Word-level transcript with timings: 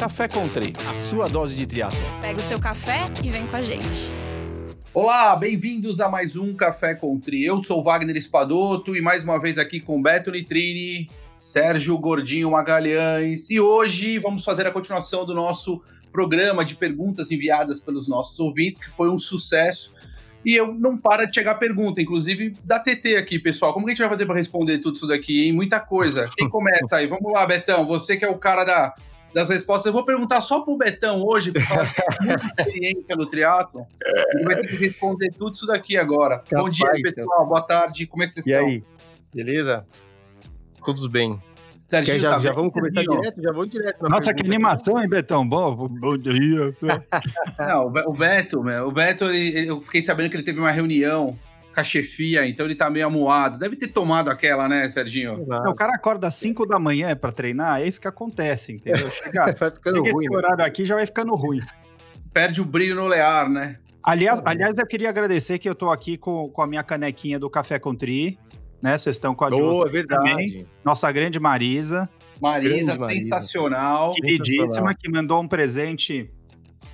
Café 0.00 0.26
Country, 0.26 0.72
a 0.88 0.94
sua 0.94 1.28
dose 1.28 1.54
de 1.54 1.66
triatlo. 1.66 2.00
Pega 2.22 2.40
o 2.40 2.42
seu 2.42 2.58
café 2.58 3.12
e 3.22 3.28
vem 3.28 3.46
com 3.46 3.54
a 3.54 3.60
gente. 3.60 4.10
Olá, 4.94 5.36
bem-vindos 5.36 6.00
a 6.00 6.08
mais 6.08 6.36
um 6.36 6.54
Café 6.54 6.94
Country. 6.94 7.44
Eu 7.44 7.62
sou 7.62 7.84
Wagner 7.84 8.16
Espadoto 8.16 8.96
e 8.96 9.02
mais 9.02 9.24
uma 9.24 9.38
vez 9.38 9.58
aqui 9.58 9.78
com 9.78 10.00
Beto 10.00 10.30
Nitrini, 10.30 11.10
Sérgio 11.36 11.98
Gordinho 11.98 12.50
Magalhães. 12.50 13.50
E 13.50 13.60
hoje 13.60 14.18
vamos 14.18 14.42
fazer 14.42 14.66
a 14.66 14.70
continuação 14.70 15.26
do 15.26 15.34
nosso 15.34 15.82
programa 16.10 16.64
de 16.64 16.76
perguntas 16.76 17.30
enviadas 17.30 17.78
pelos 17.78 18.08
nossos 18.08 18.40
ouvintes, 18.40 18.82
que 18.82 18.90
foi 18.92 19.10
um 19.10 19.18
sucesso. 19.18 19.92
E 20.42 20.54
eu 20.54 20.72
não 20.72 20.96
para 20.96 21.26
de 21.26 21.34
chegar 21.34 21.56
pergunta, 21.56 22.00
inclusive 22.00 22.56
da 22.64 22.78
TT 22.78 23.16
aqui, 23.16 23.38
pessoal. 23.38 23.74
Como 23.74 23.84
que 23.84 23.92
a 23.92 23.94
gente 23.94 24.00
vai 24.00 24.08
fazer 24.08 24.24
para 24.24 24.36
responder 24.36 24.78
tudo 24.78 24.96
isso 24.96 25.06
daqui, 25.06 25.44
hein? 25.44 25.52
Muita 25.52 25.78
coisa. 25.78 26.26
Quem 26.38 26.48
começa 26.48 26.96
aí? 26.96 27.06
Vamos 27.06 27.30
lá, 27.34 27.46
Betão. 27.46 27.84
Você 27.84 28.16
que 28.16 28.24
é 28.24 28.30
o 28.30 28.38
cara 28.38 28.64
da, 28.64 28.94
das 29.34 29.48
respostas. 29.48 29.86
Eu 29.86 29.92
vou 29.92 30.04
perguntar 30.04 30.40
só 30.40 30.60
pro 30.60 30.76
Betão 30.76 31.22
hoje, 31.24 31.52
porque 31.52 31.72
ele 31.72 31.88
tem 32.18 32.28
muita 32.28 32.46
experiência 32.46 33.16
no 33.16 33.26
triatlo. 33.26 33.86
Ele 34.34 34.44
vai 34.44 34.56
ter 34.56 34.68
que 34.68 34.76
responder 34.76 35.32
tudo 35.38 35.54
isso 35.54 35.66
daqui 35.66 35.96
agora. 35.96 36.38
Capaz, 36.38 36.62
Bom 36.64 36.70
dia, 36.70 36.90
pessoal. 37.02 37.46
Boa 37.46 37.62
tarde. 37.62 38.06
Como 38.06 38.22
é 38.22 38.26
que 38.26 38.32
vocês 38.34 38.46
E 38.46 38.50
estão? 38.50 38.66
aí, 38.66 38.84
beleza? 39.34 39.86
Todos 40.84 41.06
bem. 41.06 41.40
Serginho, 41.86 42.16
Quer 42.16 42.20
já, 42.22 42.30
tá 42.34 42.38
já 42.38 42.52
vamos 42.52 42.72
começar 42.72 43.02
direto? 43.02 43.42
Já 43.42 43.52
vou 43.52 43.66
direto. 43.66 44.08
Nossa, 44.08 44.32
que 44.32 44.46
animação, 44.46 45.00
hein, 45.02 45.08
Betão? 45.08 45.46
Bom, 45.48 45.88
bom 45.88 46.16
dia. 46.16 46.72
Não, 47.58 47.86
o 47.86 47.90
Be- 47.90 48.04
o 48.06 48.12
Beto, 48.12 48.62
meu, 48.62 48.86
o 48.86 48.92
Beto, 48.92 49.24
ele- 49.24 49.68
eu 49.68 49.80
fiquei 49.82 50.04
sabendo 50.04 50.30
que 50.30 50.36
ele 50.36 50.44
teve 50.44 50.60
uma 50.60 50.70
reunião 50.70 51.36
com 51.72 51.80
a 51.80 51.84
chefia, 51.84 52.46
então 52.46 52.66
ele 52.66 52.74
tá 52.74 52.90
meio 52.90 53.06
amuado. 53.06 53.58
Deve 53.58 53.76
ter 53.76 53.88
tomado 53.88 54.28
aquela, 54.28 54.68
né, 54.68 54.88
Serginho? 54.90 55.44
Não, 55.46 55.70
o 55.70 55.74
cara 55.74 55.94
acorda 55.94 56.26
às 56.26 56.34
5 56.34 56.66
da 56.66 56.78
manhã 56.78 57.14
pra 57.16 57.30
treinar, 57.32 57.80
é 57.80 57.86
isso 57.86 58.00
que 58.00 58.08
acontece, 58.08 58.72
entendeu? 58.72 59.06
Chega, 59.22 59.44
Vai 59.56 59.70
ficando 59.70 59.98
chega 59.98 60.12
ruim, 60.12 60.24
esse 60.24 60.30
né? 60.30 60.36
horário 60.36 60.64
aqui 60.64 60.84
já 60.84 60.94
vai 60.96 61.06
ficando 61.06 61.34
ruim. 61.34 61.60
Perde 62.32 62.60
o 62.60 62.64
brilho 62.64 62.94
no 62.96 63.04
olear, 63.04 63.48
né? 63.48 63.78
Aliás, 64.02 64.40
aliás, 64.44 64.78
eu 64.78 64.86
queria 64.86 65.10
agradecer 65.10 65.58
que 65.58 65.68
eu 65.68 65.74
tô 65.74 65.90
aqui 65.90 66.16
com, 66.16 66.48
com 66.48 66.62
a 66.62 66.66
minha 66.66 66.82
canequinha 66.82 67.38
do 67.38 67.50
Café 67.50 67.78
com 67.78 67.94
Tri, 67.94 68.38
né? 68.80 68.96
Vocês 68.96 69.16
estão 69.16 69.34
com 69.34 69.44
a 69.44 69.50
Boa, 69.50 69.86
é 69.86 69.90
verdade. 69.90 70.30
também. 70.30 70.66
Nossa 70.84 71.10
grande 71.12 71.38
Marisa, 71.38 72.08
Marisa, 72.40 72.96
Grande 72.96 72.98
Marisa. 73.00 73.22
sensacional. 73.22 74.14
queridíssima, 74.14 74.94
que 74.94 75.08
mandou 75.10 75.40
um 75.42 75.46
presente 75.46 76.30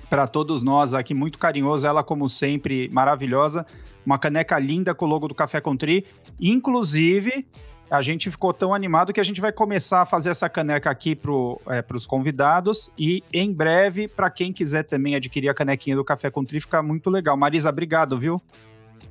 para 0.09 0.27
todos 0.27 0.61
nós 0.63 0.93
aqui, 0.93 1.13
muito 1.13 1.39
carinhoso, 1.39 1.87
ela 1.87 2.03
como 2.03 2.27
sempre, 2.27 2.89
maravilhosa. 2.89 3.65
Uma 4.07 4.17
caneca 4.17 4.57
linda 4.57 4.95
com 4.95 5.03
o 5.03 5.07
logo 5.09 5.27
do 5.27 5.35
Café 5.35 5.59
com 5.59 5.75
Tri. 5.75 6.05
Inclusive, 6.39 7.45
a 7.91 8.01
gente 8.01 8.31
ficou 8.31 8.53
tão 8.53 8.73
animado 8.73 9.11
que 9.11 9.19
a 9.19 9.23
gente 9.23 9.41
vai 9.41 9.51
começar 9.51 10.01
a 10.01 10.05
fazer 10.05 10.29
essa 10.29 10.47
caneca 10.47 10.89
aqui 10.89 11.13
para 11.13 11.93
os 11.93 12.07
convidados 12.07 12.89
e 12.97 13.21
em 13.33 13.51
breve, 13.51 14.07
para 14.07 14.29
quem 14.29 14.53
quiser 14.53 14.83
também 14.83 15.13
adquirir 15.13 15.49
a 15.49 15.53
canequinha 15.53 15.93
do 15.93 16.05
Café 16.05 16.31
com 16.31 16.45
Tri, 16.45 16.61
fica 16.61 16.81
muito 16.81 17.09
legal. 17.09 17.35
Marisa, 17.35 17.67
obrigado, 17.67 18.17
viu? 18.17 18.41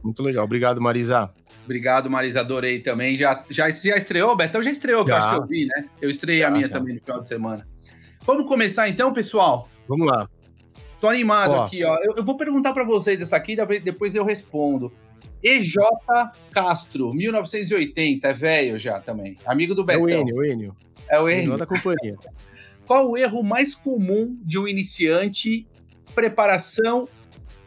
Muito 0.02 0.22
legal. 0.22 0.46
Obrigado, 0.46 0.80
Marisa. 0.80 1.30
Obrigado, 1.66 2.08
Marisa, 2.08 2.40
adorei 2.40 2.78
também. 2.78 3.18
Já, 3.18 3.44
já, 3.50 3.68
já 3.68 3.98
estreou, 3.98 4.34
Betão? 4.34 4.62
Já 4.62 4.70
estreou, 4.70 5.04
que 5.04 5.10
eu 5.10 5.16
Já. 5.16 5.18
acho 5.18 5.28
que 5.28 5.42
eu 5.42 5.46
vi, 5.46 5.66
né? 5.66 5.90
Eu 6.00 6.08
estreiei 6.08 6.42
a 6.42 6.46
Já, 6.46 6.50
minha 6.52 6.66
já. 6.68 6.72
também 6.72 6.94
no 6.94 7.00
final 7.02 7.20
de 7.20 7.28
semana. 7.28 7.68
Vamos 8.24 8.48
começar 8.48 8.88
então, 8.88 9.12
pessoal? 9.12 9.68
Vamos 9.86 10.06
lá. 10.06 10.26
Tô 11.06 11.10
animado 11.10 11.52
Ó. 11.52 11.64
aqui, 11.64 11.84
ó. 11.84 11.96
Eu, 12.02 12.14
eu 12.16 12.24
vou 12.24 12.36
perguntar 12.36 12.72
pra 12.72 12.84
vocês 12.84 13.20
essa 13.20 13.36
aqui, 13.36 13.56
depois- 13.82 14.14
eu 14.14 14.24
respondo. 14.24 14.92
EJ 15.42 15.74
Castro, 16.50 17.14
1980, 17.14 18.26
é 18.28 18.32
velho 18.32 18.78
já 18.78 18.98
também. 18.98 19.38
Amigo 19.46 19.74
do 19.74 19.82
É 19.82 19.84
Betão. 19.84 20.02
o 20.02 20.10
Enio, 20.10 20.36
o 20.36 20.44
Enio. 20.44 20.76
É 21.08 21.20
o 21.20 21.28
Enio 21.28 21.56
da 21.56 21.66
companhia. 21.66 22.16
Qual 22.86 23.10
o 23.10 23.16
erro 23.16 23.42
mais 23.42 23.74
comum 23.74 24.36
de 24.42 24.58
um 24.58 24.66
iniciante? 24.66 25.66
Preparação 26.14 27.08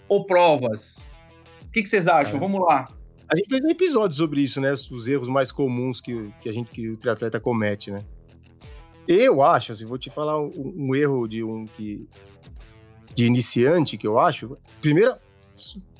ou 0.07 0.25
provas? 0.25 1.05
O 1.65 1.71
que, 1.71 1.81
que 1.83 1.87
vocês 1.89 2.07
acham? 2.07 2.37
É. 2.37 2.39
Vamos 2.39 2.59
lá. 2.59 2.89
A 3.31 3.35
gente 3.37 3.47
fez 3.47 3.63
um 3.63 3.69
episódio 3.69 4.17
sobre 4.17 4.41
isso, 4.41 4.59
né? 4.59 4.73
Os 4.73 5.07
erros 5.07 5.27
mais 5.29 5.51
comuns 5.51 6.01
que, 6.01 6.29
que 6.41 6.49
a 6.49 6.51
gente, 6.51 6.71
que 6.71 6.89
o 6.89 6.97
triatleta 6.97 7.39
comete, 7.39 7.91
né? 7.91 8.03
Eu 9.07 9.41
acho, 9.41 9.71
assim, 9.71 9.85
vou 9.85 9.97
te 9.97 10.09
falar 10.09 10.39
um, 10.41 10.51
um 10.75 10.95
erro 10.95 11.27
de 11.27 11.43
um 11.43 11.65
que 11.65 12.07
de 13.13 13.25
iniciante 13.25 13.97
que 13.97 14.07
eu 14.07 14.19
acho. 14.19 14.57
Primeiro, 14.81 15.13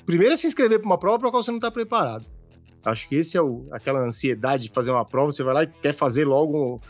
primeiro 0.06 0.34
é 0.34 0.36
se 0.36 0.46
inscrever 0.46 0.78
para 0.78 0.86
uma 0.86 0.98
prova 0.98 1.18
para 1.18 1.30
qual 1.30 1.42
você 1.42 1.50
não 1.50 1.58
está 1.58 1.70
preparado. 1.70 2.24
Acho 2.84 3.08
que 3.08 3.14
esse 3.16 3.36
é 3.36 3.42
o, 3.42 3.66
aquela 3.72 4.00
ansiedade 4.00 4.64
de 4.64 4.70
fazer 4.70 4.90
uma 4.90 5.04
prova, 5.04 5.30
você 5.30 5.42
vai 5.42 5.52
lá 5.54 5.62
e 5.64 5.66
quer 5.66 5.92
fazer 5.94 6.24
logo 6.24 6.56
um- 6.76 6.80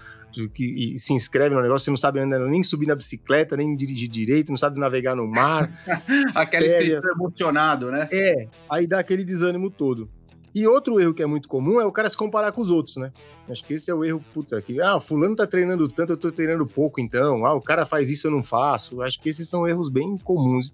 e, 0.57 0.95
e 0.95 0.99
se 1.01 1.13
inscreve 1.13 1.53
no 1.57 1.61
negócio, 1.61 1.85
você 1.87 1.91
não 1.91 1.97
sabe 1.97 2.21
ainda 2.21 2.39
nem 2.47 2.63
subir 2.63 2.87
na 2.87 2.95
bicicleta, 2.95 3.57
nem 3.57 3.77
dirigir 3.77 4.09
direito, 4.09 4.51
não 4.51 4.57
sabe 4.57 4.79
navegar 4.79 5.17
no 5.17 5.27
mar. 5.27 5.69
Aquele 6.37 6.69
cristão 6.79 7.11
emocionado, 7.13 7.91
né? 7.91 8.09
É, 8.13 8.47
aí 8.69 8.87
dá 8.87 9.01
aquele 9.01 9.25
desânimo 9.25 9.69
todo. 9.71 10.09
E 10.55 10.67
outro 10.67 11.01
erro 11.01 11.15
que 11.15 11.23
é 11.23 11.27
muito 11.27 11.49
comum 11.49 11.81
é 11.81 11.85
o 11.85 11.93
cara 11.93 12.09
se 12.11 12.17
comparar 12.17 12.53
com 12.53 12.61
os 12.61 12.71
outros, 12.71 12.97
né? 12.97 13.13
Acho 13.49 13.65
que 13.65 13.75
esse 13.75 13.91
é 13.91 13.95
o 13.95 14.05
erro, 14.05 14.25
puta, 14.33 14.61
que, 14.61 14.81
ah, 14.81 15.01
fulano 15.01 15.37
tá 15.37 15.47
treinando 15.47 15.89
tanto, 15.89 16.13
eu 16.13 16.17
tô 16.17 16.31
treinando 16.31 16.67
pouco, 16.67 17.01
então, 17.01 17.45
ah, 17.47 17.55
o 17.55 17.61
cara 17.61 17.87
faz 17.87 18.11
isso, 18.11 18.27
eu 18.27 18.31
não 18.31 18.43
faço. 18.43 19.03
Acho 19.03 19.21
que 19.21 19.29
esses 19.29 19.49
são 19.49 19.67
erros 19.67 19.89
bem 19.89 20.17
comuns. 20.19 20.73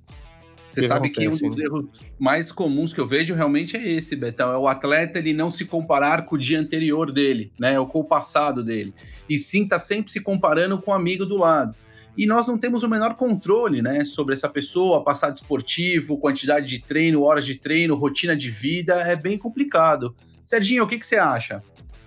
Você 0.76 0.82
que 0.82 0.88
sabe 0.88 1.08
que 1.08 1.26
um 1.26 1.30
dos 1.30 1.56
né? 1.56 1.64
erros 1.64 1.86
mais 2.18 2.52
comuns 2.52 2.92
que 2.92 3.00
eu 3.00 3.06
vejo 3.06 3.34
realmente 3.34 3.78
é 3.78 3.88
esse, 3.88 4.14
Betão. 4.14 4.52
É 4.52 4.58
o 4.58 4.68
atleta 4.68 5.18
ele 5.18 5.32
não 5.32 5.50
se 5.50 5.64
comparar 5.64 6.26
com 6.26 6.36
o 6.36 6.38
dia 6.38 6.60
anterior 6.60 7.10
dele, 7.10 7.50
né? 7.58 7.80
Ou 7.80 7.86
com 7.86 8.00
o 8.00 8.04
passado 8.04 8.62
dele. 8.62 8.92
E 9.26 9.38
sim 9.38 9.66
tá 9.66 9.78
sempre 9.78 10.12
se 10.12 10.20
comparando 10.20 10.78
com 10.78 10.90
o 10.90 10.94
amigo 10.94 11.24
do 11.24 11.38
lado. 11.38 11.74
E 12.16 12.26
nós 12.26 12.46
não 12.46 12.56
temos 12.56 12.82
o 12.82 12.88
menor 12.88 13.14
controle, 13.14 13.82
né, 13.82 14.04
sobre 14.04 14.32
essa 14.34 14.48
pessoa, 14.48 15.04
passado 15.04 15.36
esportivo, 15.36 16.18
quantidade 16.18 16.66
de 16.66 16.78
treino, 16.80 17.22
horas 17.22 17.44
de 17.44 17.56
treino, 17.56 17.94
rotina 17.94 18.34
de 18.34 18.48
vida, 18.48 18.94
é 18.94 19.14
bem 19.14 19.36
complicado. 19.36 20.14
Serginho, 20.42 20.84
o 20.84 20.86
que, 20.86 20.98
que 20.98 21.06
você 21.06 21.16
acha? 21.16 21.62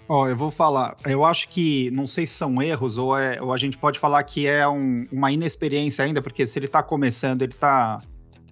Ó, 0.08 0.28
eu 0.28 0.36
vou 0.36 0.50
falar. 0.50 0.98
Eu 1.06 1.24
acho 1.24 1.48
que, 1.50 1.92
não 1.92 2.08
sei 2.08 2.26
se 2.26 2.34
são 2.34 2.60
erros 2.64 2.98
ou, 2.98 3.16
é, 3.16 3.40
ou 3.40 3.54
a 3.54 3.58
gente 3.58 3.78
pode 3.78 4.00
falar 4.00 4.24
que 4.24 4.48
é 4.48 4.68
um- 4.68 5.06
uma 5.12 5.32
inexperiência 5.32 6.04
ainda, 6.04 6.20
porque 6.20 6.48
se 6.48 6.58
ele 6.58 6.68
tá 6.68 6.82
começando, 6.82 7.44
ele 7.44 7.54
tá 7.54 8.02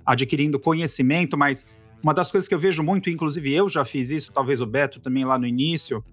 adquirindo 0.05 0.59
conhecimento, 0.59 1.35
mas 1.35 1.65
uma 2.03 2.13
das 2.13 2.31
coisas 2.31 2.47
que 2.47 2.53
eu 2.53 2.59
vejo 2.59 2.83
muito, 2.83 3.09
inclusive 3.09 3.51
eu 3.51 3.67
já 3.67 3.83
fiz 3.83 4.11
isso, 4.11 4.31
talvez 4.31 4.61
o 4.61 4.67
Beto 4.67 4.99
também 4.99 5.25
lá 5.25 5.39
no 5.39 5.47
início, 5.47 6.03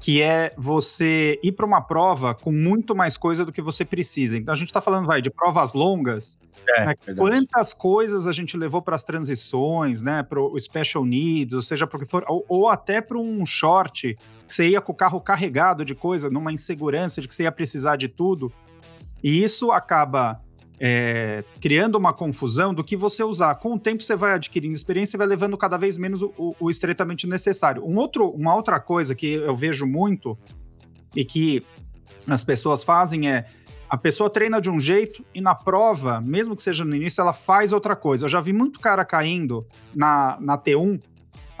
que 0.00 0.20
é 0.22 0.52
você 0.56 1.38
ir 1.42 1.52
para 1.52 1.66
uma 1.66 1.80
prova 1.80 2.34
com 2.34 2.50
muito 2.50 2.94
mais 2.94 3.16
coisa 3.16 3.44
do 3.44 3.52
que 3.52 3.62
você 3.62 3.84
precisa. 3.84 4.36
Então 4.36 4.52
a 4.52 4.56
gente 4.56 4.72
tá 4.72 4.80
falando, 4.80 5.06
vai, 5.06 5.22
de 5.22 5.30
provas 5.30 5.74
longas, 5.74 6.38
É, 6.76 6.86
né? 6.86 6.94
Quantas 7.16 7.72
coisas 7.72 8.26
a 8.26 8.32
gente 8.32 8.56
levou 8.56 8.80
para 8.80 8.94
as 8.94 9.04
transições, 9.04 10.02
né? 10.02 10.22
Para 10.22 10.40
o 10.40 10.58
special 10.58 11.04
needs, 11.04 11.54
ou 11.54 11.62
seja, 11.62 11.86
para 11.86 11.96
o 11.96 12.00
que 12.00 12.06
for, 12.06 12.24
ou, 12.28 12.44
ou 12.48 12.68
até 12.68 13.00
para 13.00 13.18
um 13.18 13.44
short, 13.44 14.16
que 14.46 14.54
você 14.54 14.68
ia 14.68 14.80
com 14.80 14.92
o 14.92 14.94
carro 14.94 15.20
carregado 15.20 15.84
de 15.84 15.94
coisa, 15.94 16.30
numa 16.30 16.52
insegurança 16.52 17.20
de 17.20 17.28
que 17.28 17.34
você 17.34 17.44
ia 17.44 17.52
precisar 17.52 17.96
de 17.96 18.08
tudo. 18.08 18.52
E 19.22 19.42
isso 19.42 19.70
acaba 19.70 20.40
é, 20.84 21.44
criando 21.60 21.94
uma 21.96 22.12
confusão 22.12 22.74
do 22.74 22.82
que 22.82 22.96
você 22.96 23.22
usar. 23.22 23.54
Com 23.54 23.74
o 23.74 23.78
tempo, 23.78 24.02
você 24.02 24.16
vai 24.16 24.32
adquirindo 24.34 24.74
experiência 24.74 25.16
e 25.16 25.18
vai 25.18 25.28
levando 25.28 25.56
cada 25.56 25.76
vez 25.76 25.96
menos 25.96 26.22
o, 26.22 26.34
o- 26.36 26.56
o 26.58 26.68
estritamente 26.70 27.24
necessário. 27.24 27.86
Um 27.86 27.96
outro, 27.98 28.28
uma 28.30 28.52
outra 28.56 28.80
coisa 28.80 29.14
que 29.14 29.34
eu 29.34 29.54
vejo 29.54 29.86
muito 29.86 30.36
e 31.14 31.24
que 31.24 31.64
as 32.28 32.42
pessoas 32.42 32.82
fazem 32.82 33.30
é 33.30 33.46
a 33.88 33.96
pessoa 33.96 34.28
treina 34.28 34.60
de 34.60 34.68
um 34.70 34.80
jeito 34.80 35.24
e 35.32 35.40
na 35.40 35.54
prova, 35.54 36.20
mesmo 36.20 36.56
que 36.56 36.62
seja 36.62 36.84
no 36.84 36.96
início, 36.96 37.20
ela 37.20 37.32
faz 37.32 37.72
outra 37.72 37.94
coisa. 37.94 38.24
Eu 38.24 38.28
já 38.28 38.40
vi 38.40 38.52
muito 38.52 38.80
cara 38.80 39.04
caindo 39.04 39.64
na, 39.94 40.36
na 40.40 40.58
T1, 40.58 41.00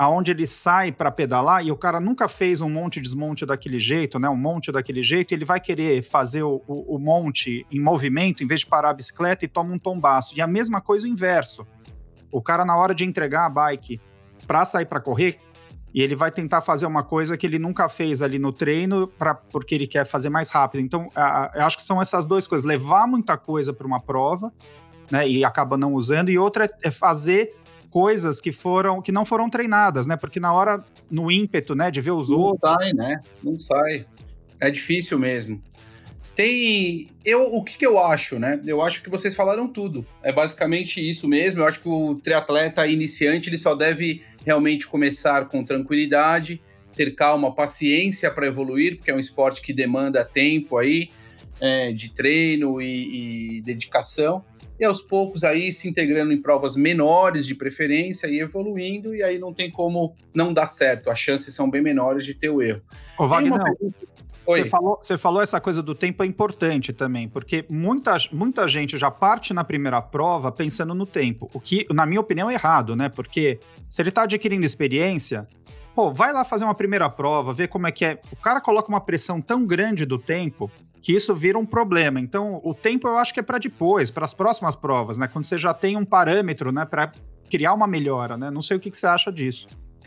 aonde 0.02 0.32
ele 0.32 0.46
sai 0.46 0.90
para 0.90 1.10
pedalar 1.12 1.64
e 1.64 1.70
o 1.70 1.76
cara 1.76 2.00
nunca 2.00 2.26
fez 2.28 2.60
um 2.60 2.68
monte 2.68 2.96
e 2.96 3.00
desmonte 3.00 3.46
daquele 3.46 3.78
jeito, 3.78 4.18
né? 4.18 4.28
Um 4.28 4.36
monte 4.36 4.72
daquele 4.72 5.02
jeito, 5.02 5.32
ele 5.32 5.44
vai 5.44 5.60
querer 5.60 6.02
fazer 6.02 6.42
o, 6.42 6.60
o- 6.66 6.96
o 6.96 6.98
monte 6.98 7.64
em 7.70 7.80
movimento 7.80 8.42
em 8.42 8.46
vez 8.46 8.60
de 8.60 8.66
parar 8.66 8.90
a 8.90 8.94
bicicleta 8.94 9.44
e 9.44 9.48
toma 9.48 9.72
um 9.72 9.78
tombaço. 9.78 10.36
E 10.36 10.40
a 10.40 10.46
mesma 10.46 10.80
coisa 10.80 11.06
o 11.06 11.08
inverso. 11.08 11.64
O 12.32 12.42
cara, 12.42 12.64
na 12.64 12.76
hora 12.76 12.94
de 12.94 13.04
entregar 13.04 13.46
a 13.46 13.48
bike 13.50 14.00
para 14.46 14.64
sair 14.64 14.86
para 14.86 15.00
correr, 15.00 15.38
e 15.94 16.00
ele 16.02 16.16
vai 16.16 16.32
tentar 16.32 16.62
fazer 16.62 16.86
uma 16.86 17.02
coisa 17.04 17.36
que 17.36 17.46
ele 17.46 17.58
nunca 17.58 17.88
fez 17.88 18.22
ali 18.22 18.38
no 18.38 18.50
treino, 18.52 19.06
pra, 19.06 19.34
porque 19.34 19.74
ele 19.74 19.86
quer 19.86 20.04
fazer 20.06 20.30
mais 20.30 20.48
rápido. 20.50 20.80
Então, 20.80 21.10
a- 21.14 21.44
a- 21.60 21.66
acho 21.66 21.76
que 21.76 21.82
são 21.84 22.00
essas 22.02 22.26
duas 22.26 22.48
coisas: 22.48 22.66
levar 22.66 23.06
muita 23.06 23.36
coisa 23.36 23.72
para 23.72 23.86
uma 23.86 24.00
prova, 24.00 24.50
né, 25.10 25.28
e 25.28 25.44
acaba 25.44 25.76
não 25.76 25.92
usando, 25.92 26.30
e 26.30 26.38
outra 26.38 26.64
é, 26.64 26.70
é 26.88 26.90
fazer 26.90 27.54
coisas 27.92 28.40
que 28.40 28.50
foram 28.50 29.00
que 29.02 29.12
não 29.12 29.24
foram 29.24 29.48
treinadas, 29.50 30.06
né? 30.06 30.16
Porque 30.16 30.40
na 30.40 30.52
hora, 30.52 30.82
no 31.10 31.30
ímpeto, 31.30 31.74
né, 31.74 31.90
de 31.90 32.00
ver 32.00 32.12
os 32.12 32.30
Não 32.30 32.38
outros. 32.38 32.60
sai, 32.72 32.92
né? 32.94 33.20
Não 33.42 33.60
sai. 33.60 34.06
É 34.58 34.70
difícil 34.70 35.18
mesmo. 35.18 35.62
Tem. 36.34 37.10
Eu, 37.24 37.42
o 37.54 37.62
que, 37.62 37.76
que 37.76 37.86
eu 37.86 37.98
acho, 38.02 38.38
né? 38.38 38.60
Eu 38.66 38.80
acho 38.80 39.02
que 39.02 39.10
vocês 39.10 39.34
falaram 39.36 39.68
tudo. 39.68 40.06
É 40.22 40.32
basicamente 40.32 40.98
isso 40.98 41.28
mesmo. 41.28 41.60
Eu 41.60 41.66
acho 41.66 41.80
que 41.80 41.88
o 41.88 42.14
triatleta 42.16 42.86
iniciante 42.86 43.50
ele 43.50 43.58
só 43.58 43.74
deve 43.74 44.22
realmente 44.44 44.86
começar 44.88 45.44
com 45.48 45.62
tranquilidade, 45.62 46.60
ter 46.96 47.10
calma, 47.14 47.54
paciência 47.54 48.30
para 48.30 48.46
evoluir, 48.46 48.96
porque 48.96 49.10
é 49.10 49.14
um 49.14 49.20
esporte 49.20 49.60
que 49.60 49.72
demanda 49.72 50.24
tempo 50.24 50.78
aí. 50.78 51.10
é, 51.60 51.92
de 51.92 52.08
treino 52.10 52.80
e, 52.82 53.58
e 53.58 53.62
dedicação, 53.62 54.44
e 54.82 54.84
aos 54.84 55.00
poucos 55.00 55.44
aí 55.44 55.72
se 55.72 55.88
integrando 55.88 56.32
em 56.32 56.42
provas 56.42 56.74
menores 56.74 57.46
de 57.46 57.54
preferência 57.54 58.26
e 58.26 58.40
evoluindo, 58.40 59.14
e 59.14 59.22
aí 59.22 59.38
não 59.38 59.54
tem 59.54 59.70
como 59.70 60.14
não 60.34 60.52
dar 60.52 60.66
certo, 60.66 61.08
as 61.08 61.18
chances 61.18 61.54
são 61.54 61.70
bem 61.70 61.80
menores 61.80 62.24
de 62.24 62.34
ter 62.34 62.50
o 62.50 62.60
erro. 62.60 62.82
Ô, 63.16 63.28
Wagner, 63.28 63.60
você 64.44 64.64
falou, 64.64 64.98
você 65.00 65.16
falou 65.16 65.40
essa 65.40 65.60
coisa 65.60 65.80
do 65.80 65.94
tempo 65.94 66.24
é 66.24 66.26
importante 66.26 66.92
também, 66.92 67.28
porque 67.28 67.64
muita, 67.70 68.16
muita 68.32 68.66
gente 68.66 68.98
já 68.98 69.08
parte 69.08 69.54
na 69.54 69.62
primeira 69.62 70.02
prova 70.02 70.50
pensando 70.50 70.94
no 70.94 71.06
tempo, 71.06 71.48
o 71.54 71.60
que, 71.60 71.86
na 71.90 72.04
minha 72.04 72.20
opinião, 72.20 72.50
é 72.50 72.54
errado, 72.54 72.96
né? 72.96 73.08
Porque 73.08 73.60
se 73.88 74.02
ele 74.02 74.10
tá 74.10 74.22
adquirindo 74.22 74.66
experiência, 74.66 75.46
pô, 75.94 76.12
vai 76.12 76.32
lá 76.32 76.44
fazer 76.44 76.64
uma 76.64 76.74
primeira 76.74 77.08
prova, 77.08 77.54
ver 77.54 77.68
como 77.68 77.86
é 77.86 77.92
que 77.92 78.04
é. 78.04 78.20
O 78.32 78.36
cara 78.36 78.60
coloca 78.60 78.88
uma 78.88 79.00
pressão 79.00 79.40
tão 79.40 79.64
grande 79.64 80.04
do 80.04 80.18
tempo 80.18 80.68
que 81.02 81.12
isso 81.12 81.34
vira 81.34 81.58
um 81.58 81.66
problema. 81.66 82.20
Então, 82.20 82.60
o 82.62 82.72
tempo 82.72 83.08
eu 83.08 83.18
acho 83.18 83.34
que 83.34 83.40
é 83.40 83.42
para 83.42 83.58
depois, 83.58 84.10
para 84.10 84.24
as 84.24 84.32
próximas 84.32 84.76
provas, 84.76 85.18
né? 85.18 85.26
Quando 85.26 85.44
você 85.44 85.58
já 85.58 85.74
tem 85.74 85.96
um 85.96 86.04
parâmetro, 86.04 86.70
né, 86.70 86.86
para 86.86 87.12
criar 87.50 87.74
uma 87.74 87.86
melhora, 87.88 88.36
né? 88.36 88.50
Não 88.50 88.62
sei 88.62 88.76
o 88.76 88.80
que, 88.80 88.90
que 88.90 88.96
você 88.96 89.06
acha 89.06 89.30
disso. 89.32 89.66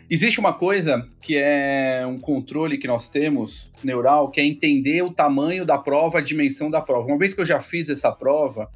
Existe 0.09 0.39
uma 0.39 0.53
coisa 0.53 1.07
que 1.19 1.35
é 1.35 2.05
um 2.07 2.19
controle 2.19 2.77
que 2.77 2.87
nós 2.87 3.09
temos 3.09 3.69
neural, 3.83 4.29
que 4.29 4.39
é 4.39 4.45
entender 4.45 5.01
o 5.01 5.11
tamanho 5.11 5.65
da 5.65 5.77
prova, 5.77 6.19
a 6.19 6.21
dimensão 6.21 6.69
da 6.69 6.79
prova. 6.79 7.07
Uma 7.07 7.17
vez 7.17 7.33
que 7.33 7.41
eu 7.41 7.45
já 7.45 7.59
fiz 7.59 7.89
essa 7.89 8.11
prova, 8.11 8.69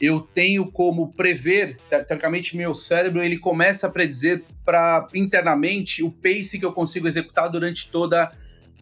eu 0.00 0.20
tenho 0.20 0.70
como 0.70 1.12
prever, 1.12 1.76
te- 1.90 2.04
teoricamente 2.04 2.56
meu 2.56 2.74
cérebro 2.74 3.22
ele 3.22 3.36
começa 3.36 3.86
a 3.86 3.90
predizer 3.90 4.44
para 4.64 5.08
internamente 5.14 6.02
o 6.02 6.10
pace 6.10 6.58
que 6.58 6.64
eu 6.64 6.72
consigo 6.72 7.08
executar 7.08 7.48
durante 7.50 7.90
toda 7.90 8.32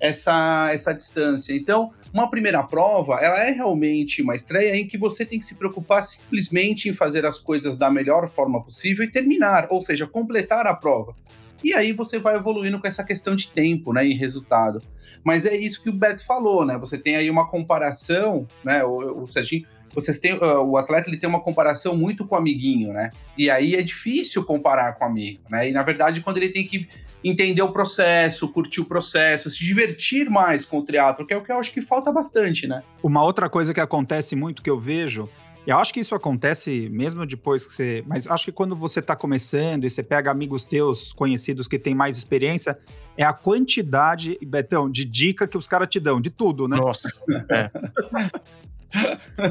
essa 0.05 0.71
essa 0.73 0.93
distância. 0.93 1.55
Então, 1.55 1.91
uma 2.12 2.31
primeira 2.31 2.62
prova, 2.62 3.19
ela 3.21 3.39
é 3.41 3.51
realmente 3.51 4.23
uma 4.23 4.37
estreia 4.37 4.77
em 4.77 4.87
que 4.87 4.99
você 4.99 5.25
tem 5.25 5.39
que 5.39 5.47
se 5.47 5.55
preocupar 5.55 6.05
simplesmente 6.05 6.89
em 6.89 6.95
fazer 6.95 7.25
as 7.25 7.39
coisas 7.39 7.77
da 7.77 7.91
melhor 7.91 8.29
forma 8.29 8.62
possível 8.62 9.05
e 9.05 9.11
terminar, 9.11 9.67
ou 9.71 9.81
seja, 9.81 10.06
completar 10.06 10.67
a 10.67 10.75
prova. 10.75 11.17
E 11.62 11.73
aí 11.73 11.93
você 11.93 12.19
vai 12.19 12.37
evoluindo 12.37 12.79
com 12.79 12.87
essa 12.87 13.03
questão 13.03 13.35
de 13.35 13.49
tempo, 13.49 13.93
né, 13.93 14.06
e 14.06 14.12
resultado. 14.12 14.83
Mas 15.25 15.47
é 15.47 15.56
isso 15.56 15.83
que 15.83 15.89
o 15.89 15.95
Beto 15.95 16.23
falou, 16.23 16.67
né? 16.67 16.77
Você 16.77 16.99
tem 16.99 17.17
aí 17.17 17.31
uma 17.31 17.49
comparação, 17.49 18.47
né, 18.62 18.85
o, 18.85 19.23
o 19.23 19.27
Serginho, 19.27 19.67
vocês 19.95 20.19
têm, 20.19 20.35
uh, 20.35 20.61
o 20.61 20.77
atleta 20.77 21.09
ele 21.09 21.17
tem 21.17 21.29
uma 21.29 21.41
comparação 21.41 21.97
muito 21.97 22.27
com 22.27 22.35
o 22.35 22.39
amiguinho, 22.39 22.93
né? 22.93 23.11
E 23.39 23.49
aí 23.49 23.77
é 23.77 23.83
difícil 23.83 24.45
comparar 24.45 24.93
com 24.95 25.05
o 25.05 25.09
amigo, 25.09 25.41
né? 25.49 25.69
E 25.69 25.73
na 25.73 25.83
verdade 25.83 26.21
quando 26.21 26.37
ele 26.39 26.49
tem 26.51 26.67
que 26.67 26.89
entender 27.25 27.62
o 27.62 27.73
processo, 27.73 28.49
curtir 28.53 28.82
o 28.82 28.85
processo, 28.85 29.49
se 29.49 29.65
divertir 29.65 30.29
mais 30.29 30.65
com 30.65 30.79
o 30.79 30.85
triatlo, 30.85 31.26
que 31.26 31.32
é 31.32 31.37
o 31.37 31.43
que 31.43 31.50
eu 31.50 31.59
acho 31.59 31.73
que 31.73 31.81
falta 31.81 32.12
bastante, 32.12 32.67
né? 32.67 32.82
Uma 33.03 33.23
outra 33.23 33.49
coisa 33.49 33.73
que 33.73 33.81
acontece 33.81 34.37
muito 34.37 34.62
que 34.62 34.69
eu 34.69 34.79
vejo, 34.79 35.29
e 35.67 35.71
eu 35.71 35.79
acho 35.79 35.94
que 35.94 36.00
isso 36.00 36.15
acontece 36.15 36.91
mesmo 36.91 37.25
depois 37.25 37.67
que 37.67 37.73
você. 37.73 38.05
Mas 38.06 38.29
acho 38.29 38.44
que 38.44 38.53
quando 38.53 38.76
você 38.76 39.00
está 39.00 39.17
começando 39.17 39.85
e 39.85 39.91
você 39.91 40.03
pega 40.03 40.31
amigos 40.31 40.65
teus, 40.65 41.12
conhecidos 41.12 41.67
que 41.67 41.79
têm 41.79 41.94
mais 41.94 42.19
experiência, 42.19 42.79
é 43.17 43.25
a 43.25 43.32
quantidade, 43.32 44.38
Betão, 44.43 44.91
de 44.91 45.05
dica 45.05 45.49
que 45.49 45.56
os 45.56 45.67
caras 45.67 45.88
te 45.88 45.99
dão, 45.99 46.20
de 46.20 46.29
tudo, 46.29 46.69
né? 46.69 46.77
Nossa. 46.77 47.09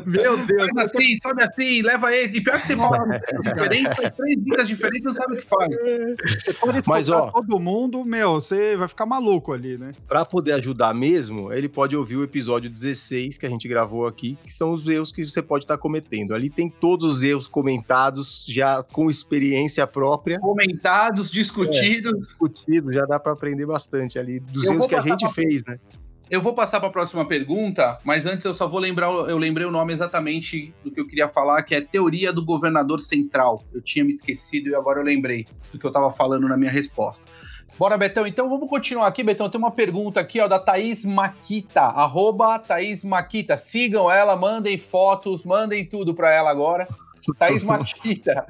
Meu 0.06 0.38
Deus, 0.46 0.70
Faz 0.74 0.92
assim, 0.96 1.18
sobe 1.22 1.44
assim, 1.44 1.82
leva 1.82 2.14
ele. 2.16 2.38
E 2.38 2.42
pior 2.42 2.60
que 2.62 2.68
você 2.68 2.76
fala 2.76 2.98
diferente, 3.44 3.96
faz 3.96 4.10
três 4.16 4.36
dicas 4.44 4.68
diferentes, 4.68 5.04
não 5.04 5.14
sabe 5.14 5.34
o 5.34 5.38
que 5.38 5.46
faz. 5.46 5.70
você 6.26 6.54
pode 6.54 6.78
escutar 6.80 6.96
Mas, 6.98 7.10
ó- 7.10 7.32
todo 7.32 7.60
mundo, 7.60 8.04
meu, 8.06 8.34
você 8.36 8.76
vai 8.78 8.88
ficar 8.88 9.06
maluco 9.06 9.54
ali, 9.54 9.78
né? 9.78 9.92
Pra 10.08 10.24
poder 10.26 10.54
ajudar 10.54 10.94
mesmo, 10.94 11.52
ele 11.52 11.68
pode 11.68 11.96
ouvir 11.96 12.18
o 12.18 12.24
episódio 12.24 12.70
16 12.70 13.38
que 13.38 13.46
a 13.46 13.50
gente 13.50 13.68
gravou 13.68 14.08
aqui, 14.08 14.38
que 14.44 14.54
são 14.54 14.74
os 14.74 14.88
erros 14.88 15.12
que 15.12 15.28
você 15.28 15.42
pode 15.42 15.66
estar 15.66 15.78
cometendo. 15.78 16.34
Ali 16.34 16.50
tem 16.50 16.70
todos 16.70 17.06
os 17.18 17.24
erros 17.24 17.48
comentados, 17.48 18.46
já 18.50 18.82
com 18.84 19.10
experiência 19.10 19.86
própria, 19.86 20.40
Comentados, 20.40 21.30
discutidos. 21.30 22.14
discutidos, 22.20 22.94
já 22.96 23.06
dá 23.06 23.20
pra 23.20 23.34
aprender 23.34 23.66
bastante 23.66 24.18
ali 24.18 24.40
dos 24.40 24.66
Eu 24.66 24.74
erros 24.74 24.88
que 24.88 24.96
a 24.96 25.02
gente 25.02 25.20
pra- 25.22 25.30
fez, 25.34 25.64
né? 25.66 25.78
Eu 26.34 26.42
vou 26.42 26.56
passar 26.56 26.80
para 26.80 26.90
a 26.90 26.92
próxima 26.92 27.28
pergunta, 27.28 28.00
mas 28.04 28.26
antes 28.26 28.44
eu 28.44 28.56
só 28.56 28.68
vou 28.68 28.80
lembrar, 28.80 29.06
eu 29.06 29.38
lembrei 29.38 29.68
o 29.68 29.72
nome 29.72 29.94
exatamente 29.94 30.74
do 30.84 30.90
que 30.90 31.00
eu 31.00 31.06
queria 31.06 31.28
falar, 31.28 31.62
que 31.62 31.76
é 31.76 31.80
teoria 31.80 32.34
do 32.34 32.44
governador 32.44 33.00
central. 33.02 33.64
Eu 33.72 33.80
tinha 33.84 34.04
me 34.04 34.12
esquecido 34.14 34.68
e 34.68 34.74
agora 34.74 35.00
eu 35.00 35.04
lembrei 35.04 35.46
do 35.72 35.78
que 35.78 35.86
eu 35.86 35.90
estava 35.90 36.10
falando 36.10 36.48
na 36.48 36.58
minha 36.58 36.72
resposta. 36.72 37.24
Bora, 37.78 38.00
Betão. 38.00 38.26
Então 38.26 38.50
vamos 38.50 38.68
continuar 38.68 39.06
aqui, 39.06 39.22
Betão. 39.22 39.48
Tem 39.48 39.60
uma 39.60 39.70
pergunta 39.70 40.20
aqui, 40.20 40.40
ó, 40.42 40.48
da 40.48 40.58
Thaís 40.58 41.06
Maquita, 41.06 41.82
arroba 41.82 42.58
Thaís 42.58 43.04
Maquita. 43.04 43.56
Sigam 43.56 44.10
ela, 44.10 44.36
mandem 44.36 44.76
fotos, 44.76 45.44
mandem 45.44 45.86
tudo 45.86 46.16
para 46.16 46.32
ela 46.34 46.50
agora. 46.50 46.88
Thaís 47.38 47.62
Maquita. 47.64 48.48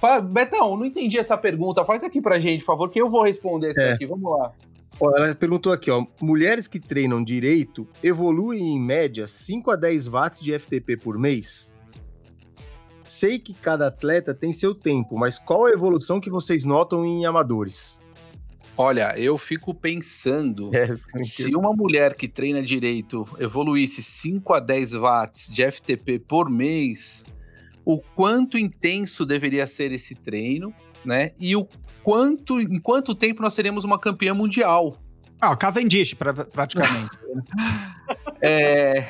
Fala, 0.00 0.20
Betão, 0.20 0.76
não 0.76 0.84
entendi 0.84 1.18
essa 1.18 1.36
pergunta. 1.36 1.84
Faz 1.84 2.04
aqui 2.04 2.20
pra 2.20 2.38
gente, 2.38 2.60
por 2.60 2.66
favor, 2.66 2.88
que 2.88 3.00
eu 3.00 3.10
vou 3.10 3.24
responder 3.24 3.70
essa 3.70 3.82
É. 3.82 3.92
aqui. 3.94 4.06
Vamos 4.06 4.30
lá. 4.30 4.52
Ó, 4.98 5.14
ela 5.14 5.34
perguntou 5.34 5.72
aqui, 5.72 5.90
ó, 5.90 6.06
mulheres 6.20 6.66
que 6.66 6.80
treinam 6.80 7.22
direito 7.22 7.86
evoluem 8.02 8.74
em 8.74 8.80
média 8.80 9.26
5 9.26 9.70
a 9.70 9.76
10 9.76 10.08
watts 10.08 10.40
de 10.40 10.58
FTP 10.58 10.96
por 10.96 11.18
mês? 11.18 11.74
Sei 13.04 13.38
que 13.38 13.54
cada 13.54 13.88
atleta 13.88 14.34
tem 14.34 14.52
seu 14.52 14.74
tempo, 14.74 15.16
mas 15.16 15.38
qual 15.38 15.66
a 15.66 15.70
evolução 15.70 16.20
que 16.20 16.30
vocês 16.30 16.64
notam 16.64 17.04
em 17.04 17.24
amadores? 17.26 18.00
Olha, 18.76 19.18
eu 19.18 19.38
fico 19.38 19.72
pensando. 19.74 20.70
É, 20.76 21.24
Se 21.24 21.54
uma 21.54 21.72
mulher 21.72 22.14
que 22.14 22.28
treina 22.28 22.62
direito 22.62 23.26
evoluísse 23.38 24.02
5 24.02 24.52
a 24.52 24.60
10 24.60 24.94
watts 24.94 25.48
de 25.48 25.70
FTP 25.70 26.18
por 26.18 26.50
mês, 26.50 27.24
o 27.84 28.00
quanto 28.00 28.58
intenso 28.58 29.24
deveria 29.24 29.66
ser 29.66 29.92
esse 29.92 30.14
treino, 30.14 30.74
né? 31.04 31.32
E 31.38 31.54
o 31.54 31.66
quanto, 32.06 32.60
em 32.60 32.78
quanto 32.78 33.16
tempo 33.16 33.42
nós 33.42 33.56
teríamos 33.56 33.82
uma 33.82 33.98
campeã 33.98 34.32
mundial? 34.32 34.96
Ah, 35.40 35.56
Cavendish, 35.56 36.14
pra, 36.14 36.32
praticamente. 36.32 37.10
É 38.40 39.04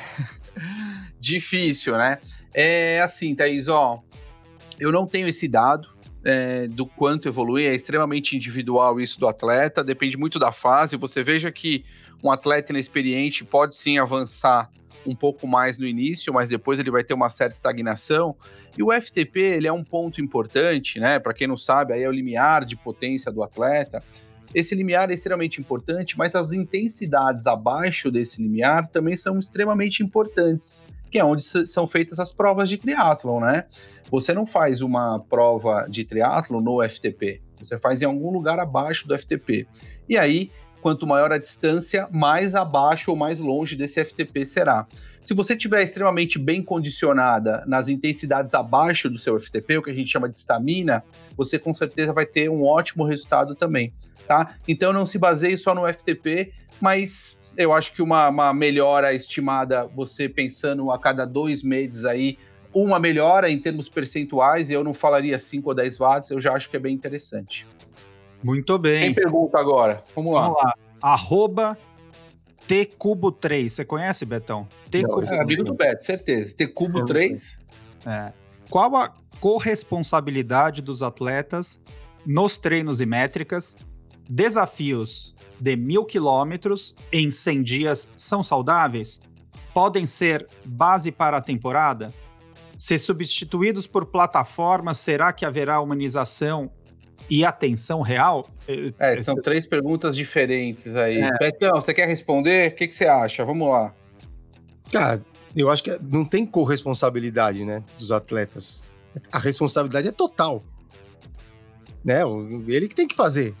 difícil, 1.19 1.95
né? 1.97 2.17
É 2.53 3.01
assim, 3.01 3.35
Thaís, 3.35 3.67
ó, 3.67 4.01
eu 4.79 4.91
não 4.91 5.05
tenho 5.05 5.27
esse 5.27 5.47
dado 5.47 5.89
é, 6.25 6.67
do 6.67 6.85
quanto 6.87 7.27
evoluir, 7.27 7.69
é 7.69 7.75
extremamente 7.75 8.35
individual 8.35 8.99
isso 8.99 9.19
do 9.19 9.27
atleta, 9.27 9.83
depende 9.83 10.17
muito 10.17 10.39
da 10.39 10.51
fase. 10.51 10.97
Você 10.97 11.21
veja 11.21 11.51
que 11.51 11.85
um 12.23 12.31
atleta 12.31 12.71
inexperiente 12.71 13.45
pode 13.45 13.75
sim 13.75 13.99
avançar 13.99 14.71
um 15.05 15.15
pouco 15.15 15.45
mais 15.45 15.77
no 15.77 15.85
início, 15.85 16.33
mas 16.33 16.49
depois 16.49 16.79
ele 16.79 16.89
vai 16.89 17.03
ter 17.03 17.13
uma 17.13 17.29
certa 17.29 17.55
estagnação. 17.55 18.35
E 18.77 18.83
o 18.83 18.91
FTP, 18.91 19.39
ele 19.39 19.67
é 19.67 19.73
um 19.73 19.83
ponto 19.83 20.21
importante, 20.21 20.99
né? 20.99 21.17
Para 21.17 21.33
quem 21.33 21.47
não 21.47 21.57
sabe, 21.57 21.93
aí 21.93 22.03
é 22.03 22.07
o 22.07 22.11
limiar 22.11 22.63
de 22.63 22.75
potência 22.75 23.31
do 23.31 23.41
atleta. 23.41 24.03
Esse 24.53 24.75
limiar 24.75 25.09
é 25.09 25.13
extremamente 25.13 25.59
importante, 25.59 26.17
mas 26.17 26.35
as 26.35 26.53
intensidades 26.53 27.47
abaixo 27.47 28.11
desse 28.11 28.41
limiar 28.41 28.87
também 28.87 29.15
são 29.15 29.39
extremamente 29.39 30.03
importantes, 30.03 30.85
que 31.11 31.17
é 31.17 31.25
onde 31.25 31.43
são 31.43 31.87
feitas 31.87 32.19
as 32.19 32.31
provas 32.31 32.69
de 32.69 32.77
triatlon, 32.77 33.39
né? 33.39 33.65
Você 34.09 34.33
não 34.33 34.45
faz 34.45 34.81
uma 34.81 35.19
prova 35.19 35.87
de 35.89 36.05
triatlon 36.05 36.61
no 36.61 36.87
FTP, 36.87 37.41
você 37.59 37.77
faz 37.77 38.01
em 38.01 38.05
algum 38.05 38.31
lugar 38.31 38.59
abaixo 38.59 39.07
do 39.07 39.17
FTP. 39.17 39.67
E 40.07 40.17
aí, 40.17 40.51
quanto 40.81 41.07
maior 41.07 41.31
a 41.31 41.37
distância, 41.37 42.07
mais 42.11 42.55
abaixo 42.55 43.11
ou 43.11 43.17
mais 43.17 43.39
longe 43.39 43.75
desse 43.75 44.03
FTP 44.03 44.45
será. 44.45 44.87
Se 45.23 45.33
você 45.33 45.53
estiver 45.53 45.83
extremamente 45.83 46.39
bem 46.39 46.63
condicionada 46.63 47.63
nas 47.67 47.89
intensidades 47.89 48.53
abaixo 48.53 49.09
do 49.09 49.17
seu 49.17 49.39
FTP, 49.39 49.77
o 49.77 49.83
que 49.83 49.89
a 49.89 49.93
gente 49.93 50.09
chama 50.09 50.29
de 50.29 50.37
estamina, 50.37 51.03
você 51.35 51.59
com 51.59 51.73
certeza 51.73 52.13
vai 52.13 52.25
ter 52.25 52.49
um 52.49 52.63
ótimo 52.63 53.03
resultado 53.03 53.53
também 53.55 53.93
tá? 54.27 54.55
Então 54.67 54.93
não 54.93 55.05
se 55.05 55.17
baseie 55.17 55.57
só 55.57 55.73
no 55.73 55.87
FTP, 55.91 56.51
mas 56.79 57.39
eu 57.55 57.73
acho 57.73 57.93
que 57.93 58.01
uma, 58.01 58.27
uma 58.27 58.53
melhora 58.53 59.13
estimada, 59.13 59.87
você 59.87 60.29
pensando 60.29 60.91
a 60.91 60.99
cada 60.99 61.25
dois 61.25 61.63
meses 61.63 62.05
aí, 62.05 62.37
uma 62.75 62.99
melhora 62.99 63.49
em 63.49 63.57
termos 63.57 63.89
percentuais, 63.89 64.69
eu 64.69 64.83
não 64.83 64.93
falaria 64.93 65.39
5 65.39 65.67
ou 65.67 65.73
10 65.73 65.97
watts, 65.97 66.29
eu 66.29 66.39
já 66.39 66.53
acho 66.53 66.69
que 66.69 66.75
é 66.75 66.79
bem 66.79 66.93
interessante. 66.93 67.65
Muito 68.43 68.73
Quem 68.73 68.81
bem. 68.81 69.13
pergunta 69.13 69.59
agora? 69.59 70.03
Vamos 70.15 70.33
lá. 70.33 70.41
Vamos 70.43 70.63
lá. 70.63 70.73
Arroba 71.01 71.77
Tcubo3. 72.67 73.69
Você 73.69 73.85
conhece, 73.85 74.25
Betão? 74.25 74.67
Tcubo 74.91 75.23
É, 75.23 75.41
amigo 75.41 75.63
do 75.63 75.73
Beto, 75.73 76.03
certeza. 76.03 76.55
Ter 76.55 76.67
cubo 76.67 76.99
Eu 76.99 77.05
3? 77.05 77.59
É. 78.05 78.31
Qual 78.69 78.95
a 78.95 79.13
corresponsabilidade 79.39 80.81
dos 80.81 81.01
atletas 81.01 81.79
nos 82.25 82.59
treinos 82.59 83.01
e 83.01 83.05
métricas? 83.05 83.75
Desafios 84.29 85.35
de 85.59 85.75
mil 85.75 86.05
quilômetros 86.05 86.93
em 87.11 87.31
100 87.31 87.63
dias 87.63 88.09
são 88.15 88.43
saudáveis? 88.43 89.19
Podem 89.73 90.05
ser 90.05 90.47
base 90.65 91.11
para 91.11 91.37
a 91.37 91.41
temporada? 91.41 92.13
Ser 92.77 92.99
substituídos 92.99 93.87
por 93.87 94.05
plataformas, 94.05 94.97
será 94.97 95.31
que 95.33 95.45
haverá 95.45 95.79
humanização 95.79 96.69
e 97.29 97.43
atenção 97.43 98.01
real? 98.01 98.47
É, 98.99 99.21
são 99.21 99.35
três 99.35 99.65
perguntas 99.65 100.15
diferentes 100.15 100.95
aí. 100.95 101.21
É. 101.21 101.37
Betão, 101.37 101.75
você 101.75 101.93
quer 101.93 102.07
responder? 102.07 102.71
O 102.71 102.75
que, 102.75 102.87
que 102.87 102.93
você 102.93 103.05
acha? 103.05 103.43
Vamos 103.45 103.67
lá. 103.69 103.93
Cara, 104.91 105.21
Eu 105.55 105.69
acho 105.69 105.83
que 105.83 105.97
não 106.09 106.23
tem 106.23 106.45
corresponsabilidade, 106.45 107.65
né, 107.65 107.83
dos 107.97 108.11
atletas. 108.11 108.85
A 109.31 109.39
responsabilidade 109.39 110.07
é 110.07 110.11
total. 110.11 110.63
Né? 112.03 112.21
Ele 112.67 112.87
que 112.87 112.95
tem 112.95 113.07
que 113.07 113.15
fazer. 113.15 113.55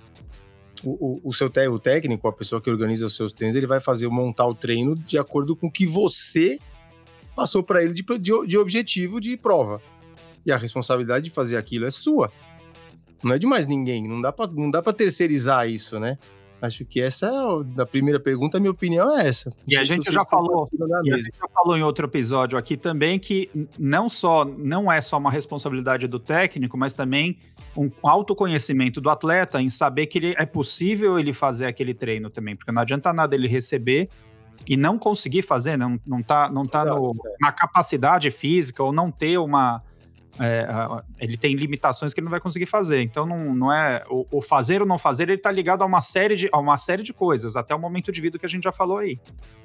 O, 0.83 0.91
o, 0.91 1.29
o 1.29 1.33
seu 1.33 1.47
o 1.47 1.79
técnico, 1.79 2.27
a 2.27 2.33
pessoa 2.33 2.61
que 2.61 2.69
organiza 2.69 3.05
os 3.05 3.15
seus 3.15 3.33
treinos, 3.33 3.55
ele 3.55 3.65
vai 3.65 3.79
fazer 3.79 4.07
montar 4.09 4.45
o 4.45 4.53
treino 4.53 4.95
de 4.95 5.17
acordo 5.17 5.55
com 5.55 5.67
o 5.67 5.71
que 5.71 5.87
você 5.87 6.59
passou 7.35 7.63
para 7.63 7.83
ele 7.83 7.93
de, 7.93 8.03
de, 8.19 8.47
de 8.47 8.57
objetivo 8.57 9.19
de 9.19 9.35
prova. 9.35 9.81
E 10.45 10.51
a 10.51 10.57
responsabilidade 10.57 11.25
de 11.25 11.31
fazer 11.31 11.57
aquilo 11.57 11.87
é 11.87 11.91
sua. 11.91 12.31
Não 13.23 13.35
é 13.35 13.39
de 13.39 13.47
mais 13.47 13.67
ninguém. 13.67 14.07
Não 14.07 14.21
dá 14.21 14.31
para 14.31 14.49
não 14.51 14.69
dá 14.69 14.81
para 14.81 14.93
terceirizar 14.93 15.67
isso, 15.69 15.99
né? 15.99 16.17
Acho 16.59 16.83
que 16.85 16.99
essa, 16.99 17.29
da 17.65 17.85
primeira 17.85 18.19
pergunta, 18.19 18.57
a 18.57 18.59
minha 18.59 18.71
opinião 18.71 19.15
é 19.15 19.27
essa. 19.27 19.51
E 19.67 19.77
a 19.77 19.83
gente 19.83 20.11
já 20.11 20.25
falou, 20.25 20.67
e 20.73 21.13
a 21.13 21.17
gente 21.17 21.31
já 21.39 21.47
falou 21.53 21.77
em 21.77 21.83
outro 21.83 22.07
episódio 22.07 22.57
aqui 22.57 22.75
também 22.75 23.19
que 23.19 23.49
não 23.77 24.09
só 24.09 24.43
não 24.43 24.91
é 24.91 24.99
só 24.99 25.17
uma 25.17 25.29
responsabilidade 25.29 26.07
do 26.07 26.19
técnico, 26.19 26.75
mas 26.75 26.95
também 26.95 27.37
um 27.75 27.91
autoconhecimento 28.01 28.99
do 28.99 29.09
atleta 29.09 29.61
em 29.61 29.69
saber 29.69 30.07
que 30.07 30.17
ele, 30.17 30.35
é 30.37 30.47
possível 30.47 31.19
ele 31.19 31.31
fazer 31.31 31.67
aquele 31.67 31.93
treino 31.93 32.27
também, 32.27 32.55
porque 32.55 32.71
não 32.71 32.81
adianta 32.81 33.13
nada 33.13 33.35
ele 33.35 33.47
receber 33.47 34.09
e 34.67 34.75
não 34.75 34.97
conseguir 34.97 35.43
fazer, 35.43 35.77
não, 35.77 35.99
não 36.05 36.23
tá, 36.23 36.49
não 36.49 36.63
tá 36.63 36.83
no, 36.83 37.11
é. 37.11 37.35
na 37.39 37.51
capacidade 37.51 38.31
física 38.31 38.83
ou 38.83 38.91
não 38.91 39.11
ter 39.11 39.37
uma 39.37 39.83
é, 40.39 40.67
ele 41.19 41.37
tem 41.37 41.55
limitações 41.55 42.13
que 42.13 42.19
ele 42.19 42.25
não 42.25 42.31
vai 42.31 42.39
conseguir 42.39 42.65
fazer. 42.65 43.01
Então 43.01 43.25
não, 43.25 43.53
não 43.53 43.73
é 43.73 44.03
o, 44.09 44.25
o 44.31 44.41
fazer 44.41 44.81
ou 44.81 44.87
não 44.87 44.97
fazer, 44.97 45.23
ele 45.23 45.33
está 45.33 45.51
ligado 45.51 45.81
a 45.81 45.85
uma 45.85 46.01
série 46.01 46.35
de 46.35 46.49
a 46.51 46.59
uma 46.59 46.77
série 46.77 47.03
de 47.03 47.13
coisas, 47.13 47.55
até 47.55 47.73
o 47.73 47.79
momento 47.79 48.11
de 48.11 48.21
vida 48.21 48.37
que 48.37 48.45
a 48.45 48.49
gente 48.49 48.63
já 48.63 48.71
falou 48.71 48.97
aí. 48.97 49.19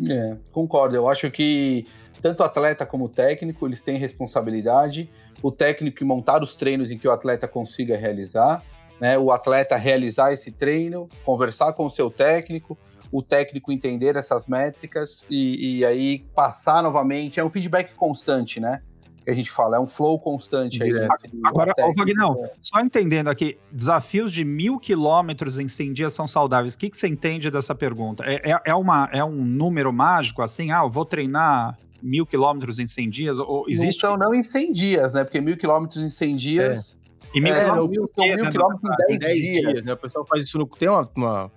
É, 0.08 0.36
concordo. 0.50 0.96
Eu 0.96 1.08
acho 1.08 1.30
que 1.30 1.86
tanto 2.20 2.42
atleta 2.42 2.86
como 2.86 3.08
técnico, 3.08 3.66
eles 3.66 3.82
têm 3.82 3.98
responsabilidade. 3.98 5.10
O 5.42 5.50
técnico 5.50 6.04
montar 6.04 6.42
os 6.42 6.54
treinos 6.54 6.90
em 6.90 6.96
que 6.96 7.08
o 7.08 7.10
atleta 7.10 7.48
consiga 7.48 7.96
realizar, 7.96 8.62
né? 9.00 9.18
O 9.18 9.32
atleta 9.32 9.76
realizar 9.76 10.32
esse 10.32 10.52
treino, 10.52 11.08
conversar 11.24 11.72
com 11.72 11.84
o 11.84 11.90
seu 11.90 12.08
técnico, 12.10 12.78
o 13.10 13.22
técnico 13.22 13.72
entender 13.72 14.14
essas 14.16 14.46
métricas 14.46 15.26
e, 15.28 15.78
e 15.78 15.84
aí 15.84 16.20
passar 16.34 16.82
novamente. 16.82 17.40
É 17.40 17.44
um 17.44 17.50
feedback 17.50 17.92
constante, 17.94 18.60
né? 18.60 18.80
Que 19.24 19.30
a 19.30 19.34
gente 19.34 19.50
fala, 19.50 19.76
é 19.76 19.80
um 19.80 19.86
flow 19.86 20.18
constante 20.18 20.82
aí. 20.82 20.92
Né? 20.92 21.08
Agora, 21.44 21.72
ô, 21.78 21.92
Vagnão, 21.94 22.36
só 22.60 22.80
entendendo 22.80 23.28
aqui, 23.28 23.58
desafios 23.70 24.32
de 24.32 24.44
mil 24.44 24.78
quilômetros 24.78 25.58
em 25.58 25.68
100 25.68 25.92
dias 25.92 26.12
são 26.12 26.26
saudáveis. 26.26 26.74
O 26.74 26.78
que, 26.78 26.90
que 26.90 26.96
você 26.96 27.08
entende 27.08 27.50
dessa 27.50 27.74
pergunta? 27.74 28.24
É, 28.24 28.52
é, 28.52 28.60
é, 28.66 28.74
uma, 28.74 29.08
é 29.12 29.24
um 29.24 29.44
número 29.44 29.92
mágico, 29.92 30.42
assim, 30.42 30.70
ah, 30.70 30.82
eu 30.82 30.90
vou 30.90 31.04
treinar 31.04 31.78
mil 32.02 32.26
quilômetros 32.26 32.78
em 32.78 32.86
100 32.86 33.10
dias? 33.10 33.38
Ou 33.38 33.64
existe... 33.68 34.02
Não, 34.02 34.16
não 34.16 34.34
em 34.34 34.42
100 34.42 34.72
dias, 34.72 35.14
né? 35.14 35.24
Porque 35.24 35.40
mil 35.40 35.56
quilômetros 35.56 36.02
em 36.02 36.10
100 36.10 36.36
dias... 36.36 36.96
É. 36.98 37.02
E 37.34 37.40
mil, 37.40 37.54
é, 37.54 37.64
são 37.64 37.88
mil, 37.88 37.88
mil 37.88 38.08
quilômetros 38.50 38.90
em 39.08 39.18
10, 39.18 39.18
10 39.18 39.38
dias. 39.38 39.72
dias 39.72 39.86
né? 39.86 39.92
O 39.94 39.96
pessoal 39.96 40.26
faz 40.26 40.44
isso 40.44 40.58
no... 40.58 40.66
Tem 40.66 40.88
uma, 40.88 41.08
uma 41.16 41.50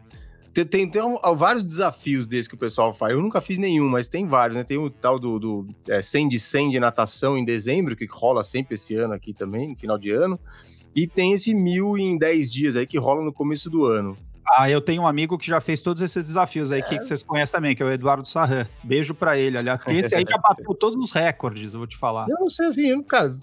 tem, 0.56 0.66
tem, 0.66 0.90
tem 0.90 1.02
um, 1.02 1.18
vários 1.36 1.64
desafios 1.64 2.26
desses 2.26 2.48
que 2.48 2.56
o 2.56 2.58
pessoal 2.58 2.94
faz. 2.94 3.12
Eu 3.12 3.22
nunca 3.22 3.42
fiz 3.42 3.60
nenhum, 3.60 3.90
mas 3.90 4.08
tem 4.08 4.26
vários, 4.26 4.56
né? 4.56 4.64
Tem 4.64 4.78
o 4.78 4.90
tal 4.90 5.20
do, 5.20 5.38
do 5.38 5.68
é, 5.90 6.02
100 6.02 6.30
de 6.30 6.40
100 6.40 6.70
de 6.72 6.80
natação 6.80 7.38
em 7.38 7.44
dezembro, 7.44 7.96
que 7.96 8.06
rola 8.06 8.42
sempre 8.44 8.76
esse 8.76 8.96
ano 8.96 9.14
aqui 9.14 9.34
também, 9.34 9.70
no 9.70 9.76
final 9.78 9.98
de 9.98 10.12
ano. 10.12 10.40
E 10.96 11.06
tem 11.06 11.34
esse 11.34 11.54
mil 11.54 11.98
em 11.98 12.18
10 12.18 12.50
dias 12.50 12.76
aí 12.78 12.88
que 12.88 12.98
rola 12.98 13.22
no 13.22 13.34
começo 13.34 13.70
do 13.70 13.86
ano. 13.86 14.18
Ah, 14.58 14.70
eu 14.70 14.80
tenho 14.80 15.02
um 15.02 15.08
amigo 15.08 15.38
que 15.38 15.48
já 15.48 15.60
fez 15.60 15.82
todos 15.82 16.02
esses 16.02 16.26
desafios 16.28 16.72
aí, 16.72 16.80
é. 16.80 16.84
que, 16.84 16.98
que, 16.98 17.04
vocês 17.04 17.22
conhecem 17.22 17.52
também, 17.52 17.76
que 17.76 17.84
é 17.84 17.86
o 17.86 17.92
Eduardo 17.92 18.26
Sarran. 18.26 18.66
Beijo 18.82 19.14
para 19.14 19.38
ele, 19.38 19.58
aliás. 19.58 19.82
Esse 19.88 20.16
aí 20.16 20.24
já 20.30 20.38
bateu 20.38 20.74
todos 20.76 21.04
os 21.04 21.12
recordes, 21.12 21.74
eu 21.74 21.80
vou 21.80 21.88
te 21.88 21.98
falar. 21.98 22.28
Eu 22.30 22.40
não 22.40 22.50
sei 22.50 22.68
assim, 22.68 22.86
eu, 22.86 23.04
cara, 23.04 23.36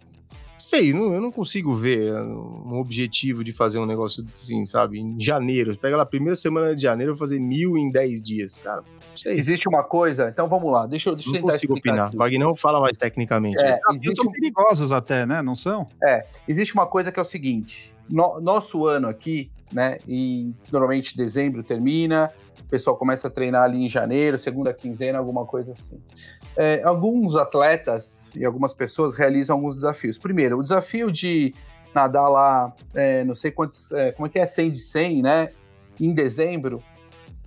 sei, 0.63 0.93
não, 0.93 1.13
eu 1.13 1.21
não 1.21 1.31
consigo 1.31 1.75
ver 1.75 2.13
um 2.15 2.79
objetivo 2.79 3.43
de 3.45 3.53
fazer 3.53 3.79
um 3.79 3.87
negócio 3.87 4.25
assim, 4.33 4.65
sabe? 4.65 5.01
Em 5.01 5.19
janeiro. 5.21 5.77
Pega 5.77 5.97
lá, 5.97 6.07
primeira 6.07 6.35
semana 6.35 6.75
de 6.75 6.83
janeiro, 6.83 7.13
eu 7.13 7.17
vou 7.17 7.27
fazer 7.27 7.39
mil 7.39 7.77
em 7.77 7.91
dez 7.91 8.23
dias, 8.23 8.57
cara. 8.57 8.83
Sei. 9.15 9.39
Existe 9.39 9.69
uma 9.69 9.83
coisa, 9.83 10.29
então 10.29 10.49
vamos 10.49 10.73
lá, 10.73 10.87
deixa 10.87 11.11
eu, 11.11 11.15
deixa 11.15 11.29
eu 11.31 11.35
tentar 11.35 11.53
consigo 11.53 11.77
opinar. 11.77 12.09
Aqui. 12.09 12.17
Wagner 12.17 12.55
fala 12.55 12.81
mais 12.81 12.97
tecnicamente. 12.97 13.63
É, 13.63 13.79
existe... 13.93 14.17
são 14.17 14.33
perigosos 14.33 14.93
até, 14.93 15.27
né? 15.27 15.43
Não 15.43 15.55
são? 15.55 15.89
É, 16.03 16.25
existe 16.49 16.73
uma 16.75 16.87
coisa 16.87 17.13
que 17.13 17.19
é 17.19 17.23
o 17.23 17.27
seguinte: 17.27 17.95
no, 18.09 18.41
nosso 18.41 18.87
ano 18.87 19.09
aqui, 19.09 19.51
né? 19.73 19.99
Em 20.09 20.55
normalmente 20.71 21.17
dezembro 21.17 21.63
termina, 21.63 22.33
o 22.61 22.65
pessoal 22.65 22.97
começa 22.97 23.29
a 23.29 23.31
treinar 23.31 23.65
ali 23.65 23.85
em 23.85 23.89
janeiro, 23.89 24.39
segunda 24.39 24.73
quinzena, 24.73 25.19
alguma 25.19 25.45
coisa 25.45 25.73
assim. 25.73 26.01
É, 26.57 26.83
alguns 26.85 27.35
atletas 27.35 28.27
e 28.35 28.45
algumas 28.45 28.75
pessoas 28.75 29.15
realizam 29.15 29.57
alguns 29.57 29.77
desafios. 29.77 30.19
Primeiro, 30.19 30.59
o 30.59 30.63
desafio 30.63 31.11
de 31.11 31.55
nadar 31.95 32.29
lá, 32.29 32.73
é, 32.95 33.25
não 33.25 33.35
sei 33.35 33.51
quantos, 33.51 33.91
é, 33.93 34.13
como 34.13 34.27
é 34.27 34.31
que 34.31 34.39
é, 34.39 34.47
100 34.47 34.73
de 34.73 34.79
100, 34.79 35.23
né, 35.23 35.51
em 36.01 36.15
dezembro, 36.15 36.83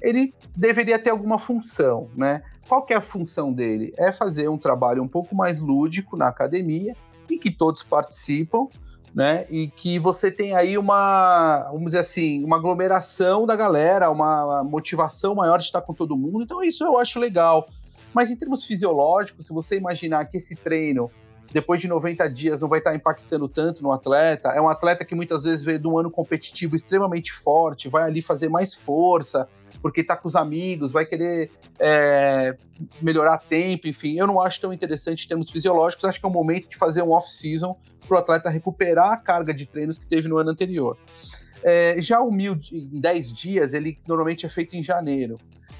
ele 0.02 0.34
deveria 0.56 0.98
ter 1.00 1.10
alguma 1.10 1.38
função, 1.38 2.10
né? 2.16 2.44
Qual 2.68 2.84
que 2.84 2.94
é 2.94 2.98
a 2.98 3.02
função 3.02 3.54
dele? 3.54 3.94
É 3.98 4.12
fazer 4.12 4.50
um 4.50 4.58
trabalho 4.58 5.04
um 5.04 5.08
pouco 5.08 5.36
mais 5.36 5.60
lúdico 5.60 6.18
na 6.18 6.28
academia, 6.28 6.96
em 7.30 7.38
que 7.38 7.52
todos 7.52 7.84
participam, 7.84 8.68
né? 9.14 9.46
E 9.50 9.68
que 9.68 10.00
você 10.00 10.32
tem 10.32 10.56
aí 10.56 10.78
uma, 10.78 11.70
vamos 11.72 11.88
dizer 11.88 12.00
assim, 12.00 12.44
uma 12.44 12.58
aglomeração 12.58 13.46
da 13.46 13.56
galera, 13.56 14.10
uma 14.10 14.64
motivação 14.64 15.36
maior 15.36 15.58
de 15.58 15.66
estar 15.66 15.82
com 15.82 15.94
todo 15.94 16.18
mundo. 16.18 16.42
Então 16.44 16.64
isso 16.64 16.84
eu 16.84 16.98
acho 16.98 17.20
legal. 17.20 17.68
Mas 18.16 18.32
em 18.32 18.36
termos 18.38 18.64
fisiológicos, 18.64 19.46
se 19.46 19.52
você 19.52 19.76
imaginar 19.76 20.24
que 20.28 20.38
esse 20.38 20.56
treino, 20.56 21.12
depois 21.52 21.82
de 21.82 21.90
90 21.90 22.30
dias, 22.30 22.62
não 22.62 22.70
vai 22.70 22.80
estar 22.80 22.96
impactando 22.96 23.46
tanto 23.50 23.84
no 23.84 23.92
atleta, 23.92 24.48
é 24.52 24.62
um 24.62 24.70
atleta 24.70 25.04
que 25.04 25.14
muitas 25.14 25.44
vezes 25.44 25.66
veio 25.66 25.78
de 25.78 25.86
um 25.86 25.98
ano 25.98 26.10
competitivo 26.10 26.78
extremamente 26.78 27.34
forte, 27.34 27.90
vai 27.90 28.04
ali 28.04 28.22
fazer 28.22 28.48
mais 28.48 28.74
força, 28.74 29.50
porque 29.82 30.00
está 30.00 30.16
com 30.16 30.30
os 30.30 30.36
amigos, 30.38 30.94
vai 30.94 31.06
querer 31.06 31.52
é, 31.78 32.56
melhorar 33.02 33.38
tempo, 33.38 33.86
enfim. 33.86 34.18
Eu 34.18 34.28
não 34.28 34.40
acho 34.40 34.62
tão 34.62 34.72
interessante 34.72 35.26
em 35.26 35.28
termos 35.28 35.52
fisiológicos, 35.52 36.06
acho 36.06 36.18
que 36.18 36.26
é 36.26 36.30
o 36.30 36.32
momento 36.32 36.70
de 36.70 36.78
fazer 36.78 37.02
um 37.02 37.12
off-season 37.12 37.78
para 38.08 38.16
o 38.16 38.18
atleta 38.18 38.50
recuperar 38.50 39.12
a 39.12 39.18
carga 39.18 39.54
de 39.54 39.66
treinos 39.66 39.98
que 39.98 40.08
teve 40.08 40.30
no 40.30 40.38
ano 40.38 40.52
anterior. 40.52 40.98
É, 41.62 42.02
já 42.02 42.22
o 42.22 42.32
mil 42.32 42.58
em 42.72 42.98
10 42.98 43.34
dias, 43.34 43.74
ele 43.74 44.00
normalmente 44.08 44.46
é 44.46 44.50
feito 44.50 44.74
em 44.74 44.82
janeiro. 44.82 45.38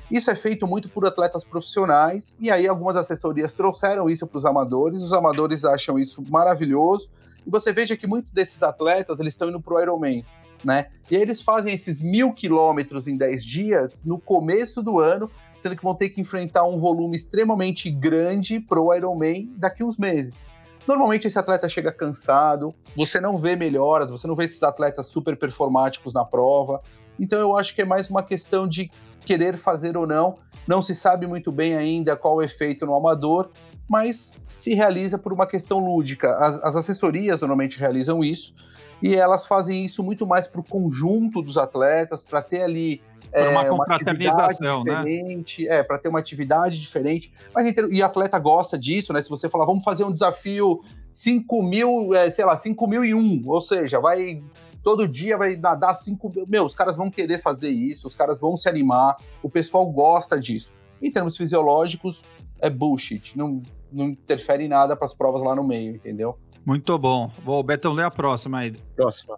Isso 0.10 0.30
é 0.30 0.36
feito 0.36 0.68
muito 0.68 0.88
por 0.88 1.06
atletas 1.06 1.44
profissionais, 1.44 2.36
e 2.40 2.52
aí 2.52 2.68
algumas 2.68 2.96
assessorias 2.96 3.54
trouxeram 3.54 4.10
isso 4.10 4.28
para 4.28 4.38
os 4.38 4.46
amadores, 4.46 5.04
os 5.04 5.14
amadores 5.14 5.66
acham 5.66 5.98
isso 5.98 6.24
maravilhoso, 6.30 7.10
e 7.46 7.50
você 7.50 7.74
veja 7.74 7.98
que 7.98 8.06
muitos 8.06 8.32
desses 8.32 8.62
atletas 8.62 9.20
eles 9.20 9.34
estão 9.34 9.50
indo 9.50 9.60
para 9.60 9.74
o 9.74 9.82
Ironman, 9.82 10.24
né? 10.64 10.88
E 11.10 11.16
aí 11.16 11.22
eles 11.22 11.42
fazem 11.42 11.74
esses 11.74 12.02
mil 12.02 12.34
quilômetros 12.34 13.08
em 13.08 13.18
10 13.18 13.46
dias 13.46 14.04
no 14.04 14.20
começo 14.20 14.82
do 14.82 15.00
ano, 15.00 15.30
sendo 15.58 15.76
que 15.76 15.84
vão 15.84 15.96
ter 15.96 16.10
que 16.10 16.22
enfrentar 16.22 16.66
um 16.66 16.80
volume 16.80 17.16
extremamente 17.16 17.90
grande 17.90 18.60
para 18.60 18.80
o 18.80 18.94
Ironman 18.94 19.52
daqui 19.58 19.84
uns 19.84 19.98
meses. 19.98 20.46
Normalmente 20.88 21.26
esse 21.26 21.38
atleta 21.38 21.68
chega 21.68 21.92
cansado, 21.92 22.74
você 22.96 23.20
não 23.20 23.38
vê 23.38 23.56
melhoras, 23.56 24.12
você 24.12 24.28
não 24.28 24.36
vê 24.36 24.46
esses 24.46 24.62
atletas 24.62 25.08
super 25.08 25.36
performáticos 25.36 26.14
na 26.14 26.24
prova. 26.24 26.82
Então 27.20 27.40
eu 27.40 27.58
acho 27.58 27.74
que 27.74 27.82
é 27.82 27.86
mais 27.86 28.10
uma 28.10 28.22
questão 28.22 28.68
de 28.68 28.92
querer 29.26 29.58
fazer 29.58 29.98
ou 29.98 30.08
não. 30.08 30.38
Não 30.68 30.82
se 30.82 30.96
sabe 30.96 31.28
muito 31.28 31.52
bem 31.52 31.76
ainda 31.76 32.16
qual 32.16 32.36
o 32.36 32.42
efeito 32.42 32.86
no 32.86 32.96
amador, 32.96 33.52
mas 33.88 34.36
se 34.56 34.74
realiza 34.74 35.18
por 35.18 35.34
uma 35.34 35.46
questão 35.46 35.80
lúdica. 35.80 36.36
As, 36.38 36.64
as 36.64 36.76
assessorias 36.76 37.42
normalmente 37.42 37.80
realizam 37.80 38.24
isso 38.24 38.54
e 39.02 39.16
elas 39.16 39.46
fazem 39.46 39.86
isso 39.86 40.02
muito 40.02 40.26
mais 40.26 40.48
para 40.48 40.62
o 40.62 40.64
conjunto 40.64 41.42
dos 41.42 41.58
atletas, 41.58 42.24
para 42.24 42.42
ter 42.42 42.64
ali 42.64 43.02
é, 43.32 43.50
uma 43.50 43.66
confraternização, 43.66 44.82
uma 44.82 45.04
diferente, 45.04 45.66
né? 45.66 45.76
É, 45.76 45.84
para 45.84 45.98
ter 45.98 46.08
uma 46.08 46.20
atividade 46.20 46.80
diferente. 46.80 47.34
Mas 47.54 47.74
e 47.92 48.02
atleta 48.02 48.40
gosta 48.40 48.78
disso, 48.78 49.12
né? 49.12 49.22
Se 49.22 49.30
você 49.30 49.50
falar, 49.50 49.66
vamos 49.66 49.84
fazer 49.84 50.06
um 50.06 50.12
desafio 50.12 50.82
5 51.10 51.62
mil, 51.62 52.16
é, 52.16 52.32
sei 52.32 52.46
lá, 52.46 52.56
5 52.56 52.88
mil 52.88 53.04
e 53.04 53.14
um, 53.14 53.44
ou 53.46 53.62
seja, 53.62 54.00
vai 54.00 54.42
todo 54.86 55.08
dia 55.08 55.36
vai 55.36 55.56
nadar 55.56 55.96
5 55.96 56.30
mil. 56.30 56.46
Meu, 56.48 56.64
os 56.64 56.76
caras 56.76 56.96
vão 56.96 57.10
querer 57.10 57.40
fazer 57.40 57.72
isso, 57.72 58.06
os 58.06 58.14
caras 58.14 58.40
vão 58.40 58.56
se 58.56 58.70
animar, 58.70 59.18
o 59.42 59.50
pessoal 59.50 59.84
gosta 59.88 60.40
disso. 60.40 60.72
Em 61.02 61.12
termos 61.12 61.36
fisiológicos, 61.36 62.24
é 62.60 62.70
bullshit, 62.70 63.36
não, 63.36 63.64
não 63.92 64.10
interfere 64.10 64.66
em 64.66 64.68
nada 64.68 64.96
para 64.96 65.06
as 65.06 65.14
provas 65.14 65.42
lá 65.42 65.56
no 65.56 65.64
meio, 65.64 65.96
entendeu? 65.96 66.38
Muito 66.64 66.98
bom. 67.00 67.32
Bom, 67.44 67.64
Betão, 67.64 67.94
lê 67.94 68.04
a 68.04 68.12
próxima 68.12 68.60
aí. 68.60 68.76
Próxima. 68.96 69.36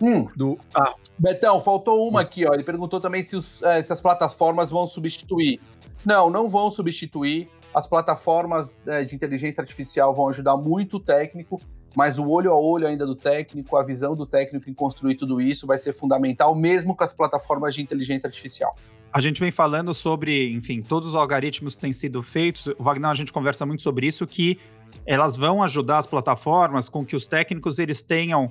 Hum, 0.00 0.28
do 0.36 0.58
ah. 0.74 0.94
Betão, 1.18 1.58
faltou 1.58 2.06
uma 2.06 2.20
aqui, 2.20 2.44
ó. 2.46 2.52
Ele 2.52 2.62
perguntou 2.62 3.00
também 3.00 3.22
se, 3.22 3.34
os, 3.34 3.62
é, 3.62 3.82
se 3.82 3.92
as 3.92 4.00
plataformas 4.00 4.68
vão 4.68 4.86
substituir. 4.86 5.58
Não, 6.04 6.28
não 6.28 6.50
vão 6.50 6.70
substituir. 6.70 7.48
As 7.74 7.86
plataformas 7.86 8.86
é, 8.86 9.04
de 9.04 9.14
inteligência 9.14 9.62
artificial 9.62 10.14
vão 10.14 10.28
ajudar 10.28 10.56
muito 10.58 10.98
o 10.98 11.00
técnico 11.00 11.58
mas 11.94 12.18
o 12.18 12.28
olho 12.28 12.50
a 12.52 12.58
olho 12.58 12.86
ainda 12.86 13.06
do 13.06 13.14
técnico, 13.14 13.76
a 13.76 13.84
visão 13.84 14.14
do 14.14 14.26
técnico 14.26 14.68
em 14.68 14.74
construir 14.74 15.16
tudo 15.16 15.40
isso 15.40 15.66
vai 15.66 15.78
ser 15.78 15.92
fundamental, 15.92 16.54
mesmo 16.54 16.96
com 16.96 17.04
as 17.04 17.12
plataformas 17.12 17.74
de 17.74 17.82
inteligência 17.82 18.26
artificial. 18.26 18.76
A 19.12 19.20
gente 19.20 19.40
vem 19.40 19.50
falando 19.50 19.92
sobre, 19.92 20.52
enfim, 20.52 20.80
todos 20.80 21.10
os 21.10 21.14
algoritmos 21.14 21.74
que 21.74 21.82
têm 21.82 21.92
sido 21.92 22.22
feitos. 22.22 22.66
O 22.78 22.82
Wagner, 22.82 23.10
a 23.10 23.14
gente 23.14 23.30
conversa 23.30 23.66
muito 23.66 23.82
sobre 23.82 24.06
isso, 24.06 24.26
que 24.26 24.58
elas 25.04 25.36
vão 25.36 25.62
ajudar 25.62 25.98
as 25.98 26.06
plataformas 26.06 26.88
com 26.88 27.04
que 27.04 27.14
os 27.14 27.26
técnicos 27.26 27.78
eles 27.78 28.02
tenham 28.02 28.50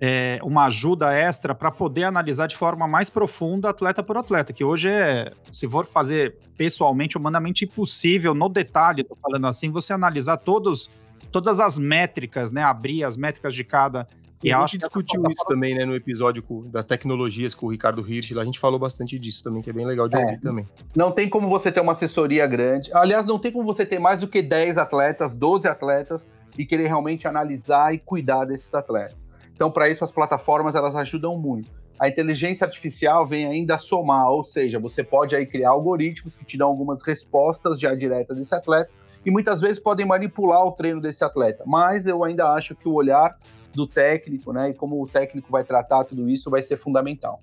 é, 0.00 0.38
uma 0.42 0.66
ajuda 0.66 1.12
extra 1.12 1.54
para 1.54 1.70
poder 1.70 2.04
analisar 2.04 2.46
de 2.46 2.56
forma 2.56 2.86
mais 2.86 3.10
profunda 3.10 3.70
atleta 3.70 4.02
por 4.02 4.16
atleta, 4.16 4.52
que 4.52 4.64
hoje 4.64 4.88
é, 4.88 5.32
se 5.52 5.68
for 5.68 5.84
fazer 5.84 6.36
pessoalmente, 6.56 7.16
humanamente 7.16 7.64
impossível, 7.64 8.34
no 8.34 8.48
detalhe, 8.48 9.04
tô 9.04 9.16
falando 9.16 9.46
assim, 9.46 9.70
você 9.70 9.92
analisar 9.92 10.36
todos, 10.38 10.88
todas 11.30 11.60
as 11.60 11.78
métricas, 11.78 12.52
né, 12.52 12.62
abrir 12.62 13.04
as 13.04 13.16
métricas 13.16 13.54
de 13.54 13.64
cada 13.64 14.08
e 14.42 14.52
a 14.52 14.60
gente 14.60 14.78
discutiu 14.78 15.22
isso 15.28 15.44
também, 15.48 15.74
né, 15.74 15.84
no 15.84 15.96
episódio 15.96 16.44
das 16.66 16.84
tecnologias 16.84 17.54
com 17.54 17.66
o 17.66 17.70
Ricardo 17.70 18.06
Hirsch, 18.08 18.30
lá 18.30 18.42
a 18.42 18.44
gente 18.44 18.58
falou 18.58 18.78
bastante 18.78 19.18
disso 19.18 19.42
também, 19.42 19.60
que 19.60 19.70
é 19.70 19.72
bem 19.72 19.84
legal 19.84 20.08
de 20.08 20.16
é, 20.16 20.20
ouvir 20.20 20.40
também. 20.40 20.66
Não 20.94 21.10
tem 21.10 21.28
como 21.28 21.48
você 21.48 21.72
ter 21.72 21.80
uma 21.80 21.92
assessoria 21.92 22.46
grande. 22.46 22.90
Aliás, 22.94 23.26
não 23.26 23.38
tem 23.38 23.50
como 23.50 23.64
você 23.64 23.84
ter 23.84 23.98
mais 23.98 24.20
do 24.20 24.28
que 24.28 24.40
10 24.40 24.78
atletas, 24.78 25.34
12 25.34 25.66
atletas 25.66 26.28
e 26.56 26.64
querer 26.64 26.86
realmente 26.86 27.26
analisar 27.26 27.92
e 27.92 27.98
cuidar 27.98 28.44
desses 28.44 28.72
atletas. 28.74 29.26
Então, 29.54 29.72
para 29.72 29.88
isso, 29.88 30.04
as 30.04 30.12
plataformas 30.12 30.76
elas 30.76 30.94
ajudam 30.94 31.36
muito. 31.36 31.68
A 31.98 32.08
inteligência 32.08 32.64
artificial 32.64 33.26
vem 33.26 33.44
ainda 33.44 33.76
somar, 33.76 34.30
ou 34.30 34.44
seja, 34.44 34.78
você 34.78 35.02
pode 35.02 35.34
aí 35.34 35.46
criar 35.46 35.70
algoritmos 35.70 36.36
que 36.36 36.44
te 36.44 36.56
dão 36.56 36.68
algumas 36.68 37.02
respostas 37.02 37.80
já 37.80 37.92
diretas 37.92 38.36
desse 38.36 38.54
atleta 38.54 38.88
e 39.24 39.30
muitas 39.30 39.60
vezes 39.60 39.78
podem 39.78 40.06
manipular 40.06 40.62
o 40.64 40.72
treino 40.72 41.00
desse 41.00 41.24
atleta. 41.24 41.64
Mas 41.66 42.06
eu 42.06 42.24
ainda 42.24 42.52
acho 42.52 42.74
que 42.74 42.88
o 42.88 42.94
olhar 42.94 43.38
do 43.74 43.86
técnico, 43.86 44.52
né? 44.52 44.70
E 44.70 44.74
como 44.74 45.02
o 45.02 45.06
técnico 45.06 45.50
vai 45.50 45.64
tratar 45.64 46.04
tudo 46.04 46.28
isso 46.28 46.50
vai 46.50 46.62
ser 46.62 46.76
fundamental. 46.76 47.40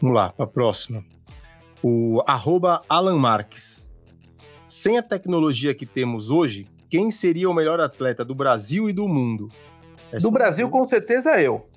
Vamos 0.00 0.16
lá, 0.16 0.30
para 0.32 0.44
a 0.44 0.48
próxima. 0.48 1.04
O 1.82 2.22
arroba 2.26 2.82
Alan 2.88 3.18
Marques. 3.18 3.90
Sem 4.66 4.98
a 4.98 5.02
tecnologia 5.02 5.74
que 5.74 5.84
temos 5.84 6.30
hoje, 6.30 6.66
quem 6.88 7.10
seria 7.10 7.48
o 7.48 7.54
melhor 7.54 7.80
atleta 7.80 8.24
do 8.24 8.34
Brasil 8.34 8.88
e 8.88 8.92
do 8.92 9.06
mundo? 9.06 9.48
Essa 10.12 10.26
do 10.26 10.30
Brasil, 10.32 10.68
com 10.68 10.84
certeza, 10.84 11.40
eu. 11.40 11.69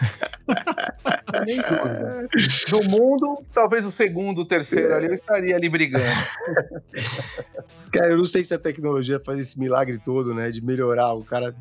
do 2.70 2.82
mundo, 2.90 3.44
talvez 3.52 3.84
o 3.84 3.90
segundo, 3.90 4.42
o 4.42 4.44
terceiro 4.44 4.94
ali, 4.94 5.06
eu 5.06 5.14
estaria 5.14 5.56
ali 5.56 5.68
brigando. 5.68 6.04
Cara, 7.92 8.12
eu 8.12 8.18
não 8.18 8.24
sei 8.24 8.44
se 8.44 8.54
a 8.54 8.58
tecnologia 8.58 9.20
faz 9.20 9.38
esse 9.38 9.58
milagre 9.58 9.98
todo, 9.98 10.32
né? 10.32 10.50
De 10.50 10.64
melhorar 10.64 11.12
o 11.12 11.24
cara 11.24 11.54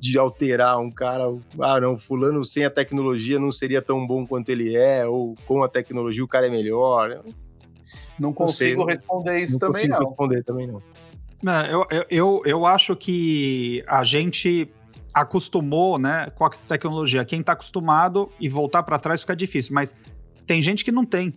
de 0.00 0.18
alterar 0.18 0.78
um 0.78 0.90
cara, 0.90 1.24
ah, 1.60 1.80
não, 1.80 1.96
fulano 1.96 2.44
sem 2.44 2.64
a 2.64 2.70
tecnologia 2.70 3.38
não 3.38 3.50
seria 3.50 3.80
tão 3.80 4.06
bom 4.06 4.26
quanto 4.26 4.50
ele 4.50 4.76
é, 4.76 5.06
ou 5.06 5.34
com 5.46 5.62
a 5.62 5.68
tecnologia 5.68 6.22
o 6.22 6.28
cara 6.28 6.46
é 6.46 6.50
melhor. 6.50 7.22
Não 8.18 8.32
consigo 8.32 8.80
não 8.80 8.86
sei, 8.86 8.96
responder 8.96 9.38
isso 9.38 9.52
não 9.52 9.58
também, 9.58 9.72
consigo 9.72 9.94
não. 9.94 10.08
responder 10.08 10.42
também, 10.42 10.66
não. 10.66 10.82
não 11.42 11.86
eu, 11.90 12.06
eu, 12.10 12.42
eu 12.44 12.66
acho 12.66 12.94
que 12.96 13.82
a 13.86 14.04
gente 14.04 14.70
acostumou, 15.14 15.98
né, 15.98 16.30
com 16.34 16.44
a 16.44 16.50
tecnologia. 16.50 17.24
Quem 17.24 17.40
está 17.40 17.52
acostumado 17.52 18.30
e 18.40 18.48
voltar 18.48 18.82
para 18.82 18.98
trás 18.98 19.20
fica 19.20 19.36
difícil, 19.36 19.72
mas 19.72 19.96
tem 20.46 20.60
gente 20.60 20.84
que 20.84 20.90
não 20.90 21.04
tem 21.04 21.32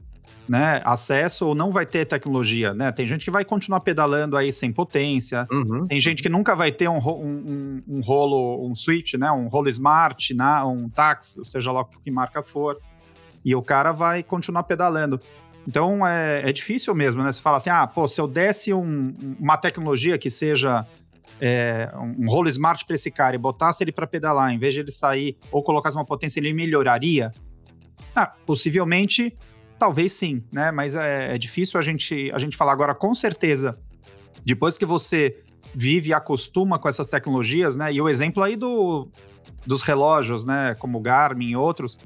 né, 0.49 0.81
acesso 0.85 1.45
ou 1.45 1.53
não 1.53 1.71
vai 1.71 1.85
ter 1.85 2.05
tecnologia, 2.05 2.73
né? 2.73 2.89
Tem 2.91 3.05
gente 3.05 3.25
que 3.25 3.31
vai 3.31 3.43
continuar 3.43 3.81
pedalando 3.81 4.37
aí 4.37 4.51
sem 4.51 4.71
potência, 4.71 5.45
uhum. 5.51 5.85
tem 5.87 5.99
gente 5.99 6.23
que 6.23 6.29
nunca 6.29 6.55
vai 6.55 6.71
ter 6.71 6.87
um, 6.87 6.97
um, 6.97 7.83
um, 7.85 7.99
rolo, 7.99 8.65
um 8.65 8.73
Switch, 8.73 9.15
né, 9.15 9.29
um 9.29 9.49
rolo 9.49 9.67
smart, 9.67 10.33
né, 10.33 10.63
um 10.63 10.87
táxi, 10.87 11.43
seja 11.43 11.69
lá 11.71 11.81
o 11.81 11.85
que 11.85 12.09
marca 12.09 12.41
for, 12.41 12.79
e 13.43 13.53
o 13.53 13.61
cara 13.61 13.91
vai 13.91 14.23
continuar 14.23 14.63
pedalando. 14.63 15.19
Então 15.67 16.07
é, 16.07 16.49
é 16.49 16.53
difícil 16.53 16.95
mesmo, 16.95 17.21
né? 17.21 17.29
Você 17.29 17.41
fala 17.41 17.57
assim, 17.57 17.69
ah, 17.69 17.85
pô, 17.85 18.07
se 18.07 18.21
eu 18.21 18.27
desse 18.27 18.73
um, 18.73 19.13
uma 19.37 19.57
tecnologia 19.57 20.17
que 20.17 20.29
seja 20.29 20.87
é, 21.39 21.91
um 21.95 22.29
rolo 22.29 22.49
smart 22.49 22.85
para 22.85 22.95
esse 22.95 23.11
cara 23.11 23.35
e 23.35 23.39
botasse 23.39 23.83
ele 23.83 23.91
para 23.91 24.07
pedalar, 24.07 24.51
em 24.51 24.57
vez 24.57 24.73
de 24.73 24.79
ele 24.81 24.91
sair 24.91 25.37
ou 25.51 25.63
colocasse 25.63 25.95
uma 25.95 26.05
potência, 26.05 26.39
ele 26.39 26.53
melhoraria? 26.53 27.31
Ah, 28.15 28.27
possivelmente 28.45 29.35
Talvez 29.77 30.13
sim, 30.13 30.43
né? 30.51 30.71
Mas 30.71 30.95
é, 30.95 31.35
é 31.35 31.37
difícil 31.37 31.79
a 31.79 31.83
gente, 31.83 32.31
a 32.33 32.39
gente 32.39 32.57
falar 32.57 32.71
agora 32.71 32.95
com 32.95 33.13
certeza. 33.13 33.77
Depois 34.43 34.77
que 34.77 34.85
você 34.85 35.43
vive 35.73 36.09
e 36.09 36.13
acostuma 36.13 36.79
com 36.79 36.89
essas 36.89 37.07
tecnologias, 37.07 37.77
né? 37.77 37.93
E 37.93 38.01
o 38.01 38.09
exemplo 38.09 38.41
aí 38.41 38.55
do, 38.55 39.07
dos 39.65 39.81
relógios, 39.83 40.45
né? 40.45 40.75
Como 40.79 40.99
Garmin 40.99 41.51
e 41.51 41.55
outros, 41.55 41.97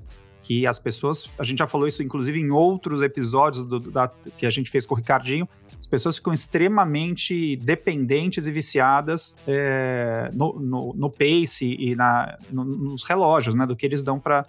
que 0.51 0.67
as 0.67 0.77
pessoas, 0.77 1.29
a 1.39 1.43
gente 1.45 1.59
já 1.59 1.67
falou 1.67 1.87
isso 1.87 2.03
inclusive 2.03 2.37
em 2.37 2.51
outros 2.51 3.01
episódios 3.01 3.63
do, 3.63 3.79
da, 3.79 4.09
que 4.37 4.45
a 4.45 4.49
gente 4.49 4.69
fez 4.69 4.85
com 4.85 4.93
o 4.93 4.97
Ricardinho, 4.97 5.47
as 5.79 5.87
pessoas 5.87 6.17
ficam 6.17 6.33
extremamente 6.33 7.55
dependentes 7.55 8.47
e 8.47 8.51
viciadas 8.51 9.33
é, 9.47 10.29
no, 10.33 10.59
no, 10.59 10.93
no, 10.93 11.09
pace 11.09 11.77
e 11.79 11.95
na, 11.95 12.37
no, 12.51 12.65
nos 12.65 13.03
relógios, 13.03 13.55
né? 13.55 13.65
Do 13.65 13.77
que 13.77 13.85
eles 13.85 14.03
dão 14.03 14.19
para. 14.19 14.45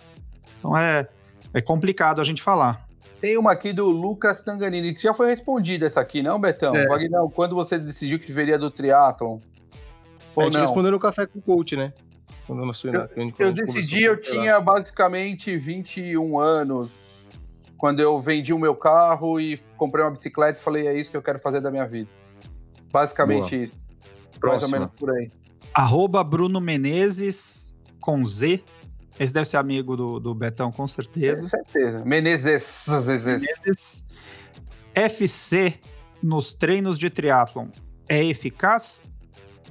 Então 0.58 0.76
é, 0.76 1.08
é 1.54 1.60
complicado 1.60 2.20
a 2.20 2.24
gente 2.24 2.42
falar. 2.42 2.84
Tem 3.20 3.38
uma 3.38 3.52
aqui 3.52 3.72
do 3.72 3.88
Lucas 3.88 4.42
Tanganini, 4.42 4.94
que 4.94 5.02
já 5.04 5.14
foi 5.14 5.28
respondida 5.28 5.86
essa 5.86 6.00
aqui, 6.00 6.20
não, 6.20 6.40
Betão? 6.40 6.74
É. 6.74 6.84
Quando 7.32 7.54
você 7.54 7.78
decidiu 7.78 8.18
que 8.18 8.26
viveria 8.26 8.58
do 8.58 8.72
triatlon? 8.72 9.38
Ou 10.34 10.42
a 10.42 10.44
gente 10.46 10.54
não? 10.54 10.62
respondeu 10.62 10.90
no 10.90 10.98
Café 10.98 11.26
com 11.26 11.38
o 11.38 11.42
Coach, 11.42 11.76
né? 11.76 11.92
Eu, 13.38 13.48
eu 13.48 13.52
decidi, 13.52 14.02
eu 14.02 14.20
tinha 14.20 14.60
basicamente 14.60 15.56
21 15.56 16.38
anos, 16.38 16.92
quando 17.76 18.00
eu 18.00 18.20
vendi 18.20 18.52
o 18.52 18.58
meu 18.58 18.74
carro 18.74 19.40
e 19.40 19.58
comprei 19.76 20.04
uma 20.04 20.10
bicicleta 20.10 20.58
e 20.60 20.62
falei, 20.62 20.86
é 20.86 20.96
isso 20.96 21.10
que 21.10 21.16
eu 21.16 21.22
quero 21.22 21.38
fazer 21.38 21.60
da 21.60 21.70
minha 21.70 21.86
vida. 21.86 22.10
Basicamente 22.92 23.56
Boa. 23.56 23.64
isso. 23.64 23.82
Próxima. 24.38 24.50
Mais 24.50 24.62
ou 24.62 24.70
menos 24.70 24.90
por 24.94 25.10
aí. 25.10 25.30
Arroba 25.74 26.22
Bruno 26.22 26.60
Menezes, 26.60 27.74
com 28.00 28.24
Z, 28.24 28.62
esse 29.18 29.32
deve 29.32 29.46
ser 29.46 29.56
amigo 29.56 29.96
do, 29.96 30.18
do 30.18 30.34
Betão, 30.34 30.72
com 30.72 30.86
certeza. 30.86 31.40
Com 31.40 31.48
certeza. 31.48 32.04
Menezes. 32.04 32.86
Menezes. 32.88 34.04
FC 34.94 35.74
nos 36.22 36.54
treinos 36.54 36.98
de 36.98 37.08
triatlon 37.10 37.68
é 38.08 38.24
eficaz 38.24 39.02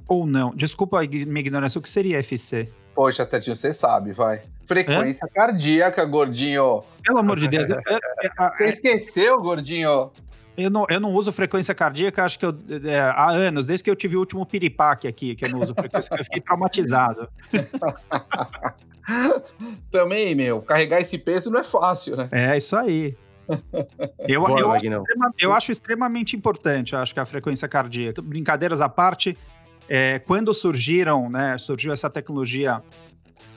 ou 0.08 0.26
não? 0.26 0.54
Desculpa 0.56 1.04
a 1.04 1.08
minha 1.08 1.40
ignorância, 1.40 1.80
o 1.80 1.82
que 1.82 1.90
seria 1.90 2.20
FC? 2.20 2.70
Poxa, 2.94 3.26
Serginho, 3.26 3.56
você 3.56 3.74
sabe, 3.74 4.12
vai. 4.12 4.42
Frequência 4.66 5.26
é? 5.26 5.30
cardíaca, 5.30 6.06
gordinho. 6.06 6.84
Pelo 7.04 7.20
amor 7.20 7.40
de 7.40 7.48
Deus. 7.48 7.68
você 7.68 8.66
esqueceu, 8.66 9.42
gordinho? 9.42 10.12
Eu 10.58 10.70
não, 10.70 10.86
eu 10.90 11.00
não 11.00 11.14
uso 11.14 11.32
frequência 11.32 11.74
cardíaca, 11.74 12.24
acho 12.24 12.38
que 12.38 12.46
eu, 12.46 12.54
é, 12.84 13.00
há 13.00 13.32
anos, 13.32 13.68
desde 13.68 13.84
que 13.84 13.90
eu 13.90 13.96
tive 13.96 14.18
o 14.18 14.20
último 14.20 14.46
piripaque 14.46 15.08
aqui, 15.08 15.34
que 15.34 15.46
eu 15.46 15.50
não 15.50 15.62
uso 15.62 15.74
frequência, 15.74 16.14
eu 16.14 16.24
fiquei 16.24 16.42
traumatizado. 16.42 17.30
Também, 19.90 20.36
meu, 20.36 20.62
carregar 20.62 21.00
esse 21.00 21.18
peso 21.18 21.50
não 21.50 21.60
é 21.60 21.64
fácil, 21.64 22.18
né? 22.18 22.28
É, 22.32 22.58
isso 22.58 22.76
aí. 22.76 23.16
Eu, 24.28 24.46
Boa, 24.46 24.58
eu, 24.58 24.72
acho 24.72 24.86
extrema, 24.86 25.34
eu, 25.38 25.54
acho 25.54 25.72
extremamente 25.72 26.38
importante, 26.38 26.96
acho 26.96 27.14
que 27.14 27.20
a 27.20 27.26
frequência 27.26 27.68
cardíaca. 27.68 28.22
Brincadeiras 28.22 28.80
à 28.80 28.88
parte, 28.88 29.38
é, 29.94 30.20
quando 30.20 30.54
surgiram, 30.54 31.30
né, 31.30 31.58
surgiu 31.58 31.92
essa 31.92 32.10
tecnologia 32.10 32.82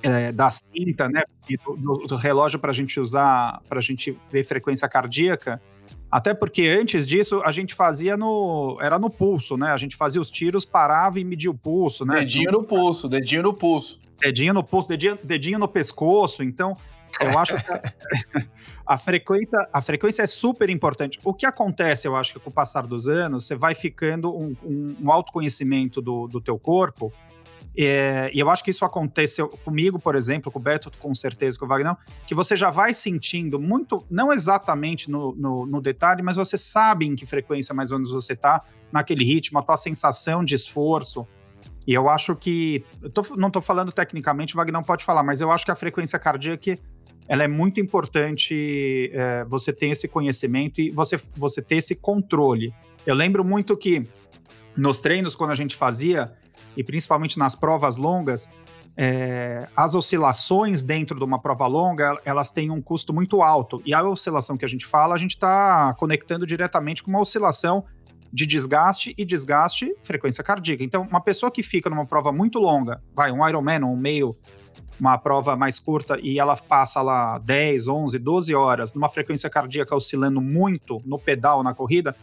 é, 0.02 0.32
da 0.32 0.50
cinta, 0.50 1.08
né, 1.08 1.22
do, 1.64 1.98
do 2.08 2.16
relógio 2.16 2.58
para 2.58 2.72
a 2.72 2.74
gente 2.74 2.98
usar, 2.98 3.62
para 3.68 3.78
a 3.78 3.80
gente 3.80 4.18
ver 4.32 4.42
frequência 4.42 4.88
cardíaca, 4.88 5.62
até 6.10 6.34
porque 6.34 6.66
antes 6.66 7.06
disso 7.06 7.40
a 7.44 7.52
gente 7.52 7.72
fazia 7.72 8.16
no. 8.16 8.78
Era 8.80 8.98
no 8.98 9.10
pulso, 9.10 9.56
né? 9.56 9.70
A 9.70 9.76
gente 9.76 9.96
fazia 9.96 10.20
os 10.20 10.30
tiros, 10.30 10.64
parava 10.64 11.18
e 11.18 11.24
media 11.24 11.50
o 11.50 11.54
pulso, 11.54 12.04
né? 12.04 12.20
Dedinho 12.20 12.50
no 12.52 12.64
pulso, 12.64 13.08
dedinho 13.08 13.42
no 13.42 13.54
pulso 13.54 14.00
dedinho 14.24 14.54
no 14.54 14.64
pulso, 14.64 14.88
dedinho, 14.88 15.18
dedinho 15.22 15.58
no 15.58 15.68
pescoço. 15.68 16.42
Então, 16.42 16.76
eu 17.20 17.38
acho 17.38 17.56
que 17.56 17.72
a, 17.72 17.82
a, 18.86 18.98
frequência, 18.98 19.68
a 19.72 19.82
frequência 19.82 20.22
é 20.22 20.26
super 20.26 20.70
importante. 20.70 21.18
O 21.24 21.32
que 21.32 21.46
acontece, 21.46 22.06
eu 22.06 22.16
acho 22.16 22.32
que 22.32 22.40
com 22.40 22.50
o 22.50 22.52
passar 22.52 22.86
dos 22.86 23.08
anos, 23.08 23.46
você 23.46 23.54
vai 23.54 23.74
ficando 23.74 24.34
um, 24.34 24.56
um, 24.62 24.96
um 25.02 25.12
autoconhecimento 25.12 26.00
do, 26.00 26.26
do 26.26 26.40
teu 26.40 26.58
corpo. 26.58 27.12
É, 27.76 28.30
e 28.32 28.38
eu 28.38 28.48
acho 28.50 28.62
que 28.62 28.70
isso 28.70 28.84
aconteceu 28.84 29.48
comigo, 29.48 29.98
por 29.98 30.14
exemplo, 30.14 30.50
com 30.50 30.60
o 30.60 30.62
Beto, 30.62 30.92
com 30.98 31.12
certeza, 31.12 31.58
com 31.58 31.64
o 31.64 31.68
Wagner, 31.68 31.96
que 32.24 32.34
você 32.34 32.54
já 32.54 32.70
vai 32.70 32.94
sentindo 32.94 33.58
muito, 33.58 34.06
não 34.08 34.32
exatamente 34.32 35.10
no, 35.10 35.34
no, 35.34 35.66
no 35.66 35.80
detalhe, 35.80 36.22
mas 36.22 36.36
você 36.36 36.56
sabe 36.56 37.04
em 37.04 37.16
que 37.16 37.26
frequência 37.26 37.74
mais 37.74 37.90
ou 37.90 37.98
menos 37.98 38.12
você 38.12 38.34
está 38.34 38.62
naquele 38.92 39.24
ritmo, 39.24 39.58
a 39.58 39.62
tua 39.62 39.76
sensação 39.76 40.44
de 40.44 40.54
esforço, 40.54 41.26
e 41.86 41.92
eu 41.92 42.08
acho 42.08 42.34
que. 42.34 42.84
Eu 43.02 43.10
tô, 43.10 43.22
não 43.36 43.48
estou 43.48 43.60
falando 43.60 43.92
tecnicamente, 43.92 44.54
o 44.54 44.56
Wagner 44.56 44.72
não 44.72 44.82
pode 44.82 45.04
falar, 45.04 45.22
mas 45.22 45.40
eu 45.40 45.50
acho 45.50 45.64
que 45.64 45.70
a 45.70 45.76
frequência 45.76 46.18
cardíaca 46.18 46.78
ela 47.28 47.42
é 47.42 47.48
muito 47.48 47.80
importante 47.80 49.10
é, 49.12 49.44
você 49.44 49.72
ter 49.72 49.88
esse 49.88 50.06
conhecimento 50.06 50.80
e 50.80 50.90
você, 50.90 51.16
você 51.36 51.62
ter 51.62 51.76
esse 51.76 51.94
controle. 51.94 52.74
Eu 53.06 53.14
lembro 53.14 53.44
muito 53.44 53.76
que 53.76 54.06
nos 54.76 55.00
treinos, 55.00 55.34
quando 55.36 55.50
a 55.50 55.54
gente 55.54 55.76
fazia, 55.76 56.32
e 56.76 56.82
principalmente 56.82 57.38
nas 57.38 57.54
provas 57.54 57.96
longas, 57.96 58.48
é, 58.96 59.68
as 59.76 59.94
oscilações 59.94 60.82
dentro 60.82 61.18
de 61.18 61.24
uma 61.24 61.40
prova 61.40 61.66
longa, 61.66 62.20
elas 62.24 62.50
têm 62.50 62.70
um 62.70 62.80
custo 62.80 63.12
muito 63.12 63.42
alto. 63.42 63.82
E 63.84 63.94
a 63.94 64.02
oscilação 64.02 64.56
que 64.56 64.64
a 64.64 64.68
gente 64.68 64.86
fala, 64.86 65.14
a 65.14 65.18
gente 65.18 65.32
está 65.32 65.94
conectando 65.94 66.46
diretamente 66.46 67.02
com 67.02 67.10
uma 67.10 67.20
oscilação 67.20 67.84
de 68.32 68.46
desgaste 68.46 69.14
e 69.16 69.24
desgaste 69.24 69.94
frequência 70.02 70.42
cardíaca. 70.42 70.82
Então, 70.82 71.06
uma 71.08 71.20
pessoa 71.20 71.50
que 71.50 71.62
fica 71.62 71.88
numa 71.88 72.04
prova 72.04 72.32
muito 72.32 72.58
longa, 72.58 73.00
vai, 73.14 73.30
um 73.30 73.46
Ironman, 73.46 73.84
um 73.84 73.96
meio, 73.96 74.36
uma 74.98 75.18
prova 75.18 75.56
mais 75.56 75.78
curta, 75.80 76.18
e 76.22 76.38
ela 76.38 76.56
passa 76.56 77.02
lá 77.02 77.38
10, 77.38 77.88
11, 77.88 78.18
12 78.18 78.54
horas 78.54 78.94
numa 78.94 79.08
frequência 79.08 79.50
cardíaca 79.50 79.94
oscilando 79.94 80.40
muito 80.40 81.02
no 81.04 81.18
pedal, 81.18 81.62
na 81.62 81.74
corrida, 81.74 82.14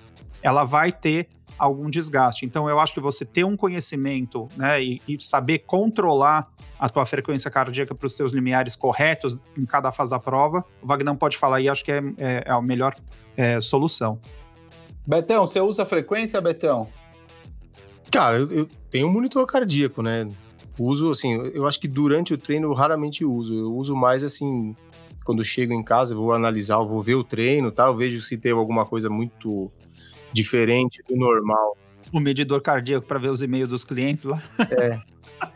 ela 0.41 0.63
vai 0.63 0.91
ter 0.91 1.27
algum 1.57 1.89
desgaste. 1.89 2.45
Então, 2.45 2.67
eu 2.67 2.79
acho 2.79 2.93
que 2.93 2.99
você 2.99 3.23
ter 3.23 3.43
um 3.43 3.55
conhecimento 3.55 4.49
né, 4.57 4.81
e, 4.81 5.01
e 5.07 5.21
saber 5.21 5.59
controlar 5.59 6.49
a 6.79 6.89
tua 6.89 7.05
frequência 7.05 7.51
cardíaca 7.51 7.93
para 7.93 8.07
os 8.07 8.15
teus 8.15 8.31
limiares 8.31 8.75
corretos 8.75 9.37
em 9.55 9.65
cada 9.65 9.91
fase 9.91 10.09
da 10.09 10.17
prova, 10.17 10.65
o 10.81 10.87
Wagner 10.87 11.15
pode 11.15 11.37
falar 11.37 11.57
aí, 11.57 11.69
acho 11.69 11.85
que 11.85 11.91
é, 11.91 12.01
é, 12.17 12.43
é 12.47 12.51
a 12.51 12.59
melhor 12.59 12.95
é, 13.37 13.61
solução. 13.61 14.19
Betão, 15.05 15.45
você 15.45 15.59
usa 15.59 15.85
frequência, 15.85 16.41
Betão? 16.41 16.87
Cara, 18.11 18.37
eu, 18.37 18.51
eu, 18.51 18.69
tenho 18.89 19.07
um 19.07 19.11
monitor 19.11 19.45
cardíaco, 19.45 20.01
né? 20.01 20.27
Uso, 20.83 21.11
assim, 21.11 21.33
eu 21.53 21.67
acho 21.67 21.79
que 21.79 21.87
durante 21.87 22.33
o 22.33 22.37
treino 22.39 22.67
eu 22.67 22.73
raramente 22.73 23.23
uso. 23.23 23.53
Eu 23.53 23.75
uso 23.75 23.95
mais, 23.95 24.23
assim, 24.23 24.75
quando 25.23 25.43
chego 25.43 25.73
em 25.73 25.83
casa, 25.83 26.15
vou 26.15 26.33
analisar, 26.33 26.79
vou 26.79 27.03
ver 27.03 27.13
o 27.13 27.23
treino, 27.23 27.71
tá? 27.71 27.85
Eu 27.85 27.95
vejo 27.95 28.19
se 28.19 28.35
teve 28.35 28.57
alguma 28.57 28.83
coisa 28.83 29.07
muito 29.07 29.71
diferente 30.33 31.03
do 31.07 31.15
normal. 31.15 31.77
O 32.11 32.19
medidor 32.19 32.61
cardíaco 32.61 33.05
para 33.05 33.19
ver 33.19 33.29
os 33.29 33.43
e-mails 33.43 33.69
dos 33.69 33.83
clientes 33.83 34.23
lá. 34.23 34.41
É. 34.71 34.99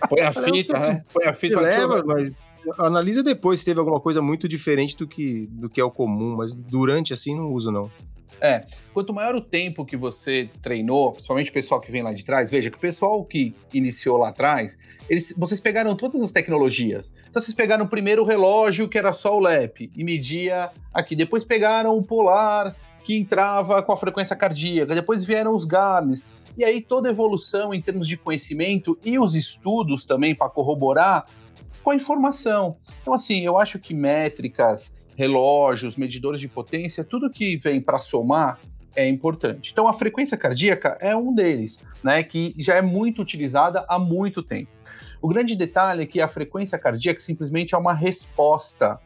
Põe 0.08 0.22
a 0.22 0.32
fita, 0.32 0.74
né? 0.78 1.04
Põe 1.12 1.26
a 1.26 1.34
fita. 1.34 1.60
leva, 1.60 2.04
mas 2.06 2.32
analisa 2.78 3.24
depois 3.24 3.60
se 3.60 3.66
teve 3.66 3.80
alguma 3.80 4.00
coisa 4.00 4.22
muito 4.22 4.48
diferente 4.48 4.96
do 4.96 5.08
que, 5.08 5.48
do 5.48 5.68
que 5.68 5.82
é 5.82 5.84
o 5.84 5.90
comum, 5.90 6.36
mas 6.36 6.54
durante 6.54 7.14
assim 7.14 7.36
não 7.36 7.52
uso 7.52 7.72
não. 7.72 7.90
É, 8.46 8.68
quanto 8.94 9.12
maior 9.12 9.34
o 9.34 9.42
tempo 9.42 9.84
que 9.84 9.98
você 9.98 10.52
treinou, 10.62 11.14
principalmente 11.14 11.50
o 11.50 11.54
pessoal 11.54 11.82
que 11.82 11.92
vem 11.92 12.04
lá 12.04 12.14
de 12.14 12.24
trás, 12.24 12.52
veja 12.52 12.70
que 12.70 12.78
o 12.78 12.80
pessoal 12.80 13.26
que 13.26 13.56
iniciou 13.74 14.18
lá 14.18 14.30
atrás, 14.30 14.78
eles, 15.10 15.34
vocês 15.36 15.60
pegaram 15.60 15.96
todas 15.96 16.22
as 16.22 16.32
tecnologias. 16.32 17.12
Então 17.28 17.42
vocês 17.42 17.56
pegaram 17.56 17.88
primeiro 17.88 18.22
o 18.22 18.26
relógio, 18.26 18.88
que 18.88 19.00
era 19.00 19.12
só 19.14 19.36
o 19.36 19.40
LEP, 19.40 19.92
e 19.96 20.04
media 20.04 20.72
aqui. 20.94 21.16
Depois 21.16 21.44
pegaram 21.44 21.98
o 21.98 22.04
polar, 22.04 22.76
que 23.04 23.18
entrava 23.18 23.82
com 23.82 23.92
a 23.92 23.98
frequência 23.98 24.36
cardíaca. 24.36 24.94
Depois 24.94 25.26
vieram 25.26 25.56
os 25.56 25.66
Garmin. 25.66 26.16
E 26.56 26.64
aí 26.64 26.82
toda 26.82 27.10
evolução 27.10 27.74
em 27.74 27.82
termos 27.82 28.08
de 28.08 28.16
conhecimento 28.16 28.98
e 29.04 29.18
os 29.18 29.36
estudos 29.36 30.06
também 30.06 30.36
para 30.36 30.50
corroborar 30.50 31.26
com 31.84 31.92
a 31.92 31.96
informação. 31.96 32.78
Então, 33.02 33.14
assim, 33.14 33.42
eu 33.42 33.58
acho 33.58 33.78
que 33.80 33.94
métricas, 33.94 34.96
relógios, 35.16 35.96
medidores 35.96 36.42
de 36.42 36.48
potência, 36.48 37.04
tudo 37.04 37.30
que 37.30 37.56
vem 37.58 37.82
para 37.82 38.00
somar 38.00 38.60
é 38.96 39.08
importante. 39.08 39.72
Então, 39.72 39.88
a 39.88 39.94
frequência 39.94 40.38
cardíaca 40.38 40.98
é 41.02 41.16
um 41.16 41.34
deles, 41.34 41.82
né, 42.04 42.24
que 42.24 42.54
já 42.58 42.76
é 42.76 42.82
muito 42.82 43.22
utilizada 43.22 43.86
há 43.90 44.00
muito 44.00 44.42
tempo. 44.42 44.72
O 45.22 45.28
grande 45.28 45.56
detalhe 45.56 46.04
é 46.04 46.06
que 46.06 46.22
a 46.22 46.28
frequência 46.28 46.78
cardíaca 46.78 47.20
simplesmente 47.20 47.74
é 47.74 47.78
uma 47.78 47.94
resposta, 47.94 49.00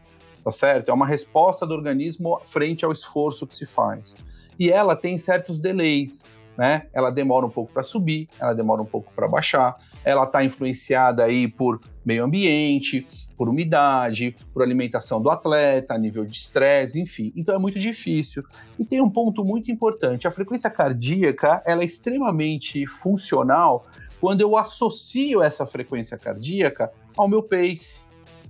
tá 0.44 0.52
certo? 0.52 0.90
É 0.90 0.94
uma 0.94 1.08
resposta 1.08 1.66
do 1.66 1.74
organismo 1.74 2.40
frente 2.44 2.84
ao 2.84 2.92
esforço 2.92 3.48
que 3.48 3.56
se 3.56 3.66
faz. 3.66 4.16
E 4.60 4.70
ela 4.70 4.96
tem 4.96 5.18
certos 5.18 5.62
delays 5.62 6.24
né? 6.60 6.88
Ela 6.92 7.10
demora 7.10 7.46
um 7.46 7.50
pouco 7.50 7.72
para 7.72 7.82
subir, 7.82 8.28
ela 8.38 8.54
demora 8.54 8.82
um 8.82 8.86
pouco 8.86 9.14
para 9.16 9.30
baixar, 9.30 9.78
ela 10.04 10.26
está 10.26 10.44
influenciada 10.44 11.24
aí 11.24 11.48
por 11.48 11.80
meio 12.04 12.26
ambiente, 12.26 13.08
por 13.38 13.48
umidade, 13.48 14.36
por 14.54 14.62
alimentação 14.62 15.22
do 15.22 15.30
atleta, 15.30 15.98
nível 15.98 16.26
de 16.26 16.36
estresse, 16.36 17.00
enfim. 17.00 17.32
Então 17.34 17.56
é 17.56 17.58
muito 17.58 17.80
difícil. 17.80 18.44
E 18.78 18.84
tem 18.84 19.02
um 19.02 19.10
ponto 19.10 19.46
muito 19.46 19.72
importante: 19.72 20.28
a 20.28 20.32
frequência 20.32 20.70
cardíaca 20.70 21.64
ela 21.66 21.82
é 21.82 21.86
extremamente 21.86 22.86
funcional 22.86 23.88
quando 24.20 24.42
eu 24.42 24.58
associo 24.58 25.42
essa 25.42 25.66
frequência 25.66 26.18
cardíaca 26.18 26.92
ao 27.16 27.30
meu 27.30 27.42
pace, 27.42 28.02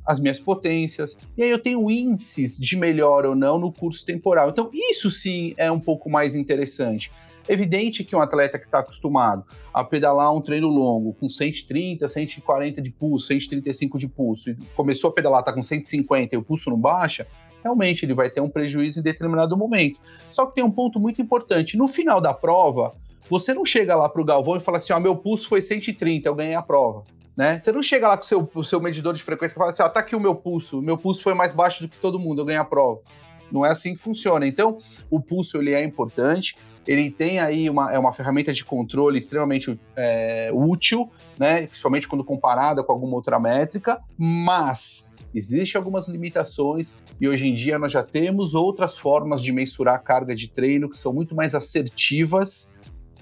as 0.03 0.19
minhas 0.19 0.39
potências, 0.39 1.15
e 1.37 1.43
aí 1.43 1.49
eu 1.51 1.59
tenho 1.59 1.91
índices 1.91 2.57
de 2.57 2.75
melhor 2.75 3.23
ou 3.23 3.35
não 3.35 3.59
no 3.59 3.71
curso 3.71 4.03
temporal. 4.03 4.49
Então, 4.49 4.71
isso 4.73 5.11
sim 5.11 5.53
é 5.57 5.71
um 5.71 5.79
pouco 5.79 6.09
mais 6.09 6.33
interessante. 6.33 7.11
Evidente 7.49 8.03
que 8.03 8.15
um 8.15 8.21
atleta 8.21 8.59
que 8.59 8.65
está 8.65 8.77
acostumado 8.77 9.43
a 9.73 9.83
pedalar 9.83 10.31
um 10.31 10.39
treino 10.39 10.67
longo 10.67 11.13
com 11.13 11.27
130, 11.27 12.07
140 12.07 12.79
de 12.79 12.91
pulso, 12.91 13.25
135 13.25 13.97
de 13.97 14.07
pulso, 14.07 14.51
e 14.51 14.55
começou 14.75 15.09
a 15.09 15.13
pedalar, 15.13 15.39
está 15.39 15.51
com 15.51 15.63
150 15.63 16.35
e 16.35 16.37
o 16.37 16.43
pulso 16.43 16.69
não 16.69 16.77
baixa, 16.77 17.25
realmente 17.63 18.05
ele 18.05 18.13
vai 18.13 18.29
ter 18.29 18.39
um 18.39 18.47
prejuízo 18.47 18.99
em 18.99 19.01
determinado 19.01 19.57
momento. 19.57 19.99
Só 20.29 20.45
que 20.45 20.53
tem 20.53 20.63
um 20.63 20.69
ponto 20.69 20.99
muito 20.99 21.23
importante: 21.23 21.75
no 21.75 21.87
final 21.87 22.21
da 22.21 22.35
prova, 22.35 22.93
você 23.27 23.51
não 23.51 23.65
chega 23.65 23.95
lá 23.95 24.07
para 24.07 24.21
o 24.21 24.25
Galvão 24.25 24.55
e 24.55 24.59
fala 24.59 24.77
assim: 24.77 24.93
ó, 24.93 24.99
meu 24.99 25.15
pulso 25.15 25.49
foi 25.49 25.59
130, 25.59 26.29
eu 26.29 26.35
ganhei 26.35 26.53
a 26.53 26.61
prova. 26.61 27.03
Né? 27.35 27.57
Você 27.57 27.71
não 27.71 27.81
chega 27.81 28.07
lá 28.07 28.15
com 28.15 28.23
o 28.23 28.27
seu, 28.27 28.63
seu 28.63 28.79
medidor 28.79 29.15
de 29.15 29.23
frequência 29.23 29.55
e 29.55 29.57
fala 29.57 29.71
assim: 29.71 29.81
ó, 29.81 29.89
tá 29.89 30.01
aqui 30.01 30.15
o 30.15 30.19
meu 30.19 30.35
pulso, 30.35 30.77
o 30.77 30.81
meu 30.83 30.99
pulso 30.99 31.23
foi 31.23 31.33
mais 31.33 31.51
baixo 31.51 31.81
do 31.81 31.89
que 31.89 31.97
todo 31.97 32.19
mundo, 32.19 32.41
eu 32.41 32.45
ganhei 32.45 32.61
a 32.61 32.65
prova. 32.65 33.01
Não 33.51 33.65
é 33.65 33.71
assim 33.71 33.95
que 33.95 33.99
funciona. 33.99 34.45
Então, 34.45 34.77
o 35.09 35.19
pulso 35.19 35.57
ele 35.57 35.73
é 35.73 35.83
importante 35.83 36.55
ele 36.87 37.11
tem 37.11 37.39
aí 37.39 37.69
uma, 37.69 37.91
é 37.93 37.99
uma 37.99 38.11
ferramenta 38.11 38.51
de 38.53 38.63
controle 38.65 39.17
extremamente 39.17 39.79
é, 39.95 40.49
útil, 40.53 41.09
né, 41.37 41.67
principalmente 41.67 42.07
quando 42.07 42.23
comparada 42.23 42.83
com 42.83 42.91
alguma 42.91 43.15
outra 43.15 43.39
métrica, 43.39 44.01
mas 44.17 45.11
existem 45.33 45.77
algumas 45.77 46.07
limitações 46.07 46.95
e 47.21 47.27
hoje 47.27 47.47
em 47.47 47.53
dia 47.53 47.77
nós 47.77 47.91
já 47.91 48.01
temos 48.01 48.55
outras 48.55 48.97
formas 48.97 49.41
de 49.41 49.51
mensurar 49.51 49.95
a 49.95 49.99
carga 49.99 50.35
de 50.35 50.49
treino 50.49 50.89
que 50.89 50.97
são 50.97 51.13
muito 51.13 51.35
mais 51.35 51.53
assertivas 51.53 52.71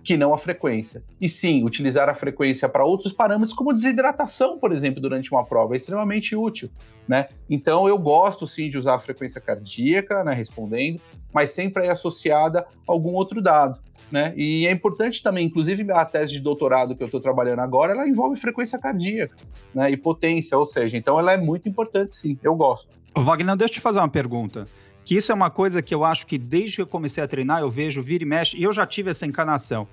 que 0.08 0.16
não 0.16 0.34
a 0.34 0.38
frequência. 0.38 1.04
E 1.20 1.28
sim, 1.28 1.66
utilizar 1.66 2.08
a 2.08 2.14
frequência 2.16 2.70
para 2.70 2.86
outros 2.86 3.12
parâmetros, 3.12 3.52
como 3.52 3.74
desidratação, 3.74 4.58
por 4.58 4.72
exemplo, 4.72 5.02
durante 5.02 5.34
uma 5.34 5.44
prova, 5.44 5.74
é 5.74 5.76
extremamente 5.76 6.34
útil. 6.34 6.70
Né? 7.06 7.28
Então, 7.50 7.90
eu 7.90 7.98
gosto 7.98 8.48
sim 8.48 8.70
de 8.70 8.78
usar 8.78 8.96
a 8.96 9.00
frequência 9.00 9.42
cardíaca, 9.42 10.24
né, 10.24 10.34
respondendo, 10.34 11.02
mas 11.34 11.52
sempre 11.52 11.90
associada 11.90 12.62
a 12.62 12.66
algum 12.88 13.16
outro 13.16 13.42
dado. 13.42 13.82
Né? 14.10 14.34
E 14.38 14.66
é 14.66 14.72
importante 14.72 15.22
também, 15.22 15.46
inclusive 15.46 15.92
a 15.92 16.06
tese 16.06 16.32
de 16.32 16.40
doutorado 16.40 16.96
que 16.96 17.04
eu 17.04 17.08
estou 17.08 17.20
trabalhando 17.20 17.60
agora, 17.60 17.92
ela 17.92 18.08
envolve 18.08 18.40
frequência 18.40 18.80
cardíaca 18.80 19.36
né, 19.76 19.92
e 19.92 19.98
potência, 19.98 20.58
ou 20.58 20.66
seja, 20.66 20.96
então 20.96 21.20
ela 21.20 21.34
é 21.34 21.38
muito 21.38 21.68
importante 21.68 22.16
sim, 22.16 22.40
eu 22.42 22.56
gosto. 22.56 22.96
Wagner, 23.14 23.58
deixa 23.58 23.74
eu 23.74 23.76
te 23.76 23.82
fazer 23.82 24.00
uma 24.00 24.08
pergunta 24.08 24.70
que 25.08 25.16
isso 25.16 25.32
é 25.32 25.36
uma 25.36 25.50
coisa 25.50 25.82
que 25.82 25.96
eu 25.96 26.04
acho 26.04 26.28
que 26.28 26.38
desde 26.38 26.76
que 26.76 26.82
eu 26.82 26.86
comecei 26.86 27.24
a 27.24 27.28
treinar, 27.30 27.62
eu 27.62 27.72
vejo 27.72 28.02
vira 28.02 28.26
e 28.26 28.28
mexe, 28.28 28.58
e 28.58 28.64
eu 28.64 28.74
já 28.74 28.86
tive 28.86 29.10
essa 29.10 29.26
encanação. 29.26 29.88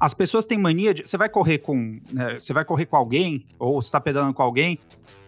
As 0.00 0.14
pessoas 0.14 0.46
têm 0.46 0.56
mania 0.56 0.94
de. 0.94 1.02
Você 1.02 1.18
vai 1.18 1.28
correr 1.28 1.58
com. 1.58 2.00
Né, 2.10 2.40
você 2.40 2.52
vai 2.54 2.64
correr 2.64 2.86
com 2.86 2.96
alguém, 2.96 3.46
ou 3.58 3.78
está 3.78 4.00
pedalando 4.00 4.32
com 4.32 4.42
alguém, 4.42 4.78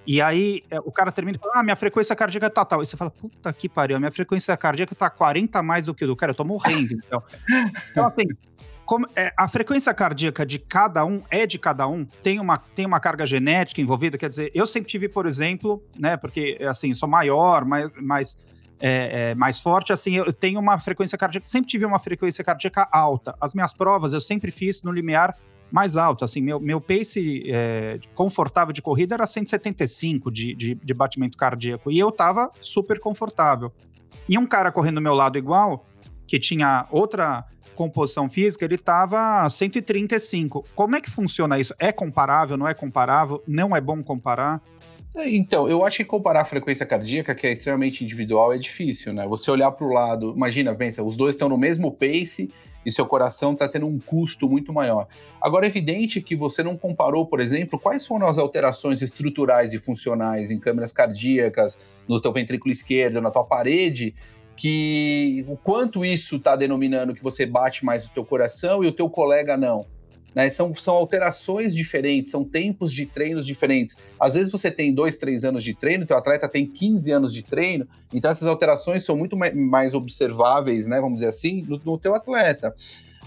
e 0.06 0.20
aí 0.20 0.64
é, 0.70 0.80
o 0.80 0.90
cara 0.90 1.12
termina 1.12 1.36
e 1.36 1.40
fala: 1.40 1.52
Ah, 1.56 1.62
minha 1.62 1.76
frequência 1.76 2.16
cardíaca 2.16 2.50
tá 2.50 2.64
tal. 2.64 2.82
E 2.82 2.86
você 2.86 2.96
fala: 2.96 3.10
Puta 3.10 3.52
que 3.52 3.68
pariu, 3.68 3.98
minha 3.98 4.12
frequência 4.12 4.56
cardíaca 4.56 4.94
tá 4.94 5.08
40 5.10 5.62
mais 5.62 5.86
do 5.86 5.94
que 5.94 6.04
o 6.04 6.06
do 6.06 6.16
cara, 6.16 6.32
eu 6.32 6.36
tô 6.36 6.44
morrendo. 6.44 6.94
Então, 6.94 7.22
então 7.90 8.06
assim. 8.06 8.24
Como, 8.84 9.06
é, 9.14 9.32
a 9.38 9.46
frequência 9.46 9.94
cardíaca 9.94 10.44
de 10.44 10.58
cada 10.58 11.04
um 11.04 11.22
é 11.30 11.46
de 11.46 11.56
cada 11.56 11.86
um, 11.86 12.04
tem 12.04 12.40
uma, 12.40 12.58
tem 12.58 12.84
uma 12.84 12.98
carga 12.98 13.24
genética 13.24 13.80
envolvida, 13.80 14.18
quer 14.18 14.28
dizer, 14.28 14.50
eu 14.52 14.66
sempre 14.66 14.90
tive, 14.90 15.08
por 15.08 15.24
exemplo, 15.24 15.82
né, 15.96 16.16
porque 16.16 16.58
assim, 16.60 16.92
sou 16.92 17.08
maior, 17.08 17.64
mas, 17.64 17.90
mas 18.02 18.36
é, 18.84 19.30
é, 19.30 19.34
mais 19.36 19.60
forte, 19.60 19.92
assim, 19.92 20.16
eu 20.16 20.32
tenho 20.32 20.58
uma 20.58 20.76
frequência 20.80 21.16
cardíaca, 21.16 21.46
sempre 21.46 21.70
tive 21.70 21.86
uma 21.86 22.00
frequência 22.00 22.42
cardíaca 22.42 22.88
alta. 22.90 23.36
As 23.40 23.54
minhas 23.54 23.72
provas 23.72 24.12
eu 24.12 24.20
sempre 24.20 24.50
fiz 24.50 24.82
no 24.82 24.90
limiar 24.90 25.38
mais 25.70 25.96
alto, 25.96 26.24
assim, 26.24 26.40
meu, 26.40 26.58
meu 26.58 26.80
pace 26.80 27.44
é, 27.46 28.00
confortável 28.14 28.72
de 28.72 28.82
corrida 28.82 29.14
era 29.14 29.24
175 29.24 30.30
de, 30.32 30.54
de, 30.54 30.74
de 30.74 30.94
batimento 30.94 31.38
cardíaco, 31.38 31.92
e 31.92 31.98
eu 31.98 32.10
tava 32.10 32.50
super 32.60 32.98
confortável. 32.98 33.72
E 34.28 34.36
um 34.36 34.46
cara 34.46 34.72
correndo 34.72 34.96
do 34.96 35.00
meu 35.00 35.14
lado 35.14 35.38
igual, 35.38 35.86
que 36.26 36.38
tinha 36.40 36.86
outra 36.90 37.44
composição 37.76 38.28
física, 38.28 38.64
ele 38.64 38.76
tava 38.76 39.48
135. 39.48 40.64
Como 40.74 40.96
é 40.96 41.00
que 41.00 41.08
funciona 41.08 41.58
isso? 41.58 41.72
É 41.78 41.92
comparável, 41.92 42.56
não 42.56 42.66
é 42.66 42.74
comparável? 42.74 43.42
Não 43.46 43.74
é 43.74 43.80
bom 43.80 44.02
comparar? 44.02 44.60
É, 45.14 45.28
então, 45.28 45.68
eu 45.68 45.84
acho 45.84 45.98
que 45.98 46.04
comparar 46.04 46.40
a 46.40 46.44
frequência 46.44 46.86
cardíaca, 46.86 47.34
que 47.34 47.46
é 47.46 47.52
extremamente 47.52 48.02
individual, 48.02 48.52
é 48.52 48.58
difícil, 48.58 49.12
né? 49.12 49.26
Você 49.28 49.50
olhar 49.50 49.70
para 49.70 49.86
o 49.86 49.92
lado, 49.92 50.32
imagina, 50.34 50.74
pensa, 50.74 51.02
os 51.02 51.16
dois 51.16 51.34
estão 51.34 51.50
no 51.50 51.58
mesmo 51.58 51.92
pace 51.92 52.50
e 52.84 52.90
seu 52.90 53.06
coração 53.06 53.52
está 53.52 53.68
tendo 53.68 53.86
um 53.86 53.98
custo 53.98 54.48
muito 54.48 54.72
maior. 54.72 55.06
Agora, 55.40 55.66
é 55.66 55.68
evidente 55.68 56.20
que 56.20 56.34
você 56.34 56.62
não 56.62 56.78
comparou, 56.78 57.26
por 57.26 57.40
exemplo, 57.40 57.78
quais 57.78 58.06
foram 58.06 58.26
as 58.26 58.38
alterações 58.38 59.02
estruturais 59.02 59.74
e 59.74 59.78
funcionais 59.78 60.50
em 60.50 60.58
câmeras 60.58 60.92
cardíacas, 60.92 61.78
no 62.08 62.20
teu 62.20 62.32
ventrículo 62.32 62.72
esquerdo, 62.72 63.20
na 63.20 63.30
tua 63.30 63.44
parede, 63.44 64.14
que 64.56 65.44
o 65.46 65.56
quanto 65.56 66.04
isso 66.04 66.36
está 66.36 66.56
denominando 66.56 67.14
que 67.14 67.22
você 67.22 67.44
bate 67.44 67.84
mais 67.84 68.06
o 68.06 68.10
teu 68.10 68.24
coração 68.24 68.82
e 68.82 68.86
o 68.86 68.92
teu 68.92 69.10
colega 69.10 69.56
não. 69.56 69.86
Né? 70.34 70.48
São, 70.50 70.74
são 70.74 70.94
alterações 70.94 71.74
diferentes, 71.74 72.30
são 72.30 72.44
tempos 72.44 72.92
de 72.92 73.06
treinos 73.06 73.46
diferentes. 73.46 73.96
Às 74.18 74.34
vezes 74.34 74.50
você 74.50 74.70
tem 74.70 74.94
dois, 74.94 75.16
três 75.16 75.44
anos 75.44 75.62
de 75.62 75.74
treino, 75.74 76.06
teu 76.06 76.16
atleta 76.16 76.48
tem 76.48 76.66
15 76.66 77.12
anos 77.12 77.32
de 77.32 77.42
treino, 77.42 77.86
então 78.12 78.30
essas 78.30 78.46
alterações 78.46 79.04
são 79.04 79.16
muito 79.16 79.36
mais 79.36 79.94
observáveis, 79.94 80.86
né, 80.86 81.00
vamos 81.00 81.16
dizer 81.16 81.28
assim, 81.28 81.62
no, 81.62 81.80
no 81.84 81.98
teu 81.98 82.14
atleta. 82.14 82.74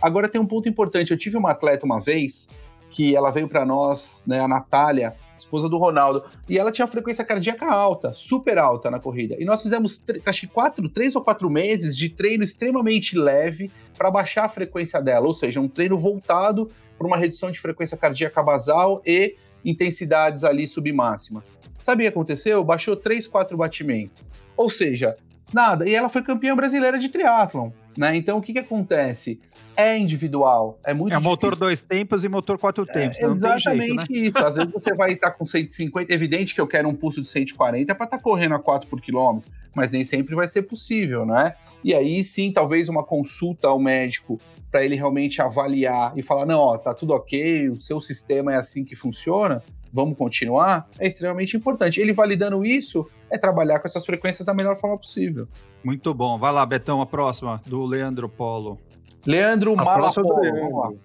Agora 0.01 0.27
tem 0.27 0.41
um 0.41 0.45
ponto 0.45 0.67
importante, 0.67 1.11
eu 1.11 1.17
tive 1.17 1.37
uma 1.37 1.51
atleta 1.51 1.85
uma 1.85 1.99
vez 1.99 2.47
que 2.95 3.15
ela 3.15 3.29
veio 3.29 3.49
para 3.49 3.65
nós, 3.65 4.23
né, 4.25 4.39
a 4.39 4.47
Natália, 4.47 5.15
esposa 5.37 5.67
do 5.67 5.77
Ronaldo, 5.77 6.23
e 6.47 6.57
ela 6.57 6.71
tinha 6.71 6.87
frequência 6.87 7.25
cardíaca 7.25 7.69
alta, 7.69 8.13
super 8.13 8.57
alta 8.57 8.89
na 8.89 9.01
corrida. 9.01 9.35
E 9.37 9.43
nós 9.43 9.61
fizemos, 9.61 10.01
acho 10.25 10.41
que 10.41 10.47
quatro, 10.47 10.87
três 10.87 11.13
ou 11.13 11.21
quatro 11.21 11.49
meses 11.49 11.97
de 11.97 12.07
treino 12.07 12.41
extremamente 12.41 13.17
leve 13.17 13.69
para 13.97 14.09
baixar 14.09 14.45
a 14.45 14.49
frequência 14.49 15.01
dela, 15.01 15.27
ou 15.27 15.33
seja, 15.33 15.59
um 15.59 15.67
treino 15.67 15.97
voltado 15.97 16.71
para 16.97 17.07
uma 17.07 17.17
redução 17.17 17.51
de 17.51 17.59
frequência 17.59 17.97
cardíaca 17.97 18.41
basal 18.41 19.01
e 19.05 19.35
intensidades 19.63 20.43
ali 20.43 20.67
submáximas. 20.67 21.51
Sabe 21.77 22.03
o 22.03 22.05
que 22.05 22.09
aconteceu? 22.09 22.63
Baixou 22.63 22.95
3, 22.95 23.27
4 23.27 23.57
batimentos. 23.57 24.23
Ou 24.55 24.69
seja, 24.69 25.17
nada. 25.53 25.87
E 25.87 25.93
ela 25.93 26.07
foi 26.09 26.21
campeã 26.21 26.55
brasileira 26.55 26.97
de 26.97 27.09
triatlon, 27.09 27.69
né? 27.97 28.15
Então 28.15 28.37
o 28.37 28.41
que, 28.41 28.53
que 28.53 28.59
acontece? 28.59 29.39
É 29.77 29.97
individual, 29.97 30.79
é 30.85 30.93
muito 30.93 31.11
É 31.11 31.17
difícil. 31.17 31.29
motor 31.31 31.53
dois 31.53 31.83
tempos 31.83 32.23
e 32.23 32.29
motor 32.29 32.57
quatro 32.57 32.85
tempos. 32.85 33.19
É, 33.19 33.27
não 33.27 33.37
tem 33.37 33.51
exatamente 33.51 34.05
jeito, 34.07 34.11
né? 34.11 34.29
isso. 34.29 34.37
Às 34.47 34.55
vezes 34.55 34.71
você 34.71 34.93
vai 34.95 35.11
estar 35.11 35.31
com 35.31 35.43
150. 35.43 36.13
Evidente 36.13 36.55
que 36.55 36.61
eu 36.61 36.67
quero 36.67 36.87
um 36.87 36.93
pulso 36.93 37.21
de 37.21 37.27
140 37.29 37.93
para 37.93 38.05
estar 38.05 38.19
correndo 38.19 38.55
a 38.55 38.59
4 38.59 38.87
por 38.87 39.01
quilômetro, 39.01 39.51
mas 39.75 39.91
nem 39.91 40.05
sempre 40.05 40.33
vai 40.33 40.47
ser 40.47 40.61
possível, 40.61 41.25
né? 41.25 41.55
E 41.83 41.93
aí 41.93 42.23
sim, 42.23 42.53
talvez 42.53 42.87
uma 42.87 43.03
consulta 43.03 43.67
ao 43.67 43.77
médico 43.77 44.39
para 44.75 44.83
ele 44.83 44.95
realmente 44.95 45.41
avaliar 45.41 46.11
e 46.17 46.21
falar: 46.21 46.45
não, 46.45 46.59
ó, 46.59 46.77
tá 46.77 46.93
tudo 46.93 47.13
ok, 47.13 47.69
o 47.69 47.79
seu 47.79 48.01
sistema 48.01 48.51
é 48.51 48.57
assim 48.57 48.83
que 48.83 48.93
funciona, 48.93 49.63
vamos 49.93 50.17
continuar, 50.17 50.89
é 50.99 51.07
extremamente 51.07 51.55
importante. 51.55 52.01
Ele 52.01 52.11
validando 52.11 52.65
isso 52.65 53.07
é 53.31 53.37
trabalhar 53.37 53.79
com 53.79 53.87
essas 53.87 54.05
frequências 54.05 54.45
da 54.45 54.53
melhor 54.53 54.75
forma 54.75 54.97
possível. 54.97 55.47
Muito 55.81 56.13
bom. 56.13 56.37
Vai 56.37 56.51
lá, 56.51 56.65
Betão, 56.65 56.99
a 56.99 57.05
próxima, 57.05 57.61
do 57.65 57.85
Leandro 57.85 58.27
Polo. 58.27 58.77
Leandro 59.25 59.71
A 59.79 59.81
é 59.81 59.85
Malapolo. 59.85 60.41
Leandro. 60.41 60.99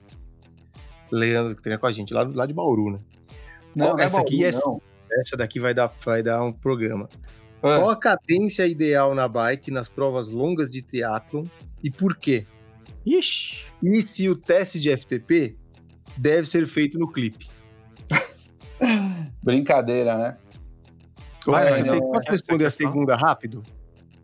Leandro, 1.13 1.55
que 1.55 1.63
treina 1.63 1.79
com 1.79 1.87
a 1.87 1.93
gente, 1.93 2.13
lá, 2.13 2.29
lá 2.35 2.47
de 2.47 2.53
Bauru, 2.53 2.91
né? 2.91 2.99
Não, 3.73 3.87
Qual- 3.87 3.97
não 3.97 4.03
é 4.03 4.07
essa 4.07 4.21
aqui 4.21 4.41
Bauru, 4.43 4.49
é- 4.57 4.61
não. 4.67 4.83
Essa 5.21 5.37
daqui 5.37 5.61
vai 5.61 5.73
dar, 5.75 5.93
vai 6.05 6.25
dar 6.25 6.43
um 6.43 6.53
programa. 6.53 7.09
Ah, 7.63 7.79
Qual 7.79 7.91
a 7.91 7.97
cadência 7.97 8.67
ideal 8.67 9.15
na 9.15 9.29
bike 9.29 9.71
nas 9.71 9.89
provas 9.89 10.29
longas 10.29 10.69
de 10.69 10.83
triatlon 10.83 11.45
e 11.85 11.89
por 11.89 12.17
quê? 12.17 12.47
Ixi. 13.19 13.67
E 13.83 14.03
se 14.03 14.29
o 14.29 14.37
teste 14.37 14.79
de 14.79 14.97
FTP 14.97 15.57
deve 16.17 16.47
ser 16.47 16.67
feito 16.67 16.99
no 16.99 17.11
clipe? 17.11 17.49
Brincadeira, 19.43 20.17
né? 20.17 20.37
Vai, 21.47 21.71
vai, 21.71 21.83
você 21.83 21.91
não, 21.91 22.01
pode 22.13 22.31
responder 22.31 22.65
a 22.65 22.67
questão. 22.69 22.89
segunda 22.89 23.17
rápido? 23.17 23.63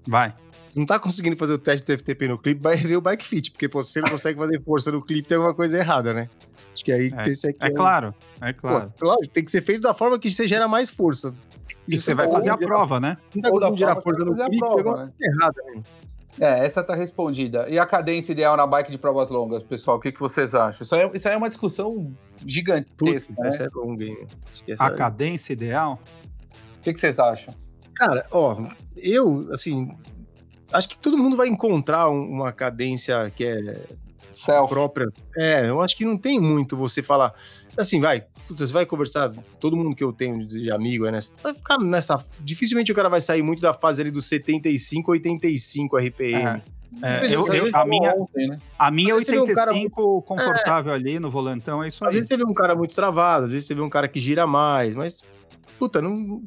Vai. 0.06 0.34
Se 0.70 0.78
não 0.78 0.86
tá 0.86 0.98
conseguindo 0.98 1.36
fazer 1.36 1.54
o 1.54 1.58
teste 1.58 1.86
do 1.86 1.98
FTP 1.98 2.28
no 2.28 2.38
clipe, 2.38 2.60
vai 2.62 2.76
ver 2.76 2.96
o 2.96 3.00
bike 3.00 3.24
fit, 3.24 3.50
porque 3.50 3.68
pô, 3.68 3.82
se 3.82 3.92
você 3.92 4.00
não 4.02 4.10
consegue 4.10 4.38
fazer 4.38 4.62
força 4.62 4.92
no 4.92 5.02
clipe, 5.02 5.26
tem 5.26 5.36
alguma 5.36 5.54
coisa 5.54 5.78
errada, 5.78 6.12
né? 6.12 6.28
Acho 6.72 6.84
que 6.84 6.92
aí 6.92 7.10
esse 7.26 7.48
aqui 7.48 7.58
É 7.60 7.70
claro, 7.70 8.14
é 8.42 8.52
claro. 8.52 8.92
Pô, 8.98 9.06
lógico, 9.06 9.28
tem 9.28 9.42
que 9.42 9.50
ser 9.50 9.62
feito 9.62 9.80
da 9.80 9.94
forma 9.94 10.18
que 10.18 10.30
você 10.30 10.46
gera 10.46 10.68
mais 10.68 10.90
força. 10.90 11.34
E 11.88 11.98
você 11.98 12.14
vai 12.14 12.26
Ou 12.26 12.32
fazer 12.32 12.50
a 12.50 12.58
prova, 12.58 13.00
né? 13.00 13.16
Não 13.34 13.42
tá 13.42 13.50
conseguindo 13.50 13.78
gerar 13.78 14.02
força 14.02 14.24
no 14.24 14.34
clipe, 14.34 14.58
prova, 14.58 14.76
tem 14.76 14.84
alguma 14.84 15.06
né? 15.06 15.12
coisa 15.18 15.32
errada, 15.32 15.62
né? 15.74 15.82
É, 16.38 16.64
essa 16.66 16.82
tá 16.82 16.94
respondida. 16.94 17.66
E 17.68 17.78
a 17.78 17.86
cadência 17.86 18.32
ideal 18.32 18.56
na 18.56 18.66
bike 18.66 18.90
de 18.90 18.98
provas 18.98 19.30
longas, 19.30 19.62
pessoal, 19.62 19.96
o 19.96 20.00
que, 20.00 20.12
que 20.12 20.20
vocês 20.20 20.54
acham? 20.54 20.82
Isso 20.82 20.94
aí, 20.94 21.00
é- 21.02 21.10
isso 21.14 21.28
aí 21.28 21.34
é 21.34 21.36
uma 21.36 21.48
discussão 21.48 21.94
Putz, 22.38 22.52
gigantesca, 22.52 23.34
né? 23.38 23.48
essa 23.48 23.62
é 23.64 23.68
longa, 23.74 24.04
hein? 24.04 24.26
Acho 24.50 24.62
que 24.64 24.72
essa 24.72 24.84
A 24.86 24.90
cadência 24.90 25.52
ideal. 25.54 25.98
O 26.78 26.82
que, 26.82 26.92
que 26.92 27.00
vocês 27.00 27.18
acham? 27.18 27.54
Cara, 27.94 28.26
ó, 28.30 28.56
eu, 28.96 29.48
assim, 29.50 29.90
acho 30.72 30.88
que 30.88 30.98
todo 30.98 31.16
mundo 31.16 31.36
vai 31.36 31.48
encontrar 31.48 32.10
um- 32.10 32.28
uma 32.30 32.52
cadência 32.52 33.30
que 33.34 33.44
é 33.44 33.80
Self. 34.30 34.68
própria. 34.72 35.08
É, 35.38 35.66
eu 35.68 35.80
acho 35.80 35.96
que 35.96 36.04
não 36.04 36.18
tem 36.18 36.38
muito 36.38 36.76
você 36.76 37.02
falar. 37.02 37.32
Assim, 37.78 37.98
vai, 38.00 38.26
puta, 38.46 38.66
você 38.66 38.72
vai 38.72 38.86
conversar, 38.86 39.32
todo 39.60 39.76
mundo 39.76 39.94
que 39.94 40.04
eu 40.04 40.12
tenho 40.12 40.44
de 40.46 40.70
amigo 40.70 41.06
é 41.06 41.12
nessa. 41.12 41.32
Vai 41.42 41.54
ficar 41.54 41.78
nessa. 41.78 42.24
Dificilmente 42.40 42.90
o 42.92 42.94
cara 42.94 43.08
vai 43.08 43.20
sair 43.20 43.42
muito 43.42 43.60
da 43.60 43.74
fase 43.74 44.00
ali 44.02 44.10
dos 44.10 44.26
75, 44.26 45.10
85 45.12 45.96
RPM. 45.98 46.62
É, 47.02 47.16
Às 47.26 47.32
eu- 47.32 47.46
eu- 47.52 47.66
às 47.66 47.74
a, 47.74 47.84
minha, 47.84 48.14
Ontem, 48.14 48.48
né? 48.48 48.58
a 48.78 48.90
minha 48.90 49.10
é 49.10 49.16
Às 49.16 49.26
vezes 49.26 49.26
você 49.26 49.32
vê 49.32 49.40
um 49.40 49.54
cara 49.54 49.70
85 49.72 50.22
confortável 50.22 50.92
ali 50.94 51.18
no 51.18 51.30
volantão, 51.30 51.82
é 51.82 51.88
isso 51.88 52.02
Às 52.04 52.08
aí. 52.08 52.14
vezes 52.14 52.28
você 52.28 52.36
vê 52.36 52.44
um 52.44 52.54
cara 52.54 52.74
muito 52.74 52.94
travado, 52.94 53.46
às 53.46 53.52
vezes 53.52 53.66
você 53.66 53.74
vê 53.74 53.82
um 53.82 53.90
cara 53.90 54.08
que 54.08 54.18
gira 54.18 54.46
mais, 54.46 54.94
mas, 54.94 55.22
puta, 55.78 56.00
não, 56.00 56.16
não 56.16 56.42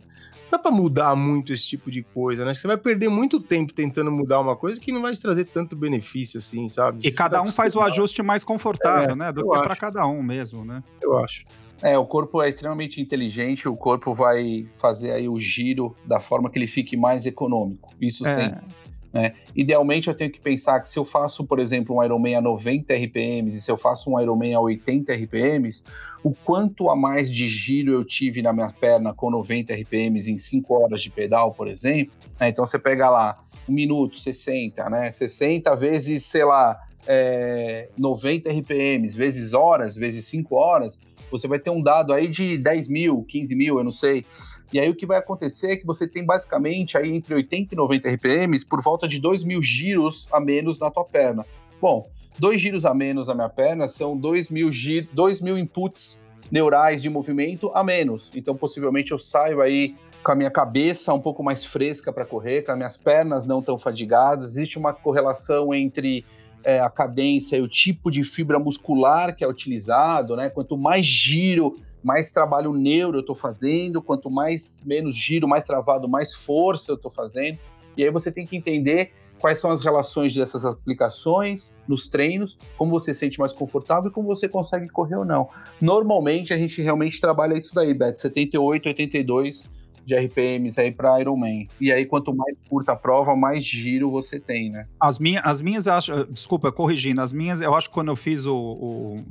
dá 0.49 0.57
pra 0.57 0.71
mudar 0.71 1.15
muito 1.15 1.53
esse 1.53 1.67
tipo 1.67 1.91
de 1.91 2.01
coisa, 2.01 2.43
né? 2.45 2.55
Você 2.55 2.65
vai 2.65 2.77
perder 2.77 3.09
muito 3.09 3.39
tempo 3.39 3.71
tentando 3.73 4.09
mudar 4.12 4.39
uma 4.39 4.55
coisa 4.55 4.79
que 4.81 4.91
não 4.91 5.01
vai 5.03 5.13
te 5.13 5.21
trazer 5.21 5.45
tanto 5.45 5.75
benefício 5.75 6.39
assim, 6.39 6.67
sabe? 6.67 6.99
E 7.01 7.03
Você 7.03 7.12
cada 7.12 7.38
tá 7.38 7.43
um 7.43 7.51
faz 7.51 7.75
o 7.75 7.81
ajuste 7.81 8.23
mais 8.23 8.43
confortável, 8.43 9.12
É, 9.12 9.15
né? 9.15 9.31
Do 9.31 9.43
que 9.47 9.53
acho. 9.55 9.62
para 9.63 9.75
cada 9.75 10.07
um 10.07 10.23
mesmo, 10.23 10.65
né? 10.65 10.81
Eu 10.99 11.19
acho. 11.19 11.43
É, 11.82 11.98
o 11.98 12.06
corpo 12.06 12.42
é 12.42 12.50
extremamente 12.50 13.00
inteligente, 13.02 13.68
o 13.68 13.76
corpo 13.76 14.13
vai 14.13 14.68
fazer 14.78 15.12
aí 15.12 15.30
o 15.30 15.39
giro 15.39 15.96
da 16.06 16.20
forma 16.20 16.50
que 16.50 16.58
ele 16.60 16.68
fique 16.68 16.98
mais 16.98 17.26
econômico. 17.26 17.94
Isso 18.02 18.26
É. 18.28 18.36
sempre. 18.36 18.80
né? 19.12 19.34
Idealmente 19.56 20.08
eu 20.08 20.13
tenho 20.13 20.30
que 20.30 20.39
pensar 20.39 20.80
que 20.82 20.88
se 20.89 21.00
eu 21.00 21.04
faço, 21.06 21.44
por 21.46 21.58
exemplo, 21.60 21.96
um 21.98 22.04
Ironman 22.04 22.36
a 22.36 22.42
90 22.42 22.94
RPMs 22.94 23.58
e 23.58 23.62
se 23.62 23.72
eu 23.72 23.78
faço 23.78 24.12
um 24.12 24.20
Ironman 24.20 24.54
a 24.54 24.60
80 24.60 25.13
RPMs, 25.13 25.84
o 26.24 26.32
quanto 26.32 26.89
a 26.92 26.96
mais 26.96 27.32
de 27.32 27.48
giro 27.48 27.92
eu 27.92 28.04
tive 28.06 28.42
na 28.44 28.54
minha 28.54 28.70
perna 28.70 29.12
com 29.13 29.32
90 29.32 29.74
RPMs 29.74 30.32
em 30.32 30.38
5 30.38 30.74
horas 30.76 31.02
de 31.02 31.10
pedal, 31.10 31.54
por 31.54 31.68
exemplo. 31.68 32.13
né? 32.39 32.50
Então 32.50 32.65
você 32.65 32.78
pega 32.78 33.10
lá, 33.10 33.39
1 33.68 33.72
minuto, 33.74 34.15
60, 34.15 34.88
né? 34.89 35.12
60 35.12 35.76
vezes, 35.76 36.24
sei 36.26 36.44
lá, 36.44 36.80
é, 37.08 37.89
90 37.98 38.52
RPMs, 38.52 39.18
vezes 39.18 39.54
horas, 39.54 39.96
vezes 39.96 40.26
5 40.26 40.56
horas, 40.56 41.00
você 41.32 41.48
vai 41.48 41.60
ter 41.60 41.70
um 41.70 41.82
dado 41.82 42.13
aí 42.13 42.28
de 42.28 42.58
10 42.58 42.88
mil, 42.88 43.24
15 43.24 43.56
mil, 43.56 43.78
eu 43.78 43.84
não 43.84 43.92
sei. 43.92 44.26
E 44.72 44.80
aí 44.80 44.89
o 44.89 44.96
que 44.96 45.06
vai 45.06 45.18
acontecer 45.18 45.72
é 45.72 45.76
que 45.78 45.86
você 45.86 46.08
tem 46.08 46.24
basicamente 46.24 46.98
aí 46.98 47.12
entre 47.12 47.34
80 47.34 47.74
e 47.74 47.78
90 47.78 48.10
RPMs 48.10 48.65
por 48.65 48.82
volta 48.82 49.08
de 49.08 49.20
2 49.20 49.44
mil 49.44 49.62
giros 49.62 50.28
a 50.32 50.39
menos 50.39 50.78
na 50.78 50.92
tua 50.92 51.04
perna. 51.04 51.46
Bom, 51.82 52.10
dois 52.38 52.62
giros 52.62 52.86
a 52.86 52.94
menos 52.94 53.28
na 53.28 53.34
minha 53.34 53.50
perna 53.50 53.88
são 53.88 54.15
2 54.15 54.50
mil, 54.50 54.72
gir 54.72 55.10
2 55.12 55.42
mil 55.42 55.58
inputs 55.58 56.20
neurais 56.52 57.02
de 57.02 57.10
movimento 57.10 57.72
a 57.74 57.84
menos. 57.84 58.32
Então 58.36 58.56
possivelmente 58.56 59.12
eu 59.12 59.18
saio 59.18 59.62
aí 59.62 59.96
com 60.24 60.32
a 60.32 60.36
minha 60.36 60.52
cabeça 60.52 61.13
um 61.13 61.20
pouco 61.20 61.44
mais 61.44 61.65
fresca 61.65 62.12
para 62.12 62.26
correr, 62.26 62.63
com 62.63 62.72
as 62.72 62.78
minhas 62.78 62.98
pernas 62.98 63.46
não 63.46 63.62
tão 63.62 63.78
fadigadas. 63.78 64.52
Existe 64.52 64.78
uma 64.78 64.94
correlação 64.94 65.74
entre 65.74 66.26
é, 66.63 66.80
a 66.80 66.89
cadência 66.89 67.58
e 67.58 67.62
o 67.62 67.67
tipo 67.67 68.12
de 68.12 68.24
fibra 68.24 68.60
muscular 68.60 69.36
que 69.36 69.43
é 69.43 69.48
utilizado, 69.48 70.36
né? 70.36 70.50
Quanto 70.50 70.78
mais 70.78 71.06
giro, 71.06 71.78
mais 72.04 72.32
trabalho 72.32 72.74
neuro 72.74 73.17
eu 73.17 73.22
estou 73.22 73.36
fazendo, 73.36 74.02
quanto 74.02 74.30
mais 74.30 74.82
menos 74.86 75.15
giro, 75.15 75.48
mais 75.48 75.63
travado, 75.63 76.08
mais 76.08 76.34
força 76.34 76.91
eu 76.91 76.95
estou 76.95 77.12
fazendo. 77.12 77.60
E 77.98 78.04
aí 78.04 78.12
você 78.12 78.32
tem 78.32 78.45
que 78.45 78.56
entender 78.56 79.12
quais 79.39 79.60
são 79.60 79.72
as 79.72 79.82
relações 79.82 80.36
dessas 80.36 80.65
aplicações 80.65 81.74
nos 81.88 82.08
treinos, 82.08 82.58
como 82.78 82.91
você 82.91 83.13
se 83.13 83.22
sente 83.22 83.39
mais 83.39 83.54
confortável 83.54 84.10
e 84.10 84.13
como 84.13 84.28
você 84.28 84.48
consegue 84.50 84.89
correr 84.89 85.15
ou 85.15 85.26
não. 85.26 85.50
Normalmente 85.82 86.54
a 86.54 86.58
gente 86.58 86.82
realmente 86.82 87.19
trabalha 87.22 87.54
isso 87.54 87.74
daí, 87.74 87.93
Beto, 87.93 88.22
78, 88.22 88.89
82 88.89 89.79
de 90.10 90.15
RPMs 90.15 90.80
aí 90.80 90.91
para 90.91 91.19
Ironman. 91.22 91.67
E 91.80 91.91
aí 91.91 92.06
quanto 92.06 92.36
mais 92.36 92.58
curta 92.67 92.93
a 92.93 92.95
prova, 92.95 93.36
mais 93.36 93.63
giro 93.63 94.10
você 94.10 94.39
tem, 94.39 94.69
né? 94.69 94.86
As, 95.00 95.19
minha, 95.19 95.39
as 95.41 95.62
minhas, 95.62 95.88
acho, 95.88 96.26
desculpa, 96.26 96.72
corrigindo, 96.72 97.22
as 97.22 97.32
minhas, 97.32 97.62
eu 97.62 97.74
acho 97.76 97.88
que 97.88 97.93
quando 97.93 98.10
eu 98.10 98.15
fiz 98.15 98.45
o, 98.45 98.56
o, 98.56 99.24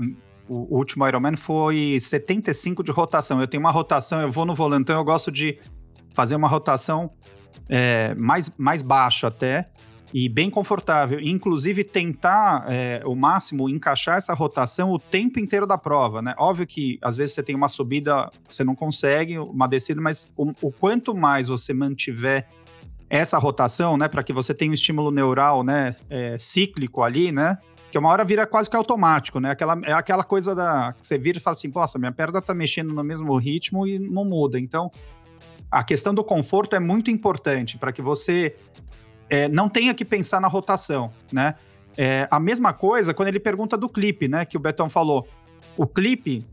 o 0.49 0.77
último 0.77 1.07
Ironman 1.07 1.37
foi 1.37 1.99
75 2.01 2.85
de 2.85 2.93
rotação. 2.93 3.41
Eu 3.41 3.49
tenho 3.49 3.61
uma 3.61 3.73
rotação, 3.73 4.21
eu 4.21 4.31
vou 4.31 4.47
no 4.47 4.55
volantão, 4.55 4.97
eu 4.97 5.05
gosto 5.05 5.33
de 5.33 5.59
fazer 6.14 6.37
uma 6.37 6.49
rotação 6.49 7.11
é, 7.69 8.14
mais, 8.14 8.53
mais 8.57 8.81
baixa 8.81 9.27
até, 9.27 9.69
e 10.12 10.29
bem 10.29 10.51
confortável. 10.51 11.21
Inclusive, 11.21 11.85
tentar 11.85 12.64
é, 12.68 13.03
o 13.05 13.14
máximo 13.14 13.68
encaixar 13.68 14.16
essa 14.16 14.33
rotação 14.33 14.90
o 14.90 14.99
tempo 14.99 15.38
inteiro 15.38 15.66
da 15.66 15.77
prova, 15.77 16.23
né? 16.23 16.35
Óbvio 16.38 16.66
que 16.66 16.99
às 17.03 17.16
vezes 17.16 17.35
você 17.35 17.42
tem 17.42 17.55
uma 17.55 17.68
subida, 17.68 18.31
você 18.49 18.64
não 18.64 18.75
consegue, 18.75 19.38
uma 19.38 19.66
descida, 19.66 20.01
mas 20.01 20.31
o, 20.37 20.53
o 20.62 20.73
quanto 20.73 21.14
mais 21.14 21.49
você 21.49 21.75
mantiver 21.75 22.49
essa 23.11 23.38
rotação, 23.38 23.97
né, 23.97 24.07
para 24.07 24.23
que 24.23 24.33
você 24.33 24.53
tenha 24.53 24.71
um 24.71 24.75
estímulo 24.75 25.11
neural, 25.11 25.64
né, 25.64 25.97
é, 26.11 26.37
cíclico 26.38 27.03
ali, 27.03 27.33
né, 27.33 27.57
que 27.90 27.99
uma 27.99 28.11
hora 28.11 28.23
vira 28.23 28.47
quase 28.47 28.68
que 28.68 28.77
automático, 28.77 29.40
né, 29.40 29.51
aquela, 29.51 29.81
é 29.85 29.92
aquela 29.92 30.23
coisa 30.23 30.55
da, 30.55 30.92
que 30.92 31.07
você 31.07 31.18
vira 31.18 31.38
e 31.38 31.40
fala 31.40 31.53
assim, 31.53 31.73
nossa, 31.75 31.99
minha 31.99 32.12
perna 32.12 32.42
tá 32.42 32.53
mexendo 32.53 32.92
no 32.92 33.03
mesmo 33.03 33.35
ritmo 33.38 33.87
e 33.87 33.99
não 33.99 34.27
muda, 34.27 34.59
então 34.59 34.90
a 35.71 35.83
questão 35.83 36.14
do 36.14 36.25
conforto 36.25 36.75
é 36.77 36.81
muito 36.81 37.11
importante 37.11 37.77
para 37.77 37.92
que 37.92 38.01
você 38.01 38.57
é, 39.29 39.49
não 39.49 39.69
tenha 39.69 39.95
que 39.95 40.05
pensar 40.05 40.41
na 40.41 40.49
rotação, 40.49 41.12
né, 41.33 41.55
é, 41.97 42.29
a 42.31 42.38
mesma 42.38 42.73
coisa 42.73 43.12
quando 43.12 43.29
ele 43.29 43.41
pergunta 43.41 43.77
do 43.77 43.88
clipe, 43.88 44.29
né, 44.29 44.45
que 44.45 44.57
o 44.57 44.61
Betão 44.61 44.88
falou, 44.88 45.27
o 45.77 45.87
clipe, 45.87 46.47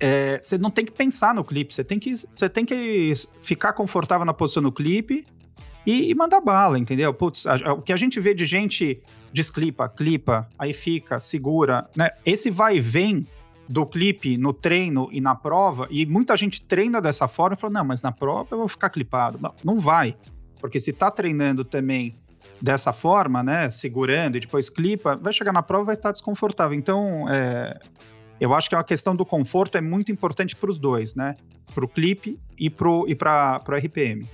é, 0.00 0.38
você 0.40 0.58
não 0.58 0.70
tem 0.70 0.84
que 0.84 0.92
pensar 0.92 1.34
no 1.34 1.44
clipe, 1.44 1.72
você 1.72 1.84
tem 1.84 1.98
que, 1.98 2.16
você 2.16 2.48
tem 2.48 2.64
que 2.64 3.12
ficar 3.40 3.72
confortável 3.72 4.24
na 4.24 4.34
posição 4.34 4.62
no 4.62 4.72
clipe 4.72 5.24
e, 5.86 6.10
e 6.10 6.14
mandar 6.14 6.40
bala, 6.40 6.78
entendeu? 6.78 7.12
Putz, 7.14 7.46
a, 7.46 7.54
a, 7.54 7.72
o 7.74 7.82
que 7.82 7.92
a 7.92 7.96
gente 7.96 8.18
vê 8.18 8.34
de 8.34 8.44
gente 8.44 9.00
desclipa, 9.32 9.88
clipa, 9.88 10.48
aí 10.58 10.72
fica, 10.72 11.20
segura, 11.20 11.88
né? 11.96 12.10
Esse 12.24 12.50
vai 12.50 12.76
e 12.76 12.80
vem 12.80 13.26
do 13.68 13.86
clipe 13.86 14.36
no 14.36 14.52
treino 14.52 15.08
e 15.10 15.20
na 15.20 15.34
prova, 15.34 15.88
e 15.90 16.06
muita 16.06 16.36
gente 16.36 16.62
treina 16.62 17.00
dessa 17.00 17.26
forma 17.26 17.56
e 17.56 17.60
fala: 17.60 17.72
não, 17.72 17.84
mas 17.84 18.02
na 18.02 18.12
prova 18.12 18.48
eu 18.52 18.58
vou 18.58 18.68
ficar 18.68 18.90
clipado. 18.90 19.38
Não, 19.40 19.54
não 19.64 19.78
vai. 19.78 20.16
Porque 20.64 20.80
se 20.80 20.94
tá 20.94 21.10
treinando 21.10 21.62
também 21.62 22.16
dessa 22.58 22.90
forma, 22.90 23.42
né, 23.42 23.68
segurando 23.68 24.38
e 24.38 24.40
depois 24.40 24.70
clipa, 24.70 25.14
vai 25.14 25.30
chegar 25.30 25.52
na 25.52 25.62
prova 25.62 25.82
e 25.82 25.86
vai 25.88 25.94
estar 25.94 26.08
tá 26.08 26.12
desconfortável. 26.12 26.74
Então, 26.74 27.28
é, 27.28 27.78
eu 28.40 28.54
acho 28.54 28.70
que 28.70 28.74
a 28.74 28.82
questão 28.82 29.14
do 29.14 29.26
conforto 29.26 29.76
é 29.76 29.82
muito 29.82 30.10
importante 30.10 30.56
para 30.56 30.70
os 30.70 30.78
dois, 30.78 31.14
né? 31.14 31.36
Para 31.74 31.84
o 31.84 31.88
clipe 31.88 32.40
e 32.58 32.70
para 32.70 32.88
o 32.88 33.74
RPM. 33.76 34.26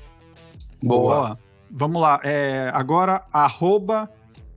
Boa. 0.81 1.37
vamos 1.69 2.01
lá. 2.01 2.21
É, 2.23 2.71
agora, 2.73 3.25
arroba 3.33 4.09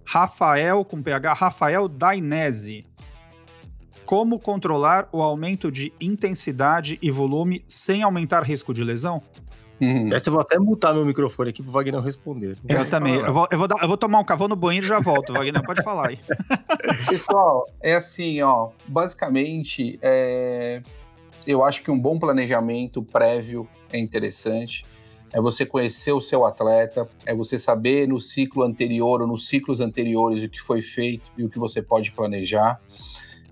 Rafael, 0.06 0.86
com 0.86 1.02
PH, 1.02 1.34
Rafael 1.34 1.88
Dainese. 1.88 2.86
Como 4.06 4.38
controlar 4.38 5.10
o 5.12 5.24
aumento 5.24 5.72
de 5.72 5.92
intensidade 6.00 7.00
e 7.02 7.10
volume 7.10 7.66
sem 7.68 8.04
aumentar 8.04 8.44
risco 8.44 8.72
de 8.76 8.84
lesão? 8.84 9.24
Hum. 9.84 10.08
Essa 10.14 10.30
eu 10.30 10.32
vou 10.32 10.42
até 10.42 10.58
mutar 10.58 10.94
meu 10.94 11.06
microfone 11.06 11.50
aqui 11.50 11.62
pro 11.62 11.70
Wagner 11.70 12.00
responder. 12.00 12.58
Eu 12.70 12.90
também. 12.90 13.16
Eu 13.16 13.34
vou, 13.34 13.48
eu, 13.52 13.58
vou 13.58 13.68
dar, 13.68 13.76
eu 13.82 13.88
vou, 13.90 13.98
tomar 13.98 14.20
um 14.20 14.24
cavalo 14.24 14.48
no 14.48 14.56
banheiro 14.56 14.86
e 14.86 14.90
já 14.90 15.02
volto, 15.02 15.34
Wagner. 15.34 15.62
Pode 15.62 15.84
falar 15.84 16.08
aí. 16.08 16.20
Pessoal, 17.10 17.68
é 17.82 17.96
assim, 17.96 18.42
ó. 18.42 18.70
Basicamente, 18.88 20.00
é... 20.02 20.82
eu 21.46 21.66
acho 21.66 21.84
que 21.84 21.92
um 21.92 22.00
bom 22.00 22.18
planejamento 22.18 23.04
prévio 23.04 23.68
é 23.92 24.00
interessante. 24.00 24.86
É 25.34 25.42
você 25.42 25.66
conhecer 25.66 26.14
o 26.14 26.22
seu 26.22 26.46
atleta, 26.46 27.10
é 27.26 27.36
você 27.36 27.60
saber 27.60 28.08
no 28.08 28.22
ciclo 28.22 28.64
anterior 28.64 29.22
ou 29.22 29.28
nos 29.28 29.48
ciclos 29.48 29.82
anteriores 29.82 30.44
o 30.44 30.50
que 30.50 30.62
foi 30.62 30.82
feito 30.82 31.30
e 31.38 31.44
o 31.44 31.50
que 31.50 31.60
você 31.60 31.82
pode 31.82 32.12
planejar 32.12 32.80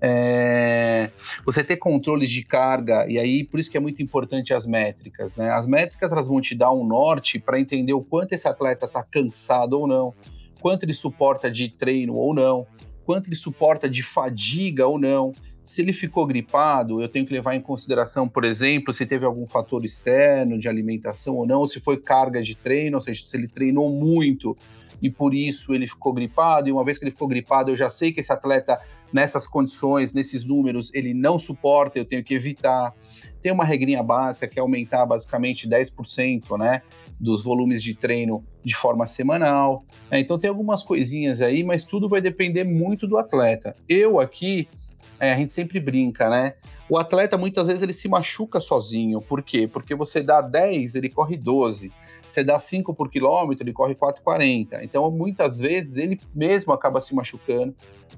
é, 0.03 1.11
você 1.45 1.63
ter 1.63 1.77
controles 1.77 2.31
de 2.31 2.43
carga, 2.43 3.05
e 3.07 3.19
aí 3.19 3.43
por 3.43 3.59
isso 3.59 3.69
que 3.69 3.77
é 3.77 3.79
muito 3.79 4.01
importante 4.01 4.51
as 4.51 4.65
métricas, 4.65 5.35
né? 5.35 5.51
As 5.51 5.67
métricas 5.67 6.11
elas 6.11 6.27
vão 6.27 6.41
te 6.41 6.55
dar 6.55 6.71
um 6.71 6.83
norte 6.83 7.37
para 7.37 7.59
entender 7.59 7.93
o 7.93 8.01
quanto 8.01 8.33
esse 8.33 8.47
atleta 8.47 8.87
está 8.87 9.03
cansado 9.03 9.79
ou 9.79 9.87
não, 9.87 10.11
quanto 10.59 10.83
ele 10.83 10.93
suporta 10.93 11.51
de 11.51 11.69
treino 11.69 12.15
ou 12.15 12.33
não, 12.33 12.65
quanto 13.05 13.27
ele 13.27 13.35
suporta 13.35 13.87
de 13.87 14.01
fadiga 14.01 14.87
ou 14.87 14.97
não. 14.97 15.33
Se 15.63 15.79
ele 15.79 15.93
ficou 15.93 16.25
gripado, 16.25 17.03
eu 17.03 17.07
tenho 17.07 17.23
que 17.23 17.31
levar 17.31 17.53
em 17.53 17.61
consideração, 17.61 18.27
por 18.27 18.43
exemplo, 18.43 18.91
se 18.91 19.05
teve 19.05 19.25
algum 19.25 19.45
fator 19.45 19.85
externo 19.85 20.57
de 20.57 20.67
alimentação 20.67 21.35
ou 21.35 21.45
não, 21.45 21.59
ou 21.59 21.67
se 21.67 21.79
foi 21.79 21.97
carga 21.97 22.41
de 22.41 22.55
treino, 22.55 22.97
ou 22.97 23.01
seja, 23.01 23.21
se 23.21 23.37
ele 23.37 23.47
treinou 23.47 23.87
muito 23.91 24.57
e 24.99 25.09
por 25.09 25.35
isso 25.35 25.73
ele 25.73 25.85
ficou 25.85 26.13
gripado, 26.13 26.67
e 26.67 26.71
uma 26.71 26.83
vez 26.83 26.97
que 26.97 27.03
ele 27.03 27.11
ficou 27.11 27.27
gripado, 27.27 27.69
eu 27.69 27.75
já 27.75 27.91
sei 27.91 28.11
que 28.11 28.19
esse 28.19 28.31
atleta 28.31 28.79
nessas 29.13 29.47
condições, 29.47 30.13
nesses 30.13 30.45
números, 30.45 30.93
ele 30.93 31.13
não 31.13 31.37
suporta, 31.37 31.99
eu 31.99 32.05
tenho 32.05 32.23
que 32.23 32.33
evitar. 32.33 32.93
Tem 33.41 33.51
uma 33.51 33.65
regrinha 33.65 34.01
básica 34.01 34.47
que 34.47 34.59
é 34.59 34.61
aumentar 34.61 35.05
basicamente 35.05 35.67
10%, 35.67 36.57
né? 36.57 36.81
Dos 37.19 37.43
volumes 37.43 37.83
de 37.83 37.93
treino 37.93 38.43
de 38.63 38.75
forma 38.75 39.05
semanal. 39.05 39.83
É, 40.09 40.19
então 40.19 40.37
tem 40.37 40.49
algumas 40.49 40.83
coisinhas 40.83 41.41
aí, 41.41 41.63
mas 41.63 41.85
tudo 41.85 42.09
vai 42.09 42.21
depender 42.21 42.63
muito 42.63 43.07
do 43.07 43.17
atleta. 43.17 43.75
Eu 43.87 44.19
aqui, 44.19 44.67
é, 45.19 45.33
a 45.33 45.37
gente 45.37 45.53
sempre 45.53 45.79
brinca, 45.79 46.29
né? 46.29 46.55
O 46.91 46.97
atleta 46.97 47.37
muitas 47.37 47.67
vezes 47.67 47.81
ele 47.81 47.93
se 47.93 48.09
machuca 48.09 48.59
sozinho. 48.59 49.21
Por 49.21 49.41
quê? 49.41 49.65
Porque 49.65 49.95
você 49.95 50.21
dá 50.21 50.41
10, 50.41 50.95
ele 50.95 51.07
corre 51.07 51.37
12. 51.37 51.89
Você 52.27 52.43
dá 52.43 52.59
5 52.59 52.93
por 52.93 53.09
quilômetro, 53.09 53.63
ele 53.63 53.71
corre 53.71 53.95
4,40. 53.95 54.83
Então 54.83 55.09
muitas 55.09 55.57
vezes 55.57 55.95
ele 55.95 56.19
mesmo 56.35 56.73
acaba 56.73 56.99
se 56.99 57.15
machucando 57.15 57.73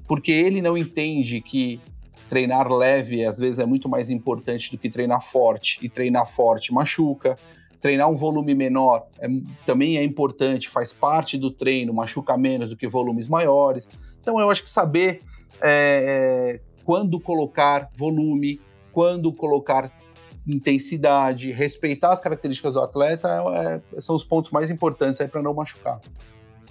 porque 0.07 0.31
ele 0.31 0.59
não 0.59 0.75
entende 0.75 1.39
que 1.39 1.79
treinar 2.27 2.67
leve 2.67 3.23
às 3.23 3.37
vezes 3.37 3.59
é 3.59 3.65
muito 3.67 3.87
mais 3.87 4.09
importante 4.09 4.71
do 4.71 4.77
que 4.79 4.89
treinar 4.89 5.21
forte, 5.21 5.77
e 5.79 5.87
treinar 5.87 6.25
forte 6.25 6.73
machuca. 6.73 7.37
Treinar 7.79 8.09
um 8.09 8.15
volume 8.15 8.55
menor 8.55 9.05
é, 9.19 9.27
também 9.67 9.99
é 9.99 10.03
importante, 10.03 10.67
faz 10.67 10.91
parte 10.91 11.37
do 11.37 11.51
treino, 11.51 11.93
machuca 11.93 12.35
menos 12.35 12.71
do 12.71 12.75
que 12.75 12.87
volumes 12.87 13.27
maiores. 13.27 13.87
Então 14.19 14.39
eu 14.39 14.49
acho 14.49 14.63
que 14.63 14.69
saber 14.71 15.21
é, 15.61 16.59
é 16.59 16.72
quando 16.83 17.19
colocar 17.19 17.89
volume, 17.93 18.59
quando 18.91 19.33
colocar 19.33 19.91
intensidade, 20.45 21.51
respeitar 21.51 22.11
as 22.11 22.21
características 22.21 22.73
do 22.73 22.81
atleta 22.81 23.29
é, 23.95 24.01
são 24.01 24.15
os 24.15 24.23
pontos 24.23 24.51
mais 24.51 24.69
importantes 24.69 25.19
aí 25.21 25.27
para 25.27 25.41
não 25.41 25.53
machucar. 25.53 26.01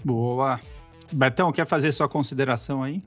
Boa. 0.04 0.60
Betão, 1.10 1.52
quer 1.52 1.66
fazer 1.66 1.92
sua 1.92 2.08
consideração 2.08 2.82
aí? 2.82 3.02